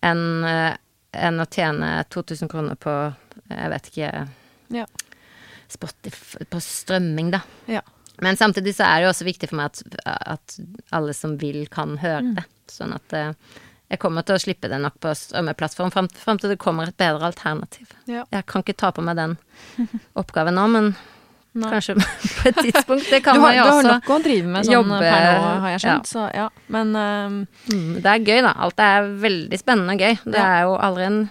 enn 0.06 0.22
uh, 0.46 0.76
en 1.18 1.42
å 1.42 1.48
tjene 1.50 1.90
2000 2.14 2.52
kroner 2.52 2.78
på, 2.78 2.94
jeg 3.50 3.74
vet 3.74 3.90
ikke, 3.90 4.12
Ja. 4.78 4.86
Spotify, 5.74 6.46
på 6.46 6.62
strømming, 6.62 7.32
da. 7.34 7.42
ja. 7.66 7.82
Men 8.22 8.38
samtidig 8.40 8.76
så 8.78 8.84
er 8.88 9.02
det 9.02 9.08
jo 9.08 9.14
også 9.14 9.26
viktig 9.28 9.50
for 9.50 9.60
meg 9.60 9.66
at, 9.72 9.82
at 10.36 10.58
alle 10.96 11.14
som 11.14 11.38
vil, 11.42 11.66
kan 11.68 11.98
høre 11.98 12.22
Mm. 12.22 12.36
det. 12.36 12.46
Sånn 12.72 12.94
at 12.96 13.14
eh, 13.14 13.34
jeg 13.92 14.00
kommer 14.02 14.24
til 14.26 14.36
å 14.36 14.42
slippe 14.42 14.70
det 14.72 14.80
nok 14.82 14.96
på 15.00 15.12
strømmeplattform 15.14 15.92
fram, 15.94 16.08
fram 16.10 16.40
til 16.42 16.50
det 16.50 16.58
kommer 16.60 16.88
et 16.90 16.98
bedre 16.98 17.28
alternativ. 17.28 17.92
Ja. 18.10 18.24
Jeg 18.32 18.46
kan 18.50 18.64
ikke 18.64 18.74
ta 18.78 18.90
på 18.92 19.04
meg 19.06 19.16
den 19.20 19.36
oppgaven 20.22 20.56
nå, 20.58 20.64
men 20.74 20.96
Nei. 21.56 21.70
kanskje 21.72 21.94
på 22.42 22.50
et 22.50 22.58
tidspunkt. 22.64 23.10
Det 23.12 23.22
kan 23.26 23.36
Du 23.38 23.42
man 23.44 23.52
har, 23.54 23.60
jo 23.60 23.64
du 23.68 23.76
har 23.76 23.90
nok 24.00 24.10
å 24.10 24.20
drive 24.24 24.48
med 24.48 24.66
sånn 24.66 24.74
jobbe- 24.80 25.00
per 25.04 25.28
nå, 25.40 25.52
har 25.62 25.70
jeg 25.70 25.78
ja. 25.78 25.84
skjønt. 25.86 26.10
Så 26.12 26.26
ja. 26.36 26.48
Men 26.74 26.96
um, 26.96 27.40
Mm, 27.72 27.94
Det 28.02 28.12
er 28.12 28.26
gøy, 28.26 28.42
da. 28.48 28.52
Alt 28.66 28.80
er 28.84 29.08
veldig 29.24 29.60
spennende 29.62 29.94
og 29.96 30.00
gøy. 30.08 30.18
Det 30.26 30.40
Ja. 30.40 30.46
er 30.58 30.62
jo 30.70 30.78
aldri 30.78 31.06
en 31.12 31.26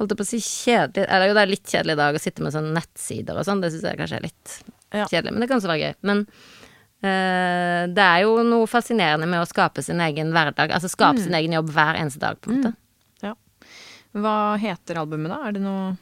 Holdt 0.00 0.14
jeg 0.14 0.16
på 0.16 0.24
å 0.24 0.28
si 0.30 0.38
kjedelig 0.40 1.02
Eller 1.12 1.28
jo, 1.28 1.34
det 1.36 1.40
er 1.42 1.50
litt 1.50 1.66
kjedelig 1.68 1.92
i 1.92 1.98
dag 2.00 2.14
å 2.16 2.20
sitte 2.22 2.40
med 2.40 2.54
sånne 2.54 2.70
nettsider 2.72 3.36
og 3.36 3.44
sånn. 3.44 3.60
Det 3.60 3.68
syns 3.74 3.82
jeg 3.84 3.98
kanskje 4.00 4.16
er 4.16 4.24
litt 4.24 4.54
Ja. 4.92 5.06
kjedelig, 5.06 5.32
men 5.32 5.40
det 5.40 5.48
kan 5.48 5.60
også 5.60 5.70
være 5.70 5.86
gøy. 5.86 5.94
Men 6.10 6.24
uh, 6.26 7.82
det 7.94 8.04
er 8.06 8.22
jo 8.24 8.36
noe 8.42 8.66
fascinerende 8.70 9.28
med 9.30 9.42
å 9.42 9.48
skape 9.48 9.82
sin 9.86 10.00
egen 10.02 10.32
hverdag. 10.34 10.72
Altså 10.74 10.90
skape 10.90 11.22
sin 11.22 11.34
egen 11.38 11.54
jobb 11.54 11.70
hver 11.74 11.94
eneste 12.00 12.20
dag, 12.22 12.40
på 12.40 12.50
en 12.50 12.60
måte. 12.60 12.72
ja. 13.22 13.34
Hva 14.12 14.56
heter 14.58 14.98
albumet, 14.98 15.30
da? 15.30 15.42
Er 15.46 15.52
det 15.58 15.62
noe 15.62 15.96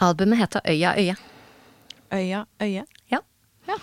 Albumet 0.00 0.38
heter 0.40 0.62
Øya 0.64 0.94
øye. 0.96 1.16
Øya 2.16 2.46
øye? 2.62 2.84
Ja. 3.12 3.18
Ja. 3.68 3.74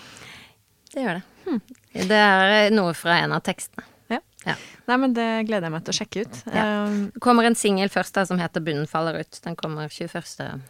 Det 0.94 1.04
gjør 1.04 1.20
det. 1.20 1.60
Det 2.08 2.18
er 2.18 2.70
noe 2.74 2.94
fra 2.98 3.20
en 3.22 3.32
av 3.36 3.44
tekstene. 3.46 3.84
Ja. 4.10 4.18
Ja. 4.46 4.56
Nei, 4.88 4.96
men 5.04 5.14
det 5.14 5.26
gleder 5.46 5.68
jeg 5.68 5.74
meg 5.76 5.84
til 5.86 5.94
å 5.94 5.98
sjekke 6.00 6.24
ut. 6.24 6.40
Ja. 6.50 6.64
Det 7.14 7.22
kommer 7.22 7.46
en 7.46 7.54
singel 7.58 7.92
først 7.92 8.16
da, 8.18 8.24
som 8.26 8.40
heter 8.40 8.60
'Bunnen 8.64 8.88
faller 8.90 9.20
ut'. 9.20 9.38
Den 9.44 9.54
kommer 9.56 9.88
21. 9.88 10.60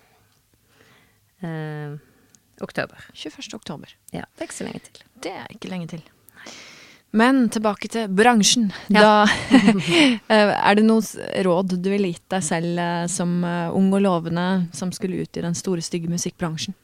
Eh, 1.40 1.96
oktober. 2.64 3.04
21. 3.14 3.54
oktober. 3.54 3.92
Ja, 4.12 4.24
det 4.34 4.44
er 4.44 4.48
ikke 4.48 4.58
så 4.58 4.66
lenge 4.68 4.82
til. 4.86 5.04
Det 5.24 5.34
er 5.34 5.46
ikke 5.54 5.70
lenge 5.72 5.88
til. 5.94 6.02
Men 7.10 7.46
tilbake 7.48 7.88
til 7.88 8.10
bransjen. 8.12 8.68
Ja. 8.92 9.00
Da 9.00 9.58
eh, 10.34 10.52
Er 10.52 10.76
det 10.76 10.84
noe 10.84 11.00
råd 11.46 11.72
du 11.78 11.88
ville 11.90 12.12
gitt 12.12 12.26
deg 12.34 12.44
selv 12.44 12.82
eh, 12.82 13.06
som 13.08 13.38
eh, 13.48 13.70
ung 13.72 13.88
og 13.96 14.04
lovende 14.04 14.48
som 14.76 14.92
skulle 14.92 15.24
ut 15.24 15.40
i 15.40 15.44
den 15.44 15.56
store, 15.56 15.84
stygge 15.84 16.10
musikkbransjen? 16.12 16.76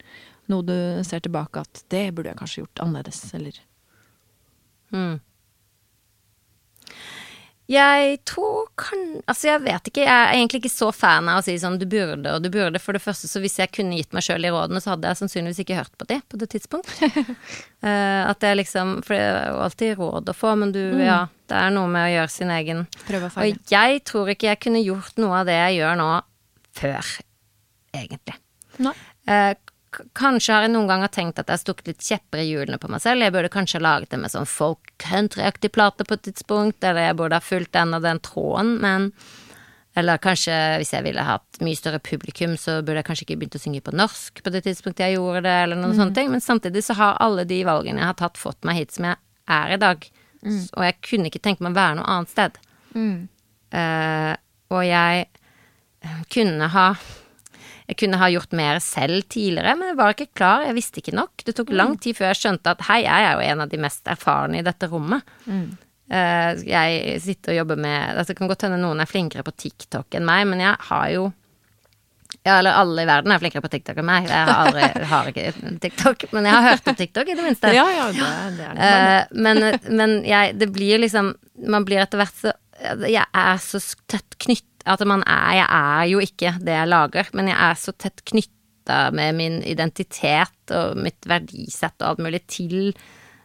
Noe 0.52 0.64
du 0.64 0.76
ser 1.04 1.22
tilbake 1.24 1.62
at 1.64 1.84
det 1.92 2.06
burde 2.16 2.32
jeg 2.32 2.40
kanskje 2.40 2.64
gjort 2.64 2.84
annerledes, 2.86 3.22
eller 3.36 3.62
Mm. 4.94 5.18
Jeg 7.70 8.18
tror 8.28 8.66
kan 8.76 9.04
Altså, 9.24 9.48
jeg 9.48 9.62
vet 9.64 9.88
ikke. 9.88 10.02
Jeg 10.04 10.12
er 10.12 10.34
egentlig 10.36 10.60
ikke 10.60 10.72
så 10.74 10.90
fan 10.92 11.28
av 11.32 11.40
å 11.40 11.44
si 11.46 11.54
sånn 11.60 11.78
du 11.80 11.86
burde 11.88 12.34
og 12.36 12.44
du 12.44 12.50
burde. 12.52 12.80
For 12.82 12.96
det 12.96 13.00
første, 13.00 13.30
så 13.30 13.40
hvis 13.40 13.56
jeg 13.60 13.72
kunne 13.72 13.96
gitt 13.96 14.12
meg 14.16 14.26
sjøl 14.26 14.44
de 14.44 14.52
rådene, 14.52 14.82
så 14.84 14.92
hadde 14.92 15.08
jeg 15.08 15.20
sannsynligvis 15.22 15.62
ikke 15.64 15.78
hørt 15.78 15.94
på 15.96 16.08
de 16.10 16.18
på 16.28 16.40
det 16.42 16.50
tidspunkt. 16.52 16.92
uh, 17.00 18.22
at 18.32 18.44
jeg 18.44 18.60
liksom 18.60 18.98
For 19.06 19.16
det 19.16 19.22
er 19.24 19.48
jo 19.48 19.62
alltid 19.64 19.96
råd 20.02 20.32
å 20.34 20.36
få, 20.36 20.54
men 20.60 20.74
du, 20.76 20.82
mm. 20.92 21.04
ja. 21.06 21.22
Det 21.44 21.56
er 21.60 21.74
noe 21.76 21.88
med 21.92 22.06
å 22.06 22.12
gjøre 22.12 22.32
sin 22.32 22.52
egen 22.52 22.86
Prøve 23.04 23.28
å 23.28 23.32
feile. 23.32 23.56
Og 23.56 23.72
jeg 23.72 24.04
tror 24.08 24.30
ikke 24.32 24.48
jeg 24.48 24.60
kunne 24.64 24.80
gjort 24.84 25.18
noe 25.20 25.42
av 25.42 25.48
det 25.48 25.58
jeg 25.58 25.80
gjør 25.82 25.98
nå, 26.00 26.08
før, 26.74 27.10
egentlig. 27.96 28.38
Nei. 28.84 28.94
Uh, 29.28 29.52
Kanskje 30.16 30.55
har 30.55 30.66
jeg 30.66 30.72
noen 30.74 30.90
ganger 30.90 31.11
tenkt 31.12 31.38
at 31.38 31.49
jeg 31.49 31.59
har 31.59 31.62
stukket 31.62 31.88
litt 31.92 32.05
kjepper 32.05 32.42
i 32.42 32.49
hjulene 32.49 32.78
på 32.80 32.90
meg 32.92 33.03
selv. 33.05 33.24
Jeg 33.24 33.34
burde 33.34 33.53
kanskje 33.53 33.80
ha 33.80 33.84
laget 33.86 34.12
det 34.14 34.20
med 34.22 34.32
sånn 34.32 34.49
folk-countryaktig 34.49 35.70
plate 35.74 36.07
på 36.09 36.16
et 36.16 36.24
tidspunkt, 36.28 36.84
eller 36.84 37.09
jeg 37.09 37.18
burde 37.18 37.40
ha 37.40 37.45
fulgt 37.45 37.74
den 37.76 37.97
og 37.97 38.05
den 38.07 38.22
tråden, 38.24 38.76
men 38.84 39.11
Eller 39.95 40.18
kanskje 40.18 40.51
hvis 40.80 40.90
jeg 40.90 41.05
ville 41.05 41.22
hatt 41.22 41.61
mye 41.62 41.78
større 41.78 42.01
publikum, 42.03 42.57
så 42.59 42.80
burde 42.82 42.99
jeg 42.99 43.07
kanskje 43.07 43.24
ikke 43.28 43.36
begynt 43.38 43.55
å 43.55 43.61
synge 43.62 43.82
på 43.86 43.92
norsk 43.95 44.40
på 44.42 44.51
det 44.51 44.64
tidspunktet 44.64 45.05
jeg 45.05 45.14
gjorde 45.14 45.45
det, 45.47 45.53
eller 45.55 45.78
noen 45.78 45.92
mm. 45.92 45.99
sånne 46.01 46.16
ting. 46.16 46.32
Men 46.32 46.42
samtidig 46.42 46.82
så 46.82 46.97
har 46.99 47.20
alle 47.22 47.45
de 47.47 47.61
valgene 47.62 48.03
jeg 48.03 48.09
har 48.11 48.16
tatt, 48.18 48.40
fått 48.40 48.66
meg 48.66 48.80
hit 48.80 48.97
som 48.97 49.07
jeg 49.07 49.20
er 49.55 49.76
i 49.76 49.78
dag. 49.78 50.09
Mm. 50.42 50.59
Og 50.66 50.82
jeg 50.88 50.99
kunne 50.99 51.30
ikke 51.30 51.45
tenke 51.47 51.62
meg 51.62 51.76
å 51.76 51.78
være 51.78 51.99
noe 52.01 52.11
annet 52.11 52.32
sted. 52.34 52.59
Mm. 52.99 53.28
Uh, 53.70 54.34
og 54.74 54.82
jeg 54.82 55.28
kunne 56.34 56.68
ha 56.74 56.88
jeg 57.85 57.99
kunne 58.01 58.16
ha 58.16 58.30
gjort 58.32 58.55
mer 58.57 58.78
selv 58.80 59.26
tidligere, 59.28 59.74
men 59.76 59.91
jeg 59.91 59.99
var 59.99 60.14
ikke 60.14 60.32
klar, 60.32 60.64
jeg 60.64 60.76
visste 60.78 61.03
ikke 61.03 61.16
nok. 61.18 61.45
Det 61.45 61.53
tok 61.57 61.72
lang 61.74 61.95
mm. 61.99 62.01
tid 62.01 62.16
før 62.16 62.30
jeg 62.30 62.41
skjønte 62.41 62.72
at 62.72 62.85
hei, 62.89 63.03
jeg 63.05 63.26
er 63.28 63.35
jo 63.37 63.45
en 63.45 63.64
av 63.66 63.72
de 63.72 63.80
mest 63.85 64.09
erfarne 64.09 64.61
i 64.61 64.64
dette 64.64 64.89
rommet. 64.89 65.35
Mm. 65.45 65.66
Uh, 66.05 66.51
jeg 66.64 67.20
sitter 67.24 67.55
og 67.55 67.59
jobber 67.62 67.78
med 67.80 67.97
altså 68.12 68.35
Det 68.35 68.37
kan 68.37 68.49
godt 68.51 68.66
hende 68.66 68.76
noen 68.76 68.99
er 69.01 69.09
flinkere 69.09 69.41
på 69.47 69.55
TikTok 69.57 70.12
enn 70.18 70.26
meg, 70.28 70.43
men 70.51 70.61
jeg 70.61 70.76
har 70.91 71.07
jo 71.14 71.30
ja, 72.45 72.59
eller 72.59 72.76
alle 72.76 73.05
i 73.05 73.09
verden 73.09 73.32
er 73.32 73.41
flinkere 73.41 73.64
på 73.64 73.70
TikTok 73.72 74.01
enn 74.03 74.09
meg. 74.09 74.26
Jeg 74.28 74.49
har, 74.49 74.66
aldri, 74.66 75.05
har 75.12 75.30
ikke 75.30 75.76
TikTok, 75.80 76.26
men 76.35 76.49
jeg 76.49 76.57
har 76.57 76.66
hørt 76.66 76.91
om 76.91 76.99
TikTok, 76.99 77.30
i 77.30 77.37
det 77.39 77.47
minste. 77.47 77.72
Ja, 77.72 77.87
ja, 77.93 78.11
det, 78.12 78.28
det 78.59 78.66
er 78.66 78.76
det. 78.80 78.91
Uh, 79.30 79.41
men, 79.47 79.62
men 80.01 80.18
jeg, 80.28 80.57
det 80.61 80.68
blir 80.74 81.01
liksom 81.05 81.35
Man 81.68 81.85
blir 81.87 82.03
etter 82.03 82.18
hvert 82.18 82.35
så 82.35 82.53
Jeg 83.07 83.22
er 83.22 83.61
så 83.62 83.80
tett 84.11 84.37
knyttet 84.43 84.73
at 84.85 85.03
man 85.09 85.22
er 85.26 85.59
Jeg 85.59 85.68
er 85.68 86.07
jo 86.11 86.20
ikke 86.20 86.55
det 86.61 86.76
jeg 86.76 86.91
lager, 86.91 87.28
men 87.32 87.49
jeg 87.49 87.57
er 87.57 87.80
så 87.80 87.95
tett 87.97 88.24
knytta 88.28 89.11
med 89.16 89.37
min 89.39 89.61
identitet 89.64 90.72
og 90.76 90.99
mitt 91.01 91.24
verdisett 91.28 91.97
og 92.03 92.11
alt 92.11 92.24
mulig 92.26 92.43
til 92.53 92.93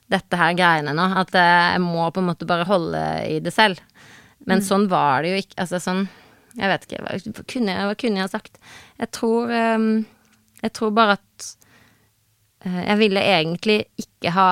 dette 0.09 0.39
her 0.39 0.55
greiene 0.57 0.95
nå, 0.97 1.05
at 1.21 1.35
jeg 1.37 1.81
må 1.83 2.07
på 2.11 2.21
en 2.21 2.31
måte 2.31 2.47
bare 2.49 2.67
holde 2.67 3.03
i 3.29 3.37
det 3.43 3.53
selv. 3.53 3.79
Men 4.47 4.59
mm. 4.59 4.65
sånn 4.65 4.87
var 4.91 5.23
det 5.23 5.33
jo 5.33 5.41
ikke. 5.43 5.57
Altså 5.61 5.81
sånn 5.83 6.07
Jeg 6.57 6.71
vet 6.71 6.85
ikke, 6.87 7.01
hva 7.03 7.43
kunne 7.51 7.75
jeg, 7.75 7.87
hva 7.89 7.97
kunne 7.99 8.19
jeg 8.19 8.25
ha 8.25 8.31
sagt? 8.31 8.59
Jeg 8.97 9.11
tror 9.15 9.51
um, 9.51 9.89
Jeg 10.63 10.73
tror 10.75 10.95
bare 10.95 11.17
at 11.19 11.49
uh, 12.65 12.81
jeg 12.87 12.97
ville 13.03 13.25
egentlig 13.35 13.79
ikke 14.01 14.33
ha 14.35 14.49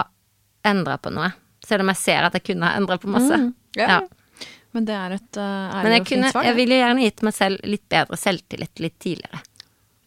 endra 0.67 0.97
på 1.01 1.13
noe. 1.15 1.31
Selv 1.65 1.85
om 1.85 1.91
jeg 1.93 2.01
ser 2.03 2.27
at 2.27 2.35
jeg 2.37 2.45
kunne 2.51 2.67
ha 2.67 2.79
endra 2.79 2.99
på 3.01 3.09
masse. 3.11 3.39
Mm, 3.39 3.51
yeah. 3.79 3.97
ja. 3.97 3.99
Men 4.77 4.85
det 4.85 4.93
er 4.93 5.13
et 5.15 5.37
uh, 5.41 5.77
Men 5.81 5.95
jeg, 5.95 6.05
kunne, 6.05 6.29
svar, 6.29 6.45
jeg 6.45 6.57
ville 6.59 6.77
gjerne 6.77 7.05
gitt 7.07 7.23
meg 7.25 7.33
selv 7.33 7.63
litt 7.65 7.85
bedre 7.89 8.17
selvtillit 8.21 8.81
litt 8.83 8.97
tidligere. 9.01 9.39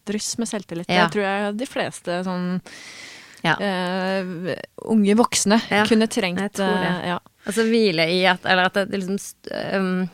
Dryss 0.07 0.37
med 0.39 0.47
selvtillit. 0.47 0.87
Ja. 0.87 1.09
Det 1.09 1.17
tror 1.17 1.27
jeg 1.27 1.57
de 1.59 1.67
fleste 1.67 2.19
sånn 2.27 2.45
ja. 3.43 3.57
uh, 3.59 4.53
unge 4.95 5.17
voksne 5.19 5.59
ja, 5.73 5.83
kunne 5.91 6.07
trengt. 6.13 6.39
Jeg 6.45 6.55
tror 6.61 6.77
det. 6.77 6.93
Uh, 6.93 7.09
ja. 7.11 7.19
Altså 7.51 7.65
hvile 7.67 8.07
i 8.15 8.21
at 8.31 8.47
Eller 8.47 8.69
at 8.69 8.79
det 8.93 9.01
liksom 9.01 9.19
um, 9.81 10.05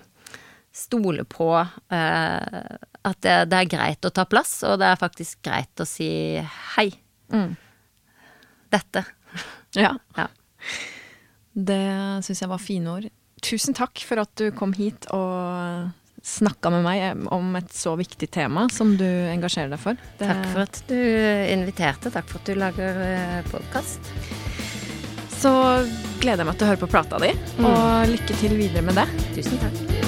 stole 0.76 1.26
på 1.28 1.50
at 1.56 3.20
det, 3.24 3.36
det, 3.50 3.58
er 3.58 3.68
greit 3.70 4.08
å 4.08 4.12
ta 4.12 4.26
plass, 4.28 4.58
og 4.68 4.80
det 4.80 4.88
er 4.90 4.98
faktisk 5.00 5.40
greit 5.46 5.80
å 5.80 5.86
si 5.88 6.08
hei. 6.76 6.88
Mm. 7.32 7.54
Dette. 8.72 9.04
Ja. 9.76 9.94
ja. 10.16 10.26
Det 11.56 11.80
syns 12.26 12.42
jeg 12.44 12.52
var 12.52 12.60
fine 12.60 12.92
ord 12.92 13.08
tusen 13.44 13.76
takk 13.76 14.00
for 14.06 14.22
at 14.22 14.32
du 14.38 14.50
kom 14.56 14.72
hit 14.76 15.08
og 15.14 15.92
snakka 16.26 16.72
med 16.74 16.82
meg 16.82 17.26
om 17.34 17.54
et 17.58 17.70
så 17.74 17.94
viktig 17.98 18.28
tema 18.34 18.66
som 18.72 18.96
du 18.98 19.06
engasjerer 19.06 19.70
deg 19.76 19.82
for. 19.82 20.00
Det... 20.18 20.26
Takk 20.26 20.48
for 20.50 20.64
at 20.64 20.80
du 20.88 20.98
inviterte. 21.52 22.10
Takk 22.14 22.26
for 22.32 22.42
at 22.42 22.50
du 22.50 22.58
lager 22.58 22.98
eh, 23.04 23.38
podkast. 23.52 24.10
Så 25.36 25.52
gleder 26.22 26.42
jeg 26.42 26.48
meg 26.50 26.58
til 26.58 26.66
å 26.66 26.72
høre 26.72 26.82
på 26.82 26.90
plata 26.90 27.20
di, 27.22 27.30
mm. 27.36 27.70
og 27.70 28.12
lykke 28.16 28.40
til 28.42 28.58
videre 28.58 28.84
med 28.88 28.98
det. 28.98 29.06
Tusen 29.36 29.62
takk. 29.62 30.05